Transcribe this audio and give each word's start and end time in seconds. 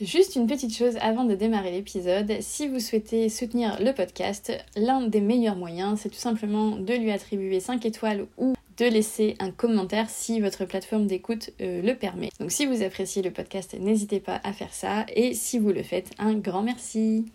Juste 0.00 0.34
une 0.34 0.48
petite 0.48 0.76
chose 0.76 0.96
avant 1.00 1.22
de 1.22 1.36
démarrer 1.36 1.70
l'épisode, 1.70 2.38
si 2.40 2.66
vous 2.66 2.80
souhaitez 2.80 3.28
soutenir 3.28 3.80
le 3.80 3.92
podcast, 3.92 4.50
l'un 4.74 5.06
des 5.06 5.20
meilleurs 5.20 5.54
moyens, 5.54 6.00
c'est 6.00 6.08
tout 6.08 6.16
simplement 6.16 6.70
de 6.72 6.94
lui 6.94 7.12
attribuer 7.12 7.60
5 7.60 7.86
étoiles 7.86 8.26
ou 8.36 8.54
de 8.76 8.86
laisser 8.86 9.36
un 9.38 9.52
commentaire 9.52 10.10
si 10.10 10.40
votre 10.40 10.64
plateforme 10.64 11.06
d'écoute 11.06 11.50
euh, 11.60 11.80
le 11.80 11.94
permet. 11.94 12.30
Donc 12.40 12.50
si 12.50 12.66
vous 12.66 12.82
appréciez 12.82 13.22
le 13.22 13.30
podcast, 13.30 13.76
n'hésitez 13.78 14.18
pas 14.18 14.40
à 14.42 14.52
faire 14.52 14.74
ça 14.74 15.06
et 15.14 15.32
si 15.32 15.60
vous 15.60 15.70
le 15.70 15.84
faites, 15.84 16.10
un 16.18 16.34
grand 16.34 16.62
merci. 16.62 17.26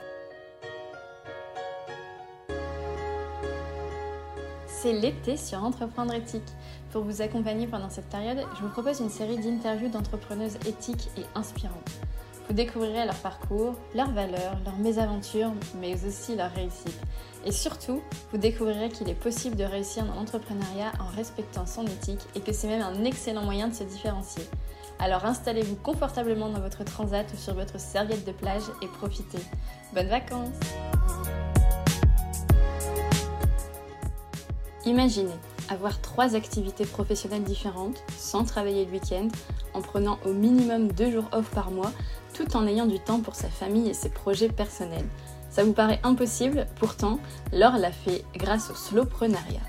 C'est 4.67 4.91
l'été 4.91 5.37
sur 5.37 5.63
Entreprendre 5.63 6.13
éthique. 6.13 6.43
Pour 6.91 7.05
vous 7.05 7.21
accompagner 7.21 7.67
pendant 7.67 7.89
cette 7.89 8.09
période, 8.09 8.45
je 8.57 8.65
vous 8.65 8.69
propose 8.69 8.99
une 8.99 9.09
série 9.09 9.37
d'interviews 9.37 9.87
d'entrepreneuses 9.87 10.57
éthiques 10.67 11.07
et 11.17 11.23
inspirantes. 11.35 12.01
Vous 12.49 12.55
découvrirez 12.55 13.05
leur 13.05 13.15
parcours, 13.17 13.75
leurs 13.93 14.09
valeurs, 14.09 14.57
leurs 14.65 14.77
mésaventures, 14.77 15.51
mais 15.79 15.93
aussi 16.03 16.35
leurs 16.35 16.51
réussites. 16.51 16.99
Et 17.45 17.51
surtout, 17.51 18.01
vous 18.31 18.39
découvrirez 18.39 18.89
qu'il 18.89 19.07
est 19.07 19.13
possible 19.13 19.55
de 19.55 19.63
réussir 19.63 20.03
dans 20.03 20.15
l'entrepreneuriat 20.15 20.91
en 20.99 21.15
respectant 21.15 21.67
son 21.67 21.85
éthique 21.85 22.21
et 22.33 22.39
que 22.39 22.51
c'est 22.51 22.67
même 22.67 22.81
un 22.81 23.05
excellent 23.05 23.43
moyen 23.43 23.67
de 23.67 23.75
se 23.75 23.83
différencier. 23.83 24.41
Alors 24.97 25.25
installez-vous 25.25 25.75
confortablement 25.75 26.49
dans 26.49 26.59
votre 26.59 26.83
transat 26.83 27.31
ou 27.31 27.37
sur 27.37 27.53
votre 27.53 27.79
serviette 27.79 28.25
de 28.25 28.31
plage 28.31 28.63
et 28.81 28.87
profitez. 28.87 29.37
Bonnes 29.93 30.09
vacances 30.09 30.49
Imaginez 34.87 35.35
avoir 35.69 36.01
trois 36.01 36.35
activités 36.35 36.85
professionnelles 36.85 37.43
différentes 37.43 38.01
sans 38.17 38.43
travailler 38.43 38.85
le 38.85 38.91
week-end, 38.91 39.27
en 39.73 39.81
prenant 39.81 40.17
au 40.25 40.33
minimum 40.33 40.91
deux 40.91 41.11
jours 41.11 41.29
off 41.31 41.49
par 41.51 41.69
mois 41.69 41.91
tout 42.39 42.55
en 42.55 42.67
ayant 42.67 42.85
du 42.85 42.99
temps 42.99 43.19
pour 43.19 43.35
sa 43.35 43.49
famille 43.49 43.89
et 43.89 43.93
ses 43.93 44.09
projets 44.09 44.47
personnels. 44.47 45.07
Ça 45.49 45.65
vous 45.65 45.73
paraît 45.73 45.99
impossible, 46.03 46.67
pourtant, 46.79 47.19
Laure 47.51 47.77
l'a 47.77 47.91
fait 47.91 48.23
grâce 48.35 48.69
au 48.69 48.75
slowprenariat. 48.75 49.59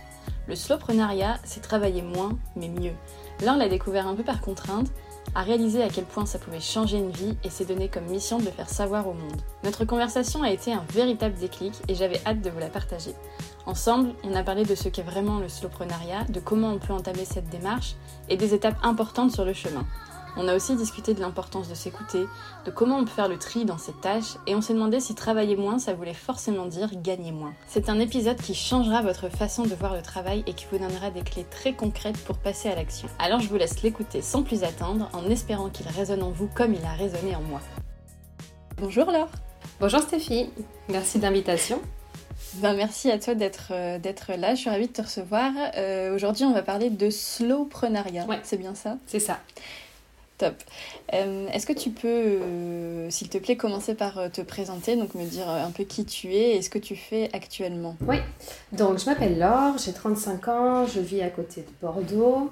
Le 0.46 0.54
slowprenariat, 0.54 1.38
c'est 1.42 1.62
travailler 1.62 2.02
moins, 2.02 2.38
mais 2.54 2.68
mieux. 2.68 2.92
Laure 3.44 3.56
l'a 3.56 3.68
découvert 3.68 4.06
un 4.06 4.14
peu 4.14 4.22
par 4.22 4.40
contrainte, 4.40 4.88
a 5.34 5.42
réalisé 5.42 5.82
à 5.82 5.88
quel 5.88 6.04
point 6.04 6.27
ça 6.27 6.38
pouvait 6.38 6.60
changer 6.60 6.98
une 6.98 7.10
vie 7.10 7.36
et 7.42 7.50
s'est 7.50 7.64
donné 7.64 7.88
comme 7.88 8.04
mission 8.04 8.38
de 8.38 8.44
le 8.44 8.50
faire 8.50 8.68
savoir 8.68 9.08
au 9.08 9.14
monde. 9.14 9.40
Notre 9.64 9.84
conversation 9.84 10.42
a 10.42 10.50
été 10.50 10.72
un 10.72 10.84
véritable 10.92 11.36
déclic 11.36 11.74
et 11.88 11.94
j'avais 11.94 12.20
hâte 12.24 12.40
de 12.40 12.50
vous 12.50 12.58
la 12.60 12.68
partager. 12.68 13.14
Ensemble, 13.66 14.10
on 14.22 14.34
a 14.34 14.44
parlé 14.44 14.64
de 14.64 14.74
ce 14.74 14.88
qu'est 14.88 15.02
vraiment 15.02 15.38
le 15.38 15.48
slowprenariat, 15.48 16.24
de 16.28 16.40
comment 16.40 16.72
on 16.72 16.78
peut 16.78 16.92
entamer 16.92 17.24
cette 17.24 17.48
démarche 17.48 17.94
et 18.28 18.36
des 18.36 18.55
étapes 18.55 18.78
importantes 18.82 19.32
sur 19.32 19.44
le 19.44 19.55
chemin. 19.55 19.84
On 20.36 20.48
a 20.48 20.55
aussi 20.55 20.77
discuté 20.77 21.14
de 21.14 21.20
l'importance 21.20 21.69
de 21.69 21.75
s'écouter, 21.75 22.27
de 22.64 22.70
comment 22.70 22.98
on 22.98 23.05
peut 23.05 23.11
faire 23.11 23.28
le 23.28 23.39
tri 23.39 23.64
dans 23.64 23.78
ses 23.78 23.92
tâches, 23.92 24.36
et 24.47 24.55
on 24.55 24.61
s'est 24.61 24.75
demandé 24.75 25.00
si 25.00 25.14
travailler 25.14 25.56
moins, 25.56 25.78
ça 25.78 25.95
voulait 25.95 26.14
forcément 26.14 26.67
dire 26.67 26.91
gagner 26.95 27.33
moins. 27.33 27.53
C'est 27.67 27.89
un 27.89 27.98
épisode 27.98 28.36
qui 28.36 28.55
changera 28.55 29.03
votre 29.03 29.28
façon 29.28 29.64
de 29.64 29.75
voir 29.75 29.95
le 29.95 30.03
travail 30.03 30.45
et 30.47 30.55
qui 30.55 30.67
vous 30.70 30.78
donnera 30.78 31.11
des 31.11 31.23
clés 31.23 31.47
très 31.51 31.75
concrètes 31.75 32.19
pour 32.25 32.39
passer 32.39 32.69
à 32.69 32.75
l'action. 32.75 33.08
Alors 33.19 33.41
je 33.41 33.48
vous 33.48 33.56
laisse 33.56 33.83
l'écouter 33.83 34.23
sans 34.23 34.42
plus 34.42 34.64
attendre, 34.64 35.08
en 35.12 35.25
espérant 35.28 35.69
qu'il 35.69 35.89
résonne 35.89 36.23
en 36.23 36.31
vous 36.31 36.48
comme 36.55 36.75
il 36.75 36.84
a 36.84 36.92
résonné 36.92 37.34
en 37.34 37.42
moi. 37.42 37.61
Bonjour 38.78 39.11
Laure 39.11 39.28
Bonjour 39.81 40.01
Stéphie, 40.01 40.51
merci 40.89 41.19
de 41.19 41.23
l'invitation. 41.23 41.81
Ben, 42.55 42.75
merci 42.75 43.11
à 43.11 43.19
toi 43.19 43.34
d'être 43.34 43.69
euh, 43.70 43.98
d'être 43.98 44.33
là, 44.33 44.55
je 44.55 44.61
suis 44.61 44.70
ravie 44.70 44.89
de 44.89 44.92
te 44.92 45.03
recevoir. 45.03 45.53
Euh, 45.77 46.14
aujourd'hui 46.14 46.45
on 46.45 46.53
va 46.53 46.62
parler 46.62 46.91
de 46.91 47.11
slowprenariat, 47.11 48.27
ouais. 48.27 48.41
c'est 48.42 48.56
bien 48.56 48.75
ça? 48.75 48.97
C'est 49.06 49.20
ça. 49.20 49.39
Euh, 50.42 51.48
est-ce 51.52 51.66
que 51.66 51.72
tu 51.72 51.91
peux, 51.91 52.08
euh, 52.08 53.10
s'il 53.10 53.28
te 53.28 53.38
plaît, 53.38 53.56
commencer 53.56 53.94
par 53.94 54.19
euh, 54.19 54.28
te 54.28 54.41
présenter, 54.41 54.96
donc 54.96 55.14
me 55.14 55.24
dire 55.24 55.48
un 55.48 55.70
peu 55.70 55.84
qui 55.84 56.05
tu 56.05 56.34
es 56.34 56.56
et 56.56 56.62
ce 56.62 56.70
que 56.70 56.78
tu 56.78 56.96
fais 56.96 57.30
actuellement? 57.33 57.96
Oui, 58.06 58.16
donc 58.72 58.98
je 58.98 59.06
m'appelle 59.06 59.38
Laure, 59.38 59.78
j'ai 59.78 59.92
35 59.92 60.48
ans, 60.48 60.86
je 60.86 61.01
vis 61.01 61.23
à 61.23 61.30
côté 61.30 61.62
de 61.62 61.68
Bordeaux. 61.80 62.51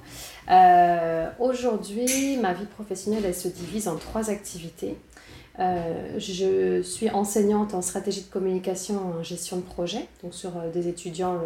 Aujourd'hui, 1.39 2.37
ma 2.39 2.55
vie 2.55 2.67
professionnelle, 2.67 3.25
elle 3.25 3.35
se 3.35 3.49
divise 3.49 3.89
en 3.89 3.97
trois 3.97 4.31
activités. 4.31 4.97
je 5.59 6.83
suis 6.83 7.11
enseignante 7.11 7.75
en 7.75 7.83
stratégie 7.83 8.23
de 8.23 8.31
communication 8.31 9.19
en 9.19 9.23
gestion 9.23 9.57
de 9.57 9.63
projet, 9.63 10.07
donc 10.23 10.35
sur 10.35 10.53
des 10.73 10.89
étudiants 10.89 11.39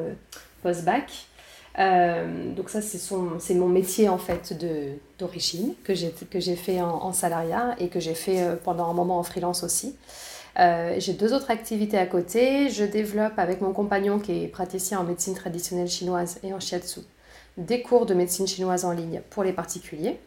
post-bac. 0.63 1.27
Euh, 1.79 2.53
donc 2.55 2.69
ça, 2.69 2.81
c'est 2.83 3.55
mon 3.55 3.69
métier 3.69 4.09
en 4.09 4.19
fait 4.19 4.55
d'origine 5.19 5.75
que 5.85 5.95
j'ai 5.95 6.57
fait 6.57 6.81
en, 6.81 7.13
salariat 7.13 7.75
et 7.79 7.89
que 7.89 8.01
j'ai 8.01 8.15
fait 8.15 8.43
euh, 8.43 8.57
pendant 8.63 8.89
un 8.89 8.93
moment 8.93 9.19
en 9.19 9.23
freelance 9.23 9.63
aussi. 9.63 9.97
Euh, 10.59 10.97
j'ai 10.99 11.15
deux 11.15 11.33
autres 11.33 11.51
activités 11.51 11.97
à 11.97 12.07
côté. 12.07 12.69
Je 12.69 12.85
développe 12.85 13.39
avec 13.39 13.61
mon 13.63 13.73
compagnon 13.73 14.19
qui 14.19 14.45
est 14.45 14.49
praticien 14.49 15.01
en 15.01 15.05
médecine 15.05 15.35
traditionnelle 15.35 15.89
chinoise 15.89 16.39
et 16.43 16.53
en 16.53 16.61
shiatsu 16.61 17.01
des 17.59 17.83
cours 17.83 18.07
de 18.07 18.15
médecine 18.15 18.47
chinoise 18.47 18.85
en 18.87 18.93
ligne 18.93 19.21
pour 19.31 19.45
les 19.45 19.53
particuliers. 19.53 20.19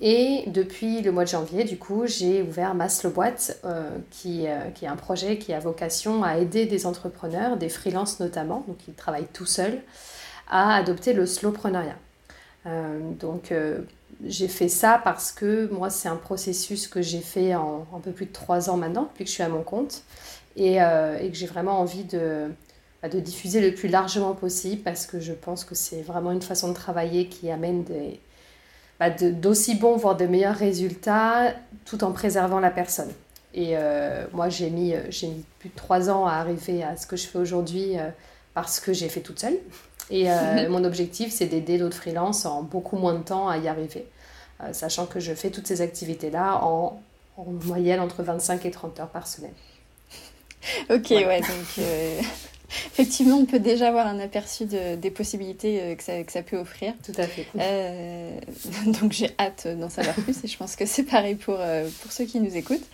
Et 0.00 0.44
depuis 0.48 1.00
le 1.02 1.12
mois 1.12 1.24
de 1.24 1.28
janvier, 1.28 1.62
du 1.62 1.76
coup, 1.76 2.06
j'ai 2.06 2.42
ouvert 2.42 2.74
ma 2.74 2.88
Slow 2.88 3.10
Boîte, 3.10 3.60
qui, 4.10 4.46
qui, 4.74 4.84
est 4.84 4.88
un 4.88 4.96
projet 4.96 5.38
qui 5.38 5.52
a 5.52 5.60
vocation 5.60 6.24
à 6.24 6.38
aider 6.38 6.66
des 6.66 6.86
entrepreneurs, 6.86 7.56
des 7.56 7.68
freelances 7.68 8.18
notamment, 8.18 8.64
donc 8.66 8.78
ils 8.88 8.94
travaillent 8.94 9.28
tout 9.32 9.46
seuls, 9.46 9.80
à 10.50 10.74
adopter 10.74 11.12
le 11.12 11.24
slowpreneuriat. 11.26 11.96
Euh, 12.66 12.98
donc 13.18 13.52
euh, 13.52 13.78
j'ai 14.26 14.48
fait 14.48 14.68
ça 14.68 15.00
parce 15.02 15.32
que 15.32 15.70
moi 15.72 15.88
c'est 15.88 16.08
un 16.08 16.16
processus 16.16 16.88
que 16.88 17.00
j'ai 17.00 17.20
fait 17.20 17.54
en 17.54 17.86
un 17.96 18.00
peu 18.00 18.10
plus 18.10 18.26
de 18.26 18.32
trois 18.32 18.68
ans 18.68 18.76
maintenant, 18.76 19.04
depuis 19.04 19.24
que 19.24 19.30
je 19.30 19.34
suis 19.34 19.42
à 19.42 19.48
mon 19.48 19.62
compte, 19.62 20.02
et, 20.56 20.82
euh, 20.82 21.16
que 21.18 21.34
j'ai 21.34 21.46
vraiment 21.46 21.80
envie 21.80 22.04
de, 22.04 22.48
bah, 23.02 23.08
de 23.08 23.20
diffuser 23.20 23.62
le 23.62 23.74
plus 23.74 23.88
largement 23.88 24.34
possible 24.34 24.82
parce 24.82 25.06
que 25.06 25.20
je 25.20 25.32
pense 25.32 25.64
que 25.64 25.74
c'est 25.74 26.02
vraiment 26.02 26.32
une 26.32 26.42
façon 26.42 26.68
de 26.68 26.74
travailler 26.74 27.28
qui 27.28 27.50
amène 27.50 27.84
des, 27.84 28.20
bah, 28.98 29.08
d'aussi 29.08 29.76
bons, 29.76 29.96
voire 29.96 30.16
de 30.16 30.26
meilleurs 30.26 30.56
résultats, 30.56 31.54
tout 31.86 32.04
en 32.04 32.12
préservant 32.12 32.60
la 32.60 32.70
personne. 32.70 33.10
Et 33.52 33.74
moi, 34.32 34.48
j'ai 34.48 34.70
mis, 34.70 34.94
mis 34.94 35.44
plus 35.58 35.70
de 35.70 35.74
trois 35.74 36.08
ans 36.08 36.24
à 36.24 36.34
arriver 36.34 36.84
à 36.84 36.96
ce 36.96 37.04
que 37.04 37.16
je 37.16 37.26
fais 37.26 37.38
aujourd'hui 37.38 37.96
parce 38.54 38.78
que 38.78 38.92
j'ai 38.92 39.08
fait 39.08 39.22
toute 39.22 39.40
seule. 39.40 39.58
Et 40.10 40.30
euh, 40.30 40.68
mon 40.68 40.84
objectif, 40.84 41.32
c'est 41.32 41.46
d'aider 41.46 41.78
d'autres 41.78 41.96
freelances 41.96 42.44
en 42.44 42.62
beaucoup 42.62 42.96
moins 42.96 43.14
de 43.14 43.22
temps 43.22 43.48
à 43.48 43.58
y 43.58 43.68
arriver, 43.68 44.06
euh, 44.62 44.72
sachant 44.72 45.06
que 45.06 45.20
je 45.20 45.32
fais 45.32 45.50
toutes 45.50 45.68
ces 45.68 45.80
activités-là 45.80 46.64
en, 46.64 47.00
en, 47.36 47.44
moyenne 47.44 48.00
entre 48.00 48.22
25 48.22 48.66
et 48.66 48.70
30 48.72 49.00
heures 49.00 49.08
par 49.08 49.28
semaine. 49.28 49.52
ok, 50.90 51.10
ouais, 51.10 51.26
ouais 51.26 51.40
donc 51.40 51.78
euh, 51.78 52.20
effectivement, 52.86 53.36
on 53.36 53.44
peut 53.44 53.60
déjà 53.60 53.86
avoir 53.88 54.08
un 54.08 54.18
aperçu 54.18 54.64
de, 54.64 54.96
des 54.96 55.12
possibilités 55.12 55.94
que 55.96 56.02
ça, 56.02 56.24
que 56.24 56.32
ça, 56.32 56.42
peut 56.42 56.56
offrir. 56.56 56.92
Tout 57.04 57.12
à 57.16 57.28
fait. 57.28 57.46
Euh, 57.56 58.36
donc 59.00 59.12
j'ai 59.12 59.30
hâte 59.38 59.68
d'en 59.68 59.88
savoir 59.88 60.16
plus 60.16 60.42
et 60.42 60.48
je 60.48 60.56
pense 60.56 60.74
que 60.74 60.86
c'est 60.86 61.04
pareil 61.04 61.36
pour, 61.36 61.58
pour 62.02 62.10
ceux 62.10 62.24
qui 62.24 62.40
nous 62.40 62.56
écoutent. 62.56 62.86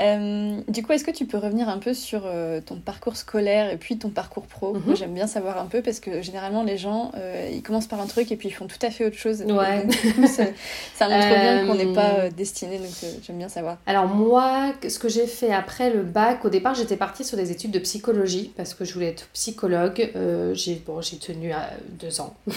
Euh, 0.00 0.60
du 0.68 0.82
coup, 0.82 0.92
est-ce 0.92 1.04
que 1.04 1.10
tu 1.10 1.26
peux 1.26 1.38
revenir 1.38 1.68
un 1.68 1.78
peu 1.78 1.94
sur 1.94 2.22
euh, 2.24 2.60
ton 2.60 2.76
parcours 2.76 3.16
scolaire 3.16 3.70
et 3.72 3.76
puis 3.76 3.98
ton 3.98 4.10
parcours 4.10 4.46
pro? 4.46 4.72
Mm 4.72 4.76
-hmm. 4.76 4.86
Moi, 4.86 4.94
j'aime 4.94 5.14
bien 5.14 5.26
savoir 5.26 5.58
un 5.58 5.66
peu 5.66 5.82
parce 5.82 6.00
que 6.00 6.22
généralement, 6.22 6.62
les 6.62 6.78
gens, 6.78 7.12
euh, 7.16 7.50
ils 7.52 7.62
commencent 7.62 7.88
par 7.88 8.00
un 8.00 8.06
truc 8.06 8.30
et 8.32 8.36
puis 8.36 8.48
ils 8.48 8.52
font 8.52 8.66
tout 8.66 8.84
à 8.86 8.90
fait 8.90 9.04
autre 9.06 9.18
chose. 9.18 9.42
Ouais. 9.42 9.84
Donc, 9.84 10.28
ça, 10.28 10.44
ça 10.94 11.08
montre 11.08 11.28
bien 11.28 11.54
qu'on 11.66 11.74
n'est 11.74 11.94
pas 12.02 12.30
destiné, 12.30 12.78
donc 12.78 12.94
j'aime 13.22 13.38
bien 13.38 13.48
savoir. 13.48 13.76
Alors, 13.86 14.06
moi, 14.06 14.72
ce 14.88 14.98
que 14.98 15.08
j'ai 15.08 15.26
fait 15.26 15.52
après 15.52 15.88
le 15.90 16.02
bac, 16.02 16.44
au 16.44 16.50
départ, 16.50 16.74
j'étais 16.74 16.96
partie 16.96 17.24
sur 17.24 17.36
des 17.36 17.50
études 17.50 17.72
de 17.78 17.82
psychologie 17.88 18.52
parce 18.56 18.74
que 18.74 18.84
je 18.84 18.92
voulais 18.94 19.10
être 19.14 19.26
psychologue. 19.32 20.00
j'ai 20.54 20.74
bon, 20.86 21.00
tenu 21.20 21.52
à 21.52 21.70
deux 22.02 22.20
ans. 22.20 22.34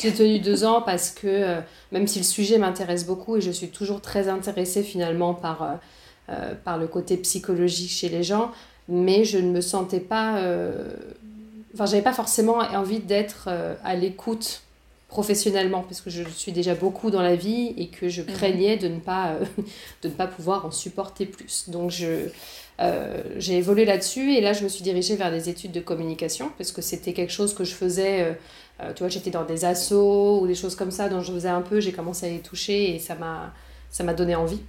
J'ai 0.00 0.12
tenu 0.12 0.40
deux 0.40 0.64
ans 0.64 0.82
parce 0.82 1.10
que 1.10 1.26
euh, 1.26 1.60
même 1.92 2.06
si 2.08 2.18
le 2.18 2.24
sujet 2.24 2.58
m'intéresse 2.58 3.06
beaucoup 3.06 3.36
et 3.36 3.40
je 3.40 3.50
suis 3.50 3.68
toujours 3.68 4.00
très 4.00 4.28
intéressée 4.28 4.82
finalement 4.82 5.34
par, 5.34 5.62
euh, 5.62 5.74
euh, 6.28 6.54
par 6.64 6.78
le 6.78 6.86
côté 6.86 7.16
psychologique 7.16 7.90
chez 7.90 8.08
les 8.08 8.22
gens, 8.22 8.52
mais 8.88 9.24
je 9.24 9.38
ne 9.38 9.50
me 9.50 9.60
sentais 9.60 10.00
pas... 10.00 10.40
Enfin, 11.74 11.86
j'avais 11.86 12.02
pas 12.02 12.12
forcément 12.12 12.58
envie 12.58 13.00
d'être 13.00 13.48
à 13.82 13.96
l'écoute 13.96 14.62
professionnellement 15.08 15.82
parce 15.82 16.00
que 16.00 16.10
je 16.10 16.22
suis 16.28 16.52
déjà 16.52 16.74
beaucoup 16.74 17.10
dans 17.10 17.22
la 17.22 17.34
vie 17.34 17.74
et 17.76 17.88
que 17.88 18.08
je 18.08 18.22
craignais 18.22 18.76
de 18.76 18.88
ne 18.88 19.00
pas, 19.00 19.38
de 20.02 20.08
ne 20.08 20.12
pas 20.12 20.26
pouvoir 20.26 20.66
en 20.66 20.70
supporter 20.70 21.26
plus. 21.26 21.68
Donc 21.68 21.90
je... 21.90 22.28
Euh, 22.80 23.22
j'ai 23.36 23.56
évolué 23.56 23.84
là-dessus 23.84 24.34
et 24.34 24.40
là 24.40 24.52
je 24.52 24.64
me 24.64 24.68
suis 24.68 24.82
dirigée 24.82 25.14
vers 25.14 25.30
des 25.30 25.48
études 25.48 25.70
de 25.70 25.78
communication 25.78 26.50
parce 26.58 26.72
que 26.72 26.82
c'était 26.82 27.12
quelque 27.12 27.30
chose 27.30 27.54
que 27.54 27.62
je 27.62 27.72
faisais 27.72 28.22
euh, 28.22 28.32
euh, 28.82 28.92
tu 28.92 29.04
vois 29.04 29.08
j'étais 29.08 29.30
dans 29.30 29.44
des 29.44 29.64
assos 29.64 30.40
ou 30.40 30.48
des 30.48 30.56
choses 30.56 30.74
comme 30.74 30.90
ça 30.90 31.08
dont 31.08 31.20
je 31.20 31.32
faisais 31.32 31.48
un 31.48 31.60
peu 31.60 31.78
j'ai 31.78 31.92
commencé 31.92 32.26
à 32.26 32.30
les 32.30 32.40
toucher 32.40 32.92
et 32.92 32.98
ça 32.98 33.14
m'a 33.14 33.54
ça 33.90 34.02
m'a 34.02 34.12
donné 34.12 34.34
envie 34.34 34.60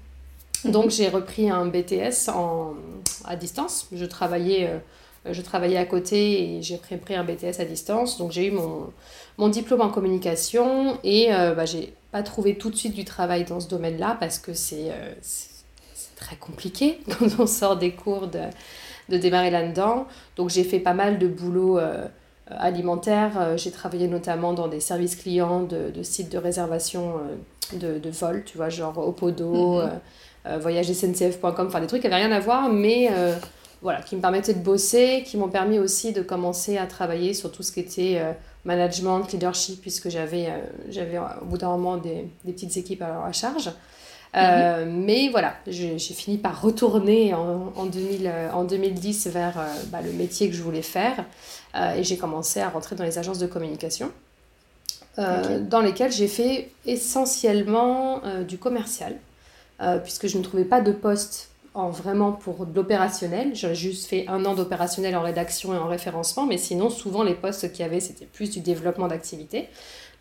donc 0.71 0.89
j'ai 0.89 1.09
repris 1.09 1.50
un 1.50 1.65
BTS 1.65 2.29
en, 2.29 2.73
à 3.25 3.35
distance 3.35 3.88
je 3.91 4.06
travaillais 4.06 4.81
je 5.29 5.41
travaillais 5.41 5.77
à 5.77 5.85
côté 5.85 6.57
et 6.57 6.62
j'ai 6.62 6.77
pris 6.77 7.15
un 7.15 7.23
BTS 7.23 7.59
à 7.59 7.65
distance 7.65 8.17
donc 8.17 8.31
j'ai 8.31 8.47
eu 8.47 8.51
mon, 8.51 8.91
mon 9.38 9.50
diplôme 9.50 9.81
en 9.81 9.89
communication 9.89 10.97
et 11.03 11.29
bah, 11.29 11.65
j'ai 11.65 11.94
pas 12.12 12.23
trouvé 12.23 12.57
tout 12.57 12.69
de 12.69 12.75
suite 12.75 12.94
du 12.94 13.06
travail 13.06 13.44
dans 13.44 13.59
ce 13.59 13.67
domaine 13.67 13.97
là 13.97 14.15
parce 14.19 14.38
que 14.38 14.53
c'est 14.53 14.91
très 16.15 16.35
compliqué 16.35 17.00
quand 17.19 17.27
on 17.39 17.47
sort 17.47 17.77
des 17.77 17.91
cours 17.91 18.27
de, 18.27 18.39
de 19.09 19.18
démarrer 19.18 19.51
là-dedans. 19.51 20.07
Donc 20.35 20.50
j'ai 20.50 20.63
fait 20.63 20.79
pas 20.79 20.94
mal 20.94 21.19
de 21.19 21.27
boulot 21.27 21.77
euh, 21.79 22.06
alimentaire. 22.47 23.57
j'ai 23.57 23.71
travaillé 23.71 24.07
notamment 24.07 24.53
dans 24.53 24.68
des 24.68 24.79
services 24.79 25.15
clients 25.15 25.63
de, 25.63 25.89
de 25.89 26.03
sites 26.03 26.31
de 26.31 26.38
réservation 26.38 27.15
de, 27.73 27.97
de 27.97 28.09
vol, 28.09 28.44
tu 28.45 28.57
vois, 28.57 28.69
genre 28.69 28.97
Opodo, 28.97 29.81
mm 29.81 29.89
voyagesncf.com, 30.59 31.68
enfin 31.68 31.81
des 31.81 31.88
trucs 31.88 32.01
qui 32.01 32.07
n'avaient 32.07 32.24
rien 32.24 32.36
à 32.36 32.39
voir, 32.39 32.69
mais 32.69 33.09
voilà, 33.81 34.01
qui 34.01 34.15
me 34.15 34.21
permettaient 34.21 34.53
de 34.53 34.63
bosser, 34.63 35.24
qui 35.25 35.38
m'ont 35.38 35.50
permis 35.50 35.80
aussi 35.80 36.12
de 36.13 36.21
commencer 36.21 36.77
à 36.77 36.86
travailler 36.88 37.33
sur 37.33 37.51
tout 37.51 37.63
ce 37.63 37.71
qui 37.71 37.80
était 37.80 38.21
management, 38.63 39.31
leadership, 39.31 39.81
puisque 39.81 40.09
j'avais 40.09 40.50
j'avais 40.89 41.18
au 41.18 41.45
bout 41.45 41.57
d'un 41.57 41.69
moment 41.69 41.97
des, 41.97 42.27
des, 42.44 42.53
petites 42.53 42.77
équipes 42.77 43.03
à, 43.03 43.31
charge. 43.31 43.71
Euh, 44.36 44.86
mhm. 44.86 45.06
Mais 45.06 45.30
voilà, 45.30 45.53
j'ai 45.68 45.97
fini 45.97 46.38
par 46.38 46.62
retourner 46.62 47.33
en, 47.33 47.71
en, 47.75 47.86
2000, 47.86 48.31
en 48.53 48.63
2010 48.63 49.27
vers 49.27 49.57
euh, 49.57 49.63
bah, 49.88 50.00
le 50.03 50.12
métier 50.12 50.50
que 50.50 50.56
je 50.56 50.62
voulais 50.62 50.81
faire 50.81 51.24
euh, 51.75 51.94
et 51.94 52.03
j'ai 52.03 52.18
commencé 52.18 52.59
à 52.59 52.69
rentrer 52.69 52.95
dans 52.95 53.06
les 53.06 53.18
agences 53.18 53.39
de 53.39 53.47
communication. 53.47 54.12
dans 55.18 55.80
lesquelles 55.80 56.12
j'ai 56.12 56.27
fait 56.27 56.69
essentiellement 56.86 58.21
du 58.45 58.57
commercial, 58.57 59.15
puisque 60.04 60.27
je 60.27 60.38
ne 60.38 60.44
trouvais 60.44 60.66
pas 60.66 60.81
de 60.81 60.92
poste 60.92 61.50
en 61.74 61.89
vraiment 61.89 62.31
pour 62.31 62.66
de 62.66 62.75
l'opérationnel. 62.75 63.51
J'ai 63.54 63.75
juste 63.75 64.07
fait 64.07 64.25
un 64.27 64.45
an 64.45 64.56
d'opérationnel 64.56 65.16
en 65.16 65.22
rédaction 65.22 65.74
et 65.74 65.77
en 65.77 65.88
référencement, 65.88 66.45
mais 66.45 66.57
sinon, 66.57 66.89
souvent, 66.89 67.24
les 67.24 67.33
postes 67.33 67.72
qu'il 67.72 67.81
y 67.81 67.83
avait, 67.83 68.00
c'était 68.00 68.25
plus 68.25 68.50
du 68.50 68.62
développement 68.62 69.07
d'activité. 69.07 69.68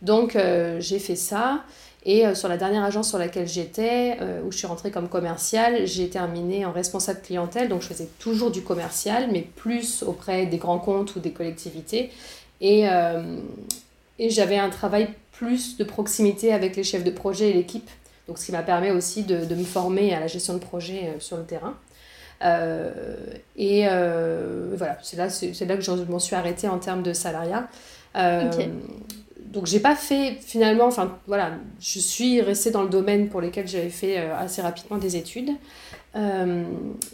Donc, 0.03 0.37
j'ai 0.81 0.99
fait 0.99 1.17
ça. 1.17 1.65
Et 2.07 2.27
euh, 2.27 2.35
sur 2.35 2.49
la 2.49 2.57
dernière 2.57 2.85
agence 2.85 3.09
sur 3.09 3.19
laquelle 3.19 3.49
j'étais, 3.49 4.19
euh, 4.21 4.43
où 4.45 4.53
je 4.53 4.59
suis 4.59 4.67
rentrée 4.67 4.91
comme 4.91 5.09
commerciale, 5.09 5.87
j'ai 5.87 6.09
terminé 6.09 6.67
en 6.67 6.73
responsable 6.73 7.21
clientèle. 7.23 7.69
Donc 7.69 7.83
je 7.83 7.89
faisais 7.89 8.09
toujours 8.19 8.51
du 8.51 8.63
commercial, 8.63 9.29
mais 9.33 9.41
plus 9.41 10.03
auprès 10.03 10.47
des 10.47 10.59
grands 10.59 10.79
comptes 10.79 11.17
ou 11.17 11.21
des 11.21 11.31
collectivités. 11.31 12.11
Et, 12.61 12.89
euh, 12.89 13.39
et 14.19 14.29
j'avais 14.29 14.59
un 14.59 14.69
travail 14.69 15.09
plus 15.33 15.77
de 15.79 15.85
proximité 15.85 16.53
avec 16.53 16.77
les 16.77 16.85
chefs 16.85 17.05
de 17.05 17.11
projet 17.11 17.51
et 17.51 17.53
l'équipe. 17.55 17.89
Donc 18.29 18.39
ce 18.39 18.47
qui 18.47 18.53
m'a 18.53 18.63
permis 18.63 18.91
aussi 18.91 19.23
de, 19.23 19.45
de, 19.45 19.55
me 19.55 19.65
former 19.65 20.15
à 20.15 20.21
la 20.21 20.27
gestion 20.27 20.55
de 20.55 20.59
projet 20.59 21.15
sur 21.19 21.37
le 21.37 21.45
terrain. 21.45 21.75
et 23.57 23.87
voilà, 23.87 24.99
c'est 25.03 25.17
là, 25.17 25.29
c'est 25.29 25.65
là 25.67 25.77
que 25.77 25.83
je 25.83 25.91
m'en 25.93 26.19
suis 26.19 26.35
arrêtée 26.35 26.69
en 26.69 26.79
termes 26.79 27.03
de 27.03 27.13
salariat 27.13 27.69
donc 29.55 29.67
j'ai 29.67 29.81
pas 29.81 29.95
fait 29.95 30.37
finalement, 30.41 30.87
enfin 30.87 31.17
voilà, 31.27 31.53
je 31.81 32.01
suis 32.01 32.43
restée 32.43 32.73
dans 32.73 32.83
le 32.83 32.89
domaine 32.89 33.29
pour 33.29 33.41
lequel 33.41 33.69
j'avais 33.69 33.89
fait 33.89 34.19
euh, 34.19 34.37
assez 34.37 34.61
rapidement 34.61 34.99
des 34.99 35.17
études. 35.17 35.51
Euh, 36.17 36.65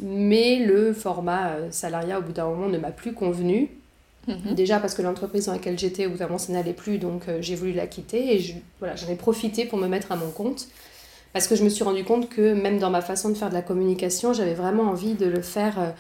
mais 0.03 0.59
le 0.59 0.93
format 0.93 1.51
euh, 1.51 1.69
salariat 1.71 2.19
au 2.19 2.23
bout 2.23 2.33
d'un 2.33 2.47
moment 2.47 2.69
ne 2.69 2.79
m'a 2.79 2.91
plus 2.91 3.13
convenu. 3.13 3.69
Mhm. 4.27 4.55
Déjà 4.55 4.81
parce 4.81 4.95
que 4.95 5.03
l'entreprise 5.03 5.47
dans 5.47 5.53
laquelle 5.53 5.79
j'étais 5.79 6.07
au 6.07 6.11
bout 6.11 6.19
d'un 6.19 6.27
moment 6.27 6.39
ça 6.39 6.53
n'allait 6.53 6.73
plus, 6.73 6.99
donc 6.99 7.23
j'ai 7.41 7.55
voulu 7.55 7.73
la 7.73 7.87
quitter 7.87 8.37
et 8.37 8.63
voilà, 8.79 8.97
j'en 8.97 9.09
ai 9.09 9.17
profité 9.17 9.67
pour 9.67 9.79
me 9.79 9.87
mettre 9.87 10.11
à 10.11 10.17
mon 10.17 10.31
compte. 10.31 10.69
Parce 11.33 11.47
que 11.47 11.55
je 11.55 11.63
me 11.63 11.69
suis 11.69 11.85
rendu 11.85 12.05
compte 12.05 12.29
que 12.29 12.55
même 12.55 12.79
dans 12.79 12.91
ma 12.91 13.03
façon 13.03 13.29
de 13.29 13.35
faire 13.35 13.51
de 13.51 13.55
la 13.55 13.63
communication, 13.63 14.33
j'avais 14.33 14.55
vraiment 14.55 14.85
envie 14.85 15.15
de 15.15 15.27
le 15.27 15.43
faire 15.43 15.95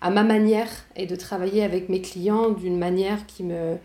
à 0.00 0.10
ma 0.10 0.24
manière 0.24 0.68
et 0.96 1.06
de 1.06 1.14
travailler 1.14 1.62
avec 1.62 1.88
mes 1.88 2.00
clients 2.00 2.50
d'une 2.50 2.76
manière 2.76 3.24
qui 3.26 3.44
me, 3.44 3.76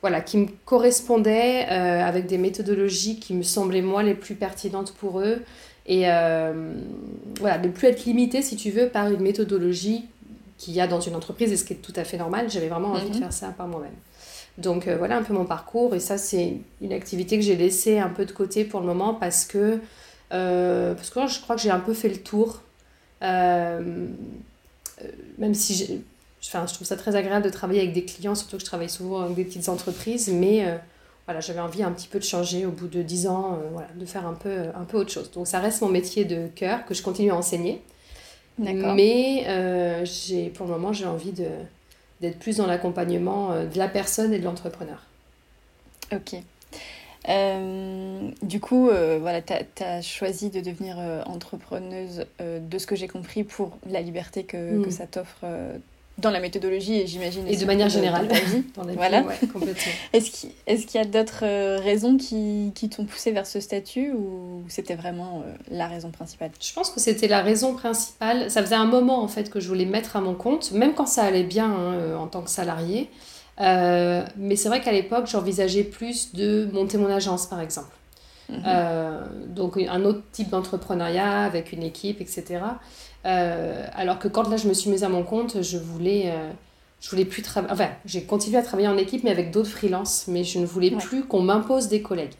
voilà, 0.00 0.20
qui 0.20 0.38
me 0.38 0.46
correspondaient 0.64 1.66
euh, 1.70 2.04
avec 2.04 2.26
des 2.26 2.38
méthodologies 2.38 3.18
qui 3.18 3.34
me 3.34 3.42
semblaient 3.42 3.82
moi 3.82 4.02
les 4.02 4.14
plus 4.14 4.36
pertinentes 4.36 4.92
pour 4.92 5.20
eux 5.20 5.42
et 5.86 6.02
euh, 6.06 6.74
voilà, 7.40 7.58
de 7.58 7.68
plus 7.68 7.88
être 7.88 8.04
limité 8.04 8.42
si 8.42 8.56
tu 8.56 8.70
veux 8.70 8.88
par 8.88 9.10
une 9.10 9.20
méthodologie 9.20 10.04
qu'il 10.56 10.74
y 10.74 10.80
a 10.80 10.86
dans 10.86 11.00
une 11.00 11.16
entreprise 11.16 11.52
et 11.52 11.56
ce 11.56 11.64
qui 11.64 11.72
est 11.72 11.76
tout 11.76 11.92
à 11.96 12.04
fait 12.04 12.18
normal. 12.18 12.48
J'avais 12.48 12.68
vraiment 12.68 12.92
envie 12.92 13.08
de 13.08 13.14
mhm. 13.14 13.22
faire 13.22 13.32
ça 13.32 13.48
par 13.48 13.66
moi-même. 13.66 13.94
Donc 14.58 14.86
euh, 14.86 14.96
voilà 14.96 15.16
un 15.16 15.22
peu 15.22 15.32
mon 15.32 15.44
parcours 15.44 15.94
et 15.94 16.00
ça 16.00 16.18
c'est 16.18 16.58
une 16.80 16.92
activité 16.92 17.36
que 17.36 17.44
j'ai 17.44 17.56
laissée 17.56 17.98
un 17.98 18.08
peu 18.08 18.24
de 18.24 18.32
côté 18.32 18.64
pour 18.64 18.80
le 18.80 18.86
moment 18.86 19.14
parce 19.14 19.44
que, 19.44 19.80
parce 20.30 21.10
que 21.10 21.26
je 21.26 21.40
crois 21.40 21.56
que 21.56 21.62
j'ai 21.62 21.70
un 21.70 21.80
peu 21.80 21.94
fait 21.94 22.08
le 22.08 22.18
tour. 22.18 22.62
même 23.20 24.16
si 25.54 26.02
Enfin, 26.44 26.66
je 26.66 26.74
trouve 26.74 26.86
ça 26.86 26.96
très 26.96 27.16
agréable 27.16 27.44
de 27.44 27.50
travailler 27.50 27.80
avec 27.80 27.92
des 27.92 28.04
clients, 28.04 28.34
surtout 28.34 28.56
que 28.56 28.60
je 28.60 28.66
travaille 28.66 28.88
souvent 28.88 29.22
avec 29.22 29.34
des 29.34 29.44
petites 29.44 29.68
entreprises, 29.68 30.28
mais 30.32 30.64
euh, 30.64 30.76
voilà, 31.26 31.40
j'avais 31.40 31.60
envie 31.60 31.82
un 31.82 31.90
petit 31.90 32.06
peu 32.06 32.18
de 32.18 32.24
changer 32.24 32.64
au 32.64 32.70
bout 32.70 32.86
de 32.86 33.02
10 33.02 33.26
ans, 33.26 33.54
euh, 33.54 33.68
voilà, 33.72 33.88
de 33.94 34.06
faire 34.06 34.26
un 34.26 34.34
peu, 34.34 34.66
un 34.74 34.84
peu 34.84 34.98
autre 34.98 35.10
chose. 35.10 35.30
Donc 35.32 35.46
ça 35.46 35.58
reste 35.58 35.82
mon 35.82 35.88
métier 35.88 36.24
de 36.24 36.46
cœur 36.54 36.86
que 36.86 36.94
je 36.94 37.02
continue 37.02 37.30
à 37.30 37.36
enseigner. 37.36 37.82
Mais 38.58 39.44
euh, 39.46 40.04
j'ai, 40.04 40.48
pour 40.48 40.66
le 40.66 40.72
moment, 40.72 40.92
j'ai 40.92 41.06
envie 41.06 41.32
de, 41.32 41.48
d'être 42.20 42.38
plus 42.38 42.56
dans 42.56 42.66
l'accompagnement 42.66 43.50
de 43.64 43.78
la 43.78 43.88
personne 43.88 44.32
et 44.32 44.38
de 44.38 44.44
l'entrepreneur. 44.44 45.02
Ok. 46.12 46.36
Du 47.26 48.60
coup, 48.60 48.90
voilà, 49.20 49.42
tu 49.42 49.82
as, 49.82 50.02
choisi 50.02 50.50
de 50.50 50.60
devenir 50.60 50.98
entrepreneuse, 51.26 52.26
de 52.40 52.78
ce 52.78 52.86
que 52.86 52.96
j'ai 52.96 53.08
compris, 53.08 53.44
pour 53.44 53.76
la 53.88 54.00
liberté 54.00 54.44
que, 54.44 54.82
que 54.82 54.88
mm. 54.88 54.90
ça 54.90 55.06
t'offre 55.06 55.44
dans 56.18 56.30
la 56.30 56.40
méthodologie 56.40 56.96
et 56.96 57.06
j'imagine 57.06 57.46
et 57.46 57.56
de 57.56 57.64
manière 57.64 57.88
générale 57.88 58.26
dans 58.76 58.84
la 58.84 58.92
vie. 58.92 58.96
voilà. 58.96 59.22
complètement. 59.52 59.92
Est-ce 60.12 60.30
qu'il 60.30 60.50
est 60.66 60.94
y 60.94 60.98
a 60.98 61.04
d'autres 61.04 61.44
euh, 61.44 61.78
raisons 61.78 62.16
qui, 62.16 62.72
qui 62.74 62.88
t'ont 62.88 63.04
poussé 63.04 63.30
vers 63.30 63.46
ce 63.46 63.60
statut 63.60 64.12
ou 64.12 64.64
c'était 64.68 64.96
vraiment 64.96 65.42
euh, 65.46 65.52
la 65.70 65.86
raison 65.86 66.10
principale? 66.10 66.50
Je 66.60 66.72
pense 66.72 66.90
que 66.90 67.00
c'était 67.00 67.28
la 67.28 67.42
raison 67.42 67.74
principale. 67.74 68.50
Ça 68.50 68.62
faisait 68.62 68.74
un 68.74 68.86
moment 68.86 69.22
en 69.22 69.28
fait 69.28 69.48
que 69.48 69.60
je 69.60 69.68
voulais 69.68 69.84
mettre 69.84 70.16
à 70.16 70.20
mon 70.20 70.34
compte, 70.34 70.72
même 70.72 70.94
quand 70.94 71.06
ça 71.06 71.22
allait 71.22 71.44
bien 71.44 71.70
hein, 71.70 71.94
euh, 71.94 72.16
en 72.16 72.26
tant 72.26 72.42
que 72.42 72.50
salarié. 72.50 73.08
Mais 73.58 74.56
c'est 74.56 74.68
vrai 74.68 74.80
qu'à 74.80 74.92
l'époque, 74.92 75.26
j'envisageais 75.26 75.84
plus 75.84 76.34
de 76.34 76.68
monter 76.72 76.98
mon 76.98 77.10
agence 77.10 77.46
par 77.46 77.60
exemple. 77.60 77.94
Mhm. 78.50 78.64
donc 79.48 79.76
un 79.76 80.06
autre 80.06 80.22
type 80.32 80.48
d'entrepreneuriat 80.48 81.42
avec 81.42 81.72
une 81.72 81.82
équipe, 81.82 82.22
etc. 82.22 82.60
Euh, 83.26 83.84
alors 83.94 84.18
que 84.18 84.28
quand 84.28 84.48
là, 84.48 84.56
je 84.56 84.68
me 84.68 84.74
suis 84.74 84.90
mise 84.90 85.04
à 85.04 85.08
mon 85.08 85.22
compte, 85.22 85.62
je 85.62 85.78
voulais, 85.78 86.24
euh, 86.26 86.50
je 87.00 87.10
voulais 87.10 87.24
plus 87.24 87.42
travailler. 87.42 87.72
Enfin, 87.72 87.88
j'ai 88.04 88.22
continué 88.22 88.58
à 88.58 88.62
travailler 88.62 88.88
en 88.88 88.96
équipe, 88.96 89.24
mais 89.24 89.30
avec 89.30 89.50
d'autres 89.50 89.70
freelances, 89.70 90.26
mais 90.28 90.44
je 90.44 90.58
ne 90.58 90.66
voulais 90.66 90.90
plus 90.90 91.24
qu'on 91.24 91.42
m'impose 91.42 91.88
des 91.88 92.02
collègues. 92.02 92.34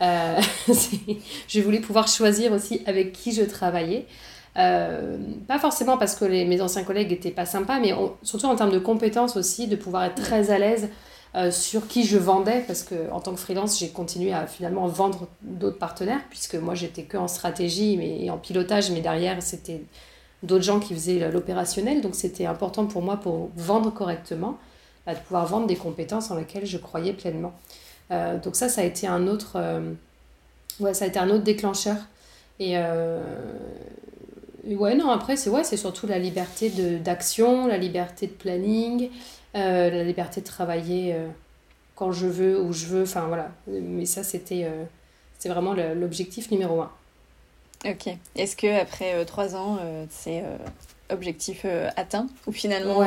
Euh, 0.00 0.40
je 1.48 1.60
voulais 1.60 1.80
pouvoir 1.80 2.08
choisir 2.08 2.52
aussi 2.52 2.82
avec 2.86 3.12
qui 3.12 3.32
je 3.32 3.42
travaillais. 3.42 4.06
Pas 4.54 5.58
forcément 5.58 5.96
parce 5.96 6.14
que 6.14 6.24
mes 6.24 6.60
anciens 6.60 6.84
collègues 6.84 7.10
n'étaient 7.10 7.30
pas 7.30 7.46
sympas, 7.46 7.78
mais 7.80 7.94
surtout 8.22 8.46
en 8.46 8.56
termes 8.56 8.72
de 8.72 8.78
compétences 8.78 9.36
aussi, 9.36 9.66
de 9.66 9.76
pouvoir 9.76 10.04
être 10.04 10.22
très 10.22 10.50
à 10.50 10.58
l'aise 10.58 10.88
euh, 11.34 11.50
sur 11.50 11.88
qui 11.88 12.04
je 12.04 12.18
vendais, 12.18 12.62
parce 12.66 12.82
que 12.82 13.10
en 13.10 13.20
tant 13.20 13.32
que 13.32 13.40
freelance, 13.40 13.78
j'ai 13.78 13.88
continué 13.88 14.34
à 14.34 14.46
finalement 14.46 14.86
vendre 14.86 15.28
d'autres 15.40 15.78
partenaires, 15.78 16.20
puisque 16.28 16.56
moi 16.56 16.74
j'étais 16.74 17.04
que 17.04 17.16
en 17.16 17.26
stratégie 17.26 17.96
mais, 17.96 18.22
et 18.22 18.30
en 18.30 18.36
pilotage, 18.36 18.90
mais 18.90 19.00
derrière 19.00 19.42
c'était 19.42 19.82
d'autres 20.42 20.64
gens 20.64 20.78
qui 20.78 20.92
faisaient 20.92 21.30
l'opérationnel, 21.30 22.02
donc 22.02 22.16
c'était 22.16 22.44
important 22.44 22.84
pour 22.84 23.00
moi 23.00 23.16
pour 23.16 23.48
vendre 23.56 23.90
correctement, 23.90 24.58
bah, 25.06 25.14
de 25.14 25.20
pouvoir 25.20 25.46
vendre 25.46 25.66
des 25.66 25.76
compétences 25.76 26.30
en 26.30 26.36
lesquelles 26.36 26.66
je 26.66 26.76
croyais 26.76 27.14
pleinement. 27.14 27.54
Euh, 28.10 28.38
donc 28.38 28.54
ça, 28.54 28.68
ça 28.68 28.82
a 28.82 28.84
été 28.84 29.06
un 29.06 29.26
autre, 29.26 29.52
euh, 29.56 29.90
ouais, 30.80 30.92
ça 30.92 31.06
a 31.06 31.08
été 31.08 31.18
un 31.18 31.30
autre 31.30 31.44
déclencheur. 31.44 31.96
Et, 32.60 32.76
ouais, 34.64 34.94
non, 34.94 35.10
après, 35.10 35.36
c'est 35.36 35.50
ouais, 35.50 35.64
surtout 35.64 36.06
la 36.06 36.18
liberté 36.18 36.70
d'action, 36.98 37.66
la 37.66 37.78
liberté 37.78 38.26
de 38.26 38.32
planning, 38.32 39.10
euh, 39.54 39.90
la 39.90 40.04
liberté 40.04 40.40
de 40.40 40.46
travailler 40.46 41.14
euh, 41.14 41.26
quand 41.94 42.12
je 42.12 42.26
veux, 42.26 42.60
où 42.60 42.72
je 42.72 42.86
veux, 42.86 43.02
enfin 43.02 43.26
voilà. 43.26 43.50
Mais 43.66 44.06
ça, 44.06 44.22
c'était 44.22 44.64
euh, 44.64 44.84
vraiment 45.44 45.74
l'objectif 45.74 46.50
numéro 46.50 46.80
un. 46.80 46.90
Ok. 47.84 48.08
Est-ce 48.36 48.56
que 48.56 48.80
après 48.80 49.24
trois 49.24 49.56
ans, 49.56 49.78
c'est 50.08 50.44
objectif 51.10 51.66
atteint? 51.96 52.28
Ou 52.46 52.52
finalement 52.52 53.04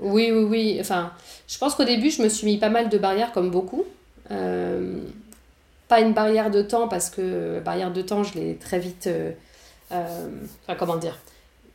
Oui, 0.00 0.32
oui, 0.32 0.42
oui. 0.42 0.78
Enfin, 0.80 1.12
je 1.46 1.58
pense 1.58 1.74
qu'au 1.74 1.84
début, 1.84 2.10
je 2.10 2.22
me 2.22 2.30
suis 2.30 2.46
mis 2.46 2.56
pas 2.56 2.70
mal 2.70 2.88
de 2.88 2.96
barrières 2.96 3.32
comme 3.32 3.50
beaucoup. 3.50 3.84
pas 4.30 6.00
une 6.00 6.14
barrière 6.14 6.50
de 6.50 6.62
temps 6.62 6.88
parce 6.88 7.10
que 7.10 7.60
barrière 7.60 7.92
de 7.92 8.00
temps, 8.00 8.22
je 8.24 8.38
l'ai 8.38 8.54
très 8.56 8.78
vite. 8.78 9.06
Enfin, 9.90 10.74
comment 10.78 10.96
dire? 10.96 11.18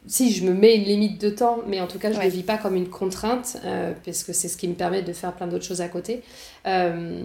si 0.08 0.34
je 0.34 0.46
me 0.46 0.54
mets 0.54 0.76
une 0.76 0.84
limite 0.84 1.22
de 1.22 1.30
temps, 1.30 1.60
mais 1.68 1.80
en 1.80 1.88
tout 1.88 2.00
cas, 2.00 2.12
je 2.12 2.18
ne 2.18 2.24
le 2.24 2.30
vis 2.30 2.44
pas 2.44 2.58
comme 2.58 2.76
une 2.76 2.90
contrainte, 2.90 3.58
euh, 3.66 3.94
parce 4.04 4.24
que 4.24 4.34
c'est 4.34 4.48
ce 4.48 4.58
qui 4.58 4.68
me 4.68 4.74
permet 4.74 5.02
de 5.02 5.14
faire 5.14 5.34
plein 5.34 5.48
d'autres 5.48 5.66
choses 5.66 5.82
à 5.82 5.88
côté. 5.88 6.24
Euh, 6.66 7.24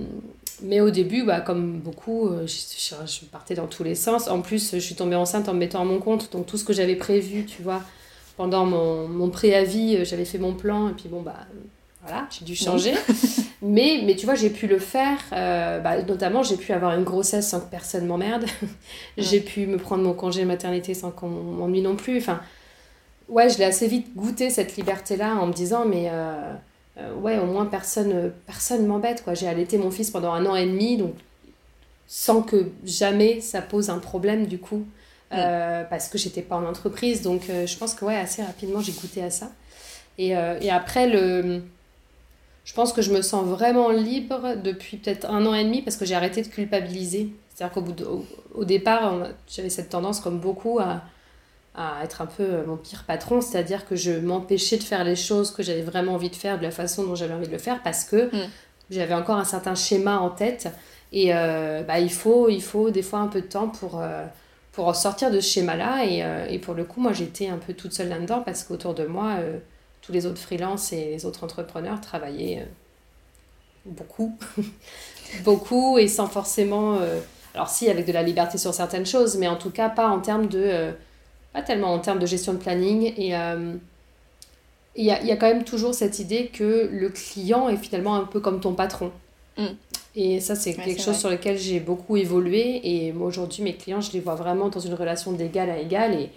mais 0.63 0.81
au 0.81 0.91
début, 0.91 1.25
bah, 1.25 1.41
comme 1.41 1.81
beaucoup, 1.81 2.29
euh, 2.29 2.47
je, 2.47 2.95
je, 3.07 3.25
partais 3.27 3.55
dans 3.55 3.67
tous 3.67 3.83
les 3.83 3.95
sens. 3.95 4.29
En 4.29 4.43
plus, 4.43 4.73
je 4.73 4.79
suis 4.79 4.95
tombée 4.95 5.17
enceinte 5.17 5.49
en 5.49 5.55
me 5.55 5.59
mettant 5.59 5.81
à 5.81 5.85
mon 5.85 5.99
compte, 5.99 6.31
donc 6.33 6.47
tout 6.47 6.59
ce 6.59 6.65
que 6.65 6.73
j'avais 6.73 6.97
prévu, 6.97 7.47
tu 7.47 7.63
vois, 7.63 7.83
pendant 8.37 8.67
mon, 8.67 9.09
mon 9.09 9.31
préavis, 9.31 10.05
j'avais 10.05 10.27
fait 10.27 10.39
mon 10.39 10.55
plan, 10.55 10.91
et 10.91 10.93
puis 10.93 11.09
bon, 11.09 11.23
bah 11.23 11.47
voilà, 12.07 12.27
j'ai 12.31 12.45
dû 12.45 12.55
changer. 12.55 12.95
Mais, 13.63 14.03
mais 14.05 14.15
tu 14.15 14.27
vois, 14.27 14.35
j'ai 14.35 14.51
pu 14.51 14.67
le 14.67 14.79
faire. 14.79 15.19
Euh, 15.33 15.81
bah, 15.81 16.01
notamment, 16.03 16.43
j'ai 16.43 16.57
pu 16.57 16.73
avoir 16.73 16.95
une 16.97 17.05
grossesse 17.05 17.49
sans 17.49 17.61
que 17.61 17.71
personne 17.71 18.07
m'emmerde. 18.07 18.45
j'ai 19.19 19.41
pu 19.41 19.67
me 19.67 19.77
prendre 19.79 20.05
mon 20.05 20.13
congé 20.13 20.45
maternité 20.45 20.95
sans 20.95 21.11
qu'on 21.11 21.29
m'ennuie 21.29 21.81
non 21.81 21.97
plus. 21.97 22.19
Enfin, 22.19 22.41
ouais, 23.29 23.49
je 23.49 23.59
l'ai 23.59 23.65
assez 23.65 23.89
vite 23.89 24.15
goûté 24.15 24.51
cette 24.51 24.77
liberté-là 24.77 25.35
en 25.37 25.47
me 25.47 25.53
disant, 25.53 25.85
mais 25.85 26.09
euh, 26.11 26.53
euh, 26.99 27.15
ouais, 27.15 27.39
au 27.39 27.47
moins 27.47 27.67
personne 27.67 28.31
personne 28.47 28.87
m'embête. 28.87 29.25
quoi. 29.25 29.35
J'ai 29.35 29.49
allaité 29.49 29.79
mon 29.79 29.91
fils 29.91 30.11
pendant 30.11 30.33
un 30.33 30.47
an 30.47 30.55
et 30.55 30.67
demi, 30.67 30.99
donc 30.99 31.15
sans 32.07 32.43
que 32.43 32.71
jamais 32.85 33.41
ça 33.41 33.63
pose 33.63 33.91
un 33.91 33.99
problème 33.99 34.47
du 34.47 34.59
coup. 34.59 34.85
parce 35.31 36.09
que 36.09 36.19
j'étais 36.19 36.43
pas 36.43 36.55
en 36.57 36.65
entreprise 36.67 37.21
donc 37.23 37.43
je 37.49 37.77
pense 37.79 37.95
que 37.95 38.05
ouais 38.05 38.15
assez 38.17 38.45
rapidement 38.45 38.81
j'ai 38.81 38.93
goûté 38.93 39.25
à 39.25 39.31
ça 39.31 39.51
et, 40.19 40.29
et 40.61 40.71
après 40.71 41.09
le 41.09 41.63
je 42.67 42.75
pense 42.75 42.93
que 42.93 43.01
je 43.01 43.13
me 43.13 43.23
sens 43.23 43.47
vraiment 43.47 43.91
libre 43.91 44.57
depuis 44.63 44.99
peut-être 44.99 45.31
un 45.31 45.47
an 45.47 45.55
et 45.55 45.65
demi 45.65 45.83
parce 45.83 45.97
que 45.97 46.05
j'ai 46.05 46.17
arrêté 46.17 46.43
de 46.43 46.49
culpabiliser. 46.49 47.31
C'est-à-dire 47.55 47.73
qu'au 47.73 47.81
bout 47.81 47.97
au, 48.55 48.65
départ, 48.65 49.29
j'avais 49.49 49.71
cette 49.71 49.89
tendance, 49.89 50.19
comme 50.19 50.41
beaucoup, 50.41 50.81
à, 50.81 51.03
à 51.77 52.03
être 52.03 52.23
un 52.23 52.27
peu 52.27 52.43
euh, 52.43 52.67
mon 52.67 52.77
pire 52.77 53.05
patron, 53.07 53.41
c'est-à-dire 53.41 53.87
que 53.87 53.95
je 53.95 54.11
m'empêchais 54.11 54.79
de 54.79 54.83
faire 54.83 55.05
les 55.05 55.15
choses 55.15 55.53
que 55.53 55.63
j'avais 55.63 55.83
vraiment 55.83 56.15
envie 56.15 56.29
de 56.29 56.35
faire 56.35 56.59
de 56.59 56.65
la 56.65 56.73
façon 56.73 57.05
dont 57.05 57.15
j'avais 57.15 57.35
envie 57.35 57.47
de 57.47 57.53
le 57.53 57.59
faire 57.59 57.83
parce 57.85 58.05
que 58.05 58.35
mm. 58.35 58.51
j'avais 58.91 59.15
encore 59.15 59.37
un 59.37 59.45
certain 59.45 59.77
schéma 59.77 60.19
en 60.19 60.31
tête 60.31 60.69
et 61.13 61.35
euh, 61.35 61.85
bah, 61.85 62.01
il, 62.01 62.11
faut, 62.11 62.49
il 62.49 62.63
faut 62.63 62.91
des 62.91 63.03
fois 63.03 63.21
un 63.21 63.29
peu 63.29 63.43
de 63.43 63.47
temps 63.47 63.69
pour, 63.69 64.01
euh, 64.01 64.27
pour 64.73 64.95
sortir 64.97 65.31
de 65.31 65.39
ce 65.39 65.53
schéma-là 65.53 66.05
et, 66.05 66.53
et, 66.53 66.59
pour 66.59 66.75
le 66.75 66.83
coup, 66.85 67.01
moi 67.01 67.13
j'étais 67.13 67.49
un 67.49 67.59
peu 67.59 67.75
toute 67.75 67.93
seule 67.93 68.09
là-dedans 68.09 68.43
parce 68.45 68.65
qu'autour 68.65 68.95
de 68.95 69.05
moi 69.05 69.37
tous 70.07 70.13
les 70.13 70.27
autres 70.27 70.39
freelances 70.39 70.93
et 70.93 71.07
les 71.07 71.27
autres 71.27 71.43
entrepreneurs 71.43 72.01
travaillaient 72.01 72.61
euh, 72.61 72.65
beaucoup, 73.87 74.39
beaucoup 75.45 75.99
et 75.99 76.07
sans 76.07 76.29
forcément. 76.29 76.99
Euh, 77.01 77.21
alors, 77.55 77.69
si, 77.69 77.91
avec 77.91 78.07
de 78.07 78.13
la 78.13 78.23
liberté 78.23 78.57
sur 78.59 78.73
certaines 78.73 79.07
choses, 79.07 79.37
mais 79.37 79.49
en 79.49 79.57
tout 79.57 79.71
cas, 79.71 79.89
pas 79.89 80.09
en 80.09 80.21
termes 80.21 80.47
de. 80.47 80.63
Euh, 80.63 80.93
pas 81.53 81.63
tellement 81.63 81.93
en 81.93 81.99
termes 81.99 82.19
de 82.19 82.27
gestion 82.27 82.53
de 82.53 82.59
planning. 82.59 83.15
Et 83.17 83.29
il 83.29 85.05
y, 85.05 85.11
a, 85.11 85.23
y, 85.23 85.31
a, 85.31 85.37
quand 85.37 85.47
même 85.47 85.65
toujours 85.65 85.95
cette 85.95 86.19
idée 86.19 86.49
que 86.49 86.91
le 86.93 87.09
client 87.09 87.71
est 87.71 87.79
finalement 87.79 88.15
un 88.15 88.25
peu 88.25 88.41
comme 88.41 88.61
ton 88.61 88.75
patron. 88.75 89.11
Mm. 89.57 89.65
Et 90.17 90.41
ça, 90.41 90.55
c'est 90.55 90.75
quelque 90.75 91.01
chose 91.01 91.17
sur 91.17 91.31
lequel 91.31 91.57
j'ai 91.57 91.81
beaucoup 91.81 92.19
évolué. 92.19 92.81
Et 92.85 93.13
moi, 93.13 93.27
aujourd'hui, 93.27 93.63
mes 93.63 93.75
clients, 93.75 94.03
je 94.03 94.13
les 94.13 94.21
vois 94.21 94.35
vraiment 94.35 94.69
dans 94.69 94.81
une 94.81 94.95
relation 94.95 95.33
d'égal 95.33 95.71
à 95.71 95.79
égal. 95.79 96.13
Et 96.15 96.31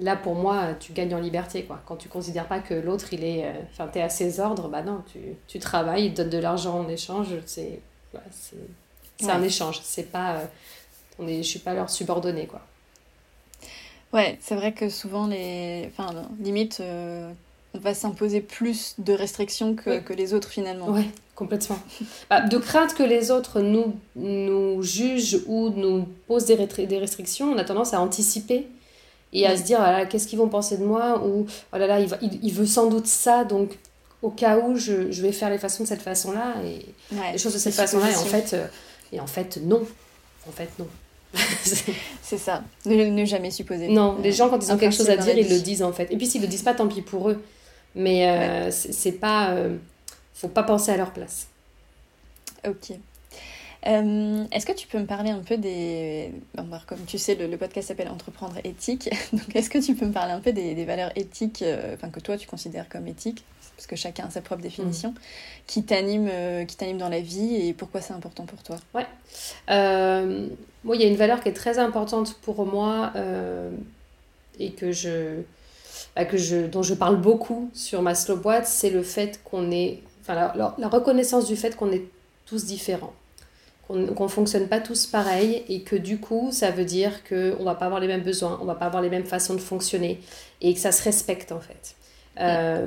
là 0.00 0.16
pour 0.16 0.34
moi 0.34 0.74
tu 0.78 0.92
gagnes 0.92 1.14
en 1.14 1.20
liberté 1.20 1.64
quoi. 1.64 1.80
Quand 1.86 1.96
tu 1.96 2.08
considères 2.08 2.46
pas 2.46 2.60
que 2.60 2.74
l'autre 2.74 3.12
il 3.12 3.24
est 3.24 3.44
euh, 3.44 3.52
enfin 3.72 3.86
t'es 3.86 4.00
à 4.00 4.08
ses 4.08 4.40
ordres 4.40 4.68
bah 4.68 4.82
non 4.82 5.02
tu, 5.12 5.18
tu 5.46 5.58
travailles 5.58 6.06
il 6.06 6.14
te 6.14 6.22
donne 6.22 6.30
de 6.30 6.38
l'argent 6.38 6.78
en 6.80 6.88
échange 6.88 7.28
c'est 7.46 7.80
c'est 9.18 9.30
un 9.30 9.42
échange. 9.42 9.80
C'est 9.82 10.10
pas 10.10 10.36
euh, 10.36 10.44
on 11.18 11.28
est 11.28 11.42
je 11.42 11.48
suis 11.48 11.58
pas 11.58 11.74
leur 11.74 11.90
subordonné 11.90 12.46
quoi. 12.46 12.60
Ouais 14.12 14.38
c'est 14.40 14.56
vrai 14.56 14.72
que 14.72 14.88
souvent 14.88 15.26
les 15.26 15.88
enfin 15.92 16.12
limite 16.40 16.78
euh, 16.80 17.30
on 17.74 17.78
va 17.78 17.94
s'imposer 17.94 18.40
plus 18.40 18.96
de 18.98 19.12
restrictions 19.12 19.76
que, 19.76 20.00
que, 20.00 20.12
les 20.12 20.34
autres 20.34 20.48
finalement. 20.48 20.88
Ouais 20.88 21.06
complètement. 21.36 21.78
Bah, 22.28 22.40
de 22.42 22.58
crainte 22.58 22.94
que 22.94 23.02
les 23.02 23.30
autres 23.30 23.60
nous 23.60 23.96
nous 24.16 24.82
jugent 24.82 25.40
ou 25.46 25.70
nous 25.70 26.06
posent 26.26 26.46
des, 26.46 26.56
des 26.86 26.98
restrictions 26.98 27.52
on 27.52 27.58
a 27.58 27.64
tendance 27.64 27.94
à 27.94 28.00
anticiper 28.00 28.66
et 29.32 29.46
à 29.46 29.56
se 29.56 29.62
dire 29.62 29.80
qu'est-ce 30.08 30.26
qu'ils 30.26 30.38
vont 30.38 30.48
penser 30.48 30.76
de 30.76 30.84
moi 30.84 31.22
ou 31.24 31.46
oh 31.72 31.76
là 31.78 31.86
là 31.86 32.00
il, 32.00 32.08
va, 32.08 32.16
il, 32.20 32.52
veut 32.52 32.66
sans 32.66 32.86
doute 32.88 33.06
ça 33.06 33.44
donc 33.44 33.78
au 34.22 34.30
cas 34.30 34.58
où 34.58 34.76
je, 34.76 35.10
je 35.10 35.22
vais 35.22 35.32
faire 35.32 35.50
les 35.50 35.58
façons 35.58 35.84
de 35.84 35.88
cette 35.88 36.02
façon 36.02 36.32
là 36.32 36.54
et 36.64 36.84
les 37.32 37.38
choses 37.38 37.54
de 37.54 37.58
cette 37.58 37.74
façon 37.74 38.00
là 38.00 38.10
et 38.10 38.16
en 38.16 38.24
fait 38.24 38.54
euh, 38.54 38.66
et 39.12 39.20
en 39.20 39.26
fait 39.26 39.58
non. 39.62 39.86
En 40.48 40.52
fait 40.52 40.70
non. 40.78 40.86
C'est 42.22 42.38
ça. 42.38 42.64
Ne, 42.86 43.04
ne, 43.04 43.24
jamais 43.24 43.50
supposer. 43.50 43.88
Non. 43.88 44.18
Les 44.22 44.32
gens 44.32 44.48
quand 44.48 44.64
ils 44.64 44.72
ont 44.72 44.78
quelque 44.78 44.96
chose 44.96 45.10
à 45.10 45.16
dire 45.16 45.36
ils 45.36 45.48
le 45.48 45.60
disent 45.60 45.82
en 45.82 45.92
fait. 45.92 46.10
Et 46.10 46.16
puis 46.16 46.26
s'ils 46.26 46.42
le 46.42 46.48
disent 46.48 46.62
pas 46.62 46.74
tant 46.74 46.88
pis 46.88 47.02
pour 47.02 47.30
eux. 47.30 47.42
Mais 47.94 48.28
euh, 48.28 48.70
c'est 48.70 49.12
pas 49.12 49.50
euh, 49.50 49.76
faut 50.34 50.48
pas 50.48 50.62
penser 50.62 50.92
à 50.92 50.96
leur 50.96 51.12
place. 51.12 51.48
Ok 52.66 52.92
euh, 53.86 54.44
est-ce 54.52 54.66
que 54.66 54.72
tu 54.72 54.86
peux 54.86 54.98
me 54.98 55.06
parler 55.06 55.30
un 55.30 55.38
peu 55.38 55.56
des... 55.56 56.32
comme 56.86 57.04
tu 57.06 57.18
sais, 57.18 57.34
le, 57.34 57.56
podcast 57.56 57.88
s'appelle 57.88 58.08
Entreprendre 58.08 58.56
éthique. 58.64 59.08
Donc, 59.32 59.54
est-ce 59.54 59.70
que 59.70 59.78
tu 59.78 59.94
peux 59.94 60.06
me 60.06 60.12
parler 60.12 60.32
un 60.32 60.40
peu 60.40 60.52
des, 60.52 60.84
valeurs 60.84 61.10
éthiques, 61.16 61.62
euh, 61.62 61.94
enfin, 61.94 62.10
que 62.10 62.20
toi, 62.20 62.36
tu 62.36 62.46
considères 62.46 62.88
comme 62.88 63.06
éthiques, 63.06 63.44
parce 63.76 63.86
que 63.86 63.96
chacun 63.96 64.26
a 64.26 64.30
sa 64.30 64.42
propre 64.42 64.62
définition, 64.62 65.10
mm. 65.10 65.14
qui 65.66 65.82
t'anime 65.84 66.28
euh, 66.30 66.64
qui 66.64 66.76
t'anime 66.76 66.98
dans 66.98 67.08
la 67.08 67.20
vie 67.20 67.68
et 67.68 67.72
pourquoi 67.72 68.00
c'est 68.00 68.12
important 68.12 68.44
pour 68.44 68.62
toi? 68.62 68.76
Ouais. 68.94 69.06
moi, 70.84 70.96
il 70.96 71.00
y 71.00 71.04
a 71.04 71.08
une 71.08 71.16
valeur 71.16 71.40
qui 71.40 71.48
est 71.48 71.54
très 71.54 71.78
importante 71.78 72.36
pour 72.42 72.66
moi 72.66 73.12
et 74.58 74.72
que 74.72 74.92
je... 74.92 75.42
Bah, 76.16 76.24
que 76.24 76.36
je, 76.36 76.66
dont 76.66 76.82
je 76.82 76.94
parle 76.94 77.20
beaucoup 77.20 77.70
sur 77.72 78.02
ma 78.02 78.16
slow 78.16 78.36
boîte, 78.36 78.66
c'est 78.66 78.90
le 78.90 79.02
fait 79.02 79.40
qu'on 79.44 79.70
est... 79.70 80.00
Enfin, 80.22 80.34
la, 80.34 80.74
la 80.76 80.88
reconnaissance 80.88 81.46
du 81.46 81.54
fait 81.54 81.76
qu'on 81.76 81.92
est 81.92 82.02
tous 82.46 82.64
différents 82.64 83.12
qu'on 83.90 84.24
ne 84.24 84.28
fonctionne 84.28 84.68
pas 84.68 84.80
tous 84.80 85.06
pareil 85.06 85.64
et 85.68 85.82
que 85.82 85.96
du 85.96 86.18
coup, 86.18 86.50
ça 86.52 86.70
veut 86.70 86.84
dire 86.84 87.24
qu'on 87.24 87.34
ne 87.34 87.64
va 87.64 87.74
pas 87.74 87.86
avoir 87.86 88.00
les 88.00 88.06
mêmes 88.06 88.22
besoins, 88.22 88.58
on 88.60 88.64
ne 88.64 88.68
va 88.68 88.74
pas 88.74 88.86
avoir 88.86 89.02
les 89.02 89.10
mêmes 89.10 89.24
façons 89.24 89.54
de 89.54 89.60
fonctionner 89.60 90.20
et 90.60 90.74
que 90.74 90.80
ça 90.80 90.92
se 90.92 91.02
respecte 91.02 91.52
en 91.52 91.60
fait. 91.60 91.96
Euh, 92.38 92.86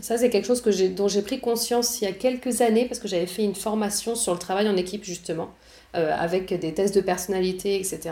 ça, 0.00 0.18
c'est 0.18 0.30
quelque 0.30 0.46
chose 0.46 0.60
que 0.60 0.88
dont 0.88 1.08
j'ai 1.08 1.22
pris 1.22 1.40
conscience 1.40 2.00
il 2.00 2.04
y 2.04 2.06
a 2.08 2.12
quelques 2.12 2.62
années 2.62 2.86
parce 2.86 3.00
que 3.00 3.08
j'avais 3.08 3.26
fait 3.26 3.44
une 3.44 3.54
formation 3.54 4.14
sur 4.14 4.32
le 4.32 4.38
travail 4.38 4.68
en 4.68 4.76
équipe 4.76 5.04
justement, 5.04 5.50
euh, 5.96 6.12
avec 6.16 6.52
des 6.58 6.74
tests 6.74 6.94
de 6.94 7.00
personnalité, 7.00 7.76
etc. 7.76 8.10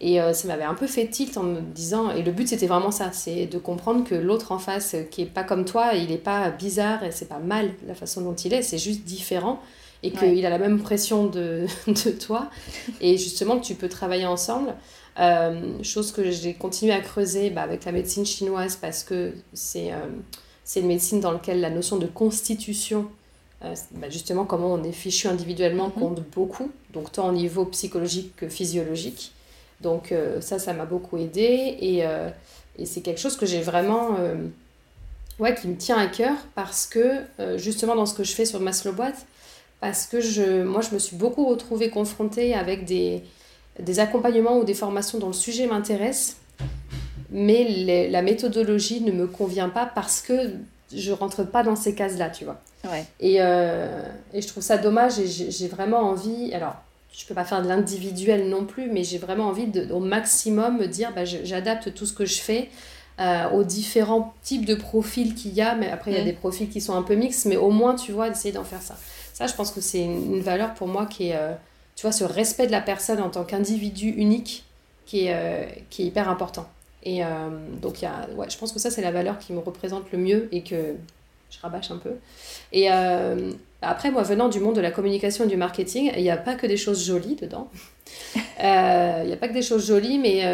Et 0.00 0.20
euh, 0.20 0.32
ça 0.32 0.48
m'avait 0.48 0.64
un 0.64 0.74
peu 0.74 0.86
fait 0.86 1.06
tilt 1.06 1.36
en 1.36 1.42
me 1.42 1.60
disant, 1.60 2.10
et 2.10 2.22
le 2.22 2.32
but 2.32 2.48
c'était 2.48 2.66
vraiment 2.66 2.90
ça, 2.90 3.10
c'est 3.12 3.46
de 3.46 3.58
comprendre 3.58 4.04
que 4.04 4.14
l'autre 4.14 4.52
en 4.52 4.58
face 4.58 4.96
qui 5.10 5.22
est 5.22 5.26
pas 5.26 5.44
comme 5.44 5.64
toi, 5.64 5.94
il 5.94 6.08
n'est 6.08 6.18
pas 6.18 6.50
bizarre 6.50 7.04
et 7.04 7.10
c'est 7.10 7.28
pas 7.28 7.38
mal 7.38 7.70
la 7.86 7.94
façon 7.94 8.20
dont 8.22 8.34
il 8.34 8.54
est, 8.54 8.62
c'est 8.62 8.78
juste 8.78 9.04
différent 9.04 9.60
et 10.04 10.10
qu'il 10.10 10.44
a 10.44 10.50
la 10.50 10.58
même 10.58 10.80
pression 10.80 11.26
de, 11.26 11.66
de, 11.86 12.10
toi, 12.10 12.50
et 13.00 13.16
justement 13.16 13.58
que 13.58 13.64
tu 13.64 13.74
peux 13.74 13.88
travailler 13.88 14.26
ensemble. 14.26 14.74
Euh, 15.18 15.82
chose 15.82 16.10
que 16.12 16.30
j'ai 16.30 16.54
continué 16.54 16.92
à 16.92 17.00
creuser 17.00 17.48
bah, 17.50 17.62
avec 17.62 17.84
la 17.84 17.92
médecine 17.92 18.26
chinoise 18.26 18.74
parce 18.74 19.04
que 19.04 19.32
c'est 19.52 19.92
euh, 19.92 20.08
c'est 20.64 20.80
une 20.80 20.88
médecine 20.88 21.20
dans 21.20 21.30
laquelle 21.30 21.60
la 21.60 21.70
notion 21.70 21.98
de 21.98 22.06
constitution, 22.06 23.06
euh, 23.62 23.76
bah, 23.92 24.10
justement 24.10 24.44
comment 24.44 24.72
on 24.72 24.82
est 24.82 24.92
fichu 24.92 25.28
individuellement, 25.28 25.86
mhm. 25.86 25.92
compte 25.92 26.22
beaucoup, 26.32 26.70
donc 26.92 27.12
tant 27.12 27.28
au 27.28 27.32
niveau 27.32 27.64
psychologique 27.66 28.34
que 28.36 28.48
physiologique. 28.48 29.32
Donc 29.80 30.14
ça, 30.40 30.58
ça 30.58 30.72
m'a 30.72 30.86
beaucoup 30.86 31.18
aidé 31.18 31.42
et, 31.42 32.04
et 32.78 32.86
c'est 32.86 33.02
quelque 33.02 33.20
chose 33.20 33.36
que 33.36 33.44
j'ai 33.44 33.60
vraiment... 33.60 34.16
ouais, 35.38 35.54
qui 35.54 35.68
me 35.68 35.76
tient 35.76 35.98
à 35.98 36.06
cœur 36.06 36.36
parce 36.54 36.86
que 36.86 37.20
justement 37.56 37.94
dans 37.94 38.06
ce 38.06 38.14
que 38.14 38.24
je 38.24 38.32
fais 38.32 38.46
sur 38.46 38.60
ma 38.60 38.72
slow 38.72 38.92
boîte, 38.92 39.26
parce 39.84 40.06
que 40.06 40.18
je, 40.18 40.62
moi, 40.62 40.80
je 40.80 40.94
me 40.94 40.98
suis 40.98 41.14
beaucoup 41.14 41.46
retrouvée 41.46 41.90
confrontée 41.90 42.54
avec 42.54 42.86
des, 42.86 43.22
des 43.78 44.00
accompagnements 44.00 44.56
ou 44.56 44.64
des 44.64 44.72
formations 44.72 45.18
dont 45.18 45.26
le 45.26 45.34
sujet 45.34 45.66
m'intéresse, 45.66 46.38
mais 47.30 48.08
la 48.08 48.22
méthodologie 48.22 49.02
ne 49.02 49.12
me 49.12 49.26
convient 49.26 49.68
pas 49.68 49.84
parce 49.84 50.22
que 50.22 50.52
je 50.90 51.12
rentre 51.12 51.44
pas 51.44 51.62
dans 51.62 51.76
ces 51.76 51.94
cases-là, 51.94 52.30
tu 52.30 52.46
vois. 52.46 52.62
Ouais. 52.90 53.04
Et, 53.20 53.42
euh, 53.42 54.00
et, 54.32 54.40
je 54.40 54.48
trouve 54.48 54.62
ça 54.62 54.78
dommage 54.78 55.18
et 55.18 55.26
j'ai 55.26 55.68
vraiment 55.68 56.00
envie, 56.00 56.54
alors 56.54 56.76
je 57.12 57.26
peux 57.26 57.34
pas 57.34 57.44
faire 57.44 57.62
de 57.62 57.68
l'individuel 57.68 58.48
non 58.48 58.64
plus, 58.64 58.90
mais 58.90 59.04
j'ai 59.04 59.18
vraiment 59.18 59.48
envie 59.48 59.66
de, 59.66 59.92
au 59.92 60.00
maximum 60.00 60.78
me 60.78 60.86
dire, 60.86 61.12
bah, 61.14 61.26
j'adapte 61.26 61.92
tout 61.92 62.06
ce 62.06 62.14
que 62.14 62.24
je 62.24 62.40
fais 62.40 62.70
euh, 63.20 63.48
aux 63.50 63.62
différents 63.62 64.34
types 64.42 64.64
de 64.64 64.74
profils 64.74 65.36
qu'il 65.36 65.54
y 65.54 65.60
a, 65.60 65.76
mais 65.76 65.88
après 65.88 66.10
il 66.10 66.14
y 66.14 66.20
a 66.20 66.22
mm. 66.22 66.26
des 66.26 66.32
profils 66.32 66.68
qui 66.68 66.80
sont 66.80 66.96
un 66.96 67.02
peu 67.02 67.14
mixtes, 67.14 67.46
mais 67.46 67.56
au 67.56 67.70
moins, 67.70 67.94
tu 67.94 68.10
vois, 68.10 68.28
d'essayer 68.28 68.50
d'en 68.50 68.64
faire 68.64 68.82
ça. 68.82 68.96
Ça, 69.32 69.46
je 69.46 69.54
pense 69.54 69.70
que 69.70 69.80
c'est 69.80 70.02
une, 70.02 70.40
valeur 70.40 70.74
pour 70.74 70.88
moi 70.88 71.06
qui 71.06 71.28
est, 71.28 71.36
euh, 71.36 71.52
tu 71.94 72.02
vois, 72.02 72.10
ce 72.10 72.24
respect 72.24 72.66
de 72.66 72.72
la 72.72 72.80
personne 72.80 73.20
en 73.20 73.30
tant 73.30 73.44
qu'individu 73.44 74.08
unique 74.08 74.64
qui 75.06 75.26
est, 75.26 75.34
euh, 75.34 75.64
qui 75.90 76.02
est 76.02 76.06
hyper 76.06 76.28
important. 76.28 76.66
Et 77.04 77.20
donc, 77.82 78.00
y 78.00 78.06
a, 78.06 78.26
ouais, 78.34 78.48
je 78.48 78.56
pense 78.56 78.72
que 78.72 78.78
ça, 78.78 78.90
c'est 78.90 79.02
la 79.02 79.10
valeur 79.10 79.38
qui 79.38 79.52
me 79.52 79.58
représente 79.58 80.10
le 80.10 80.16
mieux 80.16 80.48
et 80.52 80.62
que 80.62 80.94
je 81.50 81.58
rabâche 81.60 81.90
un 81.90 81.98
peu. 81.98 82.12
Et 82.72 82.88
après, 83.82 84.10
moi, 84.10 84.22
venant 84.22 84.48
du 84.48 84.58
monde 84.58 84.74
de 84.74 84.80
la 84.80 84.90
communication 84.90 85.44
et 85.44 85.46
du 85.46 85.58
marketing, 85.58 86.10
il 86.16 86.22
n'y 86.22 86.30
a 86.30 86.38
pas 86.38 86.54
que 86.54 86.66
des 86.66 86.78
choses 86.78 87.04
jolies 87.04 87.36
dedans. 87.36 87.68
Il 88.36 89.26
n'y 89.26 89.32
a 89.34 89.36
pas 89.38 89.48
que 89.48 89.52
des 89.52 89.60
choses 89.60 89.86
jolies, 89.86 90.18
mais 90.18 90.46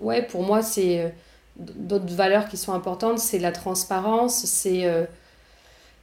ouais, 0.00 0.22
pour 0.22 0.42
moi, 0.42 0.62
c'est 0.62 1.12
d'autres 1.58 2.14
valeurs 2.14 2.48
qui 2.48 2.56
sont 2.56 2.72
importantes. 2.72 3.18
C'est 3.18 3.38
la 3.38 3.52
transparence, 3.52 4.44
c'est 4.44 4.86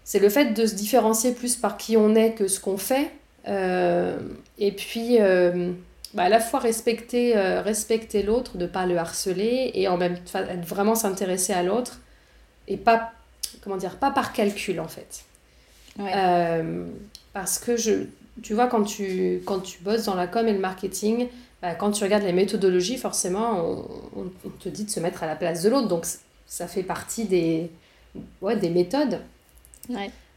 c'est 0.03 0.19
le 0.19 0.29
fait 0.29 0.53
de 0.53 0.65
se 0.65 0.75
différencier 0.75 1.31
plus 1.31 1.55
par 1.55 1.77
qui 1.77 1.95
on 1.95 2.15
est 2.15 2.33
que 2.33 2.47
ce 2.47 2.59
qu'on 2.59 2.77
fait. 2.77 3.11
Euh, 3.47 4.17
et 4.57 4.71
puis, 4.71 5.17
euh, 5.19 5.71
bah, 6.13 6.23
à 6.23 6.29
la 6.29 6.39
fois 6.39 6.59
respecter, 6.59 7.37
euh, 7.37 7.61
respecter 7.61 8.23
l'autre, 8.23 8.57
de 8.57 8.63
ne 8.63 8.67
pas 8.67 8.85
le 8.85 8.97
harceler, 8.97 9.71
et 9.73 9.87
en 9.87 9.97
même 9.97 10.17
temps 10.19 10.43
vraiment 10.65 10.95
s'intéresser 10.95 11.53
à 11.53 11.63
l'autre, 11.63 11.99
et 12.67 12.77
pas, 12.77 13.11
comment 13.61 13.77
dire, 13.77 13.97
pas 13.97 14.11
par 14.11 14.33
calcul 14.33 14.79
en 14.79 14.87
fait. 14.87 15.23
parce 17.33 17.57
que 17.59 17.77
je, 17.77 18.05
tu 18.41 18.53
vois, 18.53 18.67
quand 18.67 18.83
tu, 18.83 19.41
quand 19.45 19.59
tu 19.59 19.81
bosses 19.81 20.05
dans 20.05 20.15
la 20.15 20.27
com 20.27 20.47
et 20.47 20.53
le 20.53 20.59
marketing, 20.59 21.27
bah, 21.63 21.75
quand 21.75 21.91
tu 21.91 22.03
regardes 22.03 22.23
les 22.23 22.33
méthodologies, 22.33 22.97
forcément, 22.97 23.85
on, 24.17 24.25
te 24.59 24.67
dit 24.67 24.83
de 24.83 24.89
se 24.89 24.99
mettre 24.99 25.23
à 25.23 25.27
la 25.27 25.37
place 25.37 25.63
de 25.63 25.69
l'autre. 25.69 25.87
Donc, 25.87 26.05
ça 26.45 26.67
fait 26.67 26.83
partie 26.83 27.23
des, 27.23 27.71
ouais, 28.41 28.57
des 28.57 28.69
méthodes. 28.69 29.21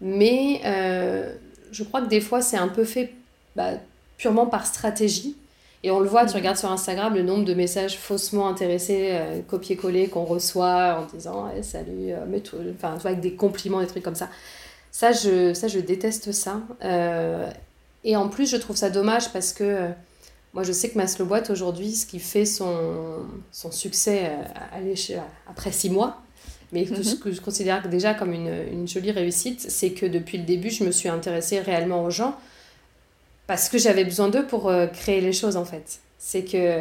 Mais 0.01 0.61
euh, 0.65 1.35
je 1.73 1.83
crois 1.83 2.01
que 2.03 2.07
des 2.07 2.21
fois, 2.21 2.43
c'est 2.43 2.57
un 2.57 2.69
peu 2.69 2.85
fait 2.85 3.13
bah, 3.57 3.73
purement 4.19 4.47
par 4.47 4.67
stratégie. 4.67 5.37
Et 5.83 5.91
on 5.91 5.99
le 5.99 6.07
voit, 6.07 6.27
tu 6.27 6.35
mm. 6.35 6.37
regardes 6.37 6.59
sur 6.59 6.71
Instagram 6.71 7.13
le 7.13 7.25
nombre 7.25 7.45
de 7.45 7.55
messages 7.55 7.99
faussement 7.99 8.47
intéressés, 8.47 9.09
euh, 9.11 9.41
copier-coller 9.49 10.07
qu'on 10.07 10.27
reçoit 10.27 11.01
en 11.01 11.13
disant 11.13 11.51
salut, 11.63 12.13
euh, 12.13 12.39
enfin, 12.77 12.95
tu 12.95 13.03
vois, 13.03 13.11
avec 13.11 13.21
des 13.21 13.35
compliments, 13.35 13.81
des 13.81 13.89
trucs 13.89 14.05
comme 14.05 14.15
ça. 14.15 14.29
Ça, 14.93 15.11
je, 15.11 15.55
ça, 15.55 15.67
je 15.67 15.81
déteste 15.81 16.31
ça. 16.31 16.61
et 18.05 18.15
en 18.15 18.29
plus, 18.29 18.49
je 18.49 18.57
trouve 18.57 18.77
ça 18.77 18.91
dommage 18.91 19.33
parce 19.33 19.53
que 19.53 19.91
moi, 20.57 20.63
je 20.63 20.73
sais 20.73 20.89
que 20.89 20.97
ma 20.97 21.07
slow 21.07 21.27
boîte 21.27 21.51
aujourd'hui, 21.51 21.93
ce 21.93 22.07
qui 22.07 22.19
fait 22.19 22.47
son, 22.47 23.27
son 23.53 23.71
succès 23.71 24.31
euh, 24.31 25.19
après 25.51 25.71
six 25.71 25.91
mois, 25.91 26.23
mais 26.73 26.87
ce 26.87 26.95
mhm. 26.95 27.19
que 27.19 27.31
je 27.31 27.43
considère 27.43 27.87
déjà 27.91 28.15
comme 28.15 28.33
une, 28.33 28.65
une 28.73 28.89
jolie 28.89 29.11
réussite, 29.11 29.61
c'est 29.61 29.91
que 29.91 30.07
depuis 30.07 30.39
le 30.39 30.45
début, 30.45 30.71
je 30.71 30.83
me 30.85 30.93
suis 30.93 31.11
intéressée 31.11 31.61
réellement 31.61 32.03
aux 32.05 32.11
gens 32.11 32.39
parce 33.47 33.69
que 33.69 33.77
j'avais 33.77 34.05
besoin 34.05 34.31
d'eux 34.31 34.47
pour 34.47 34.71
euh, 34.71 34.87
créer 34.87 35.21
les 35.21 35.35
choses 35.35 35.59
en 35.59 35.67
fait. 35.67 36.01
C'est 36.19 36.45
que 36.45 36.81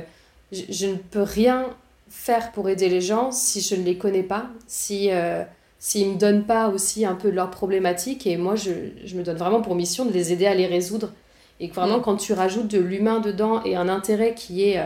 je, 0.54 0.86
ne 0.88 0.96
peux 0.96 1.24
rien 1.24 1.66
faire 2.10 2.54
pour 2.54 2.70
aider 2.70 2.88
les 2.88 3.02
gens 3.02 3.34
si 3.34 3.60
je 3.60 3.76
ne 3.76 3.84
les 3.84 3.98
connais 3.98 4.24
pas, 4.24 4.46
si 4.68 5.12
euh, 5.12 5.44
s'ils 5.80 6.08
ne 6.08 6.14
me 6.14 6.18
donnent 6.18 6.46
pas 6.46 6.70
aussi 6.70 7.06
un 7.06 7.16
peu 7.16 7.30
leurs 7.30 7.52
problématiques. 7.52 8.26
Et 8.26 8.38
moi, 8.38 8.56
je, 8.56 8.72
je, 9.04 9.18
me 9.18 9.24
donne 9.24 9.36
vraiment 9.36 9.62
pour 9.62 9.76
mission 9.76 10.06
de 10.06 10.14
les 10.14 10.32
aider 10.32 10.46
à 10.46 10.56
les 10.56 10.66
résoudre 10.66 11.12
et 11.60 11.70
que 11.70 11.76
vraiment, 11.76 12.00
mm. 12.00 12.02
quand 12.02 12.18
tu 12.18 12.34
rajoutes 12.34 12.68
de 12.68 12.80
l'humain 12.80 13.20
dedans 13.20 13.64
et 13.64 13.76
un 13.76 13.90
intérêt 13.90 14.34
qui 14.34 14.70
est 14.70 14.80
euh, 14.80 14.86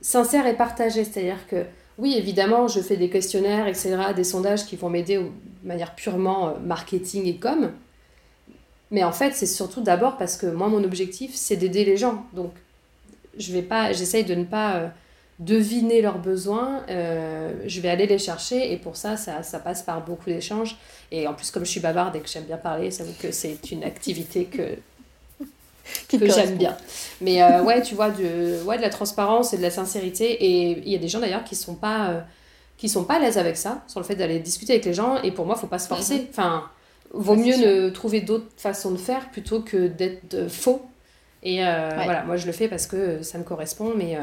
sincère 0.00 0.46
et 0.46 0.54
partagé, 0.54 1.04
c'est-à-dire 1.04 1.46
que 1.48 1.64
oui, 1.98 2.16
évidemment, 2.16 2.66
je 2.66 2.80
fais 2.80 2.96
des 2.96 3.08
questionnaires, 3.08 3.68
etc., 3.68 3.96
des 4.16 4.24
sondages 4.24 4.66
qui 4.66 4.74
vont 4.74 4.90
m'aider 4.90 5.16
de 5.16 5.30
manière 5.62 5.94
purement 5.94 6.48
euh, 6.48 6.52
marketing 6.64 7.26
et 7.26 7.36
com. 7.36 7.70
Mais 8.90 9.04
en 9.04 9.12
fait, 9.12 9.32
c'est 9.34 9.46
surtout 9.46 9.80
d'abord 9.80 10.16
parce 10.16 10.36
que 10.36 10.46
moi, 10.46 10.68
mon 10.68 10.82
objectif, 10.82 11.34
c'est 11.34 11.56
d'aider 11.56 11.84
les 11.84 11.96
gens. 11.96 12.24
Donc, 12.32 12.52
je 13.38 13.52
vais 13.52 13.62
pas, 13.62 13.92
j'essaye 13.92 14.24
de 14.24 14.34
ne 14.34 14.44
pas 14.44 14.76
euh, 14.76 14.88
deviner 15.38 16.02
leurs 16.02 16.18
besoins. 16.18 16.82
je 16.88 17.80
vais 17.80 17.88
aller 17.88 18.06
les 18.06 18.18
chercher. 18.18 18.72
Et 18.72 18.76
pour 18.76 18.96
ça, 18.96 19.16
ça, 19.16 19.42
ça 19.42 19.58
passe 19.58 19.82
par 19.82 20.04
beaucoup 20.04 20.30
d'échanges. 20.30 20.76
Et 21.10 21.26
en 21.26 21.34
plus, 21.34 21.50
comme 21.50 21.64
je 21.64 21.70
suis 21.70 21.80
bavarde 21.80 22.14
et 22.14 22.20
que 22.20 22.28
j'aime 22.28 22.44
bien 22.44 22.56
parler, 22.56 22.92
ça 22.92 23.02
veut 23.02 23.14
que 23.20 23.32
c'est 23.32 23.72
une 23.72 23.82
activité 23.82 24.44
que 24.44 24.76
que 26.08 26.26
j'aime 26.28 26.56
bien. 26.56 26.76
Mais 27.20 27.42
euh, 27.42 27.62
ouais, 27.62 27.82
tu 27.82 27.94
vois, 27.94 28.10
de, 28.10 28.62
ouais, 28.64 28.76
de 28.76 28.82
la 28.82 28.90
transparence 28.90 29.52
et 29.52 29.56
de 29.56 29.62
la 29.62 29.70
sincérité. 29.70 30.32
Et 30.44 30.78
il 30.78 30.88
y 30.88 30.94
a 30.94 30.98
des 30.98 31.08
gens 31.08 31.20
d'ailleurs 31.20 31.44
qui 31.44 31.56
sont 31.56 31.74
pas 31.74 32.08
euh, 32.08 32.20
qui 32.76 32.88
sont 32.88 33.04
pas 33.04 33.14
à 33.14 33.18
l'aise 33.20 33.38
avec 33.38 33.56
ça, 33.56 33.82
sur 33.86 34.00
le 34.00 34.06
fait 34.06 34.16
d'aller 34.16 34.38
discuter 34.40 34.74
avec 34.74 34.84
les 34.84 34.94
gens. 34.94 35.22
Et 35.22 35.30
pour 35.30 35.46
moi, 35.46 35.56
faut 35.56 35.66
pas 35.66 35.78
se 35.78 35.88
forcer. 35.88 36.18
Mhm. 36.18 36.26
Enfin, 36.30 36.64
vaut 37.12 37.36
mieux 37.36 37.56
ne 37.56 37.90
trouver 37.90 38.20
d'autres 38.20 38.50
façons 38.56 38.90
de 38.90 38.96
faire 38.96 39.30
plutôt 39.30 39.60
que 39.60 39.86
d'être 39.86 40.34
euh, 40.34 40.48
faux. 40.48 40.82
Et 41.42 41.58
voilà, 41.58 42.24
moi 42.24 42.38
je 42.38 42.46
le 42.46 42.52
fais 42.52 42.68
parce 42.68 42.86
que 42.86 43.22
ça 43.22 43.36
me 43.36 43.44
correspond, 43.44 43.92
mais 43.94 44.16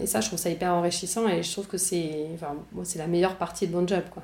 et 0.00 0.06
ça, 0.06 0.20
je 0.20 0.28
trouve 0.28 0.38
ça 0.38 0.48
hyper 0.48 0.72
enrichissant 0.72 1.26
et 1.26 1.42
je 1.42 1.50
trouve 1.50 1.66
que 1.66 1.76
c'est 1.76 2.28
enfin, 2.34 2.54
c'est 2.84 3.00
la 3.00 3.08
meilleure 3.08 3.34
partie 3.34 3.66
de 3.66 3.74
mon 3.74 3.84
job, 3.84 4.04
quoi. 4.12 4.22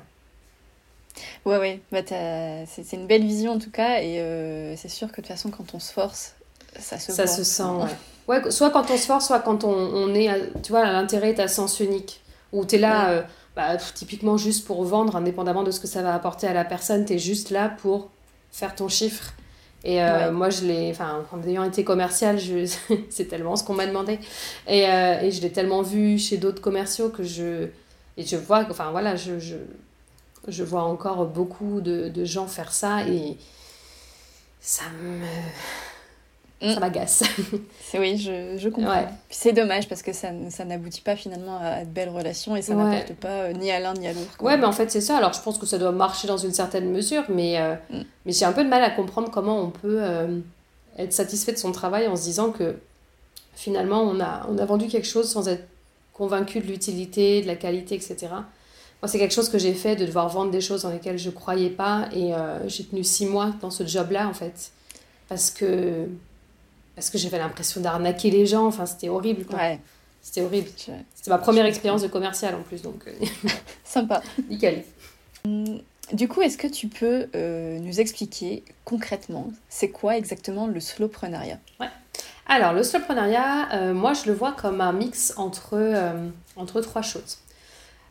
Ouais, 1.43 1.57
ouais, 1.57 1.81
bah, 1.91 1.99
c'est 2.65 2.93
une 2.93 3.07
belle 3.07 3.23
vision 3.25 3.51
en 3.51 3.59
tout 3.59 3.71
cas, 3.71 4.01
et 4.01 4.73
c'est 4.77 4.87
sûr 4.87 5.09
que 5.09 5.17
de 5.19 5.27
toute 5.27 5.27
façon, 5.27 5.51
quand 5.51 5.73
on 5.73 5.81
se 5.81 5.91
force, 5.91 6.36
ça 6.79 6.99
se, 6.99 7.11
ça 7.11 7.27
se 7.27 7.43
sent, 7.43 7.63
ouais. 8.27 8.41
ouais. 8.41 8.51
Soit 8.51 8.69
quand 8.69 8.89
on 8.89 8.97
se 8.97 9.05
force, 9.05 9.27
soit 9.27 9.39
quand 9.39 9.63
on, 9.63 9.73
on 9.73 10.13
est, 10.13 10.29
tu 10.63 10.71
vois, 10.71 10.85
l'intérêt 10.85 11.29
est 11.29 11.39
à 11.39 11.47
sens 11.47 11.79
unique. 11.79 12.21
Où 12.53 12.65
tu 12.65 12.75
es 12.75 12.77
là, 12.77 13.09
euh, 13.09 13.21
bah, 13.55 13.75
typiquement 13.77 14.37
juste 14.37 14.65
pour 14.65 14.83
vendre, 14.83 15.15
indépendamment 15.15 15.63
de 15.63 15.71
ce 15.71 15.79
que 15.79 15.87
ça 15.87 16.01
va 16.01 16.13
apporter 16.15 16.47
à 16.47 16.53
la 16.53 16.63
personne, 16.63 17.05
tu 17.05 17.13
es 17.13 17.19
juste 17.19 17.49
là 17.49 17.69
pour 17.69 18.09
faire 18.51 18.75
ton 18.75 18.87
chiffre. 18.87 19.33
Et 19.83 20.01
euh, 20.01 20.31
moi, 20.31 20.49
je 20.49 20.65
l'ai, 20.65 20.89
enfin, 20.91 21.25
en 21.31 21.47
ayant 21.47 21.63
été 21.63 21.83
commercial, 21.83 22.39
c'est 23.09 23.25
tellement 23.25 23.55
ce 23.55 23.63
qu'on 23.63 23.73
m'a 23.73 23.85
demandé. 23.85 24.19
Et, 24.67 24.89
euh, 24.89 25.21
et 25.21 25.31
je 25.31 25.41
l'ai 25.41 25.51
tellement 25.51 25.81
vu 25.81 26.17
chez 26.17 26.37
d'autres 26.37 26.61
commerciaux 26.61 27.09
que 27.09 27.23
je, 27.23 27.67
et 28.17 28.25
je 28.25 28.37
vois, 28.37 28.65
enfin 28.69 28.91
voilà, 28.91 29.15
je, 29.15 29.39
je, 29.39 29.55
je 30.47 30.63
vois 30.63 30.83
encore 30.83 31.25
beaucoup 31.25 31.81
de, 31.81 32.09
de 32.09 32.25
gens 32.25 32.47
faire 32.47 32.71
ça 32.71 33.07
et 33.07 33.37
ça 34.59 34.83
me 35.01 35.25
Mm. 36.61 36.73
ça 36.73 36.79
m'agace. 36.79 37.23
oui, 37.93 38.17
je, 38.17 38.57
je 38.57 38.69
comprends. 38.69 39.05
C'est 39.29 39.53
dommage 39.53 39.87
parce 39.87 40.01
que 40.01 40.11
ça, 40.11 40.29
ça 40.49 40.65
n'aboutit 40.65 41.01
pas 41.01 41.15
finalement 41.15 41.59
à 41.61 41.85
de 41.85 41.89
belles 41.89 42.09
relations 42.09 42.55
et 42.55 42.63
ça 42.63 42.73
n'apporte 42.73 43.13
pas 43.13 43.27
euh, 43.27 43.53
ni 43.53 43.71
à 43.71 43.79
l'un 43.79 43.93
ni 43.93 44.07
à 44.07 44.13
l'autre. 44.13 44.41
Ouais, 44.41 44.57
mais 44.57 44.65
en 44.65 44.71
fait, 44.71 44.89
c'est 44.89 45.01
ça. 45.01 45.17
Alors, 45.17 45.33
je 45.33 45.41
pense 45.41 45.59
que 45.59 45.67
ça 45.67 45.77
doit 45.77 45.91
marcher 45.91 46.27
dans 46.27 46.37
une 46.37 46.51
certaine 46.51 46.91
mesure, 46.91 47.23
mais, 47.29 47.59
euh, 47.59 47.75
mm. 47.91 48.01
mais 48.25 48.31
j'ai 48.31 48.45
un 48.45 48.53
peu 48.53 48.63
de 48.63 48.69
mal 48.69 48.83
à 48.83 48.89
comprendre 48.89 49.29
comment 49.29 49.61
on 49.61 49.69
peut 49.69 49.99
euh, 50.01 50.39
être 50.97 51.13
satisfait 51.13 51.51
de 51.51 51.59
son 51.59 51.71
travail 51.71 52.07
en 52.07 52.15
se 52.15 52.23
disant 52.23 52.51
que 52.51 52.77
finalement, 53.53 54.01
on 54.01 54.19
a, 54.19 54.47
on 54.49 54.57
a 54.57 54.65
vendu 54.65 54.87
quelque 54.87 55.07
chose 55.07 55.29
sans 55.29 55.47
être 55.47 55.67
convaincu 56.13 56.59
de 56.59 56.65
l'utilité, 56.65 57.43
de 57.43 57.47
la 57.47 57.55
qualité, 57.55 57.93
etc. 57.93 58.17
Moi, 58.31 59.07
c'est 59.07 59.19
quelque 59.19 59.33
chose 59.33 59.49
que 59.49 59.59
j'ai 59.59 59.73
fait, 59.73 59.95
de 59.95 60.07
devoir 60.07 60.27
vendre 60.29 60.49
des 60.49 60.61
choses 60.61 60.81
dans 60.81 60.89
lesquelles 60.89 61.19
je 61.19 61.29
croyais 61.29 61.69
pas 61.69 62.09
et 62.15 62.31
j'ai 62.65 62.83
tenu 62.83 63.03
six 63.03 63.27
mois 63.27 63.53
dans 63.61 63.69
ce 63.69 63.85
job-là, 63.85 64.27
en 64.27 64.33
fait. 64.33 64.71
Parce 65.29 65.51
que 65.51 66.07
parce 66.97 67.11
que 67.11 67.19
j'avais 67.19 67.37
l'impression 67.37 67.79
d'arnaquer 67.79 68.31
les 68.31 68.47
gens. 68.47 68.65
Enfin, 68.65 68.87
c'était 68.87 69.07
horrible. 69.07 69.45
Quoi. 69.45 69.59
C'était 70.19 70.41
horrible. 70.41 70.67
C'était 70.75 71.29
ma 71.29 71.37
première 71.37 71.67
expérience 71.67 72.01
de 72.01 72.07
commercial 72.07 72.55
en 72.55 72.63
plus. 72.63 72.81
Donc, 72.81 73.03
euh, 73.05 73.25
Sympa. 73.83 74.23
Nickel. 74.49 74.83
Hum, 75.45 75.79
du 76.11 76.27
coup, 76.27 76.41
est-ce 76.41 76.57
que 76.57 76.65
tu 76.65 76.87
peux 76.87 77.27
euh, 77.35 77.77
nous 77.77 77.99
expliquer 77.99 78.63
concrètement, 78.83 79.51
c'est 79.69 79.89
quoi 79.89 80.17
exactement 80.17 80.65
le 80.65 80.79
slowpreneuriat 80.79 81.59
Ouais. 81.79 81.89
Alors, 82.47 82.73
le 82.73 82.81
slowpreneuriat, 82.81 83.75
euh, 83.75 83.93
moi, 83.93 84.13
je 84.13 84.25
le 84.25 84.33
vois 84.33 84.53
comme 84.53 84.81
un 84.81 84.91
mix 84.91 85.35
entre, 85.37 85.77
entre 86.55 86.81
trois 86.81 87.03
choses. 87.03 87.37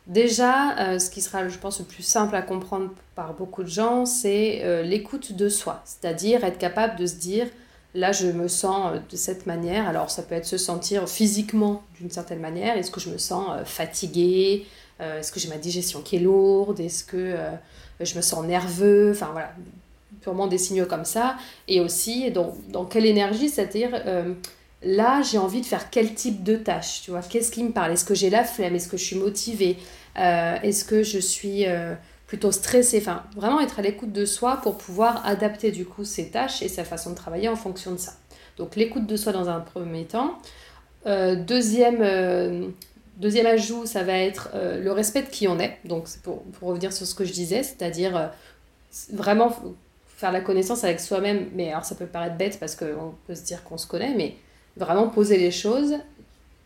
Déjà, 0.05 0.97
ce 0.97 1.09
qui 1.09 1.19
sera, 1.19 1.49
je 1.49 1.57
pense, 1.57 1.79
le 1.79 1.85
plus 1.85 2.03
simple 2.03 2.37
à 2.37 2.41
comprendre 2.41 2.91
par 3.15 3.33
beaucoup 3.33 3.63
de 3.63 3.67
gens, 3.67 4.05
c'est 4.05 4.83
l'écoute 4.83 5.33
de 5.33 5.49
soi. 5.49 5.81
C'est-à-dire 5.83 6.45
être 6.45 6.57
capable 6.57 6.95
de 6.95 7.05
se 7.05 7.15
dire, 7.15 7.47
là 7.95 8.11
je 8.11 8.27
me 8.27 8.47
sens 8.47 8.93
euh, 8.93 8.99
de 9.09 9.15
cette 9.15 9.45
manière. 9.45 9.87
Alors 9.87 10.09
ça 10.09 10.23
peut 10.23 10.35
être 10.35 10.45
se 10.45 10.57
sentir 10.57 11.07
physiquement 11.07 11.83
d'une 11.99 12.11
certaine 12.11 12.39
manière. 12.39 12.77
Est-ce 12.77 12.91
que 12.91 12.99
je 12.99 13.09
me 13.09 13.17
sens 13.17 13.47
euh, 13.51 13.65
fatiguée? 13.65 14.65
Euh, 15.01 15.19
Est-ce 15.19 15.31
que 15.31 15.39
j'ai 15.39 15.49
ma 15.49 15.57
digestion 15.57 16.01
qui 16.01 16.17
est 16.17 16.19
lourde? 16.19 16.79
Est-ce 16.79 17.03
que 17.03 17.35
je 17.99 18.15
me 18.15 18.21
sens 18.21 18.45
nerveux? 18.45 19.11
Enfin 19.11 19.29
voilà, 19.31 19.51
purement 20.21 20.47
des 20.47 20.57
signaux 20.57 20.85
comme 20.85 21.05
ça. 21.05 21.37
Et 21.67 21.79
aussi 21.81 22.31
dans, 22.31 22.55
dans 22.69 22.85
quelle 22.85 23.05
énergie, 23.05 23.49
c'est-à-dire 23.49 24.03
là 24.83 25.21
j'ai 25.21 25.37
envie 25.37 25.61
de 25.61 25.65
faire 25.65 25.89
quel 25.89 26.13
type 26.13 26.43
de 26.43 26.55
tâche? 26.55 27.01
Tu 27.03 27.11
vois, 27.11 27.21
qu'est-ce 27.21 27.51
qui 27.51 27.63
me 27.63 27.71
parle? 27.71 27.91
Est-ce 27.93 28.05
que 28.05 28.15
j'ai 28.15 28.29
la 28.29 28.43
flemme? 28.43 28.75
Est-ce 28.75 28.87
que 28.87 28.97
je 28.97 29.03
suis 29.03 29.17
motivée? 29.17 29.77
Est-ce 30.15 30.83
que 30.83 31.03
je 31.03 31.19
suis 31.19 31.65
plutôt 32.27 32.51
stressé, 32.51 32.99
enfin 32.99 33.23
vraiment 33.35 33.61
être 33.61 33.79
à 33.79 33.81
l'écoute 33.81 34.11
de 34.11 34.25
soi 34.25 34.57
pour 34.61 34.77
pouvoir 34.77 35.25
adapter 35.25 35.71
du 35.71 35.85
coup 35.85 36.03
ses 36.03 36.29
tâches 36.29 36.61
et 36.61 36.67
sa 36.67 36.83
façon 36.83 37.11
de 37.11 37.15
travailler 37.15 37.47
en 37.47 37.55
fonction 37.55 37.91
de 37.93 37.97
ça. 37.97 38.13
Donc 38.57 38.75
l'écoute 38.75 39.07
de 39.07 39.15
soi 39.15 39.31
dans 39.31 39.49
un 39.49 39.61
premier 39.61 40.05
temps. 40.05 40.37
Euh, 41.05 41.35
deuxième, 41.35 41.99
euh, 42.01 42.67
deuxième 43.15 43.45
ajout, 43.45 43.85
ça 43.85 44.03
va 44.03 44.17
être 44.17 44.49
euh, 44.55 44.83
le 44.83 44.91
respect 44.91 45.21
de 45.21 45.29
qui 45.29 45.47
on 45.47 45.57
est. 45.57 45.77
Donc 45.85 46.09
pour, 46.23 46.43
pour, 46.43 46.69
revenir 46.69 46.91
sur 46.91 47.07
ce 47.07 47.15
que 47.15 47.23
je 47.23 47.31
disais, 47.31 47.63
c'est-à-dire 47.63 48.31
vraiment 49.13 49.55
faire 50.17 50.33
la 50.33 50.41
connaissance 50.41 50.83
avec 50.83 50.99
soi-même. 50.99 51.47
Mais 51.53 51.71
alors 51.71 51.85
ça 51.85 51.95
peut 51.95 52.07
paraître 52.07 52.35
bête 52.35 52.59
parce 52.59 52.75
qu'on 52.75 53.13
peut 53.25 53.35
se 53.35 53.43
dire 53.43 53.63
qu'on 53.63 53.77
se 53.77 53.87
connaît, 53.87 54.13
mais 54.15 54.35
vraiment 54.75 55.07
poser 55.07 55.37
les 55.37 55.51
choses 55.51 55.95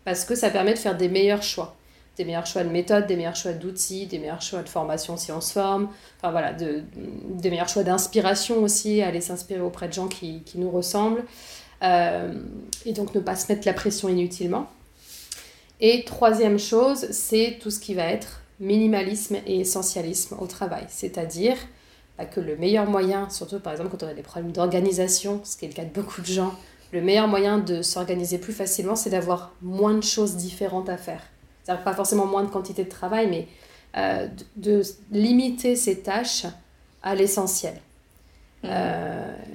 parce 0.06 0.26
que 0.26 0.34
ça 0.34 0.50
permet 0.50 0.74
de 0.74 0.80
faire 0.80 0.98
des 0.98 1.08
meilleurs 1.08 1.44
choix 1.44 1.76
des 2.22 2.26
meilleurs 2.26 2.46
choix 2.46 2.64
de 2.64 2.70
méthodes, 2.70 3.08
des 3.08 3.16
meilleurs 3.16 3.36
choix 3.36 3.54
d'outils, 3.54 4.06
des 4.06 4.20
meilleurs 4.20 4.44
choix 4.44 4.62
de 4.62 4.70
formation 4.70 5.18
si 5.18 5.32
on 5.32 5.42
se 5.42 5.54
forme, 5.54 5.90
enfin 6.18 6.30
voilà, 6.30 6.54
de, 6.54 6.84
des 7.32 7.50
meilleurs 7.50 7.68
choix 7.68 7.82
d'inspiration 7.82 8.62
aussi, 8.62 9.02
aller 9.02 9.22
s'inspirer 9.22 9.60
auprès 9.60 9.88
de 9.88 9.94
gens 9.94 10.08
qui, 10.08 10.44
qui 10.44 10.60
nous 10.60 10.70
ressemblent, 10.70 11.24
euh, 11.82 12.32
et 12.86 12.94
donc 12.94 13.16
ne 13.16 13.20
pas 13.22 13.36
se 13.36 13.52
mettre 13.52 13.66
la 13.66 13.74
pression 13.74 14.08
inutilement. 14.08 14.70
Et 15.80 16.04
troisième 16.06 16.60
chose, 16.60 17.08
c'est 17.10 17.58
tout 17.60 17.72
ce 17.72 17.80
qui 17.80 17.96
va 17.96 18.04
être 18.04 18.42
minimalisme 18.60 19.38
et 19.48 19.62
essentialisme 19.62 20.38
au 20.40 20.46
travail, 20.46 20.86
c'est-à-dire 20.90 21.58
bah, 22.20 22.26
que 22.26 22.40
le 22.40 22.56
meilleur 22.56 22.86
moyen, 22.86 23.32
surtout 23.32 23.60
par 23.60 23.74
exemple 23.74 23.90
quand 23.90 24.04
on 24.04 24.10
a 24.10 24.14
des 24.14 24.22
problèmes 24.22 24.52
d'organisation, 24.52 25.42
ce 25.44 25.58
qui 25.58 25.66
est 25.66 25.70
le 25.70 25.74
cas 25.74 25.86
de 25.86 25.90
beaucoup 25.90 26.22
de 26.22 26.28
gens, 26.28 26.54
le 26.94 27.02
meilleur 27.02 27.28
moyen 27.28 27.58
de 27.58 27.82
s'organiser 27.82 28.38
plus 28.38 28.54
facilement, 28.54 28.96
c'est 28.96 29.10
d'avoir 29.10 29.54
moins 29.64 29.96
de 29.96 30.04
choses 30.04 30.36
différentes 30.36 30.88
à 30.88 30.98
faire 30.98 31.24
pas 31.66 31.94
forcément 31.94 32.26
moins 32.26 32.44
de 32.44 32.50
quantité 32.50 32.84
de 32.84 32.90
travail, 32.90 33.28
mais 33.28 33.48
euh, 33.98 34.28
de, 34.56 34.82
limiter 35.12 35.76
ses 35.76 36.00
tâches 36.00 36.46
à 37.04 37.16
l'essentiel. 37.16 37.76
mmh. 38.64 38.68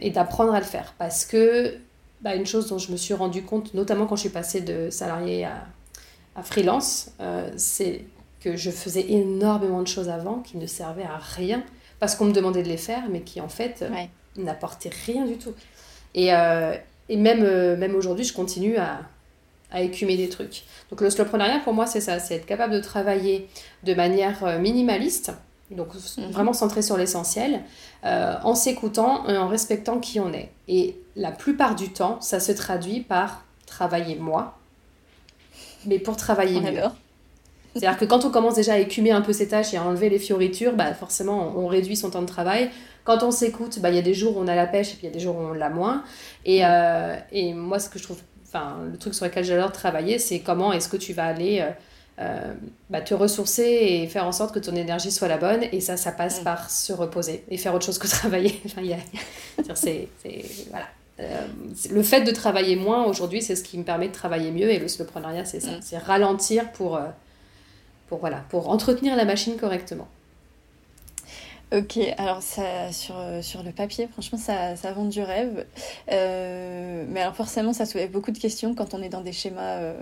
et 0.01 0.11
d'apprendre 0.11 0.53
à 0.55 0.59
le 0.59 0.65
faire. 0.67 0.95
Parce 0.99 1.25
que 1.25 1.77
bah, 2.21 2.35
une 2.35 2.47
chose 2.47 2.69
dont 2.69 2.79
je 2.79 2.91
me 2.91 2.97
suis 2.97 3.15
rendu 3.15 3.43
compte, 3.43 3.73
notamment 3.75 4.07
quand 4.07 4.17
je 4.17 4.23
suis 4.23 4.31
passée 4.31 4.61
de 4.61 4.91
salarié 4.91 5.45
à, 5.45 5.65
à 6.35 6.43
freelance, 6.43 7.11
c'est 7.57 8.05
que 8.41 8.57
je 8.57 8.71
faisais 8.71 9.11
énormément 9.13 9.81
de 9.81 9.87
choses 9.87 10.09
avant 10.09 10.41
qui 10.41 10.57
ne 10.57 10.67
servaient 10.67 11.05
à 11.05 11.19
rien 11.19 11.63
parce 12.01 12.17
qu'on 12.17 12.25
me 12.27 12.33
demandait 12.33 12.63
de 12.63 12.69
les 12.69 12.77
faire, 12.77 13.05
mais 13.09 13.21
qui 13.21 13.41
en 13.41 13.49
fait 13.49 13.85
n'apportaient 14.37 14.91
rien 15.07 15.25
du 15.25 15.39
tout. 15.39 15.55
Et, 16.15 16.31
et 17.09 17.17
même, 17.17 17.77
même 17.77 17.95
aujourd'hui, 17.95 18.25
je 18.25 18.33
continue 18.33 18.77
à, 18.77 19.01
à 19.71 19.83
écumer 19.83 20.17
des 20.17 20.29
trucs. 20.29 20.63
Donc 20.91 21.01
le 21.01 21.11
slowpreneuriat, 21.11 21.61
pour 21.61 21.75
moi, 21.75 21.87
c'est 21.87 22.01
ça, 22.01 22.19
c'est 22.19 22.35
être 22.35 22.47
capable 22.47 22.75
de 22.75 22.81
travailler 22.81 23.49
de 23.85 23.95
manière 23.95 24.45
euh, 24.45 24.59
minimaliste, 24.59 25.33
donc 25.71 25.89
mhm. 25.95 26.31
vraiment 26.31 26.53
centré 26.53 26.83
sur 26.83 26.97
l'essentiel, 26.97 27.63
euh, 28.05 28.35
en 28.45 28.55
s'écoutant 28.55 29.29
et 29.29 29.37
en 29.37 29.49
respectant 29.49 29.99
qui 29.99 30.21
on 30.21 30.33
est. 30.33 30.51
Et 30.69 30.97
la 31.17 31.33
plupart 31.33 31.75
du 31.75 31.91
temps, 31.91 32.21
ça 32.21 32.41
se 32.41 32.53
traduit 32.53 33.01
par 33.01 33.45
travailler 33.67 34.17
moi, 34.17 34.59
mais 35.87 35.99
pour 35.99 36.17
travailler 36.17 36.61
mieux. 36.61 36.83
C'est-à-dire 37.75 37.99
que 37.99 38.07
quand 38.07 38.25
on 38.25 38.31
commence 38.31 38.55
déjà 38.55 38.75
à 38.75 38.79
écumer 38.79 39.11
un 39.11 39.21
peu 39.21 39.35
ses 39.35 39.49
tâches 39.49 39.75
et 39.75 39.77
à 39.77 39.85
enlever 39.85 40.09
les 40.09 40.19
fioritures, 40.19 40.75
bah 40.75 40.95
forcément, 40.95 41.53
on 41.57 41.67
réduit 41.67 41.97
son 41.97 42.11
temps 42.11 42.23
de 42.23 42.27
travail. 42.27 42.71
Quand 43.05 43.23
on 43.23 43.31
s'écoute, 43.31 43.81
bah, 43.81 43.91
il 43.91 43.97
y 43.97 43.99
a 43.99 44.03
des 44.03 44.15
jours 44.15 44.39
où 44.39 44.41
on 44.41 44.49
a 44.49 44.55
la 44.55 44.67
pêche 44.67 44.95
et 44.95 44.97
puis 44.97 45.03
il 45.03 45.11
y 45.11 45.13
a 45.13 45.13
des 45.13 45.21
jours 45.21 45.37
où 45.37 45.41
on 45.41 45.53
l'a 45.53 45.69
moins. 45.69 46.03
Et, 46.47 46.65
euh, 46.65 47.17
et 47.33 47.53
moi, 47.53 47.79
ce 47.79 47.91
que 47.91 47.99
je 47.99 48.05
trouve 48.05 48.21
le 48.55 48.97
truc 48.99 49.15
sur 49.15 49.25
lequel 49.25 49.45
j'adore 49.45 49.73
travailler, 49.73 50.19
c'est 50.19 50.41
comment 50.41 50.73
est-ce 50.73 50.89
que 50.89 50.97
tu 50.97 51.13
vas 51.13 51.27
aller 51.27 51.61
euh, 51.61 51.71
euh, 52.19 52.55
bah, 52.89 53.01
te 53.01 53.15
ressourcer 53.15 53.63
et 53.63 54.07
faire 54.07 54.27
en 54.27 54.33
sorte 54.33 54.55
que 54.55 54.59
ton 54.59 54.75
énergie 54.75 55.11
soit 55.11 55.29
la 55.29 55.37
bonne. 55.37 55.65
Et 55.73 55.81
ça, 55.81 55.97
ça 55.97 56.13
passe 56.13 56.41
mm. 56.41 56.45
par 56.45 56.71
se 56.71 56.93
reposer 56.93 57.45
et 57.51 57.59
faire 57.59 57.75
autre 57.75 57.85
chose 57.85 57.99
que 57.99 58.07
travailler. 58.09 58.61
c'est, 59.75 60.09
voilà. 60.71 60.87
Euh, 61.19 61.47
le 61.91 62.03
fait 62.03 62.23
de 62.23 62.31
travailler 62.31 62.77
moins 62.77 63.05
aujourd'hui, 63.05 63.41
c'est 63.41 63.57
ce 63.57 63.65
qui 63.65 63.79
me 63.79 63.85
permet 63.85 64.09
de 64.09 64.13
travailler 64.15 64.51
mieux. 64.51 64.71
Et 64.71 64.79
le 64.79 64.89
soloprenariat, 64.89 65.45
c'est 65.45 65.61
ça. 65.61 65.73
Mm. 65.73 65.81
C'est 65.83 65.99
ralentir 65.99 66.73
pour, 66.73 67.01
pour, 68.09 68.19
voilà, 68.19 68.45
pour 68.49 68.71
entretenir 68.71 69.17
la 69.17 69.25
machine 69.25 69.57
correctement. 69.57 70.09
Ok, 71.73 71.99
alors 72.17 72.43
ça, 72.43 72.93
sur, 72.93 73.17
sur 73.43 73.65
le 73.65 73.73
papier, 73.73 74.07
franchement, 74.07 74.39
ça, 74.39 74.77
ça 74.77 74.93
vend 74.93 75.05
du 75.05 75.21
rêve. 75.21 75.67
Euh, 76.13 77.05
mais 77.09 77.21
alors 77.21 77.35
forcément, 77.35 77.73
ça 77.73 77.87
soulève 77.87 78.11
beaucoup 78.11 78.31
de 78.31 78.39
questions 78.39 78.75
quand 78.75 78.95
on 78.95 79.03
est 79.03 79.09
dans 79.09 79.21
des 79.21 79.33
schémas 79.33 79.81
euh, 79.81 79.95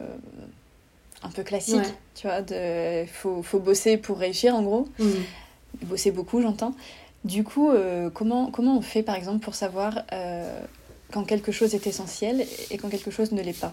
un 1.22 1.30
peu 1.30 1.42
classiques. 1.42 1.94
Tu 2.14 2.26
vois, 2.26 2.40
il 2.50 3.08
faut, 3.08 3.42
faut, 3.42 3.60
bosser 3.60 3.96
pour 3.96 4.18
réussir, 4.18 4.54
en 4.54 4.62
gros. 4.62 4.88
Mmh. 4.98 5.10
Bosser 5.84 6.10
beaucoup, 6.10 6.42
j'entends. 6.42 6.74
Du 7.24 7.44
coup, 7.44 7.70
euh, 7.70 8.10
comment, 8.10 8.50
comment 8.50 8.76
on 8.76 8.82
fait, 8.82 9.02
par 9.02 9.14
exemple, 9.14 9.42
pour 9.42 9.54
savoir 9.54 10.02
quand 11.12 11.24
quelque 11.24 11.50
chose 11.50 11.74
est 11.74 11.86
essentiel 11.86 12.44
et 12.70 12.76
quand 12.76 12.90
quelque 12.90 13.10
chose 13.10 13.32
ne 13.32 13.40
l'est 13.40 13.58
pas? 13.58 13.72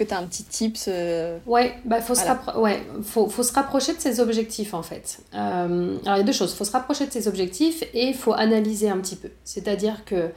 Que 0.00 0.08
tu 0.08 0.14
as 0.14 0.18
un 0.18 0.26
petit 0.26 0.44
tips 0.44 0.86
euh, 0.88 1.38
Ouais, 1.46 1.74
bah 1.84 2.00
faut, 2.00 2.14
se 2.14 2.22
ouais 2.58 2.82
faut, 3.02 3.28
faut, 3.28 3.42
se 3.42 3.52
rapprocher 3.52 3.94
de 3.94 4.00
ses 4.00 4.20
objectifs 4.20 4.72
en 4.72 4.82
fait. 4.82 5.18
Euh, 5.34 5.98
alors 6.04 6.16
il 6.16 6.20
y 6.20 6.22
a 6.22 6.22
deux 6.22 6.32
choses, 6.32 6.52
il 6.52 6.56
faut 6.56 6.64
se 6.64 6.72
rapprocher 6.72 7.06
de 7.06 7.12
ses 7.12 7.28
objectifs 7.28 7.82
et 7.92 8.06
il 8.06 8.14
faut 8.14 8.32
analyser 8.32 8.88
un 8.88 8.96
petit 8.98 9.16
peu. 9.16 9.28
C'est-à-dire 9.44 10.06
que 10.06 10.30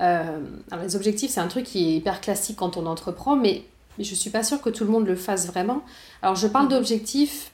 euh, 0.00 0.38
alors 0.70 0.84
les 0.84 0.96
objectifs 0.96 1.32
c'est 1.32 1.40
un 1.40 1.48
truc 1.48 1.64
qui 1.64 1.86
est 1.86 1.96
hyper 1.96 2.22
classique 2.22 2.56
quand 2.56 2.78
on 2.78 2.86
entreprend, 2.86 3.36
mais, 3.36 3.64
je 3.98 4.14
suis 4.14 4.30
pas 4.30 4.42
sûre 4.42 4.62
que 4.62 4.70
tout 4.70 4.84
le 4.84 4.90
monde 4.90 5.06
le 5.06 5.16
fasse 5.16 5.46
vraiment. 5.46 5.82
Alors 6.22 6.34
je 6.34 6.46
parle 6.46 6.66
mm. 6.66 6.70
d'objectifs 6.70 7.52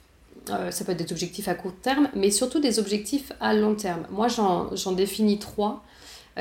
ça 0.71 0.85
peut 0.85 0.93
être 0.93 1.05
des 1.05 1.13
objectifs 1.13 1.49
à 1.49 1.57
court 1.57 1.75
terme, 1.83 2.09
mais 2.15 2.31
surtout 2.31 2.61
des 2.61 2.79
objectifs 2.79 3.33
à 3.41 3.53
long 3.53 3.75
terme. 3.75 4.07
Moi, 4.13 4.29
j'en 4.29 4.93
définis 4.93 5.41
trois 5.41 5.83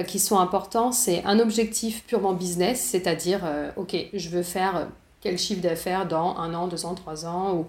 qui 0.05 0.19
sont 0.19 0.37
importants. 0.37 0.91
C'est 0.91 1.23
un 1.23 1.39
objectif 1.39 2.03
purement 2.03 2.33
business, 2.33 2.79
c'est-à-dire, 2.79 3.41
ok, 3.77 3.95
je 4.13 4.29
veux 4.29 4.43
faire 4.43 4.89
quel 5.25 5.39
chiffre 5.39 5.61
d'affaires 5.61 6.07
dans 6.07 6.37
un 6.37 6.53
an, 6.53 6.67
deux 6.67 6.85
ans, 6.85 6.93
trois 6.93 7.25
ans, 7.25 7.55
ou 7.55 7.65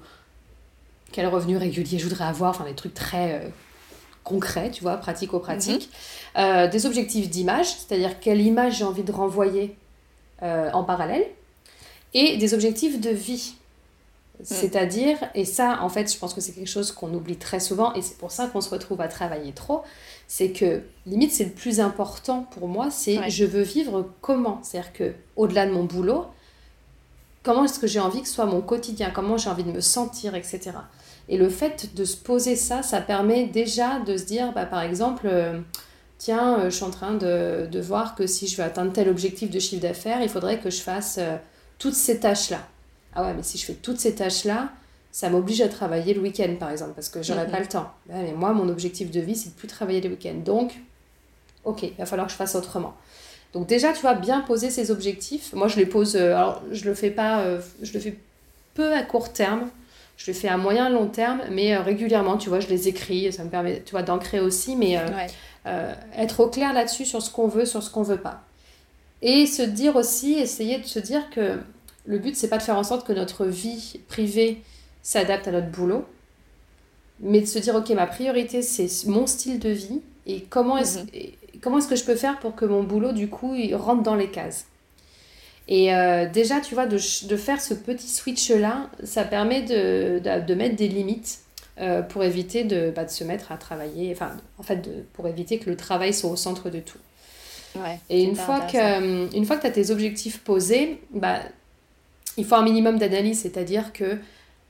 quel 1.10 1.26
revenu 1.26 1.56
régulier 1.56 1.98
je 1.98 2.04
voudrais 2.04 2.26
avoir, 2.26 2.50
enfin 2.50 2.64
des 2.64 2.74
trucs 2.74 2.92
très 2.92 3.32
euh, 3.32 3.48
concrets, 4.24 4.70
tu 4.70 4.82
vois, 4.82 4.98
pratico-pratiques. 4.98 5.88
Mhm. 6.36 6.42
Euh, 6.42 6.68
des 6.68 6.84
objectifs 6.84 7.30
d'image, 7.30 7.68
c'est-à-dire 7.68 8.20
quelle 8.20 8.42
image 8.42 8.76
j'ai 8.76 8.84
envie 8.84 9.04
de 9.04 9.10
renvoyer 9.10 9.74
euh, 10.42 10.70
en 10.72 10.84
parallèle, 10.84 11.24
et 12.12 12.36
des 12.36 12.52
objectifs 12.52 13.00
de 13.00 13.08
vie. 13.08 13.54
Mhm. 14.38 14.44
C'est-à-dire, 14.44 15.16
et 15.34 15.46
ça, 15.46 15.78
en 15.80 15.88
fait, 15.88 16.12
je 16.12 16.18
pense 16.18 16.34
que 16.34 16.42
c'est 16.42 16.52
quelque 16.52 16.68
chose 16.68 16.92
qu'on 16.92 17.14
oublie 17.14 17.36
très 17.36 17.58
souvent, 17.58 17.94
et 17.94 18.02
c'est 18.02 18.18
pour 18.18 18.32
ça 18.32 18.48
qu'on 18.48 18.60
se 18.60 18.68
retrouve 18.68 19.00
à 19.00 19.08
travailler 19.08 19.52
trop, 19.52 19.80
c'est 20.28 20.50
que, 20.50 20.82
limite, 21.06 21.32
c'est 21.32 21.44
le 21.44 21.52
plus 21.52 21.80
important 21.80 22.42
pour 22.50 22.68
moi, 22.68 22.90
c'est 22.90 23.30
je 23.30 23.46
veux 23.46 23.62
vivre 23.62 24.10
comment 24.20 24.60
C'est-à-dire 24.62 24.92
que, 24.92 25.14
au-delà 25.36 25.64
de 25.64 25.72
mon 25.72 25.84
boulot, 25.84 26.26
comment 27.46 27.64
est-ce 27.64 27.78
que 27.78 27.86
j'ai 27.86 28.00
envie 28.00 28.22
que 28.22 28.28
soit 28.28 28.44
mon 28.44 28.60
quotidien, 28.60 29.10
comment 29.10 29.38
j'ai 29.38 29.48
envie 29.48 29.62
de 29.62 29.70
me 29.70 29.80
sentir, 29.80 30.34
etc. 30.34 30.72
Et 31.28 31.38
le 31.38 31.48
fait 31.48 31.94
de 31.94 32.04
se 32.04 32.16
poser 32.16 32.56
ça, 32.56 32.82
ça 32.82 33.00
permet 33.00 33.46
déjà 33.46 34.00
de 34.00 34.16
se 34.16 34.24
dire, 34.24 34.52
bah, 34.52 34.66
par 34.66 34.82
exemple, 34.82 35.28
euh, 35.30 35.60
tiens, 36.18 36.58
euh, 36.58 36.64
je 36.64 36.74
suis 36.74 36.84
en 36.84 36.90
train 36.90 37.14
de, 37.14 37.68
de, 37.70 37.80
voir 37.80 38.16
que 38.16 38.26
si 38.26 38.48
je 38.48 38.56
veux 38.56 38.64
atteindre 38.64 38.92
tel 38.92 39.08
objectif 39.08 39.48
de 39.48 39.60
chiffre 39.60 39.80
d'affaires, 39.80 40.22
il 40.22 40.28
faudrait 40.28 40.58
que 40.58 40.70
je 40.70 40.80
fasse 40.80 41.18
euh, 41.18 41.36
toutes 41.78 41.94
ces 41.94 42.18
tâches-là. 42.18 42.66
Ah 43.14 43.22
ouais, 43.22 43.32
mais 43.32 43.44
si 43.44 43.58
je 43.58 43.64
fais 43.64 43.74
toutes 43.74 44.00
ces 44.00 44.16
tâches-là, 44.16 44.70
ça 45.12 45.30
m'oblige 45.30 45.60
à 45.60 45.68
travailler 45.68 46.14
le 46.14 46.22
week-end, 46.22 46.52
par 46.58 46.70
exemple, 46.70 46.94
parce 46.96 47.08
que 47.08 47.22
j'aurais 47.22 47.46
pas 47.46 47.60
le 47.60 47.66
temps. 47.66 47.92
mais 48.08 48.32
moi, 48.32 48.52
mon 48.54 48.68
objectif 48.68 49.12
de 49.12 49.20
vie, 49.20 49.36
c'est 49.36 49.50
de 49.50 49.54
plus 49.54 49.68
travailler 49.68 50.00
le 50.00 50.10
week-end. 50.10 50.34
Donc, 50.44 50.74
ok, 51.64 51.84
il 51.84 51.94
va 51.96 52.06
falloir 52.06 52.26
que 52.26 52.32
je 52.32 52.36
fasse 52.36 52.56
autrement. 52.56 52.96
Donc 53.52 53.66
déjà, 53.66 53.92
tu 53.92 54.00
vois, 54.00 54.14
bien 54.14 54.40
poser 54.40 54.70
ses 54.70 54.90
objectifs. 54.90 55.52
Moi, 55.52 55.68
je 55.68 55.76
les 55.76 55.86
pose, 55.86 56.16
euh, 56.16 56.34
alors 56.34 56.62
je 56.72 56.84
le 56.84 56.94
fais 56.94 57.10
pas, 57.10 57.40
euh, 57.40 57.60
je 57.82 57.92
le 57.92 58.00
fais 58.00 58.18
peu 58.74 58.92
à 58.92 59.02
court 59.02 59.32
terme. 59.32 59.70
Je 60.16 60.30
le 60.30 60.36
fais 60.36 60.48
à 60.48 60.56
moyen 60.56 60.88
long 60.88 61.08
terme, 61.08 61.42
mais 61.50 61.74
euh, 61.74 61.82
régulièrement, 61.82 62.38
tu 62.38 62.48
vois, 62.48 62.60
je 62.60 62.68
les 62.68 62.88
écris. 62.88 63.32
Ça 63.32 63.44
me 63.44 63.50
permet, 63.50 63.82
tu 63.84 63.92
vois, 63.92 64.02
d'ancrer 64.02 64.40
aussi, 64.40 64.76
mais 64.76 64.98
être 66.16 66.40
au 66.40 66.48
clair 66.48 66.72
là-dessus 66.72 67.04
sur 67.04 67.20
ce 67.20 67.30
qu'on 67.30 67.48
veut, 67.48 67.66
sur 67.66 67.82
ce 67.82 67.90
qu'on 67.90 68.02
veut 68.02 68.20
pas. 68.20 68.42
Et 69.22 69.46
se 69.46 69.62
dire 69.62 69.96
aussi, 69.96 70.34
essayer 70.34 70.78
de 70.78 70.84
se 70.84 70.98
dire 70.98 71.28
que 71.30 71.58
le 72.04 72.18
but, 72.18 72.36
c'est 72.36 72.48
pas 72.48 72.58
de 72.58 72.62
faire 72.62 72.76
en 72.76 72.84
sorte 72.84 73.06
que 73.06 73.12
notre 73.12 73.46
vie 73.46 74.00
privée 74.08 74.62
s'adapte 75.02 75.48
à 75.48 75.52
notre 75.52 75.68
boulot, 75.68 76.04
mais 77.20 77.40
de 77.40 77.46
se 77.46 77.58
dire, 77.58 77.74
ok, 77.74 77.88
ma 77.90 78.06
priorité, 78.06 78.62
c'est 78.62 78.88
mon 79.06 79.26
style 79.26 79.58
de 79.58 79.70
vie 79.70 80.00
et 80.26 80.42
comment 80.42 80.78
est-ce 80.78 81.00
mhm 81.00 81.06
comment 81.62 81.78
est-ce 81.78 81.88
que 81.88 81.96
je 81.96 82.04
peux 82.04 82.16
faire 82.16 82.38
pour 82.38 82.54
que 82.54 82.64
mon 82.64 82.82
boulot, 82.82 83.12
du 83.12 83.28
coup, 83.28 83.54
il 83.54 83.74
rentre 83.74 84.02
dans 84.02 84.14
les 84.14 84.28
cases? 84.28 84.66
Et 85.68 85.92
euh, 85.92 86.28
déjà, 86.28 86.60
tu 86.60 86.74
vois, 86.74 86.86
de, 86.86 86.96
de, 87.26 87.36
faire 87.36 87.60
ce 87.60 87.74
petit 87.74 88.08
switch-là, 88.08 88.88
ça 89.02 89.24
permet 89.24 89.62
de, 89.62 90.20
de, 90.20 90.54
mettre 90.54 90.76
des 90.76 90.86
limites 90.86 91.40
euh, 91.80 92.02
pour 92.02 92.22
éviter 92.22 92.62
de, 92.62 92.92
bah, 92.94 93.04
de, 93.04 93.10
se 93.10 93.24
mettre 93.24 93.50
à 93.50 93.56
travailler, 93.56 94.12
enfin, 94.12 94.36
en 94.58 94.62
fait, 94.62 94.88
pour 95.12 95.26
éviter 95.26 95.58
que 95.58 95.68
le 95.68 95.76
travail 95.76 96.14
soit 96.14 96.30
au 96.30 96.36
centre 96.36 96.70
de 96.70 96.78
tout. 96.78 96.98
Ouais, 97.74 97.98
et 98.08 98.22
une 98.22 98.36
fois, 98.36 98.60
que, 98.60 98.76
euh, 98.76 99.28
une 99.34 99.44
fois 99.44 99.56
que 99.56 99.62
tu 99.62 99.66
as 99.66 99.72
tes 99.72 99.90
objectifs 99.90 100.38
posés, 100.38 101.00
bah, 101.10 101.40
il 102.36 102.44
faut 102.44 102.54
un 102.54 102.62
minimum 102.62 102.98
d'analyse, 102.98 103.40
c'est-à-dire 103.40 103.92
que 103.92 104.18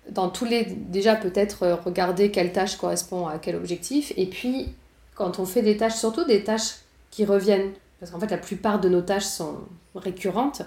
dans 0.09 0.31
tous 0.31 0.47
les... 0.47 0.65
Déjà, 0.65 1.15
peut-être 1.15 1.79
regarder 1.85 2.31
quelle 2.31 2.53
tâche 2.53 2.77
correspond 2.77 3.27
à 3.27 3.39
quel 3.39 3.57
objectif, 3.57 4.15
et 4.17 4.27
puis 4.27 4.71
quand 5.17 5.41
on 5.41 5.47
fait 5.47 5.63
des 5.63 5.77
tâches, 5.77 5.97
surtout 5.97 6.25
des 6.25 6.45
tâches 6.45 6.77
qui 7.11 7.25
reviennent, 7.25 7.73
parce 7.99 8.13
qu'en 8.13 8.21
fait 8.21 8.31
la 8.31 8.39
plupart 8.39 8.81
de 8.81 8.89
nos 8.89 9.01
tâches 9.01 9.25
sont 9.25 9.57
récurrentes, 9.97 10.63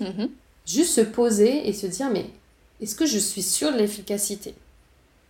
mhm. 0.00 0.28
juste 0.66 0.94
se 0.94 1.02
poser 1.02 1.68
et 1.68 1.72
se 1.72 1.86
dire 1.86 2.10
mais 2.10 2.26
est-ce 2.80 2.96
que 2.96 3.06
je 3.06 3.18
suis 3.18 3.42
sûre 3.42 3.72
de 3.72 3.78
l'efficacité? 3.78 4.54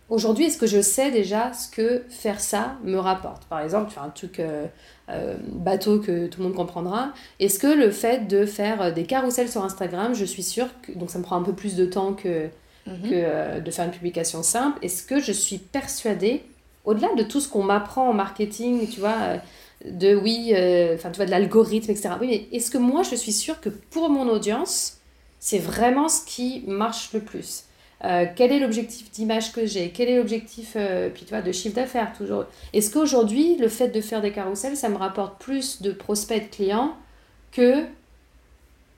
Aujourd'hui, 0.09 0.45
est-ce 0.45 0.57
que 0.57 0.67
je 0.67 0.81
sais 0.81 1.11
déjà 1.11 1.53
ce 1.53 1.69
que 1.69 2.03
faire 2.09 2.39
ça 2.39 2.77
me 2.83 2.97
rapporte? 2.97 3.45
Par 3.45 3.61
exemple, 3.61 3.91
faire 3.91 4.03
un 4.03 4.09
truc 4.09 4.39
euh, 4.39 4.67
euh, 5.09 5.35
bateau 5.47 5.99
que 5.99 6.27
tout 6.27 6.41
le 6.41 6.47
monde 6.47 6.55
comprendra. 6.55 7.13
Est-ce 7.39 7.57
que 7.57 7.67
le 7.67 7.89
fait 7.89 8.27
de 8.27 8.45
faire 8.45 8.93
des 8.93 9.05
carousels 9.05 9.49
sur 9.49 9.63
Instagram, 9.63 10.13
je 10.13 10.25
suis 10.25 10.43
sûre 10.43 10.67
que 10.81 10.91
donc 10.91 11.09
ça 11.09 11.19
me 11.19 11.23
prend 11.23 11.37
un 11.37 11.43
peu 11.43 11.53
plus 11.53 11.75
de 11.75 11.85
temps 11.85 12.13
que, 12.13 12.49
mhm. 12.85 13.01
que 13.03 13.09
euh, 13.13 13.59
de 13.59 13.71
faire 13.71 13.85
une 13.85 13.91
publication 13.91 14.43
simple. 14.43 14.77
Est-ce 14.81 15.03
que 15.03 15.19
je 15.19 15.31
suis 15.31 15.57
persuadée, 15.57 16.43
au-delà 16.85 17.13
de 17.15 17.23
tout 17.23 17.39
ce 17.39 17.47
qu'on 17.47 17.63
m'apprend 17.63 18.09
en 18.09 18.13
marketing, 18.13 18.87
tu 18.89 18.99
vois, 18.99 19.39
de 19.85 20.15
oui, 20.15 20.53
euh, 20.55 20.95
enfin 20.95 21.09
tu 21.11 21.17
vois, 21.17 21.25
de 21.25 21.31
l'algorithme, 21.31 21.91
etc. 21.91 22.15
Oui, 22.19 22.27
mais 22.27 22.57
est-ce 22.57 22.71
que 22.71 22.77
moi 22.77 23.03
je 23.03 23.15
suis 23.15 23.33
sûre 23.33 23.59
que 23.59 23.69
pour 23.69 24.09
mon 24.09 24.29
audience, 24.29 24.97
c'est 25.39 25.59
vraiment 25.59 26.09
ce 26.09 26.25
qui 26.25 26.63
marche 26.67 27.11
le 27.13 27.19
plus? 27.19 27.65
Euh, 28.05 28.25
quel 28.35 28.51
est 28.51 28.59
l'objectif 28.59 29.11
d'image 29.11 29.53
que 29.53 29.65
j'ai? 29.65 29.91
Quel 29.91 30.09
est 30.09 30.17
l'objectif 30.17 30.73
euh, 30.75 31.09
puis 31.09 31.23
tu 31.23 31.29
vois, 31.29 31.41
de 31.41 31.51
chiffre 31.51 31.75
d'affaires 31.75 32.13
toujours? 32.17 32.45
Est-ce 32.73 32.91
qu'aujourd'hui, 32.91 33.55
le 33.57 33.69
fait 33.69 33.89
de 33.89 34.01
faire 34.01 34.21
des 34.21 34.31
carousels, 34.31 34.75
ça 34.75 34.89
me 34.89 34.97
rapporte 34.97 35.41
plus 35.41 35.81
de 35.81 35.91
prospects 35.91 36.43
de 36.43 36.55
clients 36.55 36.95
que 37.51 37.85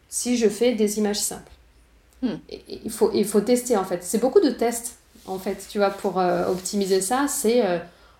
si 0.10 0.38
je 0.38 0.48
fais 0.48 0.74
des 0.74 0.98
images 0.98 1.20
simples? 1.20 1.52
Hmm. 2.22 2.38
il, 2.70 2.90
faut, 2.90 3.12
il 3.14 3.26
faut 3.26 3.42
tester 3.42 3.76
en 3.78 3.84
fait. 3.84 4.04
C'est 4.04 4.20
beaucoup 4.20 4.40
de 4.40 4.50
tests 4.50 4.95
en 5.28 5.40
fait, 5.40 5.66
tu 5.70 5.78
vois, 5.78 5.90
pour 5.90 6.18
optimiser 6.18 7.02
ça. 7.02 7.28
C'est 7.28 7.64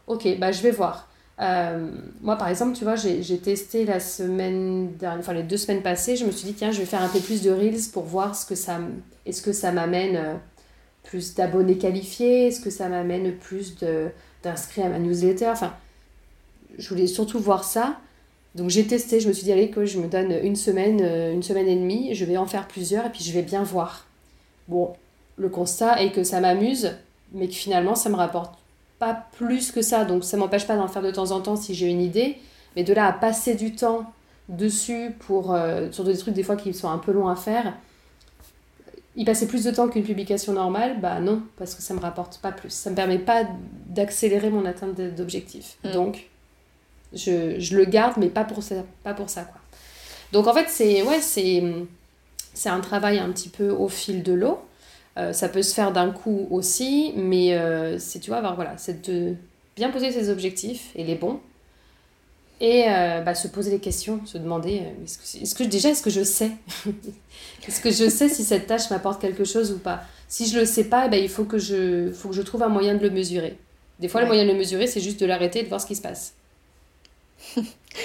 ok, 0.08 0.38
bah, 0.40 0.52
je 0.52 0.62
vais 0.62 0.72
voir. 0.72 1.08
Euh, 1.42 1.90
moi, 2.22 2.38
par 2.38 2.48
exemple, 2.48 2.78
tu 2.78 2.84
vois, 2.84 2.96
j'ai 2.96 3.38
testé 3.40 3.86
la 3.86 4.00
semaine 4.00 4.94
dernière, 4.96 5.20
enfin 5.20 5.34
les 5.34 5.44
deux 5.44 5.58
semaines 5.58 5.82
passées, 5.82 6.16
je 6.16 6.26
me 6.26 6.32
suis 6.32 6.46
dit, 6.46 6.54
tiens, 6.54 6.72
je 6.72 6.80
vais 6.80 6.86
faire 6.86 7.02
un 7.02 7.10
peu 7.10 7.20
plus 7.20 7.42
de 7.42 7.52
Reels 7.52 7.90
pour 7.92 8.04
voir 8.04 8.36
ce 8.36 8.46
que 8.46 8.56
ça, 8.56 8.80
est-ce 9.26 9.42
que 9.42 9.52
ça 9.52 9.72
m'amène 9.72 10.16
euh, 10.16 10.36
plus 11.04 11.36
d'abonnés 11.36 11.78
qualifiés, 11.78 12.48
est-ce 12.48 12.62
que 12.62 12.70
ça 12.70 12.88
m'amène 12.88 13.34
plus 13.34 13.76
d'inscrits 14.44 14.82
à 14.82 14.90
ma 14.90 15.00
newsletter, 15.00 15.50
enfin, 15.50 15.74
je 16.78 16.88
voulais 16.90 17.08
surtout 17.08 17.40
voir 17.40 17.64
ça. 17.64 17.98
Donc 18.56 18.70
j'ai 18.70 18.88
testé, 18.88 19.20
je 19.20 19.28
me 19.28 19.34
suis 19.34 19.44
dit, 19.44 19.52
allez, 19.52 19.70
que 19.70 19.86
je 19.86 20.00
me 20.00 20.08
donne 20.08 20.32
une 20.32 20.56
semaine, 20.56 21.02
euh, 21.02 21.34
une 21.34 21.44
semaine 21.44 21.68
et 21.68 21.76
demie, 21.76 22.16
je 22.16 22.24
vais 22.24 22.38
en 22.38 22.46
faire 22.46 22.68
plusieurs 22.68 23.06
et 23.08 23.10
puis 23.10 23.24
je 23.24 23.34
vais 23.34 23.42
bien 23.42 23.64
voir. 23.64 24.08
Bon, 24.70 24.94
le 25.38 25.50
constat 25.50 26.02
est 26.02 26.12
que 26.12 26.24
ça 26.24 26.40
m'amuse, 26.40 26.92
mais 27.34 27.48
que 27.48 27.54
finalement 27.54 27.96
ça 27.96 28.10
me 28.10 28.16
rapporte 28.16 28.56
pas 29.00 29.28
plus 29.38 29.72
que 29.72 29.82
ça. 29.82 30.06
Donc 30.06 30.24
ça 30.24 30.38
m'empêche 30.38 30.68
pas 30.68 30.76
d'en 30.76 30.88
faire 30.88 31.02
de 31.02 31.12
temps 31.12 31.32
en 31.32 31.42
temps 31.42 31.56
si 31.56 31.74
j'ai 31.74 31.88
une 31.88 32.02
idée, 32.02 32.38
mais 32.76 32.84
de 32.84 32.94
là 32.94 33.08
à 33.08 33.14
passer 33.14 33.56
du 33.56 33.76
temps 33.76 34.12
dessus 34.50 35.12
pour 35.20 35.54
euh, 35.54 35.92
sur 35.92 36.04
des 36.04 36.18
trucs 36.18 36.34
des 36.34 36.44
fois 36.44 36.56
qui 36.56 36.74
sont 36.74 36.90
un 36.90 36.98
peu 36.98 37.12
longs 37.12 37.28
à 37.28 37.36
faire, 37.36 37.74
y 39.16 39.26
passer 39.26 39.48
plus 39.48 39.64
de 39.64 39.72
temps 39.72 39.88
qu'une 39.88 40.04
publication 40.04 40.54
normale, 40.54 41.00
bah 41.00 41.20
non, 41.20 41.42
parce 41.58 41.74
que 41.76 41.82
ça 41.82 41.94
me 41.94 42.00
rapporte 42.00 42.40
pas 42.40 42.52
plus. 42.52 42.72
Ça 42.72 42.90
me 42.90 42.96
permet 42.96 43.20
pas 43.20 43.46
d'accélérer 43.88 44.50
mon 44.50 44.66
atteinte 44.66 45.00
d'objectifs. 45.16 45.78
Mm. 45.84 45.92
Donc 45.92 46.28
je, 47.14 47.60
je, 47.60 47.78
le 47.78 47.86
garde, 47.86 48.18
mais 48.18 48.30
pas 48.30 48.44
pour 48.44 48.62
ça, 48.62 48.76
pas 49.04 49.14
pour 49.14 49.30
ça 49.30 49.44
quoi. 49.44 49.62
Donc 50.32 50.48
en 50.48 50.54
fait 50.54 50.68
c'est 50.70 51.02
ouais 51.04 51.22
c'est 51.22 51.64
c'est 52.54 52.70
un 52.70 52.80
travail 52.80 53.20
un 53.20 53.32
petit 53.32 53.50
peu 53.50 53.70
au 53.70 53.88
fil 53.88 54.24
de 54.24 54.34
l'eau. 54.34 54.60
Euh, 55.18 55.32
ça 55.32 55.48
peut 55.48 55.62
se 55.62 55.74
faire 55.74 55.92
d'un 55.94 56.12
coup 56.12 56.48
aussi, 56.52 57.14
mais 57.16 57.54
euh, 57.54 57.98
c'est, 58.00 58.20
tu 58.20 58.30
vois, 58.30 58.42
voilà, 58.54 58.78
c'est 58.78 59.10
de 59.10 59.36
bien 59.76 59.90
poser 59.90 60.12
ses 60.12 60.30
objectifs 60.30 60.92
et 60.96 61.04
les 61.04 61.16
bons. 61.16 61.40
Et 62.62 62.86
euh, 62.88 63.22
bah, 63.22 63.36
se 63.36 63.48
poser 63.48 63.72
des 63.72 63.80
questions, 63.80 64.26
se 64.26 64.38
demander 64.38 64.84
est-ce 65.04 65.18
que, 65.18 65.44
est-ce 65.44 65.56
que 65.56 65.64
déjà, 65.64 65.90
est-ce 65.90 66.02
que 66.02 66.10
je 66.10 66.24
sais? 66.24 66.52
Est-ce 67.68 67.82
que 67.82 67.90
je 67.90 68.08
sais 68.08 68.30
si 68.30 68.44
cette 68.44 68.68
tâche 68.68 68.92
m'apporte 68.92 69.20
quelque 69.20 69.44
chose 69.44 69.72
ou 69.72 69.80
pas? 69.80 70.04
Si 70.28 70.48
je 70.48 70.60
le 70.60 70.66
sais 70.66 70.84
pas, 70.84 71.08
eh 71.08 71.10
ben, 71.10 71.22
il 71.22 71.30
faut 71.30 71.46
que, 71.46 71.58
je, 71.58 72.12
faut 72.12 72.30
que 72.30 72.36
je 72.36 72.44
trouve 72.44 72.62
un 72.62 72.70
moyen 72.70 72.94
de 72.94 73.02
le 73.02 73.10
mesurer. 73.10 73.58
Des 74.00 74.08
fois, 74.08 74.22
le 74.22 74.28
moyen 74.28 74.46
de 74.46 74.52
le 74.52 74.58
mesurer, 74.58 74.86
c'est 74.88 75.02
juste 75.02 75.20
de 75.20 75.26
l'arrêter 75.26 75.60
et 75.60 75.64
de 75.64 75.68
voir 75.68 75.82
ce 75.82 75.88
qui 75.88 75.96
se 75.96 76.02
passe. 76.02 76.36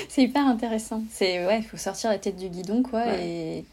c'est 0.09 0.23
hyper 0.23 0.47
intéressant. 0.47 1.03
C'est 1.13 1.47
ouais, 1.47 1.59
il 1.59 1.65
faut 1.65 1.77
sortir 1.77 2.11
la 2.11 2.19
tête 2.19 2.37
du 2.37 2.49
guidon, 2.49 2.83
quoi, 2.83 3.05
et 3.19 3.65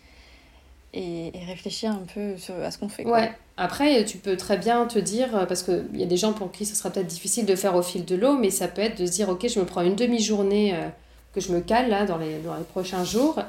et, 0.94 1.32
réfléchir 1.48 1.92
un 1.92 2.06
peu 2.14 2.36
à 2.64 2.72
ce 2.72 2.78
qu'on 2.78 2.90
fait. 2.90 3.06
Ouais. 3.06 3.32
Après, 3.58 4.06
tu 4.06 4.20
peux 4.20 4.38
très 4.38 4.58
bien 4.58 4.86
te 4.86 5.00
dire, 5.00 5.36
euh, 5.36 5.46
parce 5.48 5.64
qu'il 5.64 5.96
y 5.96 6.04
a 6.04 6.06
des 6.06 6.18
gens 6.18 6.32
pour 6.32 6.52
qui 6.52 6.64
ce 6.64 6.76
sera 6.76 6.92
peut-être 6.92 7.08
difficile 7.08 7.48
de 7.48 7.56
faire 7.56 7.76
au 7.76 7.82
fil 7.82 8.06
de 8.06 8.16
l'eau, 8.16 8.38
mais 8.38 8.52
ça 8.52 8.68
peut 8.68 8.84
être 8.84 9.00
de 9.02 9.06
se 9.08 9.12
dire, 9.12 9.30
ok, 9.30 9.48
je 9.48 9.60
me 9.60 9.66
prends 9.66 9.82
une 9.82 9.96
demi-journée 9.96 10.76
euh, 10.76 10.88
que 11.34 11.42
je 11.42 11.52
me 11.52 11.60
cale 11.60 11.90
là 11.90 12.06
dans 12.06 12.18
les, 12.18 12.38
dans 12.40 12.56
les 12.56 12.64
prochains 12.64 13.04
jours, 13.04 13.40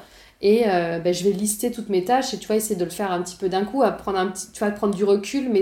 et 0.41 0.63
euh, 0.67 0.97
ben, 0.99 1.13
je 1.13 1.23
vais 1.23 1.29
lister 1.29 1.71
toutes 1.71 1.89
mes 1.89 2.03
tâches, 2.03 2.33
et 2.33 2.39
tu 2.39 2.47
vois, 2.47 2.55
essayer 2.55 2.75
de 2.75 2.83
le 2.83 2.89
faire 2.89 3.11
un 3.11 3.21
petit 3.21 3.35
peu 3.35 3.49
d'un 3.49 3.65
coup, 3.65 3.83
à 3.83 3.91
prendre 3.91 4.17
un 4.17 4.27
petit, 4.27 4.51
tu 4.51 4.59
vois, 4.59 4.71
prendre 4.71 4.95
du 4.95 5.03
recul, 5.03 5.47
mais 5.49 5.61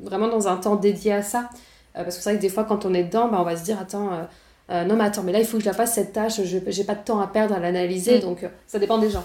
vraiment 0.00 0.28
dans 0.28 0.48
un 0.48 0.56
temps 0.56 0.76
dédié 0.76 1.12
à 1.12 1.22
ça. 1.22 1.50
parce 1.92 2.16
que 2.16 2.22
c'est 2.22 2.30
vrai 2.30 2.36
que 2.36 2.42
des 2.42 2.48
fois, 2.48 2.64
quand 2.64 2.86
on 2.86 2.94
est 2.94 3.04
dedans, 3.04 3.28
ben, 3.28 3.38
on 3.40 3.44
va 3.44 3.56
se 3.56 3.64
dire, 3.64 3.78
attends, 3.78 4.08
non 4.70 4.96
mais 4.96 5.04
attends, 5.04 5.22
mais 5.22 5.32
là, 5.32 5.38
il 5.38 5.44
faut 5.44 5.58
que 5.58 5.64
je 5.64 5.68
la 5.68 5.74
fasse 5.74 5.92
cette 5.94 6.14
tâche, 6.14 6.42
je 6.42 6.56
n'ai 6.56 6.84
pas 6.84 6.94
de 6.94 7.04
temps 7.04 7.20
à 7.20 7.26
perdre 7.26 7.54
à 7.54 7.58
l'analyser, 7.58 8.18
mm. 8.18 8.20
donc 8.22 8.46
ça 8.66 8.78
dépend 8.78 8.96
des 8.96 9.10
gens. 9.10 9.24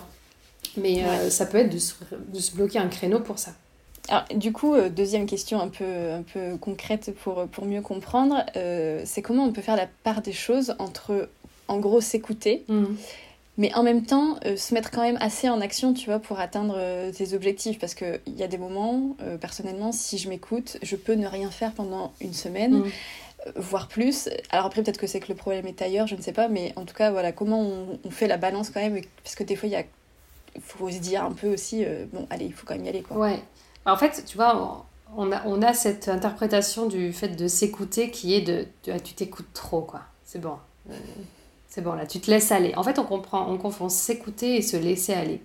Mais 0.77 1.03
euh, 1.03 1.29
ça 1.29 1.45
peut 1.45 1.57
être 1.57 1.73
de 1.73 1.79
se, 1.79 1.93
de 2.33 2.39
se, 2.39 2.55
bloquer 2.55 2.79
un 2.79 2.87
créneau 2.87 3.19
pour 3.19 3.39
ça. 3.39 3.51
Alors, 4.09 4.23
du 4.35 4.53
coup, 4.53 4.73
euh, 4.73 4.89
deuxième 4.89 5.25
question 5.25 5.59
un 5.59 5.67
peu, 5.67 6.11
un 6.11 6.21
peu 6.21 6.57
concrète 6.57 7.13
pour, 7.23 7.47
pour 7.47 7.65
mieux 7.65 7.81
comprendre, 7.81 8.45
euh, 8.55 9.01
c'est 9.05 9.21
comment 9.21 9.43
on 9.43 9.51
peut 9.51 9.61
faire 9.61 9.75
la 9.75 9.87
part 10.03 10.21
des 10.21 10.31
choses 10.31 10.75
entre, 10.79 11.29
en 11.67 11.79
gros, 11.79 11.99
s'écouter, 11.99 12.63
mmh. 12.69 12.85
mais 13.57 13.73
en 13.73 13.83
même 13.83 14.05
temps, 14.05 14.39
se 14.55 14.73
mettre 14.73 14.91
quand 14.91 15.01
même 15.01 15.17
assez 15.19 15.49
en 15.49 15.59
action, 15.59 15.93
tu 15.93 16.05
vois, 16.05 16.19
pour 16.19 16.39
atteindre 16.39 16.79
tes 17.11 17.33
objectifs. 17.33 17.79
Parce 17.79 17.95
qu'il 17.95 18.21
y 18.37 18.43
a 18.43 18.47
des 18.47 18.57
moments, 18.57 19.17
personnellement, 19.41 19.91
si 19.91 20.17
je 20.17 20.29
m'écoute, 20.29 20.77
je 20.83 20.95
peux 20.95 21.13
ne 21.13 21.27
rien 21.27 21.49
faire 21.49 21.73
pendant 21.73 22.13
une 22.21 22.33
semaine. 22.33 22.79
Mmh. 22.79 22.91
voire 23.55 23.87
plus. 23.87 24.29
Alors 24.51 24.65
après, 24.65 24.83
peut-être 24.83 24.97
que 24.97 25.07
c'est 25.07 25.19
que 25.19 25.29
le 25.29 25.35
problème 25.35 25.67
est 25.67 25.81
ailleurs, 25.81 26.07
je 26.07 26.15
ne 26.15 26.21
sais 26.21 26.33
pas, 26.33 26.47
mais 26.47 26.73
en 26.75 26.85
tout 26.85 26.95
cas, 26.95 27.11
voilà, 27.11 27.31
comment 27.31 27.61
on, 27.61 27.99
on 28.03 28.09
fait 28.09 28.27
la 28.27 28.37
balance 28.37 28.69
quand 28.69 28.79
même, 28.79 28.99
parce 29.23 29.35
que 29.35 29.43
des 29.43 29.55
fois, 29.55 29.67
il 29.67 29.73
y 29.73 29.75
a 29.75 29.83
faut 30.61 30.89
se 30.89 30.99
dire 30.99 31.23
un 31.23 31.31
peu 31.31 31.53
aussi, 31.53 31.83
euh, 31.85 32.05
bon, 32.11 32.27
allez, 32.29 32.45
il 32.45 32.53
faut 32.53 32.65
quand 32.65 32.75
même 32.75 32.85
y 32.85 32.89
aller. 32.89 33.01
Quoi. 33.01 33.17
Ouais. 33.17 33.39
Bah, 33.85 33.93
en 33.93 33.97
fait, 33.97 34.23
tu 34.25 34.37
vois, 34.37 34.85
on 35.15 35.31
a, 35.31 35.41
on 35.45 35.61
a 35.61 35.73
cette 35.73 36.09
interprétation 36.09 36.87
du 36.87 37.13
fait 37.13 37.29
de 37.29 37.47
s'écouter 37.47 38.11
qui 38.11 38.33
est 38.33 38.41
de, 38.41 38.67
tu 38.99 39.13
t'écoutes 39.13 39.53
trop, 39.53 39.81
quoi. 39.81 40.01
C'est 40.23 40.39
bon. 40.39 40.57
Euh, 40.89 40.93
c'est 41.67 41.81
bon, 41.81 41.93
là, 41.93 42.05
tu 42.05 42.19
te 42.19 42.29
laisses 42.29 42.51
aller. 42.51 42.73
En 42.75 42.83
fait, 42.83 42.99
on 42.99 43.03
comprend, 43.03 43.49
on 43.49 43.57
confond 43.57 43.89
s'écouter 43.89 44.57
et 44.57 44.61
se 44.61 44.77
laisser 44.77 45.13
aller. 45.13 45.41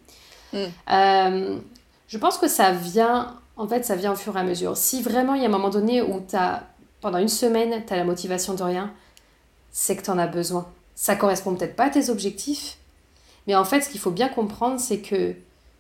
Mm. 0.53 0.59
Euh, 0.91 1.59
je 2.09 2.19
pense 2.19 2.39
que 2.39 2.49
ça 2.49 2.73
vient, 2.73 3.39
en 3.57 3.67
fait, 3.67 3.85
ça 3.85 3.97
vient 3.97 4.13
au 4.13 4.17
fur 4.17 4.37
et 4.37 4.41
à 4.41 4.45
mesure. 4.45 4.77
Si 4.77 5.03
vraiment 5.03 5.35
il 5.35 5.43
y 5.43 5.45
a 5.45 5.49
un 5.49 5.53
moment 5.53 5.71
donné 5.71 6.03
où 6.03 6.23
as, 6.33 6.63
pendant 7.01 7.19
une 7.19 7.29
semaine, 7.29 7.85
tu 7.87 7.93
as 7.93 7.97
la 7.97 8.05
motivation 8.05 8.55
de 8.55 8.63
rien, 8.63 8.93
c'est 9.71 9.97
que 9.97 10.03
tu 10.03 10.11
en 10.11 10.19
as 10.19 10.27
besoin. 10.27 10.69
Ça 10.95 11.17
correspond 11.17 11.55
peut-être 11.55 11.77
pas 11.77 11.87
à 11.87 11.91
tes 11.91 12.11
objectifs, 12.11 12.77
mais 13.47 13.55
en 13.55 13.65
fait, 13.65 13.81
ce 13.83 13.89
qu'il 13.89 14.01
faut 14.01 14.11
bien 14.11 14.29
comprendre, 14.29 14.79
c'est 14.79 15.01
que 15.01 15.35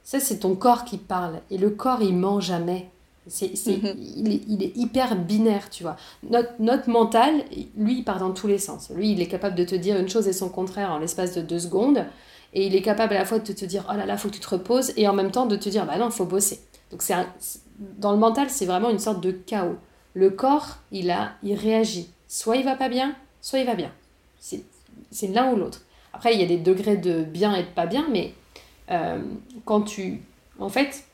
ça, 0.04 0.20
c'est 0.20 0.40
ton 0.40 0.54
corps 0.54 0.84
qui 0.84 0.98
parle. 0.98 1.40
Et 1.50 1.58
le 1.58 1.70
corps, 1.70 2.02
il 2.02 2.16
ment 2.16 2.40
jamais. 2.40 2.90
C'est, 3.28 3.52
mhm. 3.66 3.94
il, 4.16 4.32
est, 4.32 4.40
il, 4.48 4.62
est, 4.64 4.76
hyper 4.76 5.14
binaire, 5.14 5.70
tu 5.70 5.84
vois. 5.84 5.96
Notre, 6.28 6.50
notre, 6.58 6.90
mental, 6.90 7.44
lui, 7.76 7.98
il 7.98 8.04
part 8.04 8.18
dans 8.18 8.32
tous 8.32 8.48
les 8.48 8.58
sens. 8.58 8.90
Lui, 8.94 9.12
il 9.12 9.20
est 9.20 9.28
capable 9.28 9.54
de 9.54 9.64
te 9.64 9.76
dire 9.76 9.96
une 9.96 10.08
chose 10.08 10.26
et 10.26 10.32
son 10.32 10.48
contraire 10.48 10.90
en 10.90 10.98
l'espace 10.98 11.34
de 11.34 11.40
deux 11.40 11.60
secondes. 11.60 12.04
Et 12.52 12.66
il 12.66 12.74
est 12.74 12.82
capable 12.82 13.14
à 13.14 13.18
la 13.20 13.24
fois 13.24 13.38
de 13.38 13.52
te 13.52 13.64
dire, 13.64 13.86
oh 13.88 13.96
là 13.96 14.06
là, 14.06 14.16
faut 14.16 14.28
que 14.28 14.34
tu 14.34 14.40
te 14.40 14.48
reposes, 14.48 14.92
et 14.96 15.06
en 15.06 15.14
même 15.14 15.30
temps 15.30 15.46
de 15.46 15.56
te 15.56 15.68
dire, 15.68 15.86
bah 15.86 15.98
non, 15.98 16.06
il 16.06 16.12
faut 16.12 16.24
bosser. 16.24 16.60
Donc, 16.90 17.02
c'est 17.02 17.14
dans 17.78 18.12
le 18.12 18.18
mental, 18.18 18.50
c'est 18.50 18.66
vraiment 18.66 18.90
une 18.90 18.98
sorte 18.98 19.22
de 19.22 19.30
chaos. 19.30 19.76
Le 20.14 20.30
corps, 20.30 20.78
il, 20.90 21.10
a, 21.10 21.32
il 21.42 21.54
réagit. 21.54 22.10
Soit 22.28 22.56
il 22.56 22.64
va 22.64 22.74
pas 22.74 22.88
bien, 22.88 23.14
soit 23.40 23.60
il 23.60 23.66
va 23.66 23.74
bien. 23.74 23.90
C'est, 24.40 24.64
c'est 25.10 25.28
l'un 25.28 25.52
ou 25.52 25.56
l'autre. 25.56 25.82
Après, 26.12 26.34
il 26.34 26.40
y 26.40 26.44
a 26.44 26.46
des 26.46 26.58
degrés 26.58 26.96
de 26.96 27.22
bien 27.22 27.54
et 27.54 27.62
de 27.62 27.68
pas 27.68 27.86
bien, 27.86 28.06
mais 28.10 28.34
euh, 28.90 29.18
quand 29.64 29.82
tu... 29.82 30.20
En 30.58 30.68
fait, 30.68 31.04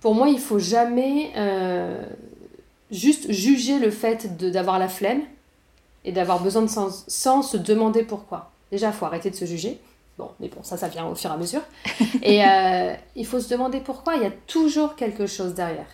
pour 0.00 0.14
moi, 0.14 0.28
il 0.28 0.40
faut 0.40 0.58
jamais 0.58 1.30
euh, 1.36 2.04
juste 2.90 3.30
juger 3.30 3.78
le 3.78 3.90
fait 3.90 4.38
d'avoir 4.38 4.78
la 4.78 4.88
flemme 4.88 5.22
et 6.04 6.12
d'avoir 6.12 6.42
besoin 6.42 6.62
de 6.62 6.68
sens 6.68 7.04
sans 7.06 7.42
se 7.42 7.56
demander 7.56 8.02
pourquoi. 8.02 8.50
Déjà, 8.70 8.88
il 8.88 8.92
faut 8.92 9.06
arrêter 9.06 9.30
de 9.30 9.36
se 9.36 9.44
juger. 9.44 9.78
Bon, 10.18 10.30
mais 10.40 10.48
bon, 10.48 10.62
ça, 10.62 10.76
ça 10.76 10.88
vient 10.88 11.06
au 11.06 11.14
fur 11.14 11.30
et 11.30 11.34
à 11.34 11.36
mesure. 11.36 11.62
Et 12.22 12.44
euh, 12.44 12.94
il 13.16 13.26
faut 13.26 13.40
se 13.40 13.48
demander 13.48 13.80
pourquoi. 13.80 14.16
Il 14.16 14.22
y 14.22 14.26
a 14.26 14.32
toujours 14.46 14.96
quelque 14.96 15.26
chose 15.26 15.54
derrière. 15.54 15.86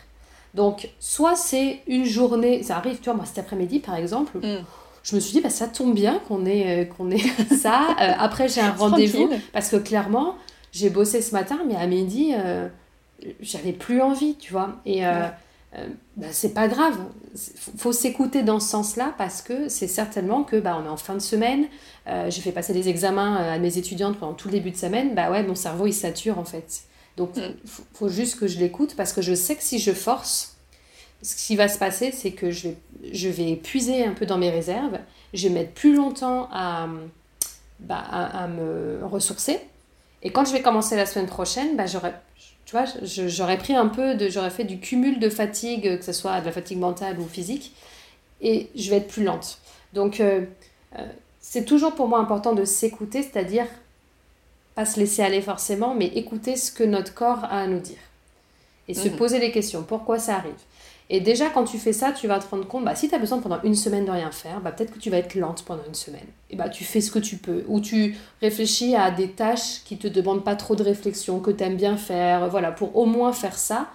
Donc, 0.55 0.89
soit 0.99 1.37
c'est 1.37 1.83
une 1.87 2.05
journée, 2.05 2.63
ça 2.63 2.77
arrive, 2.77 2.99
tu 2.99 3.05
vois, 3.05 3.15
moi 3.15 3.27
cet 3.27 3.39
après-midi 3.39 3.81
par 3.81 3.97
exemple, 3.97 4.39
mm 4.39 4.65
je 5.09 5.15
me 5.15 5.21
suis 5.21 5.33
dit, 5.33 5.41
bah, 5.41 5.49
ça 5.49 5.69
tombe 5.69 5.95
bien 5.95 6.21
qu'on 6.29 6.45
ait, 6.45 6.83
euh, 6.83 6.85
qu'on 6.85 7.11
ait 7.11 7.23
ça. 7.59 7.97
Euh, 8.01 8.13
après, 8.19 8.49
j'ai 8.49 8.61
un 8.61 8.73
rendez-vous 8.73 9.31
parce 9.53 9.71
que 9.71 9.77
clairement, 9.77 10.37
j'ai 10.73 10.91
bossé 10.91 11.23
ce 11.23 11.33
matin, 11.33 11.61
mais 11.67 11.77
à 11.77 11.87
midi, 11.87 12.35
euh, 12.37 12.69
j'avais 13.41 13.73
plus 13.73 14.03
envie, 14.03 14.37
tu 14.37 14.53
vois. 14.53 14.77
Et 14.85 15.03
bah, 15.03 16.27
c'est 16.31 16.53
pas 16.53 16.69
grave. 16.69 16.97
Faut, 17.57 17.73
faut 17.77 17.93
s'écouter 17.93 18.43
dans 18.43 18.61
ce 18.61 18.69
sens-là 18.69 19.15
parce 19.17 19.41
que 19.41 19.69
c'est 19.69 19.87
certainement 19.87 20.43
que 20.43 20.57
bah, 20.57 20.79
on 20.83 20.85
est 20.85 20.91
en 20.91 20.97
fin 20.97 21.15
de 21.15 21.21
semaine. 21.21 21.67
j'ai 22.07 22.41
fait 22.43 22.53
passer 22.53 22.75
des 22.75 22.89
examens 22.89 23.37
à 23.37 23.59
mes 23.59 23.79
étudiantes 23.79 24.19
pendant 24.19 24.35
tout 24.35 24.49
le 24.49 24.53
début 24.53 24.73
de 24.73 24.77
semaine. 24.77 25.15
Bah 25.15 25.31
ouais, 25.31 25.43
mon 25.43 25.55
cerveau 25.55 25.87
il 25.87 25.95
sature 25.95 26.39
en 26.39 26.45
fait. 26.45 26.83
Donc, 27.17 27.31
il 27.37 27.43
mm. 27.43 27.55
faut, 27.65 27.83
faut 27.95 28.09
juste 28.09 28.39
que 28.39 28.47
je 28.47 28.59
l'écoute 28.59 28.95
parce 28.95 29.13
que 29.13 29.23
je 29.23 29.35
sais 29.35 29.57
que 29.57 29.63
si 29.63 29.79
je 29.79 29.93
force, 29.93 30.58
ce 31.23 31.37
qui 31.37 31.57
va 31.57 31.69
se 31.69 31.79
passer, 31.79 32.13
c'est 32.13 32.33
que 32.33 32.51
je 32.51 32.69
vais, 32.69 32.77
je 33.13 33.29
vais 33.29 33.57
puiser 33.57 34.05
un 34.05 34.13
peu 34.13 34.27
dans 34.27 34.39
mes 34.39 34.51
réserves, 34.51 34.99
je 35.35 35.49
vais 35.49 35.55
mettre 35.55 35.73
plus 35.73 35.95
longtemps 35.95 36.49
à, 36.53 36.89
bah, 37.81 37.99
à, 37.99 38.47
me 38.49 39.01
ressourcer. 39.05 39.61
Et 40.23 40.31
quand 40.31 40.45
je 40.45 40.53
vais 40.53 40.63
commencer 40.63 40.97
la 40.97 41.07
semaine 41.07 41.27
prochaine, 41.27 41.77
bah, 41.77 41.87
j'aurais, 41.87 42.15
tu 42.65 42.73
vois, 42.73 42.85
j'aurais 43.03 43.59
pris 43.59 43.75
un 43.75 43.89
peu 43.89 44.15
de, 44.15 44.29
j'aurais 44.29 44.51
fait 44.51 44.65
du 44.65 44.79
cumul 44.79 45.19
de 45.19 45.29
fatigue, 45.29 45.99
que 45.99 46.05
ce 46.05 46.13
soit 46.13 46.41
de 46.41 46.47
la 46.47 46.53
fatigue 46.53 46.79
mentale 46.79 47.19
ou 47.19 47.27
physique, 47.27 47.73
et 48.41 48.69
je 48.77 48.91
vais 48.91 48.97
être 48.97 49.09
plus 49.09 49.25
lente. 49.25 49.59
Donc, 49.93 50.21
euh, 50.21 50.43
euh, 50.99 51.07
c'est 51.41 51.65
toujours 51.65 51.95
pour 51.95 52.09
moi 52.09 52.19
important 52.19 52.53
de 52.53 52.65
s'écouter, 52.65 53.23
c'est-à-dire 53.23 53.67
pas 54.75 54.85
se 54.85 55.01
laisser 55.01 55.23
aller 55.23 55.41
forcément, 55.41 55.95
mais 55.95 56.07
écouter 56.07 56.57
ce 56.57 56.71
que 56.71 56.85
notre 56.85 57.15
corps 57.15 57.45
a 57.45 57.61
à 57.63 57.67
nous 57.67 57.81
dire. 57.81 57.99
Et 58.87 58.95
se 58.95 59.09
mhm. 59.09 59.17
poser 59.17 59.39
les 59.39 59.51
questions. 59.51 59.83
Pourquoi 59.83 60.19
ça 60.19 60.37
arrive? 60.37 60.53
Et 61.11 61.21
déjà, 61.21 61.49
quand 61.49 61.65
tu 61.65 61.79
fais 61.79 61.95
ça, 61.95 62.13
tu 62.13 62.27
vas 62.27 62.39
te 62.39 62.47
rendre 62.49 62.67
compte, 62.67 62.85
bah, 62.85 62.95
si 62.95 63.09
tu 63.09 63.15
as 63.15 63.19
besoin 63.19 63.39
pendant 63.39 63.61
une 63.63 63.75
semaine 63.75 64.05
de 64.05 64.11
rien 64.11 64.31
faire, 64.31 64.61
bah, 64.61 64.73
peut-être 64.73 64.93
que 64.93 64.99
tu 64.99 65.09
vas 65.09 65.17
être 65.17 65.35
lente 65.35 65.65
pendant 65.65 65.83
une 65.87 65.95
semaine. 65.95 66.27
Et 66.51 66.57
bah, 66.57 66.69
tu 66.69 66.85
fais 66.85 67.01
ce 67.01 67.11
que 67.11 67.19
tu 67.19 67.37
peux. 67.37 67.65
Ou 67.69 67.81
tu 67.81 68.15
réfléchis 68.43 68.95
à 68.95 69.11
des 69.11 69.31
tâches 69.31 69.83
qui 69.85 69.97
te 69.97 70.07
demandent 70.07 70.45
pas 70.45 70.55
trop 70.55 70.77
de 70.77 70.83
réflexion, 70.83 71.41
que 71.41 71.51
tu 71.51 71.65
aimes 71.65 71.77
bien 71.77 71.97
faire, 71.97 72.49
voilà, 72.49 72.73
pour 72.73 72.95
au 72.95 73.07
moins 73.07 73.33
faire 73.33 73.57
ça. 73.57 73.89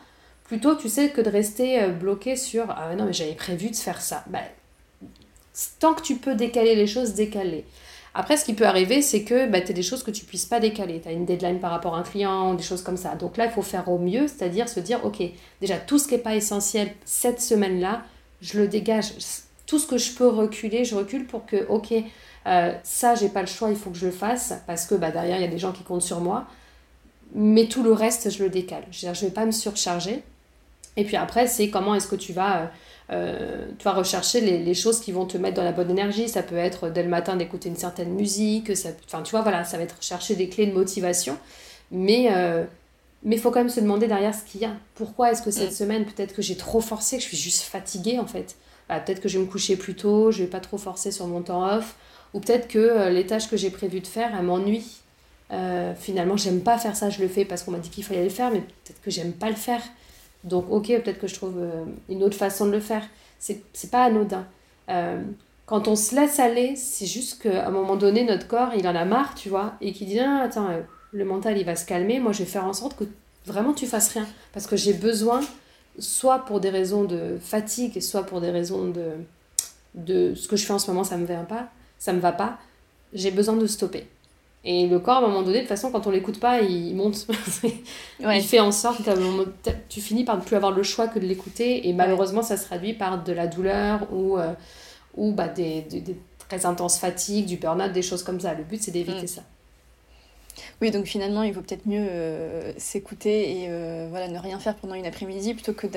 Plutôt, 0.46 0.76
tu 0.76 0.90
sais, 0.90 1.10
que 1.10 1.22
de 1.22 1.30
rester 1.30 1.84
euh, 1.84 1.90
bloqué 1.90 2.36
sur 2.36 2.66
Ah 2.72 2.96
non, 2.96 3.06
mais 3.06 3.14
j'avais 3.14 3.36
prévu 3.36 3.70
de 3.70 3.76
faire 3.76 4.02
ça. 4.02 4.24
Bah, 4.28 4.40
tant 5.80 5.94
que 5.94 6.02
tu 6.02 6.16
peux 6.16 6.34
décaler 6.34 6.76
les 6.76 6.88
choses, 6.88 7.14
décaler. 7.14 7.64
Après, 8.16 8.38
ce 8.38 8.46
qui 8.46 8.54
peut 8.54 8.66
arriver, 8.66 9.02
c'est 9.02 9.24
que 9.24 9.48
bah, 9.48 9.60
tu 9.62 9.72
as 9.72 9.74
des 9.74 9.82
choses 9.82 10.04
que 10.04 10.12
tu 10.12 10.24
puisses 10.26 10.46
pas 10.46 10.60
décaler. 10.60 11.02
Tu 11.02 11.10
as 11.10 11.12
une 11.12 11.26
deadline 11.26 11.60
par 11.60 11.72
rapport 11.72 11.96
à 11.96 12.00
un 12.00 12.04
client, 12.04 12.54
des 12.54 12.64
choses 12.64 12.84
comme 12.84 12.98
ça. 12.98 13.16
Donc 13.16 13.38
là, 13.38 13.46
il 13.46 13.52
faut 13.52 13.64
faire 13.64 13.90
au 13.90 13.98
mieux, 13.98 14.28
c'est-à-dire 14.28 14.70
se 14.70 14.80
dire, 14.80 15.04
OK, 15.04 15.24
déjà, 15.62 15.78
tout 15.78 15.98
ce 15.98 16.08
qui 16.08 16.14
n'est 16.14 16.22
pas 16.22 16.36
essentiel 16.36 16.94
cette 17.06 17.42
semaine-là, 17.42 18.04
je 18.42 18.60
le 18.60 18.68
dégage. 18.68 19.14
Tout 19.66 19.80
ce 19.80 19.88
que 19.88 19.98
je 19.98 20.12
peux 20.12 20.28
reculer, 20.28 20.86
je 20.86 20.96
recule 20.96 21.26
pour 21.26 21.46
que, 21.48 21.66
OK, 21.70 21.92
euh, 22.46 22.74
ça, 22.84 23.16
j'ai 23.16 23.30
pas 23.30 23.42
le 23.42 23.48
choix, 23.48 23.70
il 23.70 23.76
faut 23.76 23.90
que 23.90 23.98
je 23.98 24.06
le 24.06 24.12
fasse, 24.12 24.54
parce 24.68 24.86
que 24.86 24.94
bah, 24.94 25.10
derrière, 25.10 25.38
il 25.38 25.42
y 25.42 25.48
a 25.48 25.52
des 25.52 25.58
gens 25.58 25.72
qui 25.72 25.84
comptent 25.84 26.04
sur 26.04 26.20
moi. 26.20 26.46
Mais 27.34 27.66
tout 27.66 27.82
le 27.82 27.94
reste, 27.94 28.30
je 28.30 28.44
le 28.44 28.50
décale. 28.50 28.84
Je 28.92 29.08
ne 29.08 29.14
vais 29.14 29.32
pas 29.32 29.46
me 29.46 29.52
surcharger. 29.52 30.22
Et 30.98 31.04
puis 31.04 31.16
après, 31.16 31.48
c'est 31.48 31.70
comment 31.72 31.96
est-ce 31.96 32.08
que 32.08 32.16
tu 32.16 32.32
vas... 32.32 32.70
Euh, 33.12 33.24
euh, 33.34 33.66
tu 33.78 33.84
vas 33.84 33.94
rechercher 33.94 34.42
les, 34.42 34.74
choses 34.74 35.00
qui 35.00 35.12
vont 35.12 35.26
te 35.26 35.38
mettre 35.38 35.56
dans 35.56 35.64
la 35.64 35.72
bonne 35.72 35.90
énergie. 35.90 36.30
Ça 36.30 36.44
peut 36.44 36.56
être 36.56 36.90
dès 36.90 37.04
le 37.04 37.10
matin 37.10 37.36
d'écouter 37.36 37.70
une 37.70 37.76
certaine 37.76 38.14
musique. 38.14 38.76
Ça, 38.76 38.90
enfin, 39.06 39.22
tu 39.24 39.32
vois, 39.32 39.42
voilà, 39.42 39.64
ça 39.64 39.78
va 39.78 39.84
être 39.84 39.98
chercher 40.02 40.36
des 40.36 40.50
clés 40.50 40.68
de 40.68 40.74
motivation. 40.74 41.38
Mais 41.92 42.30
euh, 42.32 42.64
mais 43.24 43.38
il 43.38 43.42
faut 43.42 43.52
quand 43.52 43.60
même 43.60 43.70
se 43.70 43.80
demander 43.80 44.08
derrière 44.08 44.36
ce 44.36 44.44
qu'il 44.44 44.62
y 44.62 44.66
a. 44.66 44.74
Pourquoi 44.96 45.32
est-ce 45.32 45.42
que 45.42 45.52
cette 45.52 45.72
mm. 45.72 45.76
semaine, 45.76 46.06
peut-être 46.06 46.34
que 46.34 46.42
j'ai 46.42 46.58
trop 46.58 46.82
forcé, 46.82 47.18
que 47.18 47.24
je 47.24 47.28
suis 47.30 47.38
juste 47.38 47.62
fatiguée 47.62 48.20
en 48.20 48.28
fait? 48.28 48.56
Bah, 48.90 49.00
peut-être 49.00 49.22
que 49.22 49.30
je 49.30 49.38
vais 49.38 49.46
me 49.46 49.50
coucher 49.50 49.78
plus 49.78 49.96
tôt, 49.96 50.32
je 50.32 50.44
vais 50.44 50.50
pas 50.50 50.60
trop 50.60 50.78
forcer 50.78 51.12
sur 51.12 51.28
mon 51.28 51.42
temps 51.42 51.66
off. 51.66 51.96
Ou 52.34 52.40
peut-être 52.40 52.68
que 52.68 52.80
euh, 52.80 53.10
les 53.10 53.26
tâches 53.26 53.50
que 53.50 53.56
j'ai 53.56 53.70
prévu 53.70 54.02
de 54.02 54.08
faire, 54.08 54.32
elles 54.38 54.46
m'ennuient. 54.46 55.00
finalement, 56.00 56.36
j'aime 56.36 56.62
pas 56.62 56.78
faire 56.78 56.96
ça, 56.96 57.10
je 57.10 57.22
le 57.22 57.28
fais 57.28 57.46
parce 57.46 57.64
qu'on 57.64 57.72
m'a 57.72 57.78
dit 57.78 57.90
qu'il 57.90 58.04
fallait 58.04 58.24
le 58.24 58.30
faire, 58.30 58.52
mais 58.52 58.60
peut-être 58.60 59.02
que 59.02 59.12
j'aime 59.12 59.34
pas 59.34 59.50
le 59.50 59.56
faire. 59.56 59.82
Donc, 60.44 60.66
ok, 60.70 60.88
peut-être 60.88 61.20
que 61.20 61.28
je 61.28 61.36
trouve 61.36 61.58
euh, 61.58 61.86
une 62.10 62.24
autre 62.24 62.38
façon 62.38 62.66
de 62.66 62.72
le 62.72 62.80
faire. 62.80 63.04
C'est 63.40 63.92
pas 63.92 64.04
anodin. 64.04 64.46
Euh, 64.90 65.22
quand 65.66 65.88
on 65.88 65.96
se 65.96 66.16
laisse 66.16 66.40
aller, 66.40 66.76
c'est 66.76 67.06
juste 67.06 67.42
qu'à 67.42 67.68
un 67.68 67.72
moment 67.72 67.96
donné, 67.96 68.24
notre 68.24 68.48
corps, 68.48 68.72
il 68.76 68.88
en 68.88 68.96
a 68.96 69.06
marre, 69.06 69.36
tu 69.36 69.50
vois, 69.50 69.74
et 69.82 69.94
qui 69.94 70.06
dit 70.06 70.20
ah, 70.20 70.42
Attends, 70.44 70.70
euh, 70.70 70.82
le 71.12 71.26
mental, 71.26 71.58
il 71.58 71.66
va 71.66 71.76
se 71.76 71.86
calmer. 71.86 72.20
Moi, 72.20 72.32
je 72.32 72.40
vais 72.40 72.50
faire 72.50 72.66
en 72.66 72.74
sorte 72.74 72.98
que 72.98 73.06
vraiment 73.46 73.74
tu 73.74 73.88
fasses 73.88 74.10
rien. 74.10 74.28
Parce 74.54 74.68
que 74.68 74.76
j'ai 74.76 74.94
besoin, 74.94 75.42
soit 76.00 76.40
pour 76.40 76.60
des 76.60 76.70
raisons 76.70 77.04
de 77.04 77.38
fatigue, 77.42 78.02
soit 78.02 78.24
pour 78.24 78.42
des 78.42 78.52
raisons 78.52 78.88
de, 78.88 79.12
de 79.96 80.36
ce 80.36 80.48
que 80.48 80.56
je 80.56 80.66
fais 80.66 80.74
en 80.74 80.80
ce 80.80 80.90
moment, 80.92 81.04
ça 81.04 81.18
me 81.18 81.26
va 81.26 81.36
pas, 81.38 81.70
ça 82.00 82.14
me 82.14 82.20
va 82.20 82.32
pas, 82.32 82.58
j'ai 83.14 83.32
besoin 83.32 83.56
de 83.56 83.68
stopper. 83.68 84.08
Et 84.66 84.88
le 84.88 85.00
corps, 85.00 85.16
à 85.16 85.18
un 85.20 85.28
moment 85.28 85.42
donné, 85.42 85.56
de 85.56 85.60
toute 85.62 85.70
façon, 85.70 85.92
quand 85.92 86.08
on 86.08 86.12
l'écoute 86.12 86.40
pas, 86.40 86.62
il 86.62 86.96
monte. 86.96 87.28
Il 88.20 88.44
fait 88.44 88.62
en 88.62 88.72
sorte 88.72 89.04
que 89.04 89.70
tu 89.90 90.00
finis 90.00 90.24
par 90.24 90.38
ne 90.38 90.42
plus 90.42 90.56
avoir 90.56 90.72
le 90.72 90.84
choix 90.84 91.08
que 91.08 91.20
de 91.20 91.26
l'écouter. 91.26 91.90
Et 91.90 91.94
malheureusement, 91.94 92.42
ça 92.42 92.56
se 92.56 92.66
traduit 92.66 92.94
par 92.94 93.24
de 93.24 93.34
la 93.34 93.48
douleur 93.48 94.08
ou, 94.14 94.38
euh, 94.38 94.54
ou 95.16 95.34
bah, 95.34 95.50
des, 95.50 95.82
des, 95.82 96.16
très 96.48 96.66
intenses 96.66 96.98
fatigues, 96.98 97.46
du 97.46 97.58
burn-out, 97.58 97.92
des 97.92 98.02
choses 98.02 98.24
comme 98.24 98.40
ça. 98.40 98.54
Le 98.54 98.64
but, 98.64 98.82
c'est 98.82 98.92
d'éviter 98.92 99.24
mm. 99.24 99.28
ça. 99.28 99.42
Oui, 100.82 100.92
donc 100.92 101.06
finalement, 101.06 101.44
il 101.44 101.52
vaut 101.52 101.62
peut-être 101.62 101.86
mieux 101.86 102.06
euh, 102.10 102.72
s'écouter 102.78 103.64
et 103.64 103.68
euh, 103.70 104.08
voilà, 104.10 104.28
ne 104.28 104.38
rien 104.38 104.60
faire 104.60 104.76
pendant 104.76 104.94
une 104.94 105.06
après-midi 105.06 105.56
plutôt 105.56 105.74
que 105.74 105.88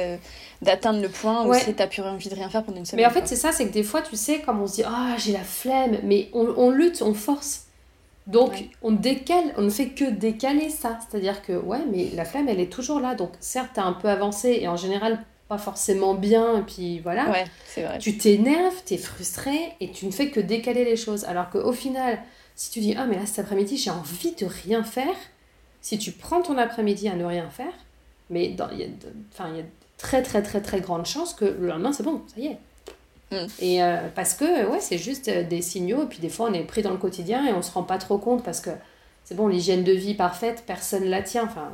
d'atteindre 0.63 1.01
le 1.01 1.09
point 1.09 1.47
où 1.47 1.55
tu 1.57 1.73
n'as 1.73 1.87
plus 1.87 2.03
envie 2.03 2.29
de 2.29 2.35
rien 2.35 2.49
faire 2.49 2.65
pendant 2.65 2.79
une 2.79 2.87
semaine. 2.87 3.05
Mais 3.05 3.11
en 3.11 3.13
fait, 3.13 3.29
c'est 3.29 3.37
ça, 3.37 3.53
c'est 3.53 3.67
que 3.67 3.73
des 3.73 3.83
fois, 3.83 4.03
tu 4.03 4.17
sais, 4.17 4.41
comme 4.41 4.61
on 4.61 4.67
se 4.67 4.77
dit, 4.77 4.83
ah, 4.85 5.15
j'ai 5.19 5.33
la 5.33 5.45
flemme, 5.45 5.99
mais 6.05 6.31
on, 6.33 6.47
on 6.57 6.71
lutte, 6.71 7.03
on 7.03 7.15
force. 7.15 7.66
Donc, 8.27 8.69
on 8.83 8.91
décale, 8.91 9.55
on 9.57 9.63
ne 9.63 9.71
fait 9.71 9.91
que 9.91 10.05
décaler 10.05 10.69
ça. 10.69 10.99
C'est-à-dire 11.01 11.43
que, 11.43 11.53
ouais, 11.53 11.85
mais 11.91 12.11
la 12.15 12.25
flamme, 12.25 12.49
elle 12.49 12.61
est 12.61 12.73
toujours 12.73 12.99
là. 12.99 13.15
Donc, 13.15 13.31
certes, 13.41 13.71
t'as 13.75 13.85
un 13.85 13.93
peu 13.93 14.09
avancé 14.09 14.59
et 14.61 14.69
en 14.69 14.77
général, 14.77 15.23
pas 15.49 15.59
forcément 15.59 16.15
bien. 16.15 16.59
Et 16.59 16.63
puis 16.63 16.99
voilà. 17.01 17.31
Ouais, 17.31 17.45
c'est 17.67 17.83
vrai. 17.83 17.99
Tu 17.99 18.19
t'énerves, 18.19 18.83
t'es 18.85 18.99
frustré 18.99 19.75
et 19.81 19.93
tu 19.93 20.07
ne 20.07 20.11
fais 20.11 20.31
que 20.31 20.41
décaler 20.41 20.85
les 20.85 20.97
choses. 20.97 21.25
Alors 21.25 21.51
qu'au 21.51 21.73
final, 21.73 22.19
si 22.57 22.71
tu 22.71 22.81
dis, 22.81 22.95
ah, 22.99 23.07
mais 23.07 23.17
là, 23.17 23.27
cet 23.27 23.41
après-midi, 23.41 23.77
j'ai 23.77 23.91
envie 23.91 24.33
de 24.33 24.47
rien 24.47 24.83
faire. 24.83 25.15
Si 25.81 25.99
tu 25.99 26.11
prends 26.11 26.43
ton 26.43 26.59
après-midi 26.59 27.09
à 27.09 27.15
ne 27.15 27.25
rien 27.25 27.49
faire, 27.49 27.73
mais 28.29 28.47
il 28.47 28.79
y 28.79 28.83
a 28.83 28.87
très, 29.99 30.23
très, 30.23 30.43
très, 30.43 30.61
très 30.61 30.81
grande 30.81 31.07
chance 31.07 31.33
que 31.33 31.45
le 31.45 31.69
lendemain, 31.69 31.93
c'est 31.93 32.03
bon, 32.03 32.23
ça 32.27 32.41
y 32.41 32.47
est. 32.47 32.59
Mm. 33.33 33.37
Et 33.61 33.83
euh, 33.83 33.97
parce 34.15 34.35
que, 34.35 34.67
ouais, 34.71 34.81
c'est 34.81 34.99
juste 34.99 35.29
euh, 35.29 35.43
des 35.43 35.63
signaux, 35.63 36.05
et 36.05 36.07
puis 36.07 36.19
des 36.19 36.29
fois 36.29 36.49
on 36.51 36.53
est 36.53 36.63
pris 36.63 36.83
dans 36.83 36.93
le 36.93 36.99
quotidien 36.99 37.47
et 37.47 37.53
on 37.53 37.63
se 37.63 37.73
rend 37.73 37.83
pas 37.83 37.99
trop 37.99 38.19
compte 38.19 38.45
parce 38.45 38.61
que 38.61 38.71
c'est 39.25 39.35
bon, 39.35 39.49
l'hygiène 39.49 39.83
de 39.83 39.93
vie 39.93 40.15
parfaite, 40.15 40.63
personne 40.67 41.07
la 41.07 41.21
tient. 41.21 41.45
Enfin, 41.45 41.73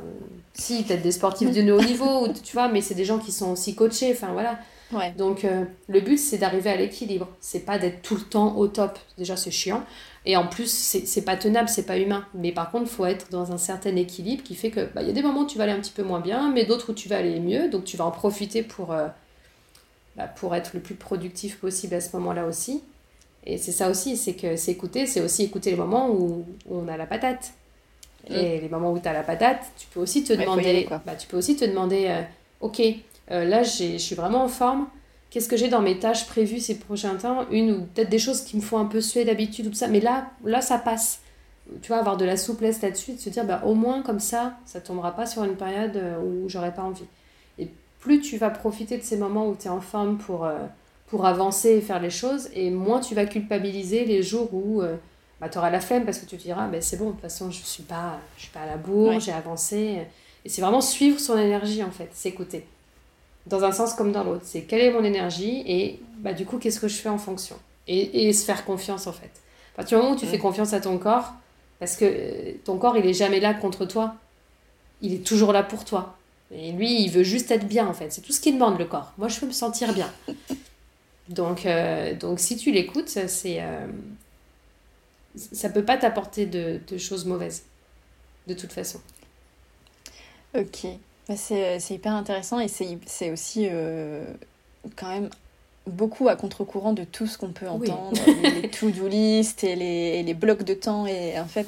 si, 0.53 0.83
peut-être 0.83 1.03
des 1.03 1.11
sportifs 1.11 1.51
de 1.51 1.71
haut 1.71 1.83
niveau, 1.83 2.27
tu 2.43 2.53
vois, 2.53 2.67
mais 2.67 2.81
c'est 2.81 2.95
des 2.95 3.05
gens 3.05 3.19
qui 3.19 3.31
sont 3.31 3.51
aussi 3.51 3.75
coachés, 3.75 4.11
enfin 4.11 4.33
voilà. 4.33 4.57
Ouais. 4.91 5.11
Donc 5.17 5.45
euh, 5.45 5.65
le 5.87 6.01
but 6.01 6.17
c'est 6.17 6.37
d'arriver 6.37 6.69
à 6.69 6.75
l'équilibre, 6.75 7.27
c'est 7.39 7.61
pas 7.65 7.79
d'être 7.79 8.01
tout 8.01 8.15
le 8.15 8.21
temps 8.21 8.57
au 8.57 8.67
top. 8.67 8.97
Déjà 9.19 9.35
c'est 9.35 9.51
chiant, 9.51 9.83
et 10.25 10.35
en 10.35 10.47
plus 10.47 10.67
c'est 10.67 11.21
pas 11.25 11.35
tenable, 11.35 11.69
c'est 11.69 11.85
pas 11.85 11.99
humain. 11.99 12.25
Mais 12.33 12.51
par 12.51 12.71
contre, 12.71 12.85
il 12.85 12.95
faut 12.95 13.05
être 13.05 13.29
dans 13.29 13.51
un 13.51 13.59
certain 13.59 13.95
équilibre 13.95 14.41
qui 14.41 14.55
fait 14.55 14.71
que 14.71 14.85
bah, 14.93 15.01
il 15.01 15.07
y 15.07 15.11
a 15.11 15.13
des 15.13 15.21
moments 15.21 15.41
où 15.41 15.47
tu 15.47 15.59
vas 15.59 15.65
aller 15.65 15.73
un 15.73 15.79
petit 15.79 15.91
peu 15.91 16.03
moins 16.03 16.21
bien, 16.21 16.51
mais 16.51 16.65
d'autres 16.65 16.91
où 16.91 16.93
tu 16.93 17.07
vas 17.07 17.17
aller 17.17 17.39
mieux, 17.39 17.69
donc 17.69 17.83
tu 17.83 17.97
vas 17.97 18.05
en 18.05 18.11
profiter 18.11 18.63
pour 18.63 18.95
bah, 20.15 20.27
pour 20.27 20.55
être 20.55 20.71
le 20.73 20.79
plus 20.79 20.95
productif 20.95 21.57
possible 21.59 21.95
à 21.95 22.01
ce 22.01 22.15
moment-là 22.15 22.45
aussi. 22.45 22.83
Et 23.45 23.57
c'est 23.57 23.71
ça 23.71 23.89
aussi, 23.89 24.15
c'est 24.15 24.33
que 24.33 24.55
s'écouter, 24.55 25.05
c'est 25.05 25.21
aussi 25.21 25.43
écouter 25.43 25.71
les 25.71 25.75
moments 25.75 26.09
où, 26.11 26.45
on 26.69 26.87
a 26.87 26.97
la 26.97 27.05
patate. 27.05 27.53
Mm. 28.29 28.33
Et 28.35 28.61
les 28.61 28.69
moments 28.69 28.91
où 28.91 28.99
tu 28.99 29.07
as 29.07 29.13
la 29.13 29.23
patate, 29.23 29.63
tu 29.77 29.87
peux 29.87 29.99
aussi 29.99 30.23
te 30.23 30.33
demander, 30.33 30.87
bah, 31.05 31.15
tu 31.17 31.27
peux 31.27 31.37
aussi 31.37 31.55
te 31.55 31.65
demander, 31.65 32.05
euh, 32.07 32.21
ok, 32.61 32.81
euh, 33.31 33.45
là 33.45 33.63
je 33.63 33.97
suis 33.97 34.15
vraiment 34.15 34.43
en 34.43 34.47
forme, 34.47 34.87
qu'est-ce 35.29 35.49
que 35.49 35.57
j'ai 35.57 35.67
dans 35.67 35.81
mes 35.81 35.99
tâches 35.99 36.27
prévues 36.27 36.59
ces 36.59 36.77
prochains 36.77 37.15
temps? 37.15 37.45
Une 37.51 37.71
ou 37.71 37.81
peut-être 37.81 38.09
des 38.09 38.19
choses 38.19 38.41
qui 38.41 38.55
me 38.55 38.61
font 38.61 38.77
un 38.77 38.85
peu 38.85 39.01
suer 39.01 39.25
d'habitude 39.25 39.67
ou 39.67 39.69
tout 39.69 39.75
ça, 39.75 39.87
mais 39.87 39.99
là, 39.99 40.29
là 40.45 40.61
ça 40.61 40.77
passe. 40.77 41.19
Tu 41.81 41.87
vois, 41.87 41.97
avoir 41.97 42.17
de 42.17 42.25
la 42.25 42.37
souplesse 42.37 42.81
là-dessus, 42.81 43.13
de 43.13 43.19
se 43.19 43.29
dire, 43.29 43.45
bah, 43.45 43.63
au 43.65 43.73
moins 43.73 44.03
comme 44.03 44.19
ça, 44.19 44.53
ça 44.65 44.79
tombera 44.79 45.15
pas 45.15 45.25
sur 45.25 45.43
une 45.43 45.55
période 45.55 45.95
euh, 45.95 46.19
où 46.19 46.47
j'aurais 46.49 46.73
pas 46.73 46.83
envie 46.83 47.05
plus 48.03 48.19
tu 48.19 48.37
vas 48.37 48.49
profiter 48.49 48.97
de 48.97 49.03
ces 49.03 49.15
moments 49.15 49.47
où 49.47 49.55
tu 49.55 49.67
es 49.67 49.69
en 49.69 49.79
forme 49.79 50.17
pour, 50.17 50.43
euh, 50.43 50.57
pour 51.07 51.25
avancer 51.25 51.69
et 51.69 51.81
faire 51.81 52.01
les 52.01 52.09
choses, 52.09 52.49
et 52.53 52.69
moins 52.69 52.99
tu 52.99 53.15
vas 53.15 53.25
culpabiliser 53.25 54.03
les 54.03 54.21
jours 54.21 54.53
où 54.53 54.81
euh, 54.81 54.97
bah, 55.39 55.47
tu 55.47 55.57
auras 55.57 55.69
la 55.69 55.79
flemme 55.79 56.03
parce 56.03 56.17
que 56.19 56.25
tu 56.25 56.35
te 56.35 56.43
diras, 56.43 56.67
bah, 56.67 56.81
c'est 56.81 56.97
bon, 56.97 57.07
de 57.07 57.11
toute 57.11 57.21
façon, 57.21 57.49
je 57.49 57.61
ne 57.61 57.65
suis, 57.65 57.83
pas, 57.83 58.19
je 58.35 58.43
suis 58.43 58.51
pas 58.51 58.61
à 58.61 58.65
la 58.65 58.75
bourre, 58.75 59.21
j'ai 59.21 59.31
avancé. 59.31 60.05
Et 60.43 60.49
c'est 60.49 60.61
vraiment 60.61 60.81
suivre 60.81 61.17
son 61.17 61.37
énergie, 61.37 61.81
en 61.81 61.91
fait, 61.91 62.09
s'écouter. 62.13 62.65
Dans 63.47 63.63
un 63.63 63.71
sens 63.71 63.93
comme 63.93 64.11
dans 64.11 64.25
l'autre. 64.25 64.43
C'est 64.43 64.63
quelle 64.63 64.81
est 64.81 64.91
mon 64.91 65.03
énergie 65.03 65.63
et 65.65 66.01
bah, 66.17 66.33
du 66.33 66.45
coup, 66.45 66.57
qu'est-ce 66.57 66.81
que 66.81 66.89
je 66.89 66.97
fais 66.97 67.09
en 67.09 67.17
fonction? 67.17 67.55
Et, 67.87 68.27
et 68.27 68.33
se 68.33 68.43
faire 68.43 68.65
confiance, 68.65 69.07
en 69.07 69.13
fait. 69.13 69.31
À 69.73 69.77
partir 69.77 69.97
du 69.97 70.03
moment 70.03 70.15
où 70.15 70.19
tu 70.19 70.25
fais 70.25 70.37
confiance 70.37 70.73
à 70.73 70.81
ton 70.81 70.97
corps, 70.97 71.33
parce 71.79 71.95
que 71.95 72.05
euh, 72.05 72.51
ton 72.65 72.77
corps, 72.77 72.97
il 72.97 73.05
est 73.05 73.13
jamais 73.13 73.39
là 73.39 73.53
contre 73.53 73.85
toi. 73.85 74.15
Il 75.01 75.13
est 75.13 75.25
toujours 75.25 75.53
là 75.53 75.63
pour 75.63 75.85
toi. 75.85 76.17
Et 76.51 76.71
lui, 76.71 77.01
il 77.03 77.09
veut 77.09 77.23
juste 77.23 77.49
être 77.51 77.67
bien, 77.67 77.87
en 77.87 77.93
fait. 77.93 78.11
C'est 78.11 78.21
tout 78.21 78.31
ce 78.31 78.39
qu'il 78.39 78.53
demande, 78.55 78.77
le 78.77 78.85
corps. 78.85 79.13
Moi, 79.17 79.27
je 79.27 79.39
veux 79.39 79.47
me 79.47 79.51
sentir 79.51 79.93
bien. 79.93 80.11
Donc, 81.29 81.65
euh, 81.65 82.13
donc 82.15 82.39
si 82.39 82.57
tu 82.57 82.71
l'écoutes, 82.71 83.09
c'est, 83.09 83.61
euh, 83.61 83.87
ça 85.35 85.69
peut 85.69 85.85
pas 85.85 85.97
t'apporter 85.97 86.45
de, 86.45 86.79
de, 86.87 86.97
choses 86.97 87.25
mauvaises, 87.25 87.63
de 88.47 88.53
toute 88.53 88.73
façon. 88.73 88.99
Ok. 90.55 90.85
Bah, 91.27 91.35
c'est, 91.37 91.79
c'est 91.79 91.95
hyper 91.95 92.13
intéressant 92.13 92.59
et 92.59 92.67
c'est, 92.67 92.97
c'est 93.05 93.31
aussi 93.31 93.67
euh, 93.71 94.25
quand 94.97 95.07
même 95.07 95.29
beaucoup 95.87 96.27
à 96.27 96.35
contre-courant 96.35 96.91
de 96.91 97.05
tout 97.05 97.27
ce 97.27 97.37
qu'on 97.37 97.53
peut 97.53 97.69
entendre, 97.69 98.19
les, 98.41 98.69
to-do 98.69 99.07
list 99.07 99.63
et 99.63 99.75
les, 99.75 100.23
les, 100.23 100.33
blocs 100.33 100.63
de 100.63 100.73
temps. 100.73 101.07
Et 101.07 101.39
en 101.39 101.47
fait, 101.47 101.67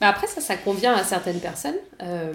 mais 0.00 0.06
après, 0.06 0.26
ça, 0.26 0.40
ça 0.40 0.56
convient 0.56 0.94
à 0.94 1.04
certaines 1.04 1.40
personnes. 1.40 1.76
Euh, 2.02 2.32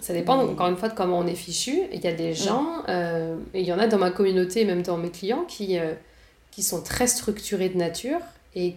ça 0.00 0.12
dépend, 0.12 0.38
encore 0.38 0.66
une 0.66 0.76
fois, 0.76 0.88
de 0.88 0.94
comment 0.94 1.20
on 1.20 1.26
est 1.26 1.36
fichu. 1.36 1.82
Il 1.92 2.00
y 2.00 2.08
a 2.08 2.12
des 2.12 2.34
gens, 2.34 2.82
euh, 2.88 3.36
et 3.54 3.60
il 3.60 3.66
y 3.66 3.72
en 3.72 3.78
a 3.78 3.86
dans 3.86 3.98
ma 3.98 4.10
communauté, 4.10 4.64
même 4.64 4.82
dans 4.82 4.96
mes 4.96 5.10
clients, 5.10 5.44
qui, 5.46 5.78
euh, 5.78 5.92
qui 6.50 6.64
sont 6.64 6.82
très 6.82 7.06
structurés 7.06 7.68
de 7.68 7.78
nature 7.78 8.18
et, 8.56 8.74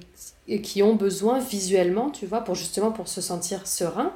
qui 0.61 0.83
ont 0.83 0.93
besoin 0.93 1.39
visuellement, 1.39 2.11
tu 2.11 2.27
vois, 2.27 2.41
pour 2.41 2.53
justement 2.53 2.91
pour 2.91 3.07
se 3.07 3.21
sentir 3.21 3.65
serein, 3.65 4.11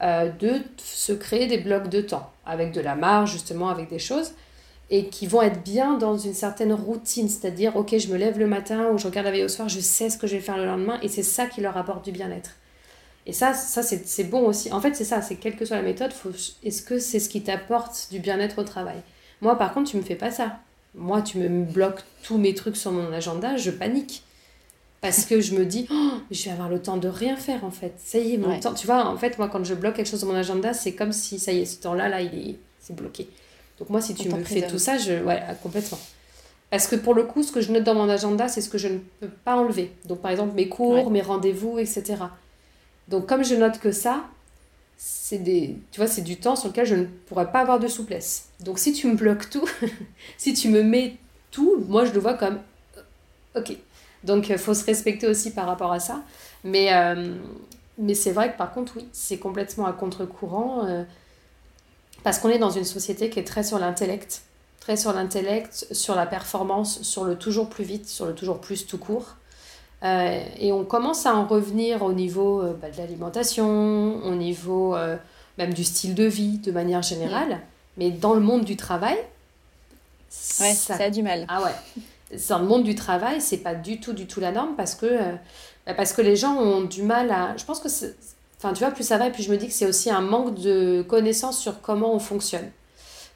de 0.00 0.60
se 0.76 1.12
créer 1.12 1.46
des 1.46 1.58
blocs 1.58 1.88
de 1.88 2.00
temps, 2.00 2.30
avec 2.46 2.72
de 2.72 2.80
la 2.80 2.94
marge, 2.94 3.32
justement, 3.32 3.70
avec 3.70 3.88
des 3.88 3.98
choses, 3.98 4.32
et 4.90 5.06
qui 5.06 5.26
vont 5.26 5.42
être 5.42 5.62
bien 5.62 5.96
dans 5.96 6.16
une 6.16 6.34
certaine 6.34 6.72
routine, 6.72 7.28
c'est-à-dire, 7.28 7.74
ok, 7.76 7.96
je 7.96 8.08
me 8.08 8.16
lève 8.16 8.38
le 8.38 8.46
matin 8.46 8.90
ou 8.92 8.98
je 8.98 9.06
regarde 9.06 9.24
la 9.24 9.32
veille 9.32 9.44
au 9.44 9.48
soir, 9.48 9.68
je 9.68 9.80
sais 9.80 10.10
ce 10.10 10.18
que 10.18 10.26
je 10.26 10.36
vais 10.36 10.42
faire 10.42 10.58
le 10.58 10.66
lendemain, 10.66 10.98
et 11.02 11.08
c'est 11.08 11.22
ça 11.22 11.46
qui 11.46 11.60
leur 11.60 11.76
apporte 11.76 12.04
du 12.04 12.12
bien-être. 12.12 12.50
Et 13.28 13.32
ça, 13.32 13.52
ça 13.52 13.82
c'est 13.82 14.24
bon 14.24 14.46
aussi. 14.46 14.72
En 14.72 14.80
fait, 14.80 14.96
c'est 14.96 15.04
ça, 15.04 15.22
c'est 15.22 15.36
quelle 15.36 15.54
que 15.54 15.64
soit 15.64 15.76
la 15.76 15.82
méthode, 15.82 16.12
est-ce 16.64 16.82
que 16.82 16.98
c'est 16.98 17.20
ce 17.20 17.28
qui 17.28 17.42
t'apporte 17.42 18.08
du 18.10 18.18
bien-être 18.18 18.58
au 18.58 18.64
travail? 18.64 18.96
Moi, 19.40 19.56
par 19.56 19.72
contre, 19.72 19.90
tu 19.90 19.96
me 19.96 20.02
fais 20.02 20.16
pas 20.16 20.30
ça. 20.30 20.58
Moi, 20.94 21.22
tu 21.22 21.38
me 21.38 21.64
bloques 21.64 22.02
tous 22.22 22.38
mes 22.38 22.54
trucs 22.54 22.76
sur 22.76 22.90
mon 22.90 23.12
agenda, 23.12 23.56
je 23.56 23.70
panique. 23.70 24.24
Parce 25.00 25.26
que 25.26 25.40
je 25.40 25.54
me 25.54 25.64
dis, 25.64 25.86
oh, 25.92 26.10
je 26.32 26.46
vais 26.46 26.50
avoir 26.50 26.68
le 26.68 26.82
temps 26.82 26.96
de 26.96 27.06
rien 27.06 27.36
faire 27.36 27.64
en 27.64 27.70
fait. 27.70 27.92
Ça 27.98 28.18
y 28.18 28.34
est, 28.34 28.36
mon 28.36 28.58
temps. 28.58 28.74
Tu 28.74 28.86
vois, 28.86 29.06
en 29.06 29.16
fait, 29.16 29.38
moi, 29.38 29.48
quand 29.48 29.62
je 29.62 29.74
bloque 29.74 29.94
quelque 29.94 30.08
chose 30.08 30.22
dans 30.22 30.26
mon 30.26 30.34
agenda, 30.34 30.72
c'est 30.72 30.94
comme 30.94 31.12
si, 31.12 31.38
ça 31.38 31.52
y 31.52 31.60
est, 31.60 31.66
ce 31.66 31.80
temps-là, 31.82 32.08
là, 32.08 32.20
il 32.20 32.34
est, 32.34 32.56
c'est 32.80 32.96
bloqué. 32.96 33.28
Donc, 33.78 33.90
moi, 33.90 34.00
si 34.00 34.14
tu 34.14 34.28
me 34.28 34.42
fais 34.42 34.66
tout 34.66 34.78
ça, 34.78 34.98
je. 34.98 35.22
Ouais, 35.22 35.40
complètement. 35.62 35.98
Parce 36.70 36.86
que 36.86 36.96
pour 36.96 37.14
le 37.14 37.24
coup, 37.24 37.42
ce 37.42 37.52
que 37.52 37.60
je 37.60 37.72
note 37.72 37.84
dans 37.84 37.94
mon 37.94 38.08
agenda, 38.08 38.48
c'est 38.48 38.60
ce 38.60 38.68
que 38.68 38.78
je 38.78 38.88
ne 38.88 38.98
peux 39.20 39.28
pas 39.28 39.56
enlever. 39.56 39.92
Donc 40.04 40.20
par 40.20 40.30
exemple, 40.30 40.54
mes 40.54 40.68
cours, 40.68 41.10
mes 41.10 41.22
rendez-vous, 41.22 41.78
etc. 41.78 42.16
Donc 43.08 43.26
comme 43.26 43.44
je 43.44 43.54
note 43.54 43.78
que 43.78 43.90
ça, 43.90 44.24
c'est 44.98 45.38
des 45.38 45.78
tu 45.92 46.00
vois 46.00 46.08
c'est 46.08 46.22
du 46.22 46.36
temps 46.36 46.56
sur 46.56 46.68
lequel 46.68 46.86
je 46.86 46.94
ne 46.96 47.04
pourrais 47.04 47.50
pas 47.50 47.60
avoir 47.60 47.78
de 47.78 47.88
souplesse. 47.88 48.48
Donc 48.60 48.78
si 48.78 48.92
tu 48.92 49.06
me 49.06 49.14
bloques 49.14 49.48
tout 49.48 49.68
si 50.38 50.54
tu 50.54 50.68
me 50.68 50.82
mets 50.82 51.16
tout 51.50 51.84
moi 51.88 52.04
je 52.04 52.12
le 52.12 52.18
vois 52.18 52.34
comme 52.34 52.58
euh, 52.96 53.60
ok. 53.60 53.76
Donc 54.24 54.50
euh, 54.50 54.58
faut 54.58 54.74
se 54.74 54.84
respecter 54.84 55.28
aussi 55.28 55.52
par 55.52 55.66
rapport 55.66 55.92
à 55.92 56.00
ça. 56.00 56.22
Mais 56.64 56.92
euh, 56.92 57.34
mais 57.96 58.14
c'est 58.14 58.32
vrai 58.32 58.52
que 58.52 58.58
par 58.58 58.72
contre 58.72 58.94
oui 58.96 59.08
c'est 59.12 59.38
complètement 59.38 59.86
à 59.86 59.92
contre-courant 59.92 61.06
parce 62.24 62.38
qu'on 62.40 62.48
est 62.48 62.58
dans 62.58 62.70
une 62.70 62.84
société 62.84 63.30
qui 63.30 63.38
est 63.38 63.44
très 63.44 63.62
sur 63.62 63.78
l'intellect 63.78 64.42
très 64.80 64.96
sur 64.96 65.12
l'intellect 65.12 65.86
sur 65.92 66.14
la 66.14 66.26
performance 66.26 67.02
sur 67.02 67.24
le 67.24 67.36
toujours 67.36 67.68
plus 67.68 67.84
vite 67.84 68.08
sur 68.08 68.26
le 68.26 68.34
toujours 68.34 68.60
plus 68.60 68.86
tout 68.86 68.98
court 68.98 69.36
euh, 70.04 70.40
et 70.58 70.72
on 70.72 70.84
commence 70.84 71.26
à 71.26 71.34
en 71.34 71.46
revenir 71.46 72.02
au 72.02 72.12
niveau 72.12 72.62
euh, 72.62 72.74
bah, 72.80 72.90
de 72.90 72.96
l'alimentation, 72.98 74.22
au 74.24 74.34
niveau 74.34 74.94
euh, 74.94 75.16
même 75.58 75.74
du 75.74 75.82
style 75.82 76.14
de 76.14 76.24
vie 76.24 76.58
de 76.58 76.70
manière 76.70 77.02
générale. 77.02 77.60
Mais 77.96 78.10
dans 78.10 78.34
le 78.34 78.40
monde 78.40 78.64
du 78.64 78.76
travail, 78.76 79.16
ouais, 80.60 80.74
ça... 80.74 80.94
a 80.94 81.10
du 81.10 81.22
mal. 81.22 81.46
Ah 81.48 81.62
ouais. 81.62 82.38
Dans 82.48 82.60
le 82.60 82.66
monde 82.66 82.84
du 82.84 82.94
travail, 82.94 83.40
c'est 83.40 83.58
pas 83.58 83.74
du 83.74 83.98
tout, 83.98 84.12
du 84.12 84.26
tout 84.26 84.38
la 84.38 84.52
norme 84.52 84.76
parce 84.76 84.94
que, 84.94 85.18
bah, 85.86 85.94
parce 85.94 86.12
que 86.12 86.22
les 86.22 86.36
gens 86.36 86.56
ont 86.56 86.82
du 86.82 87.02
mal 87.02 87.30
à. 87.30 87.56
Je 87.56 87.64
pense 87.64 87.80
que 87.80 87.88
Enfin, 88.60 88.72
tu 88.72 88.80
vois, 88.80 88.90
plus 88.90 89.04
ça 89.04 89.18
va, 89.18 89.28
et 89.28 89.30
puis 89.30 89.44
je 89.44 89.52
me 89.52 89.56
dis 89.56 89.68
que 89.68 89.72
c'est 89.72 89.86
aussi 89.86 90.10
un 90.10 90.20
manque 90.20 90.56
de 90.56 91.04
connaissances 91.08 91.60
sur 91.60 91.80
comment 91.80 92.12
on 92.12 92.18
fonctionne. 92.18 92.68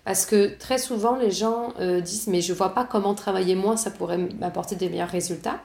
Parce 0.04 0.26
que 0.26 0.58
très 0.58 0.78
souvent, 0.78 1.14
les 1.14 1.30
gens 1.30 1.72
disent 2.02 2.26
Mais 2.26 2.40
je 2.40 2.52
vois 2.52 2.74
pas 2.74 2.84
comment 2.84 3.14
travailler 3.14 3.54
moins, 3.54 3.76
ça 3.76 3.92
pourrait 3.92 4.18
m'apporter 4.18 4.74
des 4.74 4.88
meilleurs 4.88 5.08
résultats. 5.08 5.60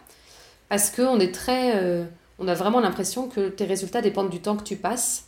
Parce 0.70 0.90
qu'on 0.90 1.20
est 1.20 1.34
très. 1.34 1.76
Euh, 1.76 2.06
on 2.40 2.48
a 2.48 2.54
vraiment 2.54 2.80
l'impression 2.80 3.28
que 3.28 3.50
tes 3.50 3.66
résultats 3.66 4.02
dépendent 4.02 4.30
du 4.30 4.40
temps 4.40 4.58
que 4.58 4.64
tu 4.64 4.76
passes. 4.76 5.26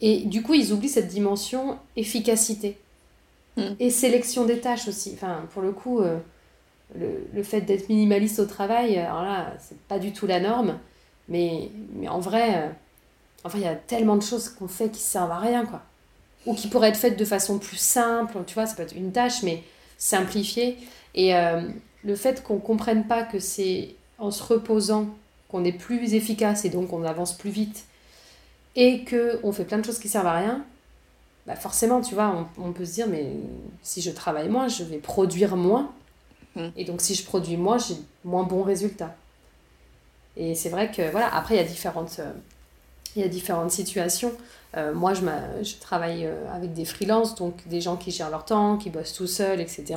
Et 0.00 0.22
du 0.22 0.42
coup, 0.42 0.54
ils 0.54 0.72
oublient 0.72 0.88
cette 0.88 1.08
dimension 1.08 1.78
efficacité. 1.96 2.78
Hmm. 3.56 3.74
Et 3.78 3.90
sélection 3.90 4.44
des 4.44 4.60
tâches 4.60 4.88
aussi. 4.88 5.12
Enfin, 5.14 5.44
pour 5.52 5.62
le 5.62 5.72
coup, 5.72 6.00
euh, 6.00 6.18
le, 6.98 7.26
le, 7.32 7.42
fait 7.42 7.60
d'être 7.60 7.88
minimaliste 7.88 8.38
au 8.38 8.46
travail, 8.46 8.98
alors 8.98 9.22
là, 9.22 9.54
c'est 9.58 9.78
pas 9.82 9.98
du 9.98 10.12
tout 10.12 10.26
la 10.26 10.40
norme. 10.40 10.78
Mais, 11.28 11.70
mais 11.94 12.08
en 12.08 12.18
vrai, 12.18 12.56
euh, 12.56 12.68
enfin, 13.44 13.58
il 13.58 13.64
y 13.64 13.68
a 13.68 13.74
tellement 13.74 14.16
de 14.16 14.22
choses 14.22 14.48
qu'on 14.48 14.68
fait 14.68 14.90
qui 14.90 15.00
servent 15.00 15.32
à 15.32 15.38
rien, 15.38 15.64
quoi. 15.64 15.82
Ou 16.46 16.54
qui 16.54 16.68
pourraient 16.68 16.88
être 16.88 16.96
faites 16.96 17.18
de 17.18 17.24
façon 17.24 17.58
plus 17.58 17.76
simple. 17.76 18.38
Tu 18.46 18.54
vois, 18.54 18.66
ça 18.66 18.74
peut 18.74 18.82
être 18.82 18.96
une 18.96 19.12
tâche, 19.12 19.42
mais 19.42 19.62
simplifiée. 19.98 20.78
Et 21.14 21.34
le 22.02 22.16
fait 22.16 22.42
qu'on 22.42 22.58
comprenne 22.58 23.06
pas 23.06 23.24
que 23.24 23.38
c'est 23.38 23.94
en 24.20 24.30
se 24.30 24.42
reposant 24.42 25.06
qu'on 25.48 25.64
est 25.64 25.72
plus 25.72 26.14
efficace 26.14 26.64
et 26.64 26.70
donc 26.70 26.92
on 26.92 27.04
avance 27.04 27.36
plus 27.36 27.50
vite 27.50 27.84
et 28.76 29.04
que 29.04 29.40
on 29.42 29.52
fait 29.52 29.64
plein 29.64 29.78
de 29.78 29.84
choses 29.84 29.98
qui 29.98 30.08
servent 30.08 30.26
à 30.26 30.34
rien, 30.34 30.64
bah 31.46 31.56
forcément, 31.56 32.00
tu 32.00 32.14
vois, 32.14 32.48
on, 32.58 32.72
peut 32.72 32.84
se 32.84 32.94
dire, 32.94 33.08
mais 33.08 33.26
si 33.82 34.02
je 34.02 34.10
travaille 34.10 34.48
moins, 34.48 34.68
je 34.68 34.84
vais 34.84 34.98
produire 34.98 35.56
moins. 35.56 35.92
Hmm. 36.54 36.68
Et 36.76 36.84
donc, 36.84 37.00
si 37.00 37.14
je 37.14 37.24
produis 37.24 37.56
moins, 37.56 37.78
j'ai 37.78 37.96
moins 38.24 38.44
bons 38.44 38.62
résultats. 38.62 39.16
Et 40.36 40.54
c'est 40.54 40.68
vrai 40.68 40.90
que, 40.90 41.10
voilà, 41.10 41.34
après, 41.34 41.54
il 41.54 41.56
y 41.58 41.60
a 41.60 41.64
différentes, 41.64 42.16
euh, 42.20 42.32
il 43.16 43.22
y 43.22 43.24
a 43.24 43.28
différentes 43.28 43.70
situations. 43.70 44.32
Euh, 44.76 44.94
moi, 44.94 45.14
je, 45.14 45.22
je 45.62 45.76
travaille 45.80 46.26
euh, 46.26 46.54
avec 46.54 46.72
des 46.72 46.84
freelances, 46.84 47.34
donc 47.34 47.66
des 47.66 47.80
gens 47.80 47.96
qui 47.96 48.10
gèrent 48.10 48.30
leur 48.30 48.44
temps, 48.44 48.76
qui 48.76 48.90
bossent 48.90 49.14
tout 49.14 49.26
seuls, 49.26 49.60
etc. 49.60 49.96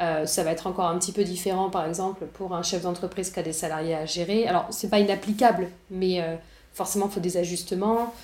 Euh, 0.00 0.24
ça 0.24 0.44
va 0.44 0.52
être 0.52 0.66
encore 0.66 0.86
un 0.86 0.98
petit 0.98 1.12
peu 1.12 1.24
différent, 1.24 1.68
par 1.68 1.86
exemple, 1.86 2.24
pour 2.26 2.54
un 2.54 2.62
chef 2.62 2.82
d'entreprise 2.82 3.30
qui 3.30 3.38
a 3.38 3.42
des 3.42 3.52
salariés 3.52 3.94
à 3.94 4.06
gérer. 4.06 4.46
Alors, 4.46 4.66
c'est 4.70 4.88
pas 4.88 4.98
inapplicable, 4.98 5.68
mais 5.90 6.24
forcément, 6.72 7.06
il 7.06 7.12
faut 7.12 7.20
des 7.20 7.36
ajustements. 7.36 8.14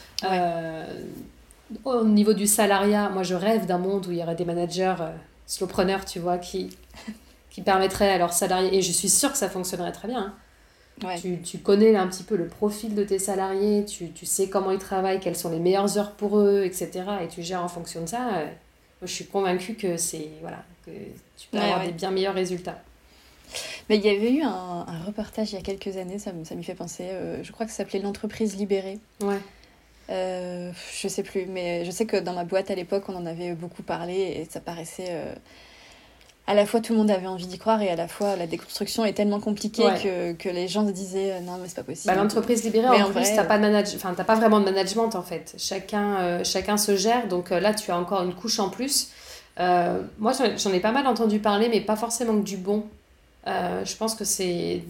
au 1.85 2.05
niveau 2.05 2.33
du 2.33 2.47
salariat, 2.47 3.11
moi, 3.11 3.23
je 3.23 3.35
rêve 3.35 3.67
d'un 3.67 3.79
monde 3.79 4.07
où 4.07 4.13
il 4.13 4.19
y 4.19 4.23
aurait 4.23 4.37
des 4.37 4.45
managers 4.47 4.95
slowpreneurs, 5.47 6.05
tu 6.07 6.19
vois, 6.19 6.39
qui, 6.39 6.75
qui 7.51 7.61
permettraient 7.61 8.11
à 8.11 8.19
leurs 8.19 8.33
salariés, 8.33 8.75
et 8.75 8.81
je 8.81 8.93
suis 8.93 9.11
sûre 9.11 9.33
que 9.33 9.39
ça 9.39 9.51
fonctionnerait 9.51 9.93
très 9.93 10.09
bien, 10.09 10.21
hein, 10.21 10.35
tu, 11.21 11.41
tu, 11.43 11.59
connais 11.59 11.97
un 11.97 12.07
petit 12.07 12.23
peu 12.23 12.37
le 12.37 12.47
profil 12.47 12.95
de 12.95 13.05
tes 13.05 13.19
salariés, 13.19 13.85
tu, 13.85 14.11
tu, 14.11 14.27
sais 14.27 14.49
comment 14.49 14.71
ils 14.71 14.79
travaillent, 14.79 15.21
quelles 15.21 15.37
sont 15.37 15.51
les 15.51 15.59
meilleures 15.59 15.99
heures 15.99 16.13
pour 16.13 16.39
eux, 16.39 16.63
etc. 16.65 17.05
Et 17.23 17.29
tu 17.29 17.43
gères 17.43 17.63
en 17.63 17.69
fonction 17.69 18.03
de 18.03 18.07
ça. 18.07 18.37
Euh, 18.37 18.47
je 19.03 19.13
suis 19.13 19.27
convaincue 19.27 19.75
que, 19.75 19.97
c'est, 19.97 20.29
voilà, 20.41 20.65
que 20.87 20.91
tu 21.37 21.49
peux 21.51 21.59
avoir 21.59 21.85
des 21.85 21.93
bien 21.93 22.11
meilleurs 22.11 22.35
résultats. 22.35 22.81
Mais 23.89 23.97
il 23.97 24.05
y 24.05 24.09
avait 24.09 24.33
eu 24.33 24.43
un, 24.43 24.85
un 24.89 25.03
reportage 25.05 25.53
il 25.53 25.57
y 25.57 25.59
a 25.59 25.63
quelques 25.63 25.97
années, 25.97 26.19
ça, 26.19 26.33
ça 26.45 26.55
m'y 26.55 26.65
fait 26.65 26.75
penser, 26.75 27.05
euh, 27.05 27.43
je 27.43 27.53
crois 27.53 27.67
que 27.67 27.73
ça 27.73 27.79
s'appelait 27.79 28.01
L'entreprise 28.01 28.57
libérée. 28.57 28.99
Ouais. 29.21 29.39
Euh, 30.11 30.71
je 30.95 31.09
sais 31.09 31.23
plus, 31.23 31.47
mais 31.47 31.85
je 31.85 31.91
sais 31.91 32.07
que 32.07 32.17
dans 32.17 32.35
ma 32.35 32.45
boîte 32.45 32.71
à 32.71 32.75
l'époque, 32.75 33.05
on 33.09 33.17
en 33.17 33.27
avait 33.27 33.55
beaucoup 33.55 33.83
parlé 33.83 34.15
et 34.15 34.47
ça 34.51 34.61
paraissait 34.61 35.09
euh, 35.09 35.35
à 36.47 36.55
la 36.55 36.67
fois 36.67 36.81
tout 36.81 36.93
le 36.93 36.99
monde 36.99 37.11
avait 37.11 37.27
envie 37.27 37.47
d'y 37.47 37.59
croire 37.59 37.81
et 37.81 37.89
à 37.89 37.97
la 37.97 38.07
fois 38.07 38.37
la 38.37 38.47
déconstruction 38.47 39.05
est 39.05 39.15
tellement 39.15 39.41
compliquée 39.41 39.85
que, 40.03 40.33
que, 40.33 40.49
les 40.49 40.69
gens 40.69 40.87
se 40.87 40.93
disaient 40.93 41.33
euh, 41.33 41.41
non 41.41 41.59
mais 41.61 41.69
c'est 41.69 41.77
pas 41.77 41.83
possible. 41.83 42.15
Bah, 42.15 42.21
L'entreprise 42.21 42.63
libérée 42.65 43.03
en, 43.03 43.11
plus 43.11 43.35
t'as 43.35 43.45
pas 43.45 43.57
de 43.57 43.63
manage... 43.63 43.95
enfin 43.95 44.13
t'as 44.15 44.25
pas 44.25 44.35
vraiment 44.35 44.61
de 44.61 44.67
management 44.67 45.15
en 45.15 45.23
fait. 45.23 45.55
Chacun 45.57 46.17
euh, 46.17 46.45
chacun 46.45 46.77
se 46.77 46.97
gère 46.97 47.29
donc 47.29 47.51
euh, 47.51 47.61
là 47.61 47.73
tu 47.73 47.91
as 47.91 47.97
encore 47.97 48.23
une 48.23 48.35
couche 48.35 48.59
en 48.59 48.69
plus. 48.69 49.09
moi 49.59 50.33
j'en 50.57 50.73
ai 50.73 50.81
pas 50.81 50.93
mal 50.93 51.07
entendu 51.07 51.39
parler 51.39 51.69
mais 51.71 51.81
pas 51.81 51.97
forcément 51.97 52.39
que 52.39 52.45
du 52.45 52.59
bon. 52.59 52.85
je 53.47 53.97
pense 53.97 54.15
que 54.15 54.25
c'est 54.25 54.83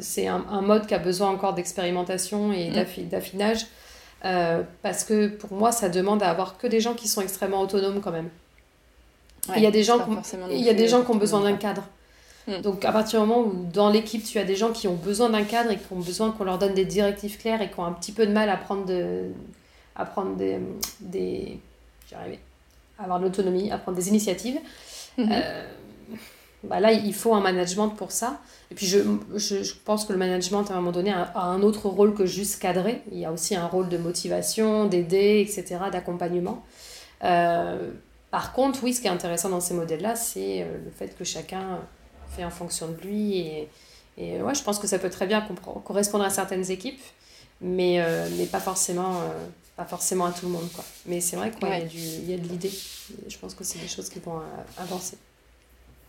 c'est 0.00 0.26
un, 0.26 0.44
un, 0.50 0.60
mode 0.60 0.86
qui 0.86 0.94
a 0.94 0.98
besoin 0.98 1.30
encore 1.30 1.54
d'expérimentation 1.54 2.52
et 2.52 2.70
mm. 2.70 3.08
d'affinage 3.08 3.66
parce 4.82 5.02
que 5.02 5.26
pour 5.26 5.52
moi 5.54 5.72
ça 5.72 5.88
demande 5.88 6.22
à 6.22 6.30
avoir 6.30 6.56
que 6.56 6.68
des 6.68 6.80
gens 6.80 6.94
qui 6.94 7.08
sont 7.08 7.20
extrêmement 7.20 7.62
autonomes 7.62 8.00
quand 8.00 8.12
même 8.12 8.28
il 9.56 9.62
y 9.62 9.66
a 9.66 9.70
des 9.70 9.82
gens, 9.82 9.98
il 10.50 10.60
y 10.60 10.68
a 10.68 10.74
des 10.74 10.88
gens 10.88 11.02
qui 11.02 11.10
ont 11.10 11.16
besoin 11.16 11.40
d'un 11.40 11.56
cadre. 11.56 11.82
Hmm. 12.46 12.60
Donc 12.62 12.84
à 12.84 12.92
partir 12.92 13.20
du 13.20 13.26
moment 13.26 13.42
où 13.42 13.66
dans 13.72 13.90
l'équipe 13.90 14.24
tu 14.24 14.38
as 14.38 14.44
des 14.44 14.56
gens 14.56 14.72
qui 14.72 14.88
ont 14.88 14.94
besoin 14.94 15.28
d'un 15.28 15.44
cadre 15.44 15.70
et 15.70 15.76
qui 15.76 15.92
ont 15.92 16.00
besoin 16.00 16.32
qu'on 16.32 16.44
leur 16.44 16.58
donne 16.58 16.74
des 16.74 16.86
directives 16.86 17.36
claires 17.38 17.60
et 17.60 17.70
qui 17.70 17.78
ont 17.78 17.84
un 17.84 17.92
petit 17.92 18.12
peu 18.12 18.26
de 18.26 18.32
mal 18.32 18.48
à 18.48 18.56
prendre, 18.56 18.86
de, 18.86 19.24
à 19.96 20.04
prendre 20.06 20.36
des, 20.36 20.58
des 21.00 21.60
à 22.14 23.02
avoir 23.02 23.18
de 23.18 23.24
l'autonomie, 23.24 23.70
à 23.70 23.78
prendre 23.78 23.96
des 23.96 24.08
initiatives, 24.08 24.58
mhm. 25.18 25.28
euh, 25.30 25.66
bah 26.64 26.80
là 26.80 26.90
il 26.92 27.14
faut 27.14 27.34
un 27.34 27.40
management 27.40 27.90
pour 27.90 28.12
ça. 28.12 28.40
Et 28.70 28.74
puis 28.74 28.86
je, 28.86 28.98
je, 29.34 29.62
je, 29.62 29.74
pense 29.84 30.04
que 30.04 30.12
le 30.12 30.18
management 30.18 30.70
à 30.70 30.74
un 30.74 30.76
moment 30.76 30.92
donné 30.92 31.12
a, 31.12 31.32
un 31.34 31.62
autre 31.62 31.88
rôle 31.88 32.14
que 32.14 32.26
juste 32.26 32.60
cadrer. 32.60 33.02
Il 33.12 33.18
y 33.18 33.24
a 33.24 33.32
aussi 33.32 33.54
un 33.54 33.66
rôle 33.66 33.88
de 33.88 33.98
motivation, 33.98 34.86
d'aider, 34.86 35.40
etc., 35.40 35.80
d'accompagnement. 35.92 36.64
Euh, 37.24 37.90
par 38.30 38.52
contre, 38.52 38.84
oui, 38.84 38.92
ce 38.92 39.00
qui 39.00 39.06
est 39.06 39.10
intéressant 39.10 39.48
dans 39.48 39.60
ces 39.60 39.74
modèles-là, 39.74 40.14
c'est 40.14 40.62
euh, 40.62 40.78
le 40.84 40.90
fait 40.90 41.16
que 41.16 41.24
chacun 41.24 41.80
fait 42.36 42.44
en 42.44 42.50
fonction 42.50 42.88
de 42.88 43.00
lui. 43.00 43.38
Et, 43.38 43.68
et 44.18 44.42
ouais, 44.42 44.54
je 44.54 44.62
pense 44.62 44.78
que 44.78 44.86
ça 44.86 44.98
peut 44.98 45.10
très 45.10 45.26
bien 45.26 45.46
correspondre 45.84 46.24
à 46.24 46.30
certaines 46.30 46.70
équipes, 46.70 47.00
mais, 47.60 48.00
euh, 48.00 48.28
mais 48.36 48.44
pas, 48.44 48.60
forcément, 48.60 49.20
euh, 49.20 49.46
pas 49.76 49.86
forcément 49.86 50.26
à 50.26 50.32
tout 50.32 50.46
le 50.46 50.52
monde. 50.52 50.68
Quoi. 50.74 50.84
Mais 51.06 51.20
c'est 51.20 51.36
vrai 51.36 51.50
qu'il 51.50 51.68
y, 51.68 52.30
y, 52.30 52.34
a 52.34 52.36
de 52.36 52.48
l'idée. 52.48 52.72
Je 53.28 53.38
pense 53.38 53.54
que 53.54 53.64
c'est 53.64 53.78
des 53.78 53.88
choses 53.88 54.10
qui 54.10 54.18
vont 54.18 54.42
avancer. 54.76 55.16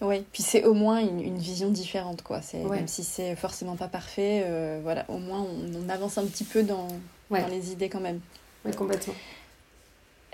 Oui, 0.01 0.25
puis 0.31 0.43
c'est 0.43 0.63
au 0.63 0.73
moins 0.73 0.99
une, 0.99 1.19
une, 1.19 1.37
vision 1.37 1.69
différente, 1.69 2.21
quoi. 2.21 2.41
C'est, 2.41 2.63
Même 2.63 2.87
si 2.87 3.03
c'est 3.03 3.35
forcément 3.35 3.75
pas 3.75 3.89
parfait, 3.89 4.45
voilà, 4.81 5.05
au 5.09 5.17
moins 5.17 5.41
on, 5.41 5.85
on, 5.85 5.89
avance 5.89 6.17
un 6.17 6.25
petit 6.25 6.45
peu 6.45 6.63
dans, 6.63 6.87
dans 7.29 7.47
les 7.47 7.71
idées 7.73 7.89
quand 7.89 7.99
même. 7.99 8.21
Oui, 8.65 8.71
complètement. 8.73 9.13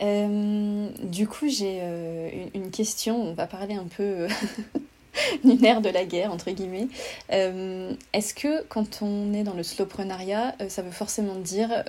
Euh, 0.01 0.89
du 1.03 1.27
coup, 1.27 1.47
j'ai 1.47 1.79
euh, 1.81 2.47
une, 2.53 2.71
question. 2.71 3.21
On 3.21 3.33
va 3.33 3.47
parler 3.47 3.75
un 3.75 3.85
peu 3.85 4.03
euh, 4.03 4.27
d'une 5.43 5.63
ère 5.63 5.81
de 5.81 5.89
la 5.89 6.05
guerre, 6.05 6.31
entre 6.31 6.51
guillemets. 6.51 6.87
Est-ce 7.29 8.33
que 8.33 8.63
quand 8.63 9.01
on 9.01 9.33
est 9.33 9.43
dans 9.43 9.53
le 9.53 9.63
slowprenariat, 9.63 10.55
ça 10.67 10.81
veut 10.81 10.91
forcément 10.91 11.35
dire 11.35 11.83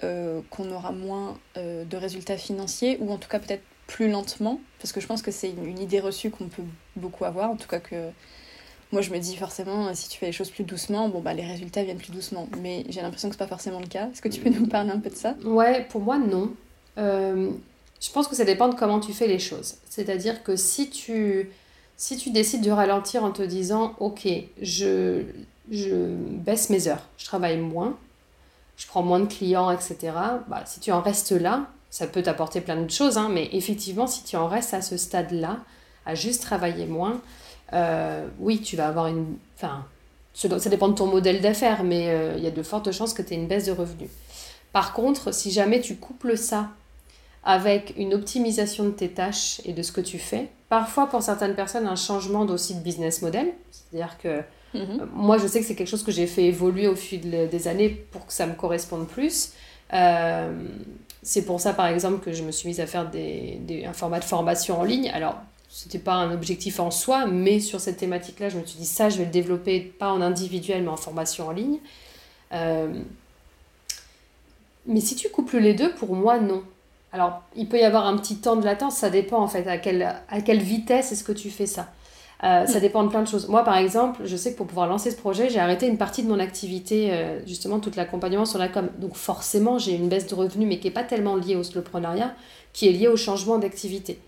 qu'on 0.50 0.70
aura 0.70 0.92
moins 0.92 1.38
de 1.56 1.96
résultats 1.96 2.36
financiers 2.36 2.98
ou 3.00 3.12
en 3.12 3.18
tout 3.18 3.28
cas 3.28 3.38
peut-être 3.38 3.64
plus 3.86 4.10
lentement? 4.10 4.60
Parce 4.78 4.92
que 4.92 5.00
je 5.00 5.06
pense 5.06 5.22
que 5.22 5.30
c'est 5.30 5.50
une, 5.50 5.78
idée 5.78 6.00
reçue 6.00 6.30
qu'on 6.30 6.46
peut 6.46 6.62
beaucoup 6.96 7.24
avoir. 7.24 7.50
En 7.50 7.56
tout 7.56 7.68
cas, 7.68 7.80
que 7.80 8.10
moi 8.92 9.02
je 9.02 9.10
me 9.10 9.18
dis 9.18 9.36
forcément, 9.36 9.92
si 9.94 10.08
tu 10.08 10.18
fais 10.18 10.26
les 10.26 10.32
choses 10.32 10.50
plus 10.50 10.64
doucement, 10.64 11.08
bon, 11.08 11.20
bah, 11.20 11.34
les 11.34 11.44
résultats 11.44 11.82
viennent 11.82 11.98
plus 11.98 12.12
doucement. 12.12 12.48
Mais 12.62 12.84
j'ai 12.88 13.02
l'impression 13.02 13.28
que 13.28 13.34
c'est 13.34 13.38
pas 13.38 13.48
forcément 13.48 13.80
le 13.80 13.88
cas. 13.88 14.08
Est-ce 14.12 14.22
que 14.22 14.28
tu 14.28 14.40
peux 14.40 14.50
nous 14.50 14.68
parler 14.68 14.90
un 14.90 15.00
peu 15.00 15.10
de 15.10 15.16
ça? 15.16 15.34
Ouais, 15.44 15.84
pour 15.88 16.02
moi, 16.02 16.18
non. 16.18 16.54
Je 18.00 18.10
pense 18.10 18.28
que 18.28 18.36
ça 18.36 18.44
dépend 18.44 18.68
de 18.68 18.74
comment 18.74 19.00
tu 19.00 19.12
fais 19.12 19.26
les 19.26 19.38
choses. 19.38 19.76
C'est-à-dire 19.88 20.42
que 20.42 20.56
si 20.56 20.90
tu, 20.90 21.50
si 21.96 22.16
tu 22.16 22.30
décides 22.30 22.62
de 22.62 22.70
ralentir 22.70 23.24
en 23.24 23.30
te 23.30 23.42
disant, 23.42 23.94
ok, 23.98 24.28
je, 24.60 25.22
je 25.70 26.14
baisse 26.14 26.70
mes 26.70 26.88
heures, 26.88 27.02
je 27.16 27.24
travaille 27.24 27.58
moins, 27.58 27.96
je 28.76 28.86
prends 28.86 29.02
moins 29.02 29.20
de 29.20 29.26
clients, 29.26 29.70
etc., 29.70 30.12
bah, 30.48 30.62
si 30.66 30.80
tu 30.80 30.92
en 30.92 31.00
restes 31.00 31.32
là, 31.32 31.66
ça 31.90 32.06
peut 32.06 32.22
t'apporter 32.22 32.60
plein 32.60 32.76
de 32.76 32.90
choses, 32.90 33.16
hein, 33.16 33.30
mais 33.32 33.48
effectivement, 33.52 34.06
si 34.06 34.22
tu 34.24 34.36
en 34.36 34.48
restes 34.48 34.74
à 34.74 34.82
ce 34.82 34.96
stade-là, 34.96 35.58
à 36.04 36.14
juste 36.14 36.42
travailler 36.42 36.86
moins, 36.86 37.20
oui, 38.38 38.60
tu 38.60 38.76
vas 38.76 38.88
avoir 38.88 39.06
une. 39.06 39.36
Enfin, 39.56 39.84
ça 40.34 40.70
dépend 40.70 40.88
de 40.88 40.94
ton 40.94 41.06
modèle 41.06 41.40
d'affaires, 41.40 41.82
mais 41.84 42.34
il 42.36 42.44
y 42.44 42.46
a 42.46 42.50
de 42.50 42.62
fortes 42.62 42.92
chances 42.92 43.14
que 43.14 43.22
tu 43.22 43.32
aies 43.32 43.36
une 43.36 43.48
baisse 43.48 43.66
de 43.66 43.72
revenus. 43.72 44.10
Par 44.72 44.92
contre, 44.92 45.32
si 45.32 45.50
jamais 45.50 45.80
tu 45.80 45.96
couples 45.96 46.36
ça 46.36 46.68
avec 47.46 47.94
une 47.96 48.12
optimisation 48.12 48.84
de 48.84 48.90
tes 48.90 49.08
tâches 49.08 49.62
et 49.64 49.72
de 49.72 49.82
ce 49.82 49.92
que 49.92 50.02
tu 50.02 50.18
fais, 50.18 50.48
parfois 50.68 51.06
pour 51.06 51.22
certaines 51.22 51.54
personnes 51.54 51.86
un 51.86 51.96
changement 51.96 52.42
aussi 52.42 52.74
de 52.74 52.80
business 52.80 53.22
model, 53.22 53.54
c'est-à-dire 53.70 54.18
que 54.22 54.42
Mhm. 54.76 55.00
Euh, 55.00 55.06
moi, 55.12 55.38
je 55.38 55.46
sais 55.46 55.60
que 55.60 55.66
c'est 55.66 55.74
quelque 55.74 55.88
chose 55.88 56.02
que 56.02 56.12
j'ai 56.12 56.26
fait 56.26 56.44
évoluer 56.44 56.88
au 56.88 56.96
fil 56.96 57.48
des 57.48 57.68
années 57.68 57.88
pour 57.88 58.26
que 58.26 58.32
ça 58.32 58.46
me 58.46 58.54
corresponde 58.54 59.06
plus. 59.06 59.52
Euh, 59.92 60.52
c'est 61.22 61.44
pour 61.44 61.60
ça, 61.60 61.72
par 61.72 61.86
exemple, 61.86 62.24
que 62.24 62.32
je 62.32 62.42
me 62.42 62.50
suis 62.50 62.68
mise 62.68 62.80
à 62.80 62.86
faire 62.86 63.08
des, 63.08 63.58
des, 63.62 63.84
un 63.84 63.92
format 63.92 64.20
de 64.20 64.24
formation 64.24 64.80
en 64.80 64.84
ligne. 64.84 65.10
Alors, 65.10 65.36
ce 65.68 65.86
n'était 65.86 65.98
pas 65.98 66.14
un 66.14 66.32
objectif 66.32 66.80
en 66.80 66.90
soi, 66.90 67.26
mais 67.26 67.60
sur 67.60 67.80
cette 67.80 67.96
thématique-là, 67.96 68.48
je 68.48 68.58
me 68.58 68.64
suis 68.64 68.78
dit, 68.78 68.86
ça, 68.86 69.08
je 69.08 69.18
vais 69.18 69.24
le 69.24 69.30
développer 69.30 69.80
pas 69.80 70.12
en 70.12 70.20
individuel, 70.20 70.82
mais 70.82 70.88
en 70.88 70.96
formation 70.96 71.48
en 71.48 71.52
ligne. 71.52 71.78
Euh, 72.52 72.92
mais 74.86 75.00
si 75.00 75.16
tu 75.16 75.28
couples 75.28 75.58
les 75.58 75.74
deux, 75.74 75.92
pour 75.94 76.14
moi, 76.14 76.38
non. 76.38 76.62
Alors, 77.12 77.42
il 77.54 77.68
peut 77.68 77.78
y 77.78 77.84
avoir 77.84 78.06
un 78.06 78.16
petit 78.16 78.36
temps 78.36 78.56
de 78.56 78.64
latence, 78.64 78.96
ça 78.96 79.10
dépend 79.10 79.38
en 79.38 79.48
fait 79.48 79.66
à 79.68 79.78
quelle, 79.78 80.14
à 80.28 80.40
quelle 80.40 80.60
vitesse 80.60 81.12
est-ce 81.12 81.24
que 81.24 81.32
tu 81.32 81.50
fais 81.50 81.66
ça. 81.66 81.88
Euh, 82.44 82.66
ça 82.66 82.80
dépend 82.80 83.02
de 83.02 83.08
plein 83.08 83.22
de 83.22 83.28
choses. 83.28 83.48
Moi, 83.48 83.64
par 83.64 83.78
exemple, 83.78 84.20
je 84.24 84.36
sais 84.36 84.52
que 84.52 84.58
pour 84.58 84.66
pouvoir 84.66 84.86
lancer 84.86 85.10
ce 85.10 85.16
projet, 85.16 85.48
j'ai 85.48 85.58
arrêté 85.58 85.86
une 85.86 85.96
partie 85.96 86.22
de 86.22 86.28
mon 86.28 86.38
activité, 86.38 87.12
euh, 87.12 87.40
justement, 87.46 87.80
tout 87.80 87.90
l'accompagnement 87.96 88.44
sur 88.44 88.58
la 88.58 88.68
com. 88.68 88.90
Donc, 88.98 89.16
forcément, 89.16 89.78
j'ai 89.78 89.94
une 89.94 90.08
baisse 90.08 90.26
de 90.26 90.34
revenus, 90.34 90.68
mais 90.68 90.78
qui 90.78 90.88
n'est 90.88 90.92
pas 90.92 91.04
tellement 91.04 91.36
liée 91.36 91.56
au 91.56 91.62
soloprenariat, 91.62 92.34
qui 92.74 92.88
est 92.88 92.92
liée 92.92 93.08
au 93.08 93.16
changement 93.16 93.58
d'activité. 93.58 94.18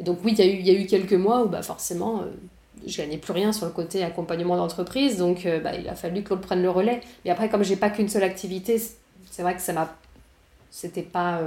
Donc, 0.00 0.18
oui, 0.24 0.32
il 0.38 0.44
y, 0.44 0.48
a 0.48 0.52
eu, 0.52 0.60
y 0.60 0.70
a 0.70 0.80
eu 0.80 0.86
quelques 0.86 1.12
mois 1.14 1.42
où, 1.42 1.48
bah, 1.48 1.62
forcément, 1.62 2.20
euh, 2.20 2.26
je 2.86 2.96
gagnais 2.98 3.18
plus 3.18 3.32
rien 3.32 3.52
sur 3.52 3.66
le 3.66 3.72
côté 3.72 4.04
accompagnement 4.04 4.56
d'entreprise. 4.56 5.16
Donc, 5.16 5.46
bah, 5.62 5.74
il 5.74 5.88
a 5.88 5.96
fallu 5.96 6.22
que 6.22 6.30
l'autre 6.30 6.42
prenne 6.42 6.62
le 6.62 6.70
relais. 6.70 7.00
Mais 7.24 7.32
après, 7.32 7.48
comme 7.48 7.64
j'ai 7.64 7.76
pas 7.76 7.90
qu'une 7.90 8.08
seule 8.08 8.22
activité, 8.22 8.80
c'est 9.28 9.42
vrai 9.42 9.54
que 9.56 9.60
ça 9.60 9.72
m'a. 9.72 9.94
C'était 10.70 11.02
pas, 11.02 11.40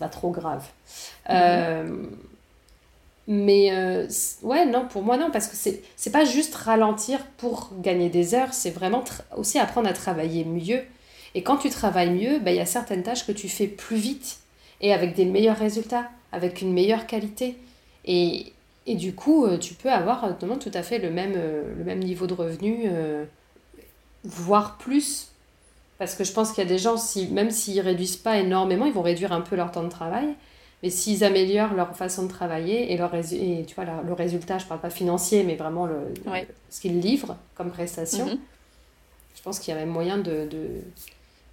pas 0.00 0.08
trop 0.08 0.30
grave. 0.30 0.64
Mm-hmm. 1.28 2.08
Mais 3.28 3.72
euh, 3.72 4.06
ouais, 4.42 4.66
non, 4.66 4.86
pour 4.88 5.02
moi, 5.02 5.16
non, 5.16 5.30
parce 5.30 5.46
que 5.46 5.54
c'est, 5.54 5.82
c'est 5.96 6.10
pas 6.10 6.24
juste 6.24 6.54
ralentir 6.54 7.24
pour 7.36 7.70
gagner 7.78 8.10
des 8.10 8.34
heures, 8.34 8.52
c'est 8.52 8.70
vraiment 8.70 9.04
aussi 9.36 9.58
apprendre 9.58 9.88
à 9.88 9.92
travailler 9.92 10.44
mieux. 10.44 10.80
Et 11.34 11.42
quand 11.42 11.56
tu 11.56 11.70
travailles 11.70 12.10
mieux, 12.10 12.40
bah, 12.40 12.50
il 12.50 12.56
y 12.56 12.60
a 12.60 12.66
certaines 12.66 13.02
tâches 13.02 13.26
que 13.26 13.32
tu 13.32 13.48
fais 13.48 13.68
plus 13.68 13.96
vite 13.96 14.40
et 14.80 14.92
avec 14.92 15.14
des 15.14 15.24
meilleurs 15.24 15.56
résultats, 15.56 16.10
avec 16.32 16.62
une 16.62 16.72
meilleure 16.72 17.06
qualité. 17.06 17.56
Et, 18.04 18.52
et 18.86 18.96
du 18.96 19.14
coup, 19.14 19.46
euh, 19.46 19.56
tu 19.56 19.74
peux 19.74 19.90
avoir 19.90 20.36
tout 20.36 20.70
à 20.74 20.82
fait 20.82 20.98
le 20.98 21.10
même, 21.10 21.34
euh, 21.36 21.62
le 21.78 21.84
même 21.84 22.00
niveau 22.00 22.26
de 22.26 22.34
revenu, 22.34 22.90
voire 24.24 24.78
plus. 24.78 25.28
Parce 26.02 26.16
que 26.16 26.24
je 26.24 26.32
pense 26.32 26.50
qu'il 26.50 26.64
y 26.64 26.66
a 26.66 26.68
des 26.68 26.78
gens, 26.78 26.96
si, 26.96 27.28
même 27.28 27.52
s'ils 27.52 27.80
réduisent 27.80 28.16
pas 28.16 28.36
énormément, 28.36 28.86
ils 28.86 28.92
vont 28.92 29.02
réduire 29.02 29.32
un 29.32 29.40
peu 29.40 29.54
leur 29.54 29.70
temps 29.70 29.84
de 29.84 29.88
travail. 29.88 30.34
Mais 30.82 30.90
s'ils 30.90 31.22
améliorent 31.22 31.74
leur 31.74 31.96
façon 31.96 32.24
de 32.24 32.28
travailler 32.28 32.92
et, 32.92 32.96
leur 32.96 33.14
et 33.14 33.64
tu 33.68 33.76
vois, 33.76 33.84
le 34.04 34.12
résultat, 34.12 34.58
je 34.58 34.64
ne 34.64 34.68
parle 34.68 34.80
pas 34.80 34.90
financier, 34.90 35.44
mais 35.44 35.54
vraiment 35.54 35.86
le, 35.86 36.12
ce 36.70 36.80
qu'ils 36.80 36.98
livrent 36.98 37.36
comme 37.54 37.70
prestation, 37.70 38.26
mhm. 38.26 38.38
je 39.36 39.42
pense 39.42 39.60
qu'il 39.60 39.72
y 39.72 39.76
a 39.76 39.78
même 39.78 39.90
moyen 39.90 40.18
de, 40.18 40.48
de, 40.50 40.70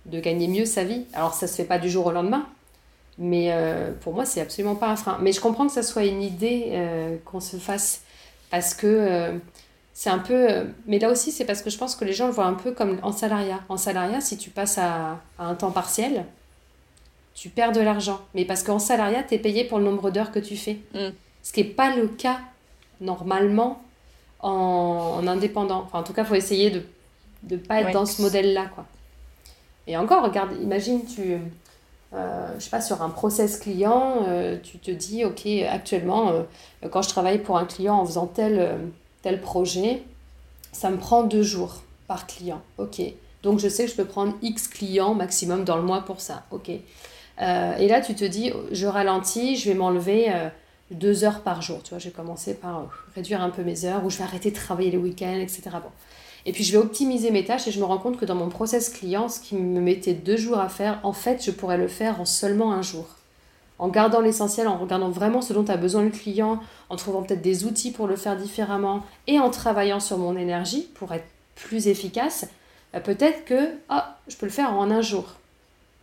de, 0.07 0.19
gagner 0.19 0.47
mieux 0.47 0.65
sa 0.65 0.83
vie. 0.83 1.03
Alors, 1.13 1.35
ça 1.35 1.45
ne 1.45 1.51
se 1.51 1.55
fait 1.55 1.65
pas 1.65 1.77
du 1.77 1.87
jour 1.87 2.07
au 2.07 2.11
lendemain, 2.11 2.47
mais 3.19 3.51
euh, 3.51 3.91
pour 4.01 4.15
moi, 4.15 4.25
c'est 4.25 4.41
absolument 4.41 4.73
pas 4.73 4.87
un 4.87 4.95
frein. 4.95 5.19
Mais 5.21 5.31
je 5.31 5.41
comprends 5.41 5.67
que 5.67 5.73
ça 5.73 5.83
soit 5.83 6.05
une 6.05 6.23
idée 6.23 6.69
euh, 6.71 7.17
qu'on 7.23 7.39
se 7.39 7.57
fasse 7.57 8.01
parce 8.49 8.73
que 8.73 8.87
euh, 8.87 9.37
c'est 9.99 10.09
un 10.09 10.19
peu. 10.19 10.65
mais 10.87 10.97
là 10.97 11.09
aussi, 11.11 11.29
c'est 11.33 11.43
parce 11.43 11.61
que 11.61 11.69
je 11.69 11.77
pense 11.77 11.97
que 11.97 12.05
les 12.05 12.13
gens 12.13 12.27
le 12.27 12.31
voient 12.31 12.45
un 12.45 12.53
peu 12.53 12.71
comme 12.71 12.99
en 13.03 13.11
salariat. 13.11 13.59
En 13.67 13.75
salariat, 13.75 14.21
si 14.21 14.37
tu 14.37 14.49
passes 14.49 14.77
à, 14.77 15.19
à 15.37 15.45
un 15.45 15.55
temps 15.55 15.71
partiel, 15.71 16.23
tu 17.33 17.49
perds 17.49 17.73
de 17.73 17.81
l'argent. 17.81 18.21
Mais 18.33 18.45
parce 18.45 18.63
qu'en 18.63 18.79
salariat, 18.79 19.23
tu 19.23 19.35
es 19.35 19.39
payé 19.39 19.65
pour 19.65 19.77
le 19.77 19.83
nombre 19.83 20.09
d'heures 20.09 20.31
que 20.31 20.39
tu 20.39 20.55
fais. 20.55 20.77
Mm. 20.93 21.09
Ce 21.43 21.51
qui 21.51 21.65
n'est 21.65 21.69
pas 21.71 21.93
le 21.93 22.07
cas 22.07 22.39
normalement 23.01 23.83
en, 24.39 25.27
indépendant. 25.27 25.81
Enfin, 25.81 25.99
en 25.99 26.03
tout 26.03 26.13
cas, 26.13 26.21
il 26.21 26.27
faut 26.27 26.35
essayer 26.35 26.69
de 26.69 26.81
ne 27.51 27.57
pas 27.57 27.81
être 27.81 27.91
dans 27.91 28.05
ce 28.05 28.21
modèle-là. 28.21 28.67
quoi. 28.73 28.85
Et 29.85 29.97
encore, 29.97 30.23
regarde, 30.23 30.51
imagine, 30.61 31.05
tu, 31.05 31.35
euh, 32.13 32.53
je 32.57 32.63
sais 32.63 32.69
pas, 32.69 32.79
sur 32.79 33.01
un 33.01 33.09
process 33.09 33.59
client, 33.59 34.23
euh, 34.29 34.55
tu 34.63 34.77
te 34.77 34.91
dis, 34.91 35.25
OK, 35.25 35.45
actuellement, 35.69 36.29
euh, 36.29 36.43
quand 36.89 37.01
je 37.01 37.09
travaille 37.09 37.39
pour 37.39 37.57
un 37.57 37.65
client 37.65 37.95
en 37.95 38.05
faisant 38.05 38.27
tel, 38.27 38.79
tel 39.21 39.41
projet, 39.41 40.03
ça 40.71 40.89
me 40.89 40.97
prend 40.97 41.23
deux 41.23 41.43
jours 41.43 41.83
par 42.07 42.27
client. 42.27 42.61
OK. 42.77 43.01
Donc, 43.43 43.59
je 43.59 43.69
sais 43.69 43.85
que 43.85 43.91
je 43.91 43.95
peux 43.95 44.05
prendre 44.05 44.33
X 44.41 44.67
clients 44.67 45.13
maximum 45.13 45.63
dans 45.63 45.77
le 45.77 45.83
mois 45.83 46.01
pour 46.01 46.21
ça. 46.21 46.43
OK. 46.51 46.69
Euh, 47.41 47.77
et 47.77 47.87
là, 47.87 48.01
tu 48.01 48.15
te 48.15 48.25
dis, 48.25 48.51
je 48.71 48.85
ralentis, 48.85 49.55
je 49.55 49.69
vais 49.69 49.75
m'enlever 49.75 50.31
euh, 50.31 50.49
deux 50.91 51.23
heures 51.23 51.41
par 51.41 51.61
jour. 51.61 51.81
Tu 51.83 51.91
vois, 51.91 51.99
j'ai 51.99 52.11
commencé 52.11 52.53
par 52.53 52.79
euh, 52.79 52.83
réduire 53.15 53.41
un 53.41 53.49
peu 53.49 53.63
mes 53.63 53.85
heures, 53.85 54.03
ou 54.03 54.09
je 54.09 54.17
vais 54.17 54.23
arrêter 54.23 54.51
de 54.51 54.55
travailler 54.55 54.91
les 54.91 54.97
week-ends, 54.97 55.39
etc. 55.39 55.61
Bon. 55.73 55.91
Et 56.45 56.51
puis, 56.51 56.63
je 56.63 56.71
vais 56.73 56.77
optimiser 56.77 57.31
mes 57.31 57.45
tâches 57.45 57.67
et 57.67 57.71
je 57.71 57.79
me 57.79 57.85
rends 57.85 57.97
compte 57.97 58.17
que 58.17 58.25
dans 58.25 58.35
mon 58.35 58.49
process 58.49 58.89
client, 58.89 59.29
ce 59.29 59.39
qui 59.39 59.55
me 59.55 59.79
mettait 59.79 60.13
deux 60.13 60.37
jours 60.37 60.59
à 60.59 60.67
faire, 60.67 60.99
en 61.03 61.13
fait, 61.13 61.43
je 61.43 61.51
pourrais 61.51 61.77
le 61.77 61.87
faire 61.87 62.19
en 62.19 62.25
seulement 62.25 62.73
un 62.73 62.81
jour. 62.81 63.07
En 63.79 63.87
gardant 63.87 64.21
l'essentiel, 64.21 64.67
en 64.67 64.77
regardant 64.77 65.09
vraiment 65.09 65.41
ce 65.41 65.53
dont 65.53 65.65
a 65.65 65.77
besoin 65.77 66.03
le 66.03 66.09
client, 66.09 66.59
en 66.89 66.95
trouvant 66.97 67.23
peut-être 67.23 67.41
des 67.41 67.65
outils 67.65 67.91
pour 67.91 68.07
le 68.07 68.17
faire 68.17 68.35
différemment 68.35 69.03
et 69.27 69.39
en 69.39 69.49
travaillant 69.49 70.01
sur 70.01 70.17
mon 70.17 70.35
énergie 70.37 70.89
pour 70.95 71.13
être 71.13 71.27
plus 71.55 71.87
efficace, 71.87 72.47
peut-être 73.03 73.45
que 73.45 73.71
ah, 73.87 74.17
je 74.27 74.35
peux 74.35 74.45
le 74.45 74.51
faire 74.51 74.73
en 74.73 74.91
un 74.91 75.01
jour. 75.01 75.35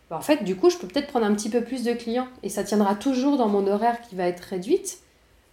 Bah, 0.09 0.17
en 0.17 0.21
fait, 0.21 0.43
du 0.43 0.55
coup, 0.55 0.69
je 0.69 0.77
peux 0.77 0.87
peut-être 0.87 1.07
prendre 1.07 1.25
un 1.25 1.33
petit 1.33 1.49
peu 1.49 1.61
plus 1.61 1.83
de 1.83 1.93
clients 1.93 2.27
et 2.43 2.49
ça 2.49 2.63
tiendra 2.63 2.95
toujours 2.95 3.37
dans 3.37 3.47
mon 3.47 3.67
horaire 3.67 4.01
qui 4.01 4.15
va 4.15 4.27
être 4.27 4.41
réduite. 4.41 4.99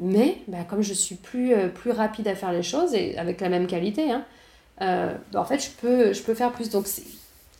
Mais 0.00 0.38
bah, 0.48 0.64
comme 0.68 0.82
je 0.82 0.94
suis 0.94 1.14
plus, 1.16 1.54
euh, 1.54 1.68
plus 1.68 1.90
rapide 1.90 2.28
à 2.28 2.34
faire 2.34 2.52
les 2.52 2.62
choses 2.62 2.94
et 2.94 3.16
avec 3.18 3.40
la 3.40 3.48
même 3.48 3.66
qualité, 3.66 4.10
hein, 4.10 4.24
euh, 4.80 5.14
bah, 5.32 5.40
en 5.40 5.44
fait, 5.44 5.58
je 5.58 5.70
peux, 5.70 6.12
je 6.12 6.22
peux 6.22 6.34
faire 6.34 6.52
plus. 6.52 6.70
Donc, 6.70 6.86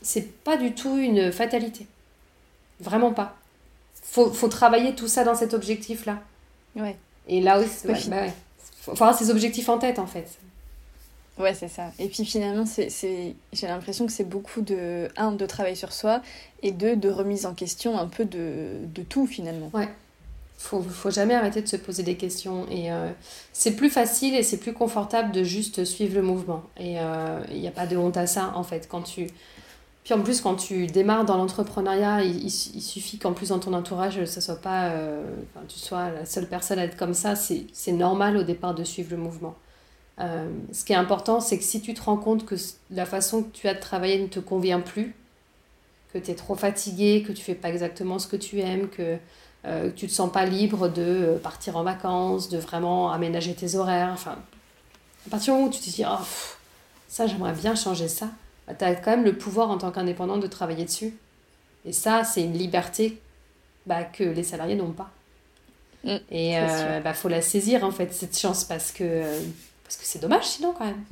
c'est 0.02 0.42
pas 0.44 0.56
du 0.56 0.72
tout 0.72 0.96
une 0.96 1.32
fatalité. 1.32 1.86
Vraiment 2.80 3.12
pas. 3.12 3.36
Faut, 4.04 4.30
faut 4.32 4.48
travailler 4.48 4.94
tout 4.94 5.08
ça 5.08 5.24
dans 5.24 5.34
cet 5.34 5.54
objectif-là. 5.54 6.20
Ouais. 6.76 6.96
Et 7.26 7.40
là 7.40 7.58
aussi, 7.58 7.86
ouais, 7.86 7.94
ouais. 8.10 8.32
faut 8.82 8.92
avoir 8.92 9.18
ces 9.18 9.30
objectifs 9.30 9.68
en 9.68 9.78
tête, 9.78 9.98
en 9.98 10.06
fait. 10.06 10.28
Ouais, 11.36 11.52
c'est 11.52 11.68
ça. 11.68 11.90
Et 11.98 12.06
puis 12.06 12.24
finalement, 12.24 12.64
c'est, 12.64 12.88
j'ai 13.52 13.66
l'impression 13.66 14.06
que 14.06 14.12
c'est 14.12 14.28
beaucoup 14.28 14.60
de, 14.60 15.08
un, 15.16 15.32
de 15.32 15.46
travail 15.46 15.74
sur 15.74 15.92
soi, 15.92 16.22
et 16.62 16.70
deux, 16.70 16.94
de 16.94 17.08
remise 17.10 17.44
en 17.44 17.54
question 17.54 17.98
un 17.98 18.06
peu 18.06 18.24
de, 18.24 18.76
de 18.84 19.02
tout 19.02 19.26
finalement. 19.26 19.70
Ouais. 19.74 19.88
Faut, 20.58 20.80
faut 20.80 21.10
jamais 21.10 21.34
arrêter 21.34 21.60
de 21.60 21.66
se 21.66 21.76
poser 21.76 22.04
des 22.04 22.16
questions. 22.16 22.68
Et 22.70 22.92
euh, 22.92 23.10
c'est 23.52 23.72
plus 23.72 23.90
facile 23.90 24.36
et 24.36 24.44
c'est 24.44 24.58
plus 24.58 24.72
confortable 24.72 25.32
de 25.32 25.42
juste 25.42 25.84
suivre 25.84 26.14
le 26.14 26.22
mouvement. 26.22 26.62
Et 26.78 26.92
il 26.92 26.98
euh, 27.00 27.40
n'y 27.52 27.66
a 27.66 27.72
pas 27.72 27.86
de 27.86 27.96
honte 27.96 28.16
à 28.16 28.28
ça, 28.28 28.52
en 28.54 28.62
fait. 28.62 28.86
Quand 28.88 29.02
tu... 29.02 29.26
Puis 30.04 30.12
en 30.12 30.20
plus, 30.20 30.42
quand 30.42 30.54
tu 30.56 30.86
démarres 30.86 31.24
dans 31.24 31.38
l'entrepreneuriat, 31.38 32.22
il, 32.22 32.50
suffit 32.50 33.18
qu'en 33.18 33.32
plus 33.32 33.48
dans 33.48 33.58
ton 33.58 33.72
entourage, 33.72 34.22
ça 34.26 34.42
soit 34.42 34.60
pas, 34.60 34.90
euh, 34.90 35.24
tu 35.66 35.78
sois 35.78 36.10
la 36.10 36.26
seule 36.26 36.46
personne 36.46 36.78
à 36.78 36.84
être 36.84 36.96
comme 36.96 37.14
ça. 37.14 37.36
C'est, 37.36 37.66
c'est 37.72 37.92
normal 37.92 38.36
au 38.36 38.42
départ 38.42 38.74
de 38.74 38.84
suivre 38.84 39.10
le 39.12 39.16
mouvement. 39.16 39.54
Euh, 40.20 40.48
ce 40.72 40.84
qui 40.84 40.92
est 40.92 40.96
important, 40.96 41.40
c'est 41.40 41.58
que 41.58 41.64
si 41.64 41.80
tu 41.80 41.94
te 41.94 42.02
rends 42.02 42.16
compte 42.16 42.44
que 42.44 42.54
la 42.90 43.06
façon 43.06 43.42
que 43.42 43.50
tu 43.52 43.68
as 43.68 43.74
de 43.74 43.80
travailler 43.80 44.20
ne 44.20 44.26
te 44.26 44.40
convient 44.40 44.80
plus, 44.80 45.14
que 46.12 46.18
tu 46.18 46.30
es 46.30 46.34
trop 46.34 46.54
fatigué, 46.54 47.24
que 47.26 47.32
tu 47.32 47.42
fais 47.42 47.54
pas 47.54 47.68
exactement 47.68 48.18
ce 48.18 48.28
que 48.28 48.36
tu 48.36 48.60
aimes, 48.60 48.88
que 48.88 49.18
euh, 49.66 49.90
tu 49.94 50.06
te 50.06 50.12
sens 50.12 50.30
pas 50.30 50.44
libre 50.44 50.88
de 50.88 51.02
euh, 51.02 51.38
partir 51.38 51.76
en 51.76 51.82
vacances, 51.82 52.48
de 52.48 52.58
vraiment 52.58 53.10
aménager 53.10 53.54
tes 53.54 53.74
horaires, 53.74 54.10
enfin, 54.12 54.36
à 55.26 55.30
partir 55.30 55.54
du 55.54 55.58
moment 55.58 55.70
où 55.70 55.72
tu 55.72 55.80
te 55.80 55.90
dis, 55.90 56.04
oh, 56.06 56.24
ça 57.08 57.26
j'aimerais 57.26 57.54
bien 57.54 57.74
changer 57.74 58.08
ça, 58.08 58.28
bah, 58.66 58.74
tu 58.74 58.84
as 58.84 58.94
quand 58.94 59.10
même 59.10 59.24
le 59.24 59.36
pouvoir 59.36 59.70
en 59.70 59.78
tant 59.78 59.90
qu'indépendant 59.90 60.38
de 60.38 60.46
travailler 60.46 60.84
dessus. 60.84 61.16
Et 61.84 61.92
ça, 61.92 62.24
c'est 62.24 62.42
une 62.42 62.56
liberté 62.56 63.20
bah, 63.86 64.04
que 64.04 64.24
les 64.24 64.42
salariés 64.42 64.76
n'ont 64.76 64.92
pas. 64.92 65.10
Mm, 66.04 66.16
et 66.30 66.52
il 66.52 67.02
bah, 67.02 67.14
faut 67.14 67.28
la 67.28 67.42
saisir 67.42 67.84
en 67.84 67.90
fait, 67.90 68.12
cette 68.12 68.38
chance, 68.38 68.64
parce 68.64 68.92
que 68.92 69.22
parce 69.84 69.98
que 69.98 70.04
c'est 70.04 70.18
dommage 70.18 70.44
sinon 70.44 70.74
quand 70.76 70.86
même. 70.86 71.04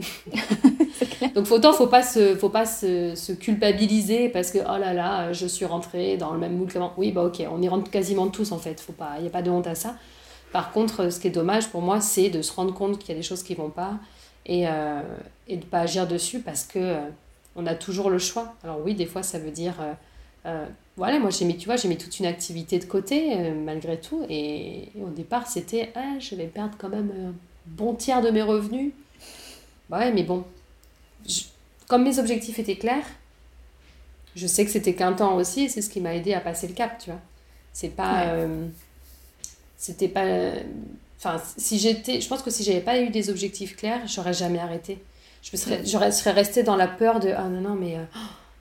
Donc 1.35 1.51
autant 1.51 1.73
faut 1.73 1.87
pas 1.87 2.03
se 2.03 2.35
faut 2.37 2.49
pas 2.49 2.65
se, 2.65 3.15
se, 3.15 3.33
culpabiliser 3.33 4.31
parce 4.31 4.51
que 4.51 4.59
oh 4.59 4.79
là 4.79 4.95
là, 4.95 5.33
je 5.33 5.47
suis 5.47 5.67
rentrée 5.67 6.17
dans 6.17 6.33
le 6.33 6.39
même 6.39 6.57
moule 6.57 6.73
que 6.73 6.79
Oui, 6.97 7.13
bah 7.13 7.23
OK, 7.25 7.43
on 7.51 7.61
y 7.61 7.69
rentre 7.69 7.91
quasiment 7.91 8.29
tous 8.29 8.51
en 8.51 8.59
fait, 8.59 8.85
il 9.19 9.25
y 9.25 9.27
a 9.27 9.31
pas 9.31 9.43
de 9.43 9.51
honte 9.51 9.67
à 9.67 9.75
ça. 9.75 9.97
Par 10.53 10.73
contre, 10.73 11.11
ce 11.11 11.21
qui 11.21 11.29
est 11.29 11.33
dommage 11.33 11.69
pour 11.69 11.83
moi, 11.83 12.01
c'est 12.01 12.31
de 12.31 12.43
se 12.43 12.53
rendre 12.53 12.75
compte 12.75 12.99
qu'il 12.99 13.11
y 13.11 13.13
a 13.13 13.15
des 13.15 13.23
choses 13.23 13.43
qui 13.43 13.55
vont 13.55 13.71
pas 13.71 13.95
et 14.47 14.67
euh, 14.67 15.03
et 15.49 15.59
de 15.59 15.65
pas 15.65 15.81
agir 15.81 16.07
dessus 16.07 16.41
parce 16.41 16.65
que 16.65 16.79
euh, 16.79 17.01
on 17.57 17.67
a 17.67 17.75
toujours 17.75 18.11
le 18.11 18.19
choix. 18.19 18.55
Alors 18.65 18.81
oui, 18.85 18.95
des 18.95 19.07
fois 19.07 19.23
ça 19.23 19.39
veut 19.39 19.51
dire 19.51 19.75
euh, 19.81 19.93
euh 20.47 20.67
voilà, 20.97 21.19
moi 21.19 21.31
j'ai 21.31 21.47
mis, 21.47 21.57
tu 21.57 21.67
vois, 21.67 21.77
j'ai 21.77 21.89
mis 21.89 21.97
toute 21.97 22.19
une 22.19 22.27
activité 22.27 22.79
de 22.79 22.85
côté 22.85 23.35
malgré 23.53 23.99
tout. 23.99 24.27
Et, 24.29 24.91
au 25.03 25.09
départ, 25.09 25.47
c'était, 25.47 25.91
ah, 25.95 26.19
je 26.21 26.35
vais 26.35 26.47
perdre 26.47 26.75
quand 26.77 26.91
même 26.91 27.33
bon 27.65 27.95
tiers 27.95 28.21
de 28.21 28.29
mes 28.29 28.43
revenus. 28.43 28.93
Bah 29.89 30.01
ouais, 30.01 30.13
mais 30.13 30.23
bon, 30.23 30.45
comme 31.89 32.05
mes 32.05 32.19
objectifs 32.19 32.59
étaient 32.59 32.77
clairs, 32.77 33.07
je 34.35 34.47
sais 34.47 34.65
que 34.65 34.71
c'était 34.71 34.95
qu'un 34.95 35.13
temps 35.13 35.37
aussi, 35.37 35.65
et 35.65 35.69
c'est 35.69 35.83
ce 35.83 35.91
qui 35.91 36.01
m'a 36.01 36.15
aidé 36.15 36.35
à 36.35 36.41
passer 36.41 36.67
le 36.67 36.75
cap, 36.75 36.99
tu 36.99 37.11
vois. 37.11 37.21
C'est 37.73 37.91
pas. 37.91 38.25
Euh, 38.33 38.67
c'était 39.77 40.09
pas. 40.09 40.25
Enfin, 41.19 41.41
si 41.57 41.79
j'étais. 41.79 42.21
Je 42.21 42.29
pense 42.29 42.43
que 42.43 42.51
si 42.51 42.65
j'avais 42.65 42.81
pas 42.81 43.01
eu 43.01 43.11
des 43.11 43.31
objectifs 43.31 43.77
clairs, 43.77 44.07
j'aurais 44.07 44.33
jamais 44.33 44.59
arrêté. 44.59 44.99
Je 45.43 45.51
me 45.53 45.57
serais, 45.57 45.85
j'aurais, 45.85 46.13
serais 46.13 46.31
restée 46.31 46.63
dans 46.63 46.77
la 46.77 46.87
peur 46.87 47.21
de 47.21 47.31
Ah 47.37 47.49
non, 47.49 47.61
non, 47.61 47.75
mais. 47.75 47.97
Euh, 47.97 48.05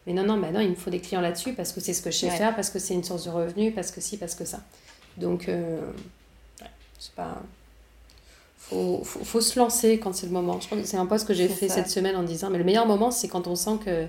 mais 0.07 0.13
non, 0.13 0.23
non, 0.23 0.35
mais 0.35 0.51
non, 0.51 0.59
il 0.59 0.71
me 0.71 0.75
faut 0.75 0.89
des 0.89 0.99
clients 0.99 1.21
là-dessus 1.21 1.53
parce 1.53 1.71
que 1.71 1.79
c'est 1.79 1.93
ce 1.93 2.01
que 2.01 2.09
je 2.09 2.17
sais 2.17 2.29
faire, 2.31 2.55
parce 2.55 2.71
que 2.71 2.79
c'est 2.79 2.95
une 2.95 3.03
source 3.03 3.25
de 3.25 3.29
revenus, 3.29 3.73
parce 3.75 3.91
que 3.91 4.01
si, 4.01 4.17
parce 4.17 4.33
que 4.33 4.45
ça. 4.45 4.59
Donc, 5.17 5.47
euh, 5.47 5.79
ouais, 6.59 6.67
c'est 6.97 7.13
pas. 7.13 7.37
Faut, 8.57 9.01
faut, 9.03 9.23
faut, 9.23 9.41
se 9.41 9.59
lancer 9.59 9.99
quand 9.99 10.13
c'est 10.15 10.25
le 10.25 10.31
moment. 10.31 10.59
Je 10.59 10.65
crois 10.65 10.79
que 10.79 10.87
c'est 10.87 10.97
un 10.97 11.05
poste 11.05 11.27
que 11.27 11.33
j'ai 11.33 11.47
fait 11.47 11.69
cette 11.69 11.89
semaine 11.89 12.15
en 12.15 12.23
disant 12.23 12.49
mais 12.49 12.57
le 12.57 12.63
meilleur 12.63 12.87
moment, 12.87 13.11
c'est 13.11 13.27
quand 13.27 13.47
on 13.47 13.55
sent 13.55 13.77
que 13.85 14.07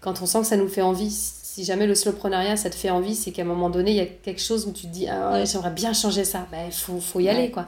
quand 0.00 0.20
on 0.22 0.26
sent 0.26 0.40
que 0.40 0.46
ça 0.46 0.56
nous 0.56 0.68
fait 0.68 0.82
envie, 0.82 1.10
si 1.10 1.64
jamais 1.64 1.86
le 1.86 1.94
slowpreneuriat 1.94 2.56
ça 2.56 2.68
te 2.68 2.74
fait 2.74 2.90
envie, 2.90 3.16
c'est 3.16 3.32
qu'à 3.32 3.42
un 3.42 3.46
moment 3.46 3.70
donné, 3.70 3.92
il 3.92 3.96
y 3.96 4.00
a 4.00 4.06
quelque 4.06 4.42
chose 4.42 4.66
où 4.66 4.72
tu 4.72 4.82
te 4.82 4.92
dis 4.92 5.08
ah 5.08 5.44
j'aimerais 5.44 5.70
bien 5.70 5.92
changer 5.92 6.24
ça. 6.24 6.46
Il 6.48 6.50
ben, 6.50 6.70
faut, 6.70 7.00
faut 7.00 7.20
y 7.20 7.28
aller, 7.28 7.50
quoi. 7.50 7.66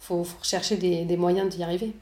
faut, 0.00 0.24
faut 0.24 0.38
rechercher 0.40 0.76
des, 0.76 1.04
des 1.04 1.16
moyens 1.16 1.48
d'y 1.54 1.62
arriver. 1.62 1.92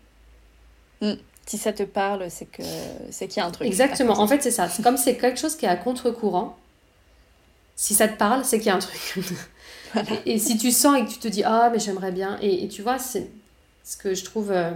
Mm. 1.03 1.13
Si 1.47 1.59
ça 1.59 1.73
te 1.73 1.85
parle, 1.85 2.29
c'est 2.29 2.47
que 2.47 2.63
c'est 3.11 3.29
qu'il 3.29 3.39
y 3.39 3.41
a 3.41 3.47
un 3.47 3.53
truc. 3.53 3.69
Exactement. 3.69 4.19
En 4.19 4.27
fait, 4.27 4.43
c'est 4.43 4.51
ça. 4.51 4.69
C'est 4.69 4.83
comme 4.83 4.97
c'est 4.97 5.17
quelque 5.17 5.39
chose 5.39 5.57
qui 5.57 5.65
est 5.65 5.69
à 5.69 5.77
contre-courant. 5.77 6.57
Si 7.77 7.95
ça 7.95 8.09
te 8.09 8.17
parle, 8.17 8.45
c'est 8.45 8.59
qu'il 8.59 8.67
y 8.67 8.71
a 8.71 8.75
un 8.75 8.81
truc. 8.81 9.15
et, 10.27 10.39
si 10.39 10.59
tu 10.59 10.73
sens 10.73 10.99
et 10.99 11.05
que 11.05 11.11
tu 11.11 11.19
te 11.19 11.29
dis 11.29 11.45
ah 11.45 11.71
mais 11.73 11.79
j'aimerais 11.79 12.13
bien 12.13 12.39
et, 12.43 12.69
tu 12.69 12.83
vois 12.83 12.99
c'est 12.99 13.31
ce 13.85 13.97
que 13.97 14.15
je 14.15 14.25
trouve 14.25 14.51
euh, 14.51 14.71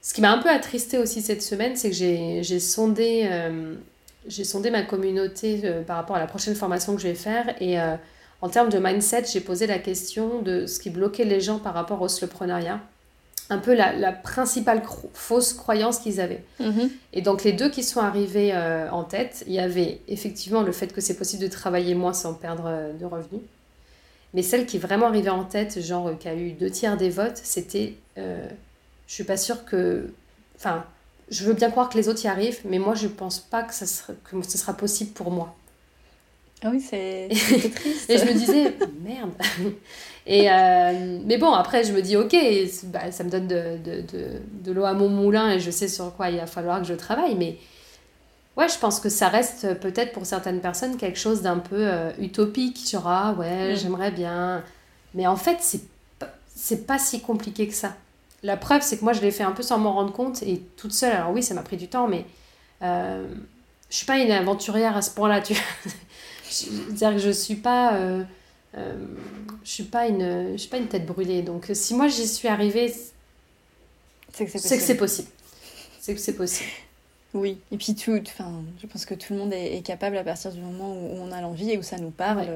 ce 0.00 0.14
qui 0.14 0.20
m'a 0.20 0.32
un 0.32 0.38
peu 0.38 0.48
attristé 0.48 0.98
aussi 0.98 1.20
cette 1.20 1.42
semaine, 1.42 1.76
c'est 1.76 1.90
que 1.90 1.96
j'ai 1.96 2.60
sondé, 2.60 3.26
euh, 3.30 3.74
j'ai 4.28 4.44
sondé 4.44 4.70
ma 4.70 4.82
communauté 4.82 5.60
euh, 5.64 5.82
par 5.82 5.96
rapport 5.96 6.16
à 6.16 6.20
la 6.20 6.28
prochaine 6.28 6.54
formation 6.54 6.94
que 6.94 7.02
je 7.02 7.08
vais 7.08 7.14
faire. 7.14 7.60
Et 7.60 7.76
en 8.40 8.48
termes 8.48 8.68
de 8.68 8.78
mindset, 8.78 9.24
j'ai 9.32 9.40
posé 9.40 9.66
la 9.66 9.80
question 9.80 10.40
de 10.42 10.66
ce 10.66 10.78
qui 10.78 10.90
bloquait 10.90 11.24
les 11.24 11.40
gens 11.40 11.58
par 11.58 11.74
rapport 11.74 12.00
au 12.02 12.08
slowpreneuriat. 12.08 12.80
Un 13.48 13.58
peu 13.58 13.74
la, 13.74 13.92
la 13.92 14.12
principale 14.12 14.82
fausse 15.14 15.52
croyance 15.52 15.98
qu'ils 15.98 16.20
avaient. 16.20 16.42
Mm-hmm. 16.60 16.90
Et 17.12 17.22
donc, 17.22 17.44
les 17.44 17.52
deux 17.52 17.70
qui 17.70 17.84
sont 17.84 18.00
arrivés 18.00 18.52
en 18.90 19.04
tête, 19.04 19.44
il 19.46 19.52
y 19.52 19.60
avait 19.60 20.00
effectivement 20.08 20.62
le 20.62 20.72
fait 20.72 20.92
que 20.92 21.00
c'est 21.00 21.16
possible 21.16 21.42
de 21.42 21.48
travailler 21.48 21.94
moins 21.94 22.12
sans 22.12 22.34
perdre 22.34 22.92
de 22.98 23.04
revenus. 23.04 23.42
Mais 24.34 24.42
celle 24.42 24.66
qui 24.66 24.78
est 24.78 24.80
vraiment 24.80 25.06
arrivée 25.06 25.30
en 25.30 25.44
tête, 25.44 25.80
genre 25.80 26.10
qui 26.18 26.28
a 26.28 26.34
eu 26.34 26.52
deux 26.52 26.70
tiers 26.70 26.96
des 26.96 27.10
votes, 27.10 27.40
c'était 27.42 27.94
je 29.06 29.14
suis 29.14 29.24
pas 29.24 29.36
sûre 29.36 29.64
que. 29.64 30.12
Enfin, 30.56 30.84
je 31.28 31.44
veux 31.44 31.54
bien 31.54 31.70
croire 31.70 31.88
que 31.88 31.96
les 31.96 32.08
autres 32.08 32.24
y 32.24 32.28
arrivent, 32.28 32.60
mais 32.64 32.78
moi, 32.78 32.94
je 32.94 33.08
pense 33.08 33.40
pas 33.40 33.62
que, 33.62 33.74
ça 33.74 33.86
sera, 33.86 34.12
que 34.24 34.42
ce 34.42 34.58
sera 34.58 34.74
possible 34.74 35.12
pour 35.12 35.30
moi. 35.30 35.54
Ah 36.62 36.70
oui, 36.72 36.80
c'est 36.80 37.28
triste. 37.74 38.10
et 38.10 38.18
je 38.18 38.24
me 38.24 38.32
disais, 38.32 38.74
merde. 39.02 39.32
Et 40.28 40.50
euh, 40.50 41.20
mais 41.24 41.38
bon, 41.38 41.52
après, 41.52 41.84
je 41.84 41.92
me 41.92 42.02
dis, 42.02 42.16
ok, 42.16 42.34
bah, 42.86 43.12
ça 43.12 43.22
me 43.22 43.30
donne 43.30 43.46
de, 43.46 43.78
de, 43.84 44.00
de, 44.00 44.40
de 44.64 44.72
l'eau 44.72 44.84
à 44.84 44.92
mon 44.92 45.08
moulin 45.08 45.52
et 45.52 45.60
je 45.60 45.70
sais 45.70 45.86
sur 45.86 46.12
quoi 46.16 46.30
il 46.30 46.38
va 46.38 46.46
falloir 46.46 46.80
que 46.80 46.88
je 46.88 46.94
travaille. 46.94 47.36
Mais 47.36 47.58
ouais, 48.56 48.68
je 48.68 48.76
pense 48.76 48.98
que 48.98 49.08
ça 49.08 49.28
reste 49.28 49.78
peut-être 49.78 50.10
pour 50.10 50.26
certaines 50.26 50.60
personnes 50.60 50.96
quelque 50.96 51.20
chose 51.20 51.42
d'un 51.42 51.58
peu 51.58 51.76
euh, 51.78 52.10
utopique. 52.18 52.90
Genre, 52.90 53.06
ah 53.06 53.36
ouais, 53.38 53.74
mm. 53.74 53.76
j'aimerais 53.76 54.10
bien. 54.10 54.64
Mais 55.14 55.28
en 55.28 55.36
fait, 55.36 55.58
c'est 55.60 55.82
c'est 56.56 56.86
pas 56.86 56.98
si 56.98 57.20
compliqué 57.20 57.68
que 57.68 57.74
ça 57.74 57.94
la 58.42 58.56
preuve, 58.56 58.82
c'est 58.82 58.98
que 58.98 59.04
moi, 59.04 59.12
je 59.12 59.20
l'ai 59.20 59.30
fait 59.30 59.42
un 59.42 59.52
peu 59.52 59.62
sans 59.62 59.78
m'en 59.78 59.92
rendre 59.92 60.12
compte 60.12 60.42
et 60.42 60.60
toute 60.76 60.92
seule. 60.92 61.12
Alors 61.12 61.32
oui, 61.32 61.42
ça 61.42 61.54
m'a 61.54 61.62
pris 61.62 61.76
du 61.76 61.88
temps, 61.88 62.06
mais 62.06 62.24
euh, 62.82 63.26
je 63.90 63.96
suis 63.96 64.06
pas 64.06 64.18
une 64.18 64.30
aventurière 64.30 64.96
à 64.96 65.02
ce 65.02 65.10
point-là. 65.10 65.40
Tu 65.40 65.54
C'est-à-dire 66.48 67.12
que 67.12 67.18
je 67.18 67.30
suis 67.30 67.56
pas, 67.56 67.94
euh, 67.94 68.22
euh, 68.76 68.94
je 69.64 69.70
suis 69.70 69.84
pas 69.84 70.06
une, 70.06 70.52
je 70.52 70.56
suis 70.56 70.68
pas 70.68 70.78
une 70.78 70.88
tête 70.88 71.06
brûlée. 71.06 71.42
Donc 71.42 71.70
si 71.72 71.94
moi 71.94 72.08
j'y 72.08 72.26
suis 72.26 72.48
arrivée, 72.48 72.94
c'est 74.32 74.44
que 74.46 74.50
c'est 74.50 74.96
possible. 74.96 75.28
C'est 76.00 76.14
que 76.14 76.20
c'est 76.20 76.36
possible. 76.36 76.70
Oui, 77.34 77.58
et 77.70 77.76
puis 77.76 77.94
tout, 77.94 78.18
enfin, 78.26 78.62
je 78.80 78.86
pense 78.86 79.04
que 79.04 79.14
tout 79.14 79.34
le 79.34 79.40
monde 79.40 79.52
est, 79.52 79.84
capable 79.84 80.16
à 80.16 80.24
partir 80.24 80.52
du 80.52 80.60
moment 80.60 80.94
où, 80.94 81.18
on 81.20 81.32
a 81.32 81.40
l'envie 81.40 81.72
et 81.72 81.78
où 81.78 81.82
ça 81.82 81.98
nous 81.98 82.10
parle. 82.10 82.46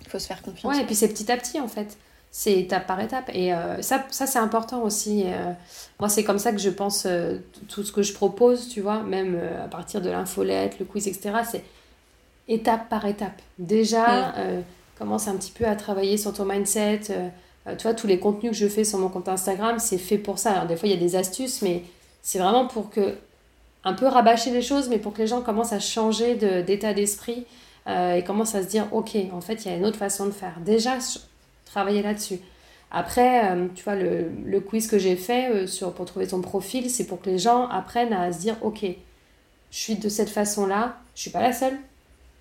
Il 0.00 0.08
faut 0.08 0.18
se 0.18 0.26
faire 0.26 0.42
confiance. 0.42 0.74
Ouais, 0.74 0.82
et 0.82 0.86
puis 0.86 0.94
c'est 0.94 1.08
petit 1.08 1.30
à 1.30 1.36
petit 1.36 1.60
en 1.60 1.68
fait 1.68 1.96
c'est 2.30 2.58
étape 2.58 2.86
par 2.86 3.00
étape. 3.00 3.30
Et 3.34 3.52
euh, 3.52 3.82
ça, 3.82 4.04
ça 4.10 4.26
c'est 4.26 4.38
important 4.38 4.82
aussi. 4.82 5.24
Euh, 5.26 5.52
moi, 5.98 6.08
c'est 6.08 6.24
comme 6.24 6.38
ça 6.38 6.52
que 6.52 6.58
je 6.58 6.70
pense 6.70 7.04
euh, 7.06 7.38
tout 7.68 7.82
ce 7.82 7.92
que 7.92 8.02
je 8.02 8.12
propose, 8.12 8.68
tu 8.68 8.80
vois, 8.80 9.02
même 9.02 9.38
à 9.62 9.68
partir 9.68 10.00
de 10.00 10.10
l'infolette, 10.10 10.78
le 10.78 10.84
quiz, 10.84 11.08
etc. 11.08 11.40
C'est 11.50 11.64
étape 12.50 12.88
par 12.88 13.06
étape. 13.06 13.40
Déjà, 13.58 14.34
commence 14.98 15.28
un 15.28 15.36
petit 15.36 15.52
peu 15.52 15.64
à 15.64 15.76
travailler 15.76 16.18
sur 16.18 16.32
ton 16.32 16.44
mindset. 16.44 17.00
tu 17.78 17.82
vois, 17.82 17.94
tous 17.94 18.06
les 18.06 18.18
contenus 18.18 18.52
que 18.52 18.56
je 18.58 18.68
fais 18.68 18.84
sur 18.84 18.98
mon 18.98 19.08
compte 19.08 19.28
Instagram, 19.28 19.78
c'est 19.78 19.98
fait 19.98 20.18
pour 20.18 20.38
ça. 20.38 20.52
Alors, 20.52 20.66
des 20.66 20.76
fois, 20.76 20.88
il 20.88 20.92
y 20.92 20.98
a 20.98 21.00
des 21.00 21.16
astuces, 21.16 21.62
mais 21.62 21.82
c'est 22.22 22.38
vraiment 22.38 22.66
pour 22.66 22.90
que. 22.90 23.16
Un 23.82 23.94
peu 23.94 24.06
rabâcher 24.06 24.50
les 24.50 24.60
choses, 24.60 24.90
mais 24.90 24.98
pour 24.98 25.14
que 25.14 25.22
les 25.22 25.26
gens 25.26 25.40
commencent 25.40 25.72
à 25.72 25.80
changer 25.80 26.34
d'état 26.34 26.92
d'esprit 26.92 27.46
et 27.88 28.22
commencent 28.26 28.54
à 28.54 28.62
se 28.62 28.68
dire 28.68 28.86
ok, 28.92 29.16
en 29.32 29.40
fait, 29.40 29.64
il 29.64 29.70
y 29.70 29.74
a 29.74 29.76
une 29.76 29.86
autre 29.86 29.96
façon 29.96 30.26
de 30.26 30.32
faire. 30.32 30.60
Déjà, 30.60 30.98
travailler 31.64 32.02
là-dessus. 32.02 32.40
Après, 32.90 33.50
euh, 33.50 33.68
tu 33.74 33.84
vois, 33.84 33.94
le, 33.94 34.30
le, 34.44 34.60
quiz 34.60 34.88
que 34.88 34.98
j'ai 34.98 35.14
fait 35.14 35.50
euh, 35.50 35.66
sur, 35.66 35.92
pour 35.92 36.06
trouver 36.06 36.26
ton 36.26 36.40
profil, 36.40 36.90
c'est 36.90 37.06
pour 37.06 37.20
que 37.20 37.30
les 37.30 37.38
gens 37.38 37.68
apprennent 37.68 38.12
à 38.12 38.32
se 38.32 38.40
dire, 38.40 38.56
ok, 38.62 38.84
je 39.70 39.78
suis 39.78 39.94
de 39.94 40.08
cette 40.08 40.28
façon-là, 40.30 40.98
je 41.14 41.22
suis 41.22 41.30
pas 41.30 41.40
la 41.40 41.52
seule, 41.52 41.78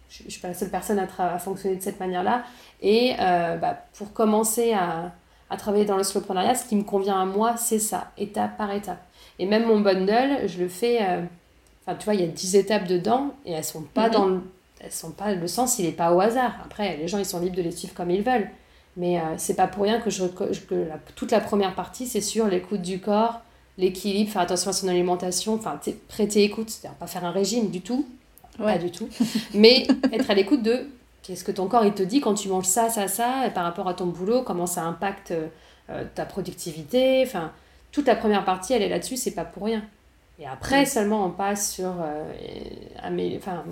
je, 0.10 0.24
ne 0.24 0.30
suis 0.30 0.42
pas 0.42 0.50
la 0.50 0.54
seule 0.54 0.70
personne 0.70 1.00
à, 1.00 1.34
à 1.34 1.40
fonctionner 1.40 1.76
de 1.76 1.82
cette 1.82 2.00
manière-là. 2.00 2.44
Et 2.82 3.16
euh, 3.20 3.58
bah, 3.58 3.78
pour 3.98 4.14
commencer 4.14 4.74
à, 4.74 5.14
à, 5.50 5.58
travailler 5.58 5.86
dans 5.86 5.98
le 5.98 6.04
slowpreneuriat, 6.04 6.56
ce 6.56 6.66
qui 6.68 6.76
me 6.76 6.84
convient 6.84 7.22
à 7.22 7.26
moi, 7.26 7.58
c'est 7.58 7.80
ça, 7.80 8.12
étape 8.18 8.58
par 8.58 8.72
étape. 8.72 9.04
Et 9.38 9.46
même 9.46 9.66
mon 9.66 9.80
bundle, 9.80 10.48
je 10.48 10.60
le 10.60 10.68
fais, 10.68 11.00
enfin, 11.86 11.96
tu 11.98 12.06
vois, 12.06 12.14
il 12.14 12.22
y 12.22 12.24
a 12.24 12.28
10 12.28 12.56
étapes 12.58 12.88
dedans, 12.88 13.34
et 13.46 13.54
elles 13.54 13.64
sont 13.64 13.84
pas 13.84 14.08
mhm. 14.08 14.14
dans 14.14 14.26
le, 14.26 14.42
elles 14.80 14.92
sont 14.92 15.12
pas, 15.12 15.34
le 15.34 15.48
sens, 15.48 15.80
il 15.80 15.86
n'est 15.86 15.92
pas 15.92 16.14
au 16.14 16.20
hasard. 16.20 16.54
Après, 16.64 16.98
les 16.98 17.08
gens, 17.08 17.18
ils 17.18 17.26
sont 17.26 17.40
libres 17.40 17.56
de 17.56 17.62
les 17.62 17.72
suivre 17.72 17.94
comme 17.94 18.12
ils 18.12 18.24
veulent. 18.24 18.50
Mais 18.98 19.20
euh, 19.20 19.36
c'est 19.38 19.56
pas 19.56 19.68
pour 19.68 19.84
rien 19.84 20.00
que, 20.00 20.10
je, 20.10 20.26
que 20.26 20.88
toute 21.16 21.32
la 21.32 21.40
première 21.40 21.76
partie, 21.76 22.08
c'est 22.08 22.22
sur 22.22 22.48
l'écoute 22.48 22.82
du 22.82 23.00
corps, 23.00 23.42
l'équilibre, 23.78 24.32
faire 24.32 24.42
attention 24.42 24.72
à 24.72 24.74
son 24.74 24.88
alimentation, 24.88 25.56
enfin, 25.56 25.80
prêter 26.08 26.44
écoute, 26.44 26.70
c'est-à-dire 26.70 26.98
pas 26.98 27.08
faire 27.08 27.26
un 27.26 27.32
régime 27.32 27.70
du 27.70 27.82
tout, 27.82 28.06
pas 28.60 28.78
du 28.78 28.92
tout, 28.92 29.10
mais 29.54 29.88
être 30.12 30.30
à 30.30 30.34
l'écoute 30.34 30.64
de 30.64 30.88
qu'est-ce 31.24 31.44
que 31.44 31.52
ton 31.52 31.68
corps 31.68 31.86
il 31.86 31.94
te 31.94 32.04
dit 32.04 32.22
quand 32.22 32.34
tu 32.34 32.50
manges 32.50 32.66
ça, 32.66 32.90
ça, 32.90 33.08
ça, 33.08 33.48
et 33.48 33.52
par 33.52 33.64
rapport 33.64 33.88
à 33.88 33.94
ton 33.94 34.08
boulot, 34.08 34.42
comment 34.44 34.66
ça 34.66 34.84
impacte 34.84 35.32
euh, 35.32 36.04
ta 36.16 36.26
productivité, 36.26 37.24
enfin, 37.26 37.52
toute 37.92 38.08
la 38.08 38.16
première 38.16 38.46
partie, 38.46 38.74
elle 38.74 38.82
est 38.82 38.90
là-dessus, 38.90 39.18
c'est 39.18 39.32
pas 39.32 39.46
pour 39.46 39.64
rien. 39.64 39.84
Et 40.40 40.48
après, 40.48 40.86
seulement, 40.86 41.26
on 41.26 41.32
passe 41.32 41.74
sur 41.74 41.92
euh, 42.02 42.24
enfin, 43.38 43.64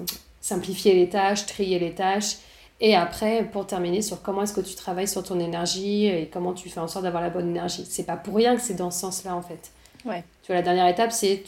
simplifier 0.41 0.95
les 0.95 1.07
tâches, 1.07 1.45
trier 1.45 1.79
les 1.79 1.93
tâches 1.93 2.37
et 2.79 2.95
après, 2.95 3.43
pour 3.51 3.65
terminer, 3.65 4.01
sur 4.01 4.21
comment 4.21 4.43
est-ce 4.43 4.53
que 4.53 4.61
tu 4.61 4.75
travailles 4.75 5.07
sur 5.07 5.23
ton 5.23 5.39
énergie 5.39 6.05
et 6.05 6.29
comment 6.31 6.53
tu 6.53 6.69
fais 6.69 6.79
en 6.79 6.87
sorte 6.87 7.03
d'avoir 7.03 7.23
la 7.23 7.29
bonne 7.29 7.49
énergie. 7.49 7.85
C'est 7.89 8.03
pas 8.03 8.17
pour 8.17 8.35
rien 8.35 8.55
que 8.55 8.61
c'est 8.61 8.75
dans 8.75 8.91
ce 8.91 8.99
sens-là, 8.99 9.35
en 9.35 9.41
fait. 9.41 9.71
Ouais. 10.05 10.23
Tu 10.43 10.47
vois, 10.47 10.55
la 10.55 10.61
dernière 10.61 10.87
étape, 10.87 11.11
c'est 11.11 11.43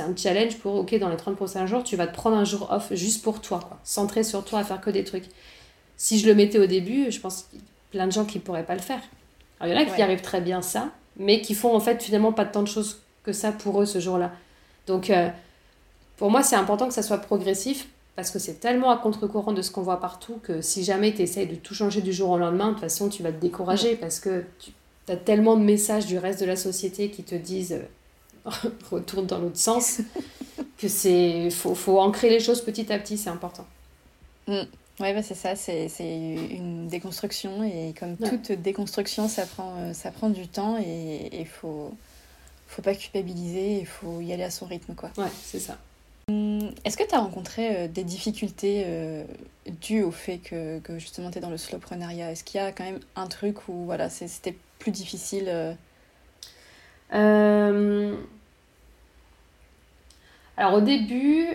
un 0.00 0.16
challenge 0.16 0.58
pour, 0.58 0.74
OK, 0.76 0.94
dans 0.98 1.08
les 1.08 1.16
30 1.16 1.36
prochains 1.36 1.66
jours, 1.66 1.82
tu 1.82 1.96
vas 1.96 2.06
te 2.06 2.14
prendre 2.14 2.36
un 2.36 2.44
jour 2.44 2.68
off 2.70 2.92
juste 2.92 3.22
pour 3.22 3.40
toi, 3.40 3.60
quoi. 3.60 3.78
Centré 3.84 4.22
sur 4.22 4.44
toi, 4.44 4.60
à 4.60 4.64
faire 4.64 4.80
que 4.80 4.90
des 4.90 5.04
trucs. 5.04 5.24
Si 5.96 6.18
je 6.18 6.26
le 6.26 6.34
mettais 6.34 6.58
au 6.58 6.66
début, 6.66 7.10
je 7.10 7.20
pense 7.20 7.44
qu'il 7.50 7.58
y 7.58 7.62
a 7.62 7.64
plein 7.90 8.06
de 8.06 8.12
gens 8.12 8.24
qui 8.24 8.38
pourraient 8.38 8.64
pas 8.64 8.74
le 8.74 8.80
faire. 8.80 9.00
Alors, 9.60 9.74
il 9.74 9.80
y 9.80 9.84
en 9.84 9.92
a 9.92 9.94
qui 9.94 10.02
arrivent 10.02 10.22
très 10.22 10.40
bien 10.40 10.62
ça, 10.62 10.90
mais 11.16 11.40
qui 11.40 11.54
font 11.54 11.74
en 11.74 11.80
fait 11.80 12.02
finalement 12.02 12.32
pas 12.32 12.44
tant 12.44 12.62
de 12.62 12.68
choses 12.68 13.00
que 13.22 13.32
ça 13.32 13.52
pour 13.52 13.80
eux 13.80 13.86
ce 13.86 14.00
jour-là. 14.00 14.32
Donc, 14.86 15.10
euh, 15.10 15.28
pour 16.16 16.30
moi, 16.30 16.42
c'est 16.42 16.56
important 16.56 16.86
que 16.88 16.94
ça 16.94 17.02
soit 17.02 17.18
progressif 17.18 17.88
parce 18.16 18.30
que 18.30 18.38
c'est 18.38 18.60
tellement 18.60 18.90
à 18.90 18.96
contre-courant 18.96 19.52
de 19.52 19.62
ce 19.62 19.70
qu'on 19.70 19.82
voit 19.82 20.00
partout 20.00 20.38
que 20.42 20.60
si 20.60 20.84
jamais 20.84 21.12
tu 21.12 21.22
essayes 21.22 21.46
de 21.46 21.56
tout 21.56 21.74
changer 21.74 22.00
du 22.00 22.12
jour 22.12 22.30
au 22.30 22.38
lendemain, 22.38 22.68
de 22.68 22.72
toute 22.72 22.82
façon, 22.82 23.08
tu 23.08 23.22
vas 23.22 23.32
te 23.32 23.40
décourager 23.40 23.96
parce 23.96 24.20
que 24.20 24.44
tu 24.60 24.70
as 25.08 25.16
tellement 25.16 25.56
de 25.56 25.62
messages 25.62 26.06
du 26.06 26.18
reste 26.18 26.40
de 26.40 26.46
la 26.46 26.56
société 26.56 27.10
qui 27.10 27.22
te 27.22 27.34
disent 27.34 27.80
euh, 28.46 28.50
retourne 28.90 29.26
dans 29.26 29.38
l'autre 29.38 29.58
sens 29.58 30.00
que 30.78 30.88
c'est 30.88 31.50
faut, 31.50 31.74
faut 31.74 32.00
ancrer 32.00 32.30
les 32.30 32.40
choses 32.40 32.60
petit 32.60 32.92
à 32.92 32.98
petit, 32.98 33.18
c'est 33.18 33.30
important. 33.30 33.66
Mm. 34.46 34.62
Oui, 35.00 35.12
bah 35.12 35.22
c'est 35.22 35.34
ça, 35.34 35.56
c'est 35.56 35.88
une 35.98 36.86
déconstruction 36.86 37.64
et 37.64 37.94
comme 37.98 38.16
toute 38.16 38.52
déconstruction, 38.52 39.26
ça 39.26 39.44
prend, 39.44 39.74
euh, 39.78 39.92
ça 39.92 40.12
prend 40.12 40.30
du 40.30 40.46
temps 40.46 40.78
et 40.78 41.30
il 41.32 41.48
faut, 41.48 41.92
faut 42.68 42.82
pas 42.82 42.94
culpabiliser, 42.94 43.80
il 43.80 43.86
faut 43.86 44.20
y 44.20 44.32
aller 44.32 44.44
à 44.44 44.52
son 44.52 44.66
rythme. 44.66 44.94
Quoi. 44.94 45.10
Ouais, 45.18 45.30
c'est 45.42 45.58
ça. 45.58 45.78
Hum, 46.28 46.70
est-ce 46.84 46.96
que 46.96 47.02
tu 47.02 47.14
as 47.14 47.18
rencontré 47.18 47.76
euh, 47.76 47.88
des 47.88 48.04
difficultés 48.04 48.84
euh, 48.86 49.24
dues 49.82 50.04
au 50.04 50.12
fait 50.12 50.38
que, 50.38 50.78
que 50.78 50.98
justement 51.00 51.32
tu 51.32 51.38
es 51.38 51.40
dans 51.40 51.50
le 51.50 51.58
slowpreneuriat 51.58 52.30
Est-ce 52.30 52.44
qu'il 52.44 52.60
y 52.60 52.64
a 52.64 52.70
quand 52.70 52.84
même 52.84 53.00
un 53.16 53.26
truc 53.26 53.68
où 53.68 53.86
voilà, 53.86 54.08
c'était 54.08 54.56
difficile 54.90 55.76
euh, 57.12 58.16
Alors 60.56 60.74
au 60.74 60.80
début, 60.80 61.46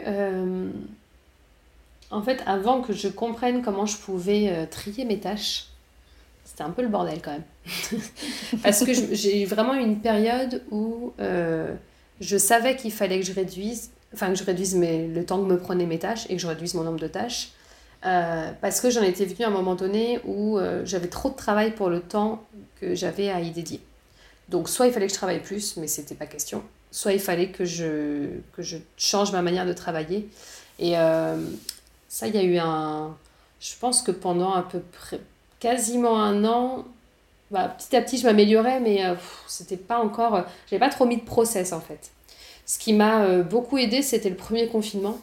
en 2.11 2.21
fait, 2.21 2.41
avant 2.45 2.81
que 2.81 2.93
je 2.93 3.07
comprenne 3.07 3.61
comment 3.61 3.85
je 3.85 3.97
pouvais 3.97 4.67
trier 4.67 5.05
mes 5.05 5.19
tâches, 5.19 5.67
c'était 6.43 6.63
un 6.63 6.71
peu 6.71 6.81
le 6.81 6.87
bordel 6.87 7.21
quand 7.21 7.31
même. 7.31 8.01
Parce 8.63 8.83
que 8.83 8.93
j'ai 8.93 9.45
vraiment 9.45 9.75
eu 9.75 9.81
une 9.81 9.99
période 9.99 10.63
où 10.71 11.13
je 12.21 12.37
savais 12.37 12.75
qu'il 12.75 12.91
fallait 12.91 13.19
que 13.19 13.25
je 13.25 13.33
réduise, 13.33 13.91
enfin 14.13 14.29
que 14.29 14.35
je 14.35 14.43
réduise 14.43 14.75
mes, 14.75 15.07
le 15.07 15.25
temps 15.25 15.39
que 15.39 15.45
me 15.45 15.57
prenaient 15.57 15.85
mes 15.85 15.99
tâches 15.99 16.25
et 16.29 16.35
que 16.35 16.41
je 16.41 16.47
réduise 16.47 16.73
mon 16.73 16.83
nombre 16.83 16.99
de 16.99 17.07
tâches. 17.07 17.51
Euh, 18.05 18.51
parce 18.61 18.79
que 18.79 18.89
j'en 18.89 19.01
étais 19.01 19.25
venue 19.25 19.43
à 19.43 19.47
un 19.47 19.51
moment 19.51 19.75
donné 19.75 20.21
où 20.23 20.57
euh, 20.57 20.83
j'avais 20.85 21.09
trop 21.09 21.29
de 21.29 21.35
travail 21.35 21.71
pour 21.71 21.89
le 21.89 21.99
temps 21.99 22.43
que 22.79 22.95
j'avais 22.95 23.29
à 23.29 23.41
y 23.41 23.51
dédier. 23.51 23.81
Donc 24.47 24.69
soit 24.69 24.87
il 24.87 24.93
fallait 24.93 25.07
que 25.07 25.11
je 25.11 25.17
travaille 25.17 25.41
plus, 25.41 25.75
mais 25.77 25.87
c'était 25.87 26.15
pas 26.15 26.25
question. 26.25 26.63
Soit 26.91 27.13
il 27.13 27.19
fallait 27.19 27.49
que 27.49 27.65
je, 27.65 28.27
que 28.53 28.61
je 28.61 28.77
change 28.97 29.31
ma 29.31 29.41
manière 29.41 29.65
de 29.65 29.73
travailler. 29.73 30.29
Et 30.79 30.97
euh, 30.97 31.37
ça, 32.07 32.27
il 32.27 32.35
y 32.35 32.37
a 32.37 32.43
eu 32.43 32.57
un... 32.57 33.15
Je 33.59 33.73
pense 33.79 34.01
que 34.01 34.11
pendant 34.11 34.53
à 34.53 34.63
peu 34.63 34.79
près 34.79 35.19
quasiment 35.59 36.23
un 36.23 36.45
an, 36.45 36.85
bah, 37.51 37.67
petit 37.67 37.95
à 37.97 38.01
petit, 38.01 38.17
je 38.17 38.25
m'améliorais, 38.25 38.79
mais 38.79 39.03
c'était 39.47 39.77
pas 39.77 39.99
encore... 39.99 40.45
J'avais 40.69 40.79
pas 40.79 40.89
trop 40.89 41.05
mis 41.05 41.17
de 41.17 41.25
process 41.25 41.73
en 41.73 41.81
fait. 41.81 42.11
Ce 42.65 42.79
qui 42.79 42.93
m'a 42.93 43.39
beaucoup 43.39 43.77
aidé, 43.77 44.01
c'était 44.01 44.29
le 44.29 44.35
premier 44.37 44.67
confinement 44.67 45.19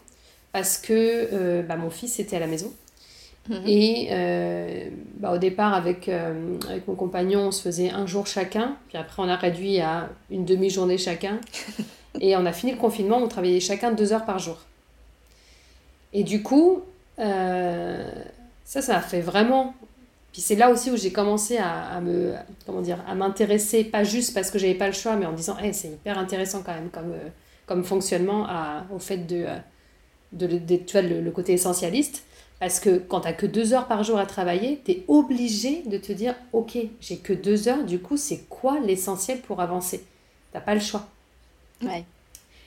parce 0.56 0.78
que 0.78 1.28
euh, 1.34 1.60
bah, 1.60 1.76
mon 1.76 1.90
fils 1.90 2.18
était 2.18 2.36
à 2.36 2.38
la 2.38 2.46
maison. 2.46 2.72
Mhm. 3.50 3.62
Et 3.66 4.08
euh, 4.10 4.88
bah, 5.18 5.32
au 5.34 5.36
départ, 5.36 5.74
avec, 5.74 6.08
euh, 6.08 6.56
avec 6.66 6.88
mon 6.88 6.94
compagnon, 6.94 7.48
on 7.48 7.50
se 7.50 7.60
faisait 7.60 7.90
un 7.90 8.06
jour 8.06 8.26
chacun. 8.26 8.78
Puis 8.88 8.96
après, 8.96 9.22
on 9.22 9.28
a 9.28 9.36
réduit 9.36 9.80
à 9.80 10.08
une 10.30 10.46
demi-journée 10.46 10.96
chacun. 10.96 11.38
et 12.22 12.38
on 12.38 12.46
a 12.46 12.54
fini 12.54 12.72
le 12.72 12.78
confinement, 12.78 13.18
on 13.18 13.28
travaillait 13.28 13.60
chacun 13.60 13.92
deux 13.92 14.14
heures 14.14 14.24
par 14.24 14.38
jour. 14.38 14.56
Et 16.14 16.24
du 16.24 16.42
coup, 16.42 16.80
ça, 17.18 18.06
ça 18.64 18.96
a 18.96 19.00
fait 19.02 19.20
vraiment. 19.20 19.74
Puis 20.32 20.40
c'est 20.40 20.56
là 20.56 20.70
aussi 20.70 20.90
où 20.90 20.96
j'ai 20.96 21.12
commencé 21.12 21.58
à, 21.58 22.00
me, 22.00 22.32
comment 22.64 22.80
dire, 22.80 23.04
à 23.06 23.14
m'intéresser, 23.14 23.84
pas 23.84 24.04
juste 24.04 24.32
parce 24.32 24.50
que 24.50 24.58
j'avais 24.58 24.72
pas 24.72 24.86
le 24.86 24.94
choix, 24.94 25.16
mais 25.16 25.26
en 25.26 25.32
disant, 25.32 25.58
hey, 25.58 25.74
c'est 25.74 25.88
hyper 25.88 26.16
intéressant 26.18 26.62
quand 26.64 26.72
même 26.72 26.88
comme, 26.88 27.12
comme 27.66 27.84
fonctionnement 27.84 28.46
à, 28.48 28.86
au 28.90 28.98
fait 28.98 29.18
de 29.18 29.44
de, 30.32 30.58
tu 30.76 30.92
vois, 30.92 31.02
le, 31.02 31.30
côté 31.30 31.52
essentialiste. 31.52 32.24
Parce 32.58 32.80
que 32.80 32.96
quand 32.96 33.20
tu 33.20 33.28
n'as 33.28 33.34
que 33.34 33.44
deux 33.44 33.74
heures 33.74 33.86
par 33.86 34.02
jour 34.02 34.18
à 34.18 34.24
travailler, 34.24 34.80
tu 34.84 34.92
es 34.92 35.04
obligé 35.08 35.82
de 35.86 35.98
te 35.98 36.12
dire 36.12 36.34
Ok, 36.52 36.78
j'ai 37.00 37.18
que 37.18 37.34
deux 37.34 37.68
heures, 37.68 37.84
du 37.84 37.98
coup, 37.98 38.16
c'est 38.16 38.48
quoi 38.48 38.80
l'essentiel 38.80 39.40
pour 39.40 39.60
avancer? 39.60 40.04
Tu 40.54 40.60
pas 40.60 40.74
le 40.74 40.80
choix. 40.80 41.06
Ouais. 41.82 42.04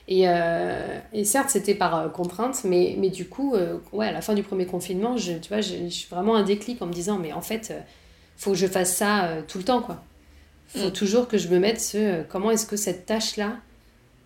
Et, 0.08 0.24
euh, 0.28 1.00
et 1.14 1.24
certes, 1.24 1.52
c'était 1.52 1.76
par 1.76 1.96
euh, 1.96 2.10
contrainte, 2.10 2.64
mais, 2.64 2.96
mais 2.98 3.12
du 3.12 3.28
coup, 3.28 3.54
euh, 3.54 3.78
ouais, 3.94 4.08
à 4.08 4.12
la 4.12 4.22
fin 4.22 4.34
du 4.34 4.42
premier 4.42 4.66
confinement, 4.66 5.18
je, 5.18 5.34
tu 5.34 5.50
vois, 5.50 5.62
je, 5.62 5.88
suis 5.88 6.08
vraiment 6.10 6.36
un 6.36 6.44
déclic 6.44 6.82
en 6.82 6.88
me 6.88 6.94
disant 6.94 7.20
Mais 7.20 7.32
en 7.32 7.42
fait, 7.42 7.74
faut 8.36 8.52
que 8.52 8.58
je 8.58 8.66
fasse 8.66 8.96
ça 8.96 9.30
tout 9.48 9.60
le 9.60 9.64
temps, 9.64 9.84
quoi. 9.84 10.04
faut 10.68 10.88
mm. 10.88 10.94
toujours 10.94 11.28
que 11.28 11.38
je 11.38 11.48
me 11.48 11.60
mette 11.60 11.80
ce 11.80 12.24
comment 12.24 12.50
est-ce 12.50 12.66
que 12.66 12.76
cette 12.76 13.06
tâche-là, 13.06 13.58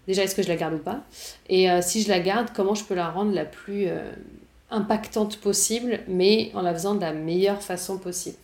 Déjà, 0.07 0.23
est-ce 0.23 0.35
que 0.35 0.43
je 0.43 0.49
la 0.49 0.55
garde 0.55 0.73
ou 0.73 0.79
pas? 0.79 1.01
Et 1.49 1.71
euh, 1.71 1.81
si 1.81 2.01
je 2.01 2.09
la 2.09 2.19
garde, 2.19 2.49
comment 2.53 2.75
je 2.75 2.83
peux 2.83 2.95
la 2.95 3.09
rendre 3.09 3.33
la 3.33 3.45
plus 3.45 3.87
euh, 3.87 4.11
impactante 4.69 5.37
possible, 5.37 6.01
mais 6.07 6.51
en 6.53 6.61
la 6.61 6.73
faisant 6.73 6.95
de 6.95 7.01
la 7.01 7.13
meilleure 7.13 7.61
façon 7.61 7.97
possible? 7.97 8.37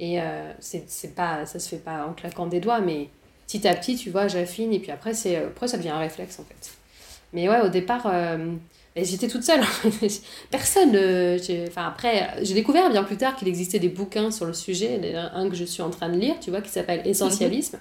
Et 0.00 0.20
euh, 0.20 0.52
c'est 0.60 1.14
pas, 1.14 1.46
ça 1.46 1.58
se 1.58 1.68
fait 1.68 1.78
pas 1.78 2.06
en 2.06 2.12
claquant 2.12 2.46
des 2.46 2.60
doigts, 2.60 2.80
mais 2.80 3.08
petit 3.46 3.66
à 3.66 3.74
petit, 3.74 3.96
tu 3.96 4.10
vois, 4.10 4.28
j'affine, 4.28 4.72
et 4.72 4.78
puis 4.78 4.90
après, 4.90 5.14
c'est 5.14 5.36
après 5.36 5.68
ça 5.68 5.78
devient 5.78 5.90
un 5.90 5.98
réflexe, 5.98 6.38
en 6.38 6.44
fait. 6.44 6.72
Mais 7.32 7.48
ouais, 7.48 7.60
au 7.62 7.68
départ, 7.68 8.12
j'étais 8.96 9.28
toute 9.28 9.42
seule. 9.42 9.62
Personne. 10.50 10.96
enfin, 11.68 11.86
après, 11.86 12.30
j'ai 12.42 12.54
découvert 12.54 12.90
bien 12.90 13.04
plus 13.04 13.16
tard 13.16 13.36
qu'il 13.36 13.48
existait 13.48 13.78
des 13.78 13.88
bouquins 13.88 14.30
sur 14.30 14.46
le 14.46 14.52
sujet, 14.52 15.14
un 15.14 15.48
que 15.48 15.56
je 15.56 15.64
suis 15.64 15.82
en 15.82 15.90
train 15.90 16.08
de 16.08 16.18
lire, 16.18 16.34
tu 16.40 16.50
vois, 16.50 16.60
qui 16.60 16.70
s'appelle 16.70 17.06
Essentialisme. 17.06 17.78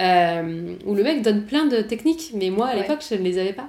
Euh, 0.00 0.74
où 0.86 0.94
le 0.94 1.02
mec 1.02 1.22
donne 1.22 1.44
plein 1.44 1.66
de 1.66 1.82
techniques, 1.82 2.30
mais 2.34 2.50
moi 2.50 2.68
à 2.68 2.74
l'époque 2.74 3.04
je 3.08 3.14
ne 3.14 3.22
les 3.22 3.38
avais 3.38 3.52
pas. 3.52 3.68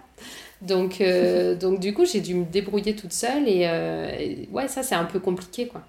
Donc, 0.62 1.02
euh, 1.02 1.56
donc 1.60 1.80
du 1.80 1.94
coup 1.94 2.06
j'ai 2.06 2.22
dû 2.22 2.36
me 2.36 2.46
débrouiller 2.46 2.96
toute 2.96 3.12
seule 3.12 3.44
euh, 3.48 4.10
et, 4.18 4.48
ouais 4.52 4.68
ça 4.68 4.84
c'est 4.84 4.96
un 4.96 5.06
peu 5.06 5.20
compliqué 5.20 5.68
quoi. 5.68 5.82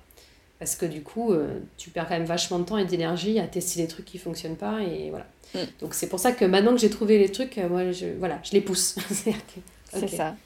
Parce 0.59 0.75
que 0.77 0.87
du 0.87 1.03
coup 1.03 1.33
tu 1.77 1.91
perds 1.91 2.09
quand 2.09 2.15
même 2.15 2.25
vachement 2.25 2.59
de 2.59 2.65
temps 2.65 2.79
et 2.79 2.85
d'énergie 2.85 3.39
à 3.39 3.47
tester 3.47 3.83
des 3.83 3.89
trucs 3.89 4.05
qui 4.05 4.19
fonctionnent 4.19 4.57
pas 4.57 4.81
et 4.81 5.11
voilà. 5.11 5.27
Mm. 5.55 5.59
Donc 5.81 5.95
c'est 5.95 6.09
pour 6.09 6.19
ça 6.19 6.33
que 6.33 6.45
maintenant 6.45 6.73
que 6.73 6.79
j'ai 6.79 6.91
trouvé 6.91 7.19
les 7.19 7.31
trucs, 7.31 7.57
moi 7.57 7.91
je, 7.91 8.07
voilà, 8.19 8.39
je 8.43 8.53
les 8.53 8.61
pousse. 8.61 8.97
c'est 9.93 10.09
ça. 10.09 10.37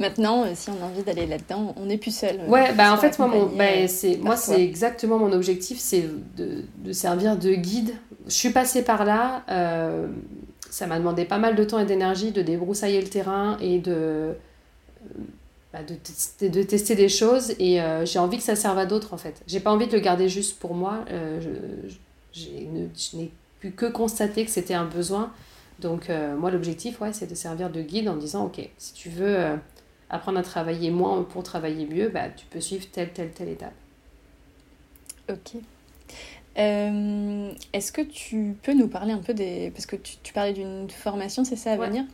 Maintenant, 0.00 0.44
si 0.54 0.70
on 0.70 0.82
a 0.82 0.86
envie 0.86 1.04
d'aller 1.04 1.26
là-dedans, 1.26 1.74
on 1.80 1.86
n'est 1.86 1.98
plus 1.98 2.14
seul. 2.14 2.40
Ouais, 2.48 2.72
bah 2.72 2.92
en 2.92 2.96
fait, 2.96 3.16
moi, 3.18 3.28
mon, 3.28 3.46
bah, 3.46 3.86
c'est, 3.86 4.16
moi, 4.16 4.36
c'est 4.36 4.60
exactement 4.60 5.18
mon 5.18 5.32
objectif, 5.32 5.78
c'est 5.78 6.08
de, 6.36 6.64
de, 6.78 6.92
servir 6.92 7.36
de 7.36 7.54
guide 7.54 7.94
je 8.26 8.32
suis 8.32 8.50
passée 8.50 8.82
par 8.82 9.04
là. 9.04 9.42
Euh, 9.50 10.08
ça 10.70 10.86
m'a 10.86 10.98
demandé 10.98 11.24
pas 11.24 11.38
mal 11.38 11.54
de 11.54 11.64
temps 11.64 11.78
et 11.78 11.84
d'énergie 11.84 12.32
de 12.32 12.42
débroussailler 12.42 13.00
le 13.00 13.08
terrain 13.08 13.56
et 13.60 13.78
de, 13.78 13.92
euh, 13.92 14.32
bah, 15.72 15.82
de, 15.82 15.94
tester, 15.94 16.48
de, 16.48 16.62
tester 16.62 16.94
des 16.94 17.08
choses. 17.08 17.54
Et 17.58 17.80
euh, 17.80 18.04
j'ai 18.04 18.18
envie 18.18 18.38
que 18.38 18.42
ça 18.42 18.56
serve 18.56 18.78
à 18.78 18.86
d'autres, 18.86 19.14
en 19.14 19.18
fait. 19.18 19.42
J'ai 19.46 19.60
pas 19.60 19.72
envie 19.72 19.86
de 19.86 19.92
le 19.92 20.00
garder 20.00 20.28
juste 20.28 20.58
pour 20.58 20.74
moi. 20.74 21.04
je, 21.10 21.48
je 22.32 23.16
n'ai 23.16 23.30
pu 23.60 23.70
que 23.70 23.86
constater 23.86 24.44
que 24.44 24.50
c'était 24.50 24.74
un 24.74 24.86
besoin. 24.86 25.32
Donc, 25.80 26.10
moi, 26.38 26.50
l'objectif, 26.50 27.00
ouais, 27.00 27.12
c'est 27.12 27.28
de 27.28 27.34
servir 27.34 27.70
de 27.70 27.82
guide 27.82 28.08
en 28.08 28.16
disant, 28.16 28.46
OK, 28.46 28.68
si 28.78 28.94
tu 28.94 29.08
veux 29.10 29.36
apprendre 30.14 30.38
à 30.38 30.42
travailler 30.42 30.90
moins 30.90 31.22
pour 31.22 31.42
travailler 31.42 31.86
mieux, 31.86 32.08
bah, 32.08 32.28
tu 32.34 32.46
peux 32.46 32.60
suivre 32.60 32.86
telle, 32.92 33.12
telle, 33.12 33.30
telle 33.30 33.48
étape. 33.48 33.74
Ok. 35.30 35.60
Euh, 36.56 37.50
est-ce 37.72 37.90
que 37.90 38.02
tu 38.02 38.56
peux 38.62 38.74
nous 38.74 38.86
parler 38.86 39.12
un 39.12 39.18
peu 39.18 39.34
des... 39.34 39.72
Parce 39.74 39.86
que 39.86 39.96
tu, 39.96 40.16
tu 40.22 40.32
parlais 40.32 40.52
d'une 40.52 40.88
formation, 40.88 41.44
c'est 41.44 41.56
ça, 41.56 41.72
à 41.72 41.76
venir? 41.76 42.04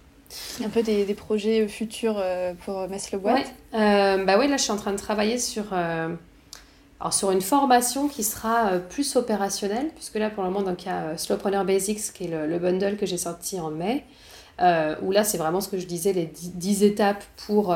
Un 0.65 0.69
peu 0.69 0.83
des, 0.83 1.05
des, 1.05 1.15
projets 1.15 1.67
futurs 1.69 2.17
euh, 2.17 2.55
pour 2.65 2.89
Mess 2.89 3.13
le 3.13 3.19
Boîte? 3.19 3.53
Euh, 3.75 4.25
Bah 4.25 4.39
oui, 4.39 4.49
là, 4.49 4.57
je 4.57 4.63
suis 4.63 4.73
en 4.73 4.77
train 4.77 4.93
de 4.93 4.99
travailler 4.99 5.39
sur, 5.39 5.75
alors, 5.75 7.13
sur 7.13 7.33
une 7.33 7.43
formation 7.43 8.09
qui 8.09 8.23
sera 8.23 8.79
plus 8.79 9.17
opérationnelle, 9.17 9.91
puisque 9.95 10.15
là, 10.15 10.31
pour 10.31 10.45
le 10.45 10.51
moment, 10.51 10.65
donc, 10.65 10.85
il 10.85 10.87
y 10.87 10.91
a 10.91 11.19
Slowpreneur 11.19 11.65
Basics, 11.65 12.13
qui 12.15 12.25
est 12.25 12.29
le, 12.29 12.47
le 12.47 12.59
bundle 12.59 12.97
que 12.97 13.05
j'ai 13.07 13.19
sorti 13.19 13.61
en 13.61 13.71
mai, 13.71 14.05
où 14.61 15.11
là, 15.11 15.25
c'est 15.25 15.39
vraiment 15.39 15.61
ce 15.61 15.69
que 15.69 15.79
je 15.79 15.87
disais, 15.87 16.13
les 16.13 16.27
10 16.27 16.83
étapes 16.85 17.25
pour... 17.47 17.75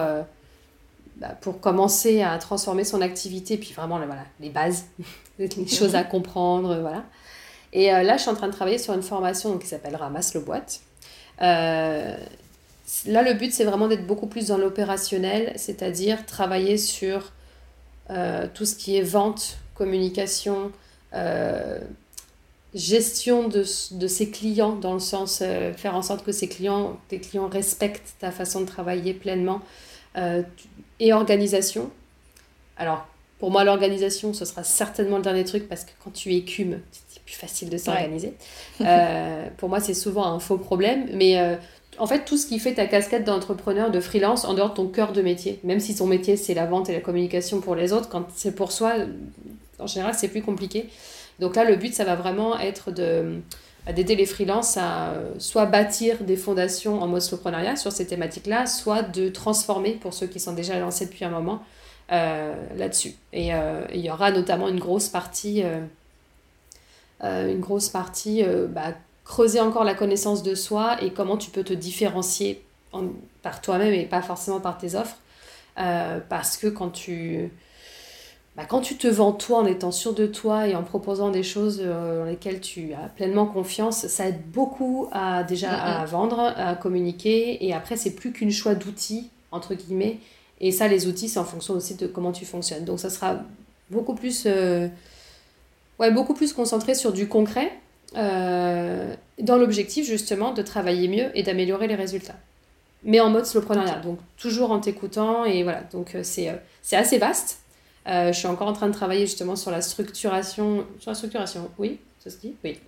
Bah, 1.16 1.28
pour 1.41 1.61
commencer 1.61 2.22
à 2.22 2.37
transformer 2.39 2.82
son 2.82 3.01
activité, 3.01 3.57
puis 3.57 3.72
vraiment 3.72 3.99
voilà, 3.99 4.24
les 4.41 4.51
bases, 4.51 4.87
les 5.39 5.49
choses 5.68 5.95
à 5.95 6.03
comprendre, 6.03 6.80
voilà. 6.80 7.05
Et 7.74 7.93
euh, 7.93 8.03
là, 8.05 8.16
je 8.16 8.22
suis 8.22 8.30
en 8.30 8.35
train 8.35 8.47
de 8.47 8.53
travailler 8.53 8.78
sur 8.78 8.95
une 8.95 9.03
formation 9.03 9.59
qui 9.59 9.66
s'appelle 9.66 9.97
Ramasse 9.97 10.32
le 10.35 10.41
boîte. 10.41 10.80
Euh, 11.43 12.16
là, 13.07 13.22
le 13.22 13.35
but, 13.35 13.53
c'est 13.53 13.64
vraiment 13.64 13.89
d'être 13.89 14.07
beaucoup 14.07 14.28
plus 14.28 14.47
dans 14.47 14.57
l'opérationnel, 14.57 15.53
c'est-à-dire 15.57 16.24
travailler 16.24 16.78
sur 16.78 17.32
euh, 18.11 18.47
tout 18.55 18.64
ce 18.64 18.76
qui 18.76 18.97
est 18.97 19.03
vente, 19.03 19.59
communication, 19.74 20.70
gestion 22.75 23.49
de, 23.49 23.64
de, 23.93 24.07
ses 24.07 24.31
clients, 24.31 24.75
dans 24.75 24.95
le 24.95 25.01
sens 25.01 25.43
faire 25.77 25.95
en 25.95 26.03
sorte 26.03 26.25
que 26.25 26.33
ses 26.33 26.49
clients, 26.49 26.99
tes 27.09 27.20
clients 27.20 27.49
respectent 27.49 28.14
ta 28.18 28.31
façon 28.31 28.61
de 28.61 28.66
travailler 28.66 29.14
pleinement 29.14 29.61
et 31.01 31.12
organisation. 31.12 31.91
Alors, 32.77 33.07
pour 33.39 33.51
moi, 33.51 33.64
l'organisation, 33.64 34.33
ce 34.33 34.45
sera 34.45 34.64
certainement 34.64 35.16
le 35.16 35.22
dernier 35.22 35.45
truc 35.45 35.68
parce 35.68 35.85
que 35.85 35.91
quand 36.03 36.12
tu 36.12 36.33
écumes, 36.33 36.81
c'est 37.09 37.22
plus 37.22 37.35
facile 37.35 37.68
de 37.68 37.77
s'organiser. 37.77 38.35
Euh, 38.81 39.47
pour 39.57 39.68
moi, 39.68 39.81
c'est 39.81 39.95
souvent 39.95 40.27
un 40.27 40.41
faux 40.41 40.57
problème. 40.57 41.09
Mais 41.12 41.39
euh, 41.39 41.57
en 41.99 42.07
fait, 42.07 42.25
tout 42.25 42.37
ce 42.37 42.47
qui 42.47 42.59
fait 42.59 42.75
ta 42.75 42.87
casquette 42.87 43.25
d'entrepreneur, 43.25 43.91
de 43.91 44.01
freelance, 44.01 44.45
en 44.45 44.55
dehors 44.55 44.70
de 44.70 44.75
ton 44.75 44.87
cœur 44.87 45.12
de 45.12 45.20
métier, 45.20 45.61
même 45.64 45.81
si 45.81 45.95
ton 45.95 46.07
métier, 46.07 46.37
c'est 46.37 46.55
la 46.55 46.66
vente 46.66 46.89
et 46.89 46.95
la 46.95 47.01
communication 47.01 47.61
pour 47.61 47.75
les 47.75 47.93
autres, 47.93 48.09
quand 48.09 48.25
c'est 48.35 48.55
pour 48.55 48.72
soi, 48.72 48.95
en 49.79 49.87
général, 49.87 50.14
c'est 50.16 50.29
plus 50.29 50.43
compliqué. 50.43 50.89
Donc 51.41 51.57
là, 51.57 51.64
le 51.64 51.76
but, 51.76 51.95
ça 51.95 52.05
va 52.05 52.14
vraiment 52.14 52.59
être 52.59 52.91
de 52.91 53.41
d'aider 53.93 54.16
les 54.16 54.26
freelances 54.26 54.76
à 54.76 55.11
euh, 55.11 55.35
soit 55.39 55.66
bâtir 55.66 56.24
des 56.24 56.37
fondations 56.37 57.03
en 57.03 57.07
mode 57.07 57.20
soloprenariat 57.20 57.76
sur 57.76 57.93
ces 57.93 58.07
thématiques-là, 58.07 58.66
soit 58.66 59.03
de 59.03 59.28
transformer 59.28 59.93
pour 59.93 60.14
ceux 60.14 60.26
qui 60.26 60.41
sont 60.41 60.55
déjà 60.55 60.78
lancés 60.78 61.05
depuis 61.07 61.24
un 61.24 61.30
moment 61.30 61.62
euh, 62.12 62.55
là-dessus. 62.76 63.14
Et 63.32 63.55
euh, 63.55 63.85
il 63.93 64.01
y 64.01 64.11
aura 64.11 64.30
notamment 64.30 64.68
une 64.68 64.80
grosse 64.80 65.09
partie, 65.09 65.62
une 67.22 67.61
grosse 67.61 67.89
partie 67.89 68.43
bah, 68.68 68.95
creuser 69.24 69.61
encore 69.61 69.85
la 69.85 69.95
connaissance 69.95 70.43
de 70.43 70.55
soi 70.55 71.03
et 71.03 71.11
comment 71.11 71.37
tu 71.37 71.51
peux 71.51 71.64
te 71.64 71.72
différencier 71.72 72.62
par 73.43 73.61
toi-même 73.61 73.93
et 73.93 74.05
pas 74.05 74.22
forcément 74.22 74.61
par 74.61 74.78
tes 74.78 74.95
offres. 74.95 75.16
parce 76.28 76.57
que 76.57 76.68
quand 76.68 76.91
tu 76.91 77.51
bah, 78.57 78.65
quand 78.69 78.81
tu 78.81 78.97
te 78.97 79.09
vends 79.09 79.33
toi 79.33 79.59
en 79.59 79.67
étant 79.67 79.91
sûr 79.91 80.15
de 80.15 80.27
toi 80.27 80.69
et 80.69 80.77
en 80.77 80.85
proposant 80.85 81.31
des 81.31 81.43
choses 81.43 81.81
euh, 81.83 82.21
dans 82.21 82.25
lesquelles 82.25 82.61
tu 82.61 82.93
as 82.93 83.09
pleinement 83.09 83.47
confiance, 83.47 84.07
ça 84.07 84.29
aide 84.29 84.41
beaucoup 84.53 85.09
à 85.11 85.43
déjà 85.43 85.73
à 85.73 86.05
vendre, 86.05 86.39
à 86.57 86.77
communiquer. 86.77 87.67
Et 87.67 87.75
après, 87.75 87.97
c'est 87.97 88.15
plus 88.15 88.33
qu'une 88.33 88.53
choix 88.53 88.77
d'outils, 88.77 89.29
entre 89.51 89.75
guillemets. 89.75 90.19
Et 90.61 90.71
ça, 90.71 90.87
les 90.87 91.09
outils, 91.09 91.29
c'est 91.29 91.41
en 91.41 91.45
fonction 91.45 91.75
aussi 91.75 91.97
de 91.97 92.07
comment 92.07 92.31
tu 92.31 92.45
fonctionnes. 92.45 92.85
Donc, 92.85 93.01
ça 93.01 93.11
sera 93.11 93.41
beaucoup 93.91 94.15
plus, 94.15 94.45
euh, 94.47 94.87
ouais, 95.99 96.13
beaucoup 96.13 96.35
plus 96.35 96.53
concentré 96.53 96.95
sur 96.95 97.13
du 97.13 97.27
concret, 97.27 97.73
euh, 98.17 99.13
dans 99.41 99.57
l'objectif 99.57 100.07
justement 100.07 100.53
de 100.53 100.63
travailler 100.63 101.09
mieux 101.09 101.37
et 101.37 101.43
d'améliorer 101.43 101.89
les 101.89 101.97
résultats. 101.97 102.37
Mais 103.03 103.19
en 103.19 103.31
mode 103.31 103.47
slowpreneuriat, 103.47 103.99
donc 103.99 104.21
toujours 104.37 104.71
en 104.71 104.79
t'écoutant. 104.79 105.45
Et 105.45 105.65
voilà, 105.65 105.83
donc 105.93 106.17
c'est 106.23 106.57
c'est 106.81 106.97
assez 106.97 107.19
vaste. 107.19 107.64
Euh, 108.07 108.33
je 108.33 108.39
suis 108.39 108.49
encore 108.49 108.69
en 108.69 108.73
train 108.73 108.89
de 108.89 108.93
travailler 108.93 109.27
justement 109.27 109.57
sur 109.57 109.71
la 109.71 109.81
structuration. 109.81 110.87
Sur 110.99 111.11
la 111.11 111.15
structuration, 111.15 111.71
oui, 111.79 111.99
ça 112.19 112.31
se 112.31 112.37
dit 112.37 112.55
Oui. 112.63 112.79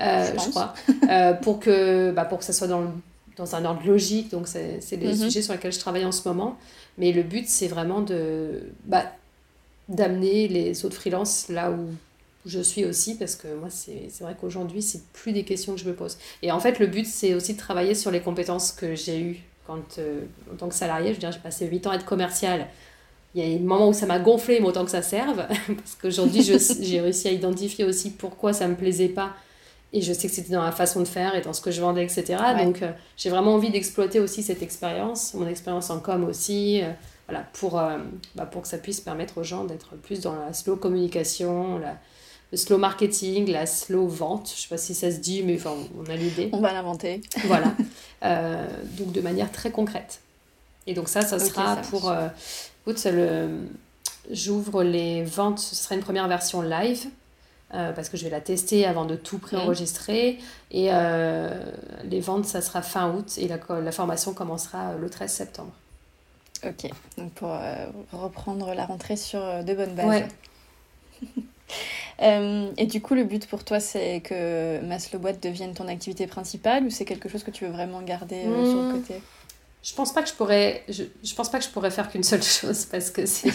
Euh, 0.00 0.32
je, 0.32 0.50
crois. 0.50 0.74
Euh, 1.10 1.34
pour, 1.34 1.60
que, 1.60 2.10
bah, 2.12 2.24
pour 2.24 2.38
que 2.38 2.44
ça 2.44 2.52
soit 2.52 2.66
dans, 2.66 2.92
dans 3.36 3.54
un 3.54 3.64
ordre 3.64 3.86
logique. 3.86 4.30
Donc, 4.30 4.48
c'est 4.48 4.80
les 4.92 5.08
mhm. 5.08 5.14
sujets 5.14 5.42
sur 5.42 5.52
lesquels 5.52 5.72
je 5.72 5.78
travaille 5.78 6.04
en 6.04 6.12
ce 6.12 6.26
moment. 6.28 6.58
Mais 6.98 7.12
le 7.12 7.22
but, 7.22 7.48
c'est 7.48 7.68
vraiment 7.68 8.00
de 8.00 8.62
bah, 8.84 9.04
d'amener 9.88 10.48
les 10.48 10.84
autres 10.84 10.96
freelances 10.96 11.48
là 11.48 11.70
où 11.70 11.88
je 12.46 12.60
suis 12.60 12.84
aussi, 12.84 13.16
parce 13.16 13.36
que 13.36 13.48
moi, 13.54 13.68
c'est 13.70 14.20
vrai 14.20 14.36
qu'aujourd'hui, 14.38 14.82
c'est 14.82 15.02
plus 15.12 15.32
des 15.32 15.44
questions 15.44 15.74
que 15.74 15.80
je 15.80 15.86
me 15.86 15.94
pose. 15.94 16.18
Et 16.42 16.52
en 16.52 16.60
fait, 16.60 16.78
le 16.78 16.86
but, 16.86 17.06
c'est 17.06 17.34
aussi 17.34 17.54
de 17.54 17.58
travailler 17.58 17.94
sur 17.94 18.10
les 18.10 18.20
compétences 18.20 18.70
que 18.72 18.94
j'ai 18.94 19.20
eues 19.20 19.42
quand, 19.66 19.98
en 20.52 20.56
tant 20.56 20.68
que 20.68 20.74
salarié. 20.74 21.08
Je 21.08 21.14
veux 21.14 21.20
dire, 21.20 21.32
j'ai 21.32 21.38
passé 21.38 21.66
8 21.66 21.86
ans 21.86 21.90
à 21.90 21.96
être 21.96 22.04
commercial 22.04 22.66
il 23.34 23.42
y 23.42 23.54
a 23.54 23.58
des 23.58 23.62
moments 23.62 23.88
où 23.88 23.92
ça 23.92 24.06
m'a 24.06 24.18
gonflé, 24.18 24.60
mais 24.60 24.66
autant 24.66 24.84
que 24.84 24.90
ça 24.90 25.02
serve. 25.02 25.36
Parce 25.66 25.96
qu'aujourd'hui, 26.00 26.42
j'ai 26.42 27.00
réussi 27.00 27.28
à 27.28 27.32
identifier 27.32 27.84
aussi 27.84 28.10
pourquoi 28.10 28.52
ça 28.52 28.68
me 28.68 28.76
plaisait 28.76 29.08
pas. 29.08 29.32
Et 29.92 30.02
je 30.02 30.12
sais 30.12 30.26
que 30.26 30.34
c'était 30.34 30.52
dans 30.52 30.64
la 30.64 30.72
façon 30.72 31.00
de 31.00 31.06
faire 31.06 31.36
et 31.36 31.40
dans 31.40 31.52
ce 31.52 31.60
que 31.60 31.70
je 31.70 31.80
vendais, 31.80 32.02
etc. 32.02 32.36
Donc, 32.58 32.82
euh, 32.82 32.90
j'ai 33.16 33.30
vraiment 33.30 33.54
envie 33.54 33.70
d'exploiter 33.70 34.18
aussi 34.18 34.42
cette 34.42 34.60
expérience, 34.60 35.34
mon 35.34 35.46
expérience 35.46 35.88
en 35.90 36.00
com 36.00 36.24
aussi, 36.24 36.82
euh, 36.82 36.90
voilà, 37.28 37.44
pour, 37.52 37.78
euh, 37.78 37.98
bah, 38.34 38.44
pour 38.44 38.62
que 38.62 38.68
ça 38.68 38.78
puisse 38.78 39.00
permettre 39.00 39.38
aux 39.38 39.44
gens 39.44 39.62
d'être 39.62 39.94
plus 39.94 40.20
dans 40.20 40.34
la 40.34 40.52
slow 40.52 40.74
communication, 40.74 41.78
la, 41.78 41.96
le 42.50 42.58
slow 42.58 42.76
marketing, 42.76 43.50
la 43.52 43.66
slow 43.66 44.08
vente. 44.08 44.52
Je 44.56 44.62
sais 44.62 44.68
pas 44.68 44.78
si 44.78 44.96
ça 44.96 45.12
se 45.12 45.18
dit, 45.18 45.44
mais 45.44 45.54
enfin, 45.54 45.74
on 45.96 46.10
a 46.10 46.16
l'idée. 46.16 46.50
On 46.52 46.60
va 46.60 46.72
l'inventer. 46.72 47.20
voilà. 47.44 47.72
donc, 48.98 49.12
de 49.12 49.20
manière 49.20 49.52
très 49.52 49.70
concrète. 49.70 50.20
Et 50.88 50.94
donc, 50.94 51.08
ça, 51.08 51.22
ça 51.22 51.38
sera 51.38 51.76
pour 51.76 52.12
Écoute, 52.86 53.06
j'ouvre 54.30 54.82
les 54.82 55.24
ventes, 55.24 55.58
ce 55.58 55.74
sera 55.74 55.94
une 55.94 56.02
première 56.02 56.28
version 56.28 56.62
live. 56.62 57.06
Euh, 57.74 57.92
parce 57.92 58.08
que 58.08 58.16
je 58.16 58.22
vais 58.22 58.30
la 58.30 58.40
tester 58.40 58.86
avant 58.86 59.04
de 59.04 59.16
tout 59.16 59.38
préenregistrer. 59.38 60.38
Et 60.70 60.90
euh, 60.92 61.50
les 62.04 62.20
ventes, 62.20 62.44
ça 62.44 62.60
sera 62.60 62.82
fin 62.82 63.10
août 63.12 63.34
et 63.36 63.48
la, 63.48 63.58
la 63.80 63.92
formation 63.92 64.32
commencera 64.32 64.94
le 64.94 65.10
13 65.10 65.32
septembre. 65.32 65.72
Ok, 66.64 66.88
donc 67.18 67.32
pour 67.32 67.52
euh, 67.52 67.86
reprendre 68.12 68.72
la 68.74 68.86
rentrée 68.86 69.16
sur 69.16 69.40
de 69.40 69.74
bonnes 69.74 69.94
bases. 69.94 70.22
et 72.76 72.86
du 72.86 73.02
coup, 73.02 73.14
le 73.14 73.24
but 73.24 73.46
pour 73.48 73.64
toi, 73.64 73.80
c'est 73.80 74.20
que 74.20 74.80
Maslow 74.82 75.18
Boîte 75.18 75.42
devienne 75.42 75.74
ton 75.74 75.88
activité 75.88 76.28
principale 76.28 76.84
ou 76.84 76.90
c'est 76.90 77.04
quelque 77.04 77.28
chose 77.28 77.42
que 77.42 77.50
tu 77.50 77.64
veux 77.64 77.72
vraiment 77.72 78.02
garder 78.02 78.42
sur 78.42 78.52
le 78.52 78.88
mmh. 78.88 78.92
côté? 78.92 79.22
Je 79.84 79.92
pense 79.92 80.14
pas 80.14 80.22
que 80.22 80.28
je 80.30 80.34
pourrais 80.34 80.82
je, 80.88 81.04
je 81.22 81.34
pense 81.34 81.50
pas 81.50 81.58
que 81.58 81.64
je 81.64 81.68
pourrais 81.68 81.90
faire 81.90 82.10
qu'une 82.10 82.24
seule 82.24 82.42
chose 82.60 82.86
parce 82.86 83.10
que 83.10 83.26
c'est 83.26 83.52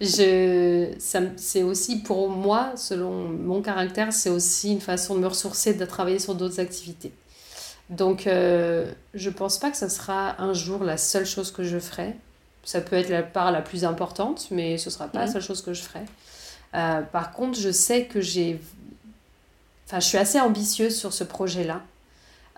je 0.00 0.92
c'est 1.36 1.62
aussi 1.64 2.00
pour 2.00 2.30
moi 2.30 2.72
selon 2.76 3.28
mon 3.28 3.60
caractère 3.60 4.12
c'est 4.12 4.30
aussi 4.30 4.72
une 4.72 4.80
façon 4.80 5.16
de 5.16 5.20
me 5.20 5.26
ressourcer 5.26 5.74
de 5.74 5.84
travailler 5.84 6.20
sur 6.20 6.34
d'autres 6.36 6.60
activités. 6.60 7.12
Donc 7.90 8.26
euh, 8.26 8.92
je 9.14 9.30
pense 9.30 9.58
pas 9.58 9.70
que 9.70 9.76
ça 9.76 9.88
sera 9.88 10.40
un 10.40 10.52
jour 10.52 10.84
la 10.84 10.96
seule 10.96 11.26
chose 11.26 11.50
que 11.50 11.64
je 11.64 11.78
ferai. 11.78 12.14
Ça 12.62 12.80
peut 12.80 12.96
être 12.96 13.08
la 13.08 13.22
part 13.22 13.50
la 13.50 13.62
plus 13.62 13.84
importante 13.84 14.48
mais 14.52 14.78
ce 14.78 14.90
sera 14.90 15.08
pas 15.08 15.20
la 15.20 15.26
seule 15.26 15.42
chose 15.42 15.62
que 15.62 15.74
je 15.74 15.82
ferai. 15.82 16.04
Euh, 16.74 17.02
par 17.02 17.32
contre 17.32 17.58
je 17.58 17.72
sais 17.72 18.04
que 18.04 18.20
j'ai 18.20 18.60
enfin 19.88 19.98
je 19.98 20.06
suis 20.06 20.18
assez 20.18 20.38
ambitieuse 20.38 20.96
sur 20.96 21.12
ce 21.12 21.24
projet 21.24 21.64
là 21.64 21.82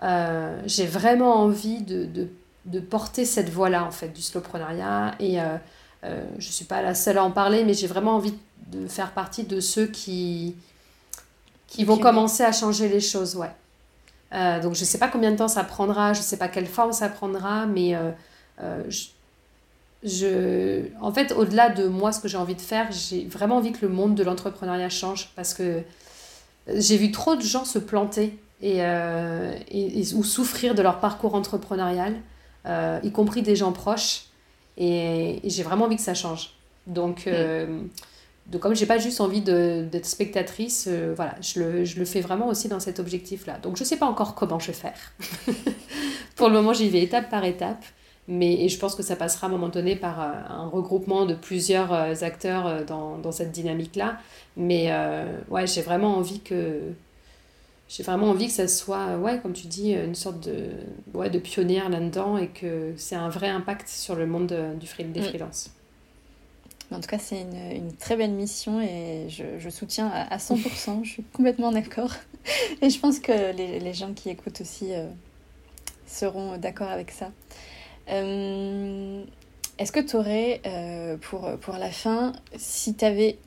euh, 0.03 0.61
j'ai 0.65 0.85
vraiment 0.85 1.35
envie 1.35 1.81
de, 1.81 2.05
de 2.05 2.27
de 2.65 2.79
porter 2.79 3.25
cette 3.25 3.49
voie-là, 3.49 3.85
en 3.85 3.91
fait, 3.91 4.09
du 4.09 4.21
slowpreneuriat. 4.21 5.15
Et 5.19 5.41
euh, 5.41 5.57
euh, 6.03 6.23
je 6.37 6.47
ne 6.47 6.51
suis 6.51 6.65
pas 6.65 6.81
la 6.81 6.93
seule 6.93 7.17
à 7.17 7.23
en 7.23 7.31
parler, 7.31 7.63
mais 7.63 7.73
j'ai 7.73 7.87
vraiment 7.87 8.15
envie 8.15 8.33
de 8.67 8.87
faire 8.87 9.11
partie 9.11 9.43
de 9.43 9.59
ceux 9.59 9.87
qui, 9.87 10.55
qui 11.67 11.83
vont 11.83 11.97
commencer 11.97 12.43
à 12.43 12.51
changer 12.51 12.87
les 12.87 13.01
choses, 13.01 13.35
ouais. 13.35 13.51
Euh, 14.33 14.61
donc 14.61 14.75
je 14.75 14.81
ne 14.81 14.85
sais 14.85 14.97
pas 14.97 15.09
combien 15.09 15.31
de 15.31 15.35
temps 15.35 15.49
ça 15.49 15.63
prendra, 15.63 16.13
je 16.13 16.19
ne 16.19 16.23
sais 16.23 16.37
pas 16.37 16.47
quelle 16.47 16.67
forme 16.67 16.93
ça 16.93 17.09
prendra, 17.09 17.65
mais 17.65 17.97
je, 18.87 19.07
je, 20.03 20.83
en 21.01 21.11
fait, 21.11 21.33
au-delà 21.33 21.69
de 21.69 21.87
moi, 21.87 22.13
ce 22.13 22.21
que 22.21 22.27
j'ai 22.27 22.37
envie 22.37 22.55
de 22.55 22.61
faire, 22.61 22.89
j'ai 22.91 23.25
vraiment 23.25 23.57
envie 23.57 23.73
que 23.73 23.85
le 23.85 23.91
monde 23.91 24.15
de 24.15 24.23
l'entrepreneuriat 24.23 24.89
change 24.89 25.31
parce 25.35 25.53
que 25.53 25.81
j'ai 26.73 26.95
vu 26.95 27.11
trop 27.11 27.35
de 27.35 27.41
gens 27.41 27.65
se 27.65 27.79
planter 27.79 28.39
et, 28.61 28.77
et, 28.77 30.13
ou 30.13 30.23
souffrir 30.23 30.75
de 30.75 30.81
leur 30.81 31.01
parcours 31.01 31.35
entrepreneurial 31.35 32.15
euh, 32.65 32.99
y 33.03 33.11
compris 33.11 33.41
des 33.41 33.55
gens 33.55 33.71
proches. 33.71 34.25
Et, 34.77 35.39
j'ai 35.43 35.63
vraiment 35.63 35.85
envie 35.85 35.95
que 35.95 36.01
ça 36.01 36.13
change. 36.13 36.51
Donc, 36.87 37.27
euh, 37.27 37.81
donc 38.47 38.61
comme 38.61 38.75
j'ai 38.75 38.85
pas 38.85 38.97
juste 38.97 39.21
envie 39.21 39.41
d'être 39.41 40.05
spectatrice, 40.05 40.87
euh, 40.89 41.13
voilà, 41.15 41.35
je 41.41 41.59
le, 41.59 41.85
je 41.85 41.99
le, 41.99 42.05
fais 42.05 42.21
vraiment 42.21 42.47
aussi 42.47 42.67
dans 42.67 42.79
cet 42.79 42.99
objectif-là. 42.99 43.59
Donc 43.59 43.77
je 43.77 43.83
sais 43.83 43.97
pas 43.97 44.07
encore 44.07 44.35
comment 44.35 44.59
je 44.59 44.67
vais 44.67 44.73
faire. 44.73 45.13
Pour 46.35 46.47
le 46.47 46.53
moment, 46.53 46.73
j'y 46.73 46.89
vais 46.89 47.01
étape 47.01 47.29
par 47.29 47.45
étape. 47.45 47.83
Mais 48.27 48.53
et 48.53 48.69
je 48.69 48.77
pense 48.77 48.95
que 48.95 49.03
ça 49.03 49.15
passera 49.15 49.47
à 49.47 49.49
un 49.49 49.51
moment 49.51 49.67
donné 49.67 49.95
par 49.95 50.19
un 50.19 50.67
regroupement 50.67 51.25
de 51.25 51.33
plusieurs 51.33 52.23
acteurs 52.23 52.85
dans, 52.85 53.17
dans 53.17 53.31
cette 53.31 53.51
dynamique-là. 53.51 54.19
Mais 54.55 54.93
ouais, 55.49 55.65
j'ai 55.65 55.81
vraiment 55.81 56.15
envie 56.15 56.39
que, 56.39 56.81
j'ai 57.91 58.03
vraiment 58.03 58.29
envie 58.29 58.47
que 58.47 58.53
ça 58.53 58.69
soit, 58.69 59.17
ouais, 59.17 59.39
comme 59.41 59.51
tu 59.51 59.67
dis, 59.67 59.91
une 59.91 60.15
sorte 60.15 60.39
de, 60.39 60.69
ouais, 61.13 61.29
de 61.29 61.39
pionnière 61.39 61.89
là-dedans 61.89 62.37
et 62.37 62.47
que 62.47 62.93
c'est 62.95 63.15
un 63.15 63.27
vrai 63.27 63.49
impact 63.49 63.89
sur 63.89 64.15
le 64.15 64.25
monde 64.25 64.55
du 64.79 64.87
free, 64.87 65.03
des 65.03 65.19
mm. 65.19 65.23
freelances. 65.23 65.71
En 66.89 67.01
tout 67.01 67.07
cas, 67.07 67.19
c'est 67.19 67.41
une, 67.41 67.71
une, 67.71 67.93
très 67.93 68.15
belle 68.15 68.31
mission 68.31 68.81
et 68.81 69.27
je, 69.29 69.43
je 69.59 69.69
soutiens 69.69 70.07
à, 70.07 70.37
100%. 70.37 71.03
je 71.03 71.09
suis 71.09 71.23
complètement 71.33 71.71
d'accord. 71.71 72.11
Et 72.81 72.89
je 72.89 72.99
pense 72.99 73.19
que 73.19 73.55
les, 73.55 73.79
les 73.79 73.93
gens 73.93 74.13
qui 74.13 74.29
écoutent 74.29 74.61
aussi 74.61 74.93
euh, 74.93 75.07
seront 76.05 76.57
d'accord 76.57 76.89
avec 76.89 77.11
ça. 77.11 77.31
Euh, 78.09 79.23
est-ce 79.77 79.91
que 79.91 79.99
tu 79.99 80.15
aurais, 80.15 80.61
euh, 80.65 81.17
pour, 81.17 81.49
pour 81.59 81.75
la 81.75 81.91
fin, 81.91 82.33
si 82.57 82.93
tu 82.95 83.05
avais 83.05 83.37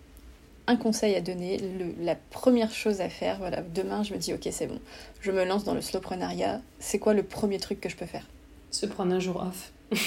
un 0.66 0.76
conseil 0.76 1.14
à 1.14 1.20
donner, 1.20 1.60
la 2.00 2.14
première 2.14 2.72
chose 2.72 3.00
à 3.00 3.08
faire, 3.08 3.38
voilà, 3.38 3.62
demain 3.74 4.02
je 4.02 4.14
me 4.14 4.18
dis 4.18 4.32
ok 4.32 4.48
c'est 4.50 4.66
bon, 4.66 4.78
je 5.20 5.30
me 5.30 5.44
lance 5.44 5.64
dans 5.64 5.74
le 5.74 5.82
slowpreneuriat, 5.82 6.60
c'est 6.78 6.98
quoi 6.98 7.14
le 7.14 7.22
premier 7.22 7.58
truc 7.58 7.80
que 7.80 7.88
je 7.88 7.96
peux 7.96 8.06
faire? 8.06 8.26
Se 8.70 8.86
prendre 8.86 9.14
un 9.14 9.20
jour 9.20 9.44
off. 9.46 9.72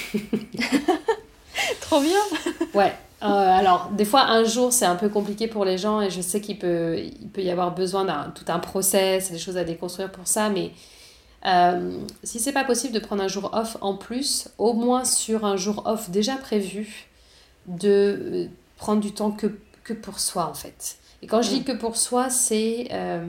Trop 1.82 2.02
bien. 2.02 2.20
Ouais, 2.74 2.94
euh, 3.22 3.26
alors 3.26 3.90
des 3.92 4.06
fois 4.06 4.24
un 4.24 4.44
jour 4.44 4.74
c'est 4.74 4.86
un 4.86 4.96
peu 4.96 5.10
compliqué 5.10 5.48
pour 5.48 5.64
les 5.64 5.78
gens 5.78 6.02
et 6.02 6.10
je 6.10 6.22
sais 6.22 6.42
qu'il 6.42 6.58
peut, 6.58 7.00
il 7.00 7.30
peut 7.30 7.42
y 7.42 7.50
avoir 7.50 7.74
besoin 7.74 8.06
d'un 8.06 8.32
tout 8.36 8.46
un 8.48 8.60
process, 8.60 9.32
des 9.32 9.40
choses 9.40 9.58
à 9.58 9.64
déconstruire 9.64 10.12
pour 10.12 10.28
ça, 10.28 10.50
mais 10.50 10.72
euh, 11.46 12.00
si 12.24 12.40
c'est 12.40 12.52
pas 12.52 12.64
possible 12.64 12.94
de 12.94 13.00
prendre 13.00 13.24
un 13.24 13.28
jour 13.28 13.52
off 13.54 13.78
en 13.82 13.96
plus, 13.96 14.50
au 14.58 14.74
moins 14.74 15.06
sur 15.06 15.46
un 15.46 15.56
jour 15.56 15.84
off 15.86 16.10
déjà 16.10 16.36
prévu, 16.36 17.08
de 17.68 17.88
euh, 17.90 18.48
prendre 18.78 19.02
du 19.02 19.12
temps 19.14 19.32
que 19.32 19.48
que 19.88 19.94
pour 19.94 20.20
soi, 20.20 20.48
en 20.48 20.54
fait. 20.54 20.98
Et 21.22 21.28
quand 21.28 21.42
je 21.42 21.50
dis 21.50 21.62
mm. 21.62 21.64
que 21.64 21.72
pour 21.72 21.98
soi, 21.98 22.30
c'est. 22.30 22.90
Euh... 22.92 23.26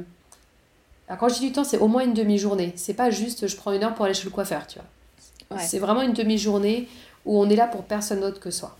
quand 1.19 1.29
je 1.29 1.35
dis 1.35 1.47
du 1.47 1.53
temps, 1.53 1.65
c'est 1.65 1.79
au 1.79 1.89
moins 1.89 2.03
une 2.03 2.15
demi-journée. 2.15 2.73
C'est 2.77 2.95
pas 2.95 3.11
juste 3.11 3.47
je 3.47 3.57
prends 3.57 3.73
une 3.73 3.83
heure 3.83 3.95
pour 3.95 4.05
aller 4.05 4.15
chez 4.15 4.25
le 4.25 4.31
coiffeur, 4.31 4.67
tu 4.67 4.79
vois. 4.79 5.59
C'est 5.61 5.79
vraiment 5.79 6.03
une 6.03 6.13
demi-journée 6.13 6.89
où 7.25 7.41
on 7.41 7.49
est 7.49 7.57
là 7.57 7.67
pour 7.67 7.85
personne 7.85 8.21
d'autre 8.21 8.41
que 8.41 8.51
soi. 8.51 8.77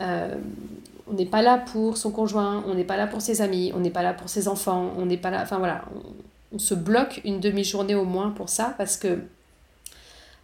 Euh, 0.00 0.34
on 1.06 1.14
n'est 1.14 1.26
pas 1.26 1.42
là 1.42 1.58
pour 1.58 1.96
son 1.96 2.10
conjoint, 2.10 2.64
on 2.66 2.74
n'est 2.74 2.84
pas 2.84 2.96
là 2.96 3.06
pour 3.06 3.20
ses 3.20 3.40
amis, 3.40 3.72
on 3.74 3.80
n'est 3.80 3.90
pas 3.90 4.02
là 4.02 4.14
pour 4.14 4.28
ses 4.28 4.48
enfants, 4.48 4.92
on 4.96 5.06
n'est 5.06 5.16
pas 5.16 5.30
là. 5.30 5.42
Enfin 5.42 5.58
voilà, 5.58 5.84
on, 6.52 6.58
se 6.58 6.74
bloque 6.74 7.20
une 7.24 7.40
demi-journée 7.40 7.94
au 7.94 8.04
moins 8.04 8.30
pour 8.30 8.48
ça 8.48 8.74
parce 8.76 8.96
que 8.96 9.18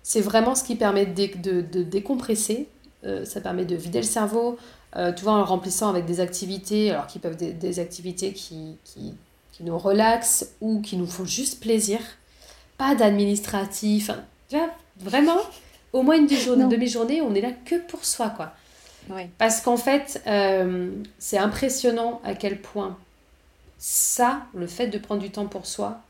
c'est 0.02 0.20
vraiment 0.20 0.54
ce 0.54 0.64
qui 0.64 0.74
permet 0.74 1.06
de, 1.06 1.60
de, 1.60 1.82
décompresser. 1.82 2.68
Euh, 3.04 3.24
ça 3.24 3.40
permet 3.40 3.64
de 3.64 3.76
vider 3.76 3.98
le 3.98 4.06
cerveau, 4.06 4.58
euh, 4.96 5.12
tu 5.12 5.24
vois, 5.24 5.34
en 5.34 5.44
remplissant 5.44 5.88
avec 5.88 6.06
des 6.06 6.20
activités, 6.20 6.90
alors 6.90 7.06
qui 7.06 7.18
peuvent 7.18 7.36
des, 7.36 7.52
des 7.52 7.78
activités 7.78 8.32
qui, 8.32 8.76
qui, 8.84 9.14
qui, 9.52 9.64
nous 9.64 9.78
relaxent 9.78 10.54
ou 10.60 10.80
qui 10.80 10.96
nous 10.96 11.06
font 11.06 11.24
juste 11.24 11.60
plaisir. 11.60 11.98
Pas 12.78 12.94
d'administratif. 12.94 14.10
tu 14.48 14.56
vois, 14.56 14.70
vraiment, 14.98 15.38
au 15.92 16.02
moins 16.02 16.16
une 16.16 16.26
demi-journée, 16.26 17.20
on 17.20 17.34
est 17.34 17.40
là 17.40 17.50
que 17.64 17.76
pour 17.76 18.04
soi, 18.04 18.30
quoi. 18.30 18.52
Parce 19.38 19.62
qu'en 19.62 19.78
fait, 19.78 20.22
euh, 20.26 20.90
c'est 21.18 21.38
impressionnant 21.38 22.20
à 22.24 22.34
quel 22.34 22.60
point 22.60 22.98
ça, 23.78 24.42
le 24.54 24.66
fait 24.66 24.88
de 24.88 24.98
prendre 24.98 25.22
du 25.22 25.30
temps 25.30 25.46
pour 25.46 25.66
soi, 25.66 26.00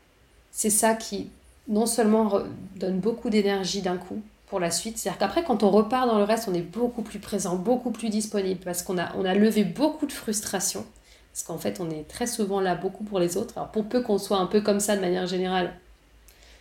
c'est 0.51 0.69
ça 0.69 0.95
qui 0.95 1.29
non 1.67 1.85
seulement 1.85 2.41
donne 2.75 2.99
beaucoup 2.99 3.29
d'énergie 3.29 3.81
d'un 3.81 3.97
coup 3.97 4.21
pour 4.49 4.59
la 4.59 4.71
suite, 4.71 4.97
c'est-à-dire 4.97 5.19
qu'après 5.19 5.43
quand 5.43 5.63
on 5.63 5.69
repart 5.69 6.07
dans 6.07 6.17
le 6.17 6.23
reste, 6.23 6.47
on 6.47 6.53
est 6.53 6.61
beaucoup 6.61 7.01
plus 7.01 7.19
présent, 7.19 7.55
beaucoup 7.55 7.91
plus 7.91 8.09
disponible, 8.09 8.61
parce 8.63 8.81
qu'on 8.81 8.97
a, 8.97 9.15
on 9.15 9.25
a 9.25 9.35
levé 9.35 9.63
beaucoup 9.63 10.05
de 10.05 10.11
frustration, 10.11 10.85
parce 11.31 11.43
qu'en 11.43 11.57
fait 11.57 11.79
on 11.79 11.89
est 11.89 12.07
très 12.07 12.27
souvent 12.27 12.59
là 12.59 12.75
beaucoup 12.75 13.03
pour 13.03 13.19
les 13.19 13.37
autres, 13.37 13.57
alors 13.57 13.69
pour 13.69 13.85
peu 13.85 14.01
qu'on 14.01 14.17
soit 14.17 14.37
un 14.37 14.47
peu 14.47 14.61
comme 14.61 14.79
ça 14.79 14.95
de 14.95 15.01
manière 15.01 15.27
générale, 15.27 15.73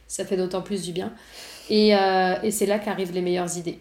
ça 0.06 0.24
fait 0.24 0.36
d'autant 0.36 0.62
plus 0.62 0.82
du 0.82 0.92
bien, 0.92 1.12
et, 1.70 1.96
euh, 1.96 2.36
et 2.42 2.50
c'est 2.50 2.66
là 2.66 2.78
qu'arrivent 2.78 3.12
les 3.12 3.22
meilleures 3.22 3.56
idées. 3.56 3.80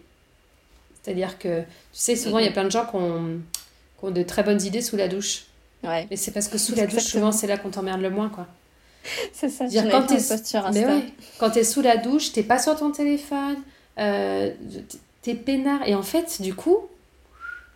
C'est-à-dire 1.02 1.38
que, 1.38 1.60
tu 1.60 1.66
sais, 1.92 2.16
souvent 2.16 2.38
il 2.38 2.44
y 2.44 2.48
a 2.48 2.52
plein 2.52 2.64
de 2.64 2.70
gens 2.70 2.86
qui 2.86 2.96
ont, 2.96 3.40
qui 3.98 4.04
ont 4.04 4.10
de 4.10 4.22
très 4.22 4.42
bonnes 4.42 4.60
idées 4.62 4.82
sous 4.82 4.96
la 4.96 5.08
douche. 5.08 5.44
Ouais. 5.84 6.06
Et 6.10 6.16
c'est 6.16 6.32
parce 6.32 6.48
que 6.48 6.58
sous 6.58 6.74
la 6.74 6.86
douche, 6.86 7.04
souvent, 7.04 7.32
c'est 7.32 7.46
là 7.46 7.56
qu'on 7.56 7.70
t'emmerde 7.70 8.00
le 8.00 8.10
moins, 8.10 8.28
quoi. 8.28 8.46
C'est 9.32 9.48
ça, 9.48 9.64
dire, 9.66 9.88
quand 9.90 10.06
tu 10.06 10.14
es, 10.14 11.60
es 11.60 11.64
sous 11.64 11.80
la 11.82 11.96
douche, 11.96 12.32
t'es 12.32 12.42
pas 12.42 12.58
sur 12.58 12.76
ton 12.76 12.90
téléphone, 12.90 13.56
euh, 13.98 14.50
t'es 15.22 15.34
peinard. 15.34 15.86
Et 15.86 15.94
en 15.94 16.02
fait, 16.02 16.40
du 16.40 16.54
coup, 16.54 16.88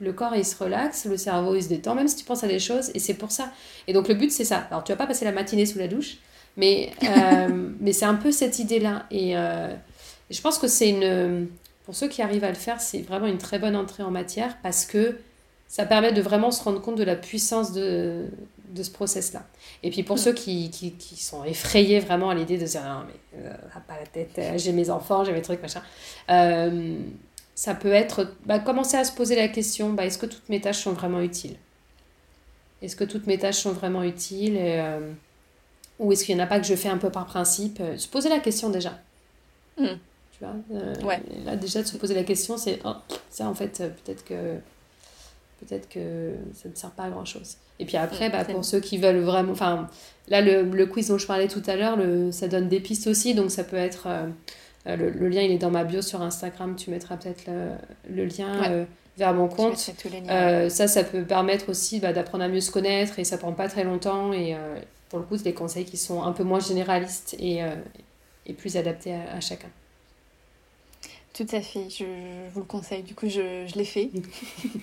le 0.01 0.13
corps 0.13 0.35
il 0.35 0.45
se 0.45 0.57
relaxe, 0.57 1.05
le 1.05 1.17
cerveau 1.17 1.55
il 1.55 1.63
se 1.63 1.69
détend, 1.69 1.95
même 1.95 2.09
si 2.09 2.17
tu 2.17 2.25
penses 2.25 2.45
à 2.45 2.49
des 2.49 2.59
choses, 2.59 2.91
et 2.95 2.99
c'est 2.99 3.15
pour 3.15 3.31
ça. 3.31 3.53
Et 3.87 3.93
donc 3.93 4.09
le 4.09 4.15
but 4.15 4.31
c'est 4.31 4.45
ça. 4.45 4.67
Alors 4.71 4.85
tu 4.85 4.93
vas 4.93 4.97
pas 4.97 5.07
passer 5.07 5.25
la 5.25 5.33
matinée 5.33 5.65
sous 5.65 5.79
la 5.79 5.89
douche, 5.89 6.19
mais, 6.57 6.93
euh, 7.05 7.71
mais 7.81 7.93
c'est 7.93 8.05
un 8.05 8.15
peu 8.15 8.33
cette 8.33 8.59
idée-là. 8.59 9.07
Et 9.11 9.37
euh, 9.37 9.75
je 10.31 10.41
pense 10.41 10.59
que 10.59 10.69
c'est 10.69 10.91
une. 10.91 11.49
Pour 11.85 11.97
ceux 11.97 12.09
qui 12.09 12.23
arrivent 12.23 12.45
à 12.45 12.49
le 12.49 12.55
faire, 12.55 12.81
c'est 12.81 13.01
vraiment 13.01 13.27
une 13.27 13.39
très 13.39 13.59
bonne 13.59 13.75
entrée 13.75 14.05
en 14.05 14.11
matière 14.11 14.57
parce 14.63 14.87
que 14.87 15.19
ça 15.67 15.85
permet 15.85 16.13
de 16.13 16.23
vraiment 16.23 16.53
se 16.53 16.63
rendre 16.63 16.81
compte 16.81 16.97
de 16.97 17.03
la 17.03 17.17
puissance 17.17 17.73
de, 17.73 18.27
de 18.73 18.83
ce 18.83 18.91
process-là. 18.91 19.45
Et 19.83 19.91
puis 19.91 20.03
pour 20.03 20.17
mm. 20.17 20.21
ceux 20.21 20.33
qui, 20.33 20.71
qui, 20.71 20.93
qui, 20.93 21.17
sont 21.17 21.45
effrayés 21.45 22.01
vraiment 22.01 22.31
à 22.31 22.35
l'idée 22.35 22.59
de 22.59 22.65
dire 22.65 22.83
non, 22.83 23.05
mais 23.07 23.41
euh, 23.41 23.55
pas 23.87 23.99
la 23.99 24.07
tête, 24.07 24.39
euh, 24.39 24.57
j'ai 24.57 24.73
mes 24.73 24.91
enfants, 24.91 25.25
j'ai 25.25 25.33
mes 25.33 25.43
trucs, 25.43 25.61
machin, 25.63 25.83
euh, 26.31 26.99
ça 27.55 27.75
peut 27.75 27.93
être 27.93 28.35
bah, 28.47 28.59
commencer 28.59 28.97
à 28.97 29.05
se 29.05 29.13
poser 29.13 29.37
la 29.37 29.49
question 29.49 29.91
bah, 29.91 30.07
est-ce 30.07 30.19
que 30.19 30.27
toutes 30.27 30.49
mes 30.49 30.61
tâches 30.61 30.83
sont 30.83 30.93
vraiment 30.93 31.21
utiles? 31.21 31.57
Est-ce 32.81 32.97
que 32.97 33.05
toutes 33.05 33.27
mes 33.27 33.39
tâches 33.39 33.59
sont 33.59 33.73
vraiment 33.73 34.03
utiles? 34.03 34.59
Ou 36.01 36.11
est-ce 36.11 36.25
qu'il 36.25 36.35
n'y 36.35 36.41
en 36.41 36.45
a 36.45 36.49
pas 36.49 36.59
que 36.59 36.67
je 36.67 36.75
fais 36.75 36.89
un 36.89 36.99
peu 36.99 37.11
par 37.11 37.27
principe? 37.27 37.81
Se 37.97 38.09
poser 38.09 38.29
la 38.29 38.41
question 38.41 38.71
déjà. 38.71 38.99
Mm. 39.79 39.87
Tu 40.33 40.45
vois 40.45 41.07
ouais. 41.07 41.23
Là, 41.45 41.55
déjà, 41.55 41.83
de 41.83 41.87
se 41.87 41.97
poser 41.97 42.15
la 42.15 42.25
question, 42.25 42.57
c'est 42.57 42.81
oh, 42.85 42.95
ça 43.31 43.47
en 43.47 43.55
fait, 43.55 43.79
peut-être 43.79 44.25
que 44.25 44.59
peut-être 45.67 45.89
que 45.89 46.33
ça 46.55 46.69
ne 46.69 46.75
sert 46.75 46.91
pas 46.91 47.05
à 47.05 47.11
grand 47.11 47.25
chose. 47.25 47.57
Et 47.79 47.85
puis 47.85 47.97
après, 47.97 48.31
bah, 48.31 48.45
pour 48.45 48.65
ceux 48.65 48.81
qui 48.81 48.99
veulent 48.99 49.21
vraiment. 49.21 49.53
Enfin, 49.53 49.89
là, 50.29 50.41
le, 50.41 50.63
le, 50.63 50.87
quiz 50.87 51.09
dont 51.09 51.19
je 51.19 51.27
parlais 51.27 51.49
tout 51.49 51.63
à 51.67 51.77
l'heure, 51.77 51.99
ça 52.33 52.49
donne 52.49 52.69
des 52.69 52.81
pistes 52.81 53.07
aussi. 53.07 53.35
Donc, 53.35 53.51
ça 53.51 53.65
peut 53.65 53.77
être. 53.77 54.07
Euh, 54.07 54.27
euh, 54.87 54.97
le, 54.97 55.29
lien, 55.29 55.43
il 55.43 55.53
est 55.53 55.59
dans 55.59 55.71
ma 55.71 55.85
bio 55.85 56.03
sur 56.03 56.23
Instagram. 56.23 56.77
Tu 56.77 56.91
mettras 56.91 57.17
peut-être 57.17 57.45
le, 58.09 58.25
lien 58.25 58.71
euh, 58.71 58.85
vers 59.17 59.35
mon 59.35 59.49
compte. 59.49 59.79
ça, 59.79 60.89
ça 60.89 61.05
peut 61.05 61.25
permettre 61.25 61.71
aussi 61.71 61.99
bah, 61.99 62.13
d'apprendre 62.13 62.45
à 62.45 62.49
mieux 62.49 62.61
se 62.61 62.71
connaître 62.71 63.19
et 63.19 63.25
ça 63.25 63.39
prend 63.39 63.53
pas 63.53 63.69
très 63.69 63.85
longtemps. 63.85 64.33
Et 64.33 64.57
pour 65.09 65.19
le 65.19 65.25
coup, 65.25 65.37
c'est 65.37 65.45
des 65.45 65.55
conseils 65.55 65.85
qui 65.85 65.97
sont 65.97 66.23
un 66.23 66.33
peu 66.33 66.45
moins 66.45 66.61
généralistes 66.61 67.35
et, 67.39 67.61
et 68.47 68.53
plus 68.53 68.77
adaptés 68.77 69.15
à 69.15 69.41
chacun. 69.41 69.69
Tout 71.35 71.47
à 71.53 71.63
fait, 71.63 71.87
je, 71.89 72.05
vous 72.53 72.61
le 72.61 72.67
conseille. 72.67 73.03
Du 73.03 73.15
coup, 73.15 73.27
je, 73.27 73.65
je 73.67 73.79
l'ai 73.79 73.87
fait. 73.87 74.11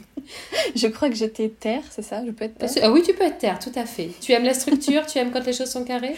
je 0.76 0.88
crois 0.88 1.10
que 1.10 1.16
j'étais 1.16 1.50
terre, 1.50 1.84
c'est 1.92 2.02
ça? 2.02 2.26
Je 2.26 2.32
peux 2.32 2.46
être 2.46 2.58
terre? 2.58 2.70
Ah 2.82 2.92
Oui, 2.92 3.04
tu 3.06 3.14
peux 3.14 3.24
être 3.24 3.38
terre, 3.38 3.60
tout 3.60 3.72
à 3.76 3.86
fait. 3.86 4.10
Tu 4.20 4.32
aimes 4.32 4.46
la 4.46 4.56
structure 4.56 5.06
Tu 5.06 5.20
aimes 5.20 5.30
quand 5.32 5.46
les 5.46 5.54
choses 5.54 5.70
sont 5.70 5.84
carrées? 5.84 6.16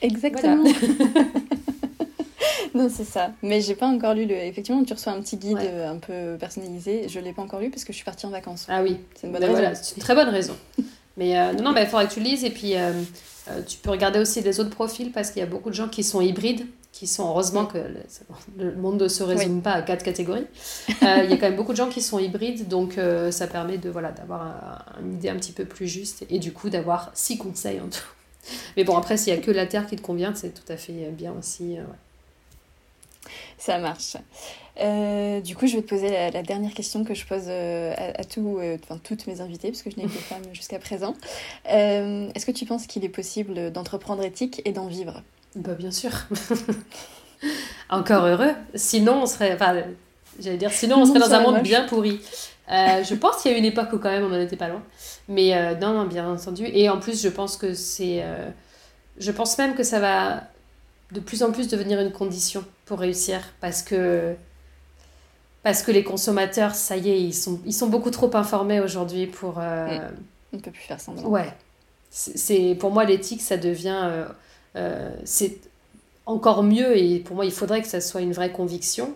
Exactement. 0.00 0.64
non, 2.74 2.88
c'est 2.88 3.04
ça. 3.04 3.32
Mais 3.42 3.60
j'ai 3.60 3.74
pas 3.74 3.86
encore 3.86 4.14
lu 4.14 4.24
le. 4.24 4.34
Effectivement, 4.34 4.82
tu 4.82 4.94
reçois 4.94 5.12
un 5.12 5.20
petit 5.20 5.36
guide 5.36 5.58
euh, 5.60 5.90
un 5.90 5.98
peu 5.98 6.38
personnalisé. 6.38 7.08
Je 7.08 7.20
l'ai 7.20 7.34
pas 7.34 7.42
encore 7.42 7.60
lu 7.60 7.68
parce 7.68 7.84
que 7.84 7.92
je 7.92 7.96
suis 7.96 8.04
partie 8.04 8.24
en 8.24 8.30
vacances. 8.30 8.66
Ah 8.70 8.82
oui. 8.82 8.96
C'est 9.14 9.26
une 9.26 9.32
bonne 9.32 9.42
ben 9.42 9.48
raison. 9.48 9.60
Voilà, 9.60 9.74
c'est 9.74 9.96
une 9.96 10.02
très 10.02 10.14
bonne 10.14 10.30
raison. 10.30 10.56
Mais 11.18 11.38
euh, 11.38 11.52
non, 11.52 11.72
non, 11.72 11.74
il 11.78 11.86
faudrait 11.86 12.08
que 12.08 12.14
tu 12.14 12.20
lises. 12.20 12.44
Et 12.44 12.50
puis, 12.50 12.76
euh, 12.76 12.92
tu 13.66 13.76
peux 13.78 13.90
regarder 13.90 14.20
aussi 14.20 14.40
les 14.40 14.58
autres 14.58 14.70
profils 14.70 15.12
parce 15.12 15.30
qu'il 15.30 15.40
y 15.40 15.42
a 15.42 15.46
beaucoup 15.46 15.68
de 15.68 15.74
gens 15.74 15.88
qui 15.88 16.02
sont 16.02 16.22
hybrides 16.22 16.66
qui 16.96 17.06
sont, 17.06 17.28
heureusement 17.28 17.66
que 17.66 17.78
le, 18.56 18.74
monde 18.74 19.02
ne 19.02 19.08
se 19.08 19.22
résume 19.22 19.60
pas 19.60 19.72
à 19.72 19.82
quatre 19.82 20.02
catégories, 20.02 20.46
euh, 21.02 21.20
il 21.24 21.30
y 21.30 21.34
a 21.34 21.36
quand 21.36 21.46
même 21.46 21.56
beaucoup 21.56 21.72
de 21.72 21.76
gens 21.76 21.90
qui 21.90 22.00
sont 22.00 22.18
hybrides, 22.18 22.68
donc 22.68 22.96
euh, 22.96 23.30
ça 23.30 23.46
permet 23.46 23.76
de 23.76 23.90
voilà 23.90 24.12
d'avoir 24.12 24.86
une 25.00 25.12
idée 25.12 25.28
un 25.28 25.36
petit 25.36 25.52
peu 25.52 25.66
plus 25.66 25.88
juste 25.88 26.24
et 26.30 26.38
du 26.38 26.52
coup 26.52 26.70
d'avoir 26.70 27.10
six 27.12 27.36
conseils 27.36 27.80
en 27.80 27.88
tout. 27.88 28.00
Mais 28.76 28.84
bon, 28.84 28.96
après, 28.96 29.16
s'il 29.16 29.34
n'y 29.34 29.38
a 29.40 29.42
que 29.42 29.50
la 29.50 29.66
Terre 29.66 29.86
qui 29.86 29.96
te 29.96 30.00
convient, 30.00 30.32
c'est 30.34 30.54
tout 30.54 30.72
à 30.72 30.76
fait 30.76 31.10
bien 31.10 31.34
aussi. 31.36 31.76
Euh, 31.76 31.82
ça 33.58 33.78
marche. 33.78 34.16
du 35.42 35.56
coup, 35.56 35.66
je 35.66 35.76
vais 35.76 35.82
te 35.82 35.88
poser 35.88 36.10
la, 36.10 36.42
dernière 36.42 36.72
question 36.72 37.04
que 37.04 37.12
je 37.12 37.26
pose 37.26 37.48
à, 37.48 38.24
tout, 38.24 38.60
enfin, 38.84 39.00
toutes 39.02 39.26
mes 39.26 39.40
invités, 39.40 39.70
parce 39.70 39.82
que 39.82 39.90
je 39.90 39.96
n'ai 39.96 40.04
que 40.04 40.10
femmes 40.10 40.44
jusqu'à 40.52 40.78
présent. 40.78 41.14
Est-ce 41.64 42.46
que 42.46 42.52
tu 42.52 42.66
penses 42.66 42.86
qu'il 42.86 43.04
est 43.04 43.10
possible 43.10 43.72
d'entreprendre 43.72 44.22
éthique 44.22 44.62
et 44.64 44.70
d'en 44.70 44.86
vivre? 44.86 45.22
Bah, 45.56 45.74
bien 45.74 45.90
sûr. 45.90 46.10
Encore 47.90 48.24
heureux. 48.24 48.52
Sinon, 48.74 49.22
on 49.22 49.26
serait. 49.26 49.54
Enfin, 49.54 49.82
j'allais 50.38 50.58
dire, 50.58 50.70
sinon, 50.70 50.98
on 50.98 51.06
serait 51.06 51.18
dans 51.18 51.32
un 51.32 51.40
monde 51.40 51.62
bien 51.62 51.84
pourri. 51.86 52.20
Euh, 52.70 53.04
je 53.04 53.14
pense 53.14 53.42
qu'il 53.42 53.52
y 53.52 53.54
a 53.54 53.58
une 53.58 53.64
époque 53.64 53.88
où, 53.92 53.98
quand 53.98 54.10
même, 54.10 54.24
on 54.24 54.28
n'en 54.28 54.40
était 54.40 54.56
pas 54.56 54.68
loin. 54.68 54.82
Mais 55.28 55.56
euh, 55.56 55.74
non, 55.76 55.94
non, 55.94 56.04
bien 56.04 56.30
entendu. 56.30 56.66
Et 56.66 56.88
en 56.88 56.98
plus, 56.98 57.22
je 57.22 57.28
pense 57.28 57.56
que 57.56 57.74
c'est. 57.74 58.22
Euh, 58.22 58.48
je 59.18 59.32
pense 59.32 59.56
même 59.56 59.74
que 59.74 59.82
ça 59.82 59.98
va 59.98 60.42
de 61.12 61.20
plus 61.20 61.42
en 61.42 61.52
plus 61.52 61.68
devenir 61.68 62.00
une 62.00 62.12
condition 62.12 62.64
pour 62.84 62.98
réussir. 62.98 63.40
Parce 63.60 63.82
que. 63.82 64.34
Parce 65.62 65.82
que 65.82 65.90
les 65.90 66.04
consommateurs, 66.04 66.74
ça 66.74 66.96
y 66.96 67.10
est, 67.10 67.20
ils 67.20 67.34
sont, 67.34 67.60
ils 67.64 67.72
sont 67.72 67.88
beaucoup 67.88 68.10
trop 68.10 68.34
informés 68.36 68.80
aujourd'hui 68.80 69.26
pour. 69.26 69.58
Mm. 69.58 70.00
On 70.52 70.56
ne 70.58 70.62
peut 70.62 70.70
plus 70.70 70.82
faire 70.82 71.00
semblant. 71.00 71.28
Ouais. 71.28 71.52
C'est, 72.10 72.76
pour 72.78 72.90
moi, 72.92 73.04
l'éthique, 73.04 73.42
ça 73.42 73.56
devient 73.56 74.26
c'est 75.24 75.58
encore 76.26 76.62
mieux 76.62 76.98
et 76.98 77.20
pour 77.20 77.36
moi 77.36 77.44
il 77.44 77.52
faudrait 77.52 77.82
que 77.82 77.88
ça 77.88 78.00
soit 78.00 78.20
une 78.20 78.32
vraie 78.32 78.52
conviction. 78.52 79.14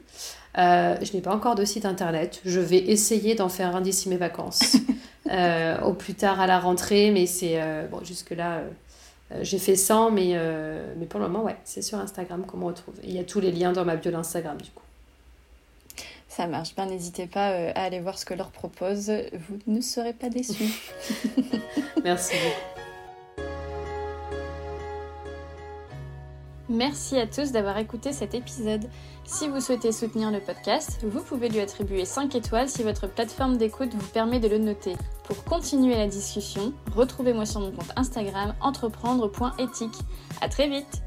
Euh, 0.58 0.96
je 1.00 1.12
n'ai 1.14 1.22
pas 1.22 1.34
encore 1.34 1.54
de 1.54 1.64
site 1.64 1.86
internet. 1.86 2.42
Je 2.44 2.60
vais 2.60 2.76
essayer 2.76 3.34
d'en 3.34 3.48
faire 3.48 3.74
un 3.74 3.80
d'ici 3.80 4.08
mes 4.08 4.16
vacances. 4.16 4.76
Euh, 5.30 5.80
au 5.82 5.94
plus 5.94 6.14
tard 6.14 6.40
à 6.40 6.48
la 6.48 6.58
rentrée, 6.58 7.12
mais 7.12 7.26
c'est. 7.26 7.56
bon, 7.90 8.02
jusque-là, 8.02 8.62
j'ai 9.40 9.58
fait 9.58 9.76
100, 9.76 10.10
mais, 10.10 10.36
mais 10.98 11.06
pour 11.06 11.20
le 11.20 11.28
moment, 11.28 11.44
ouais, 11.44 11.56
c'est 11.62 11.80
sur 11.80 11.96
Instagram 11.98 12.44
qu'on 12.44 12.56
me 12.56 12.64
retrouve. 12.64 12.96
Il 13.04 13.12
y 13.12 13.20
a 13.20 13.24
tous 13.24 13.38
les 13.38 13.52
liens 13.52 13.72
dans 13.72 13.84
ma 13.84 13.94
bio 13.94 14.10
d'Instagram, 14.10 14.60
du 14.60 14.72
coup. 14.72 14.82
Ça 16.34 16.46
marche. 16.46 16.74
Ben, 16.74 16.86
n'hésitez 16.86 17.26
pas 17.26 17.50
euh, 17.50 17.72
à 17.74 17.82
aller 17.82 18.00
voir 18.00 18.18
ce 18.18 18.24
que 18.24 18.32
leur 18.32 18.50
propose. 18.50 19.12
Vous 19.34 19.58
ne 19.66 19.82
serez 19.82 20.14
pas 20.14 20.30
déçus. 20.30 20.90
Merci 22.04 22.36
Merci 26.70 27.18
à 27.18 27.26
tous 27.26 27.52
d'avoir 27.52 27.76
écouté 27.76 28.14
cet 28.14 28.34
épisode. 28.34 28.88
Si 29.24 29.46
vous 29.46 29.60
souhaitez 29.60 29.92
soutenir 29.92 30.30
le 30.30 30.40
podcast, 30.40 31.00
vous 31.02 31.20
pouvez 31.20 31.50
lui 31.50 31.60
attribuer 31.60 32.06
5 32.06 32.34
étoiles 32.34 32.70
si 32.70 32.82
votre 32.82 33.08
plateforme 33.08 33.58
d'écoute 33.58 33.92
vous 33.92 34.08
permet 34.08 34.40
de 34.40 34.48
le 34.48 34.56
noter. 34.56 34.94
Pour 35.24 35.44
continuer 35.44 35.96
la 35.96 36.06
discussion, 36.06 36.72
retrouvez-moi 36.96 37.44
sur 37.44 37.60
mon 37.60 37.72
compte 37.72 37.92
Instagram 37.94 38.54
entreprendre.éthique. 38.62 39.98
À 40.40 40.48
très 40.48 40.66
vite 40.66 41.02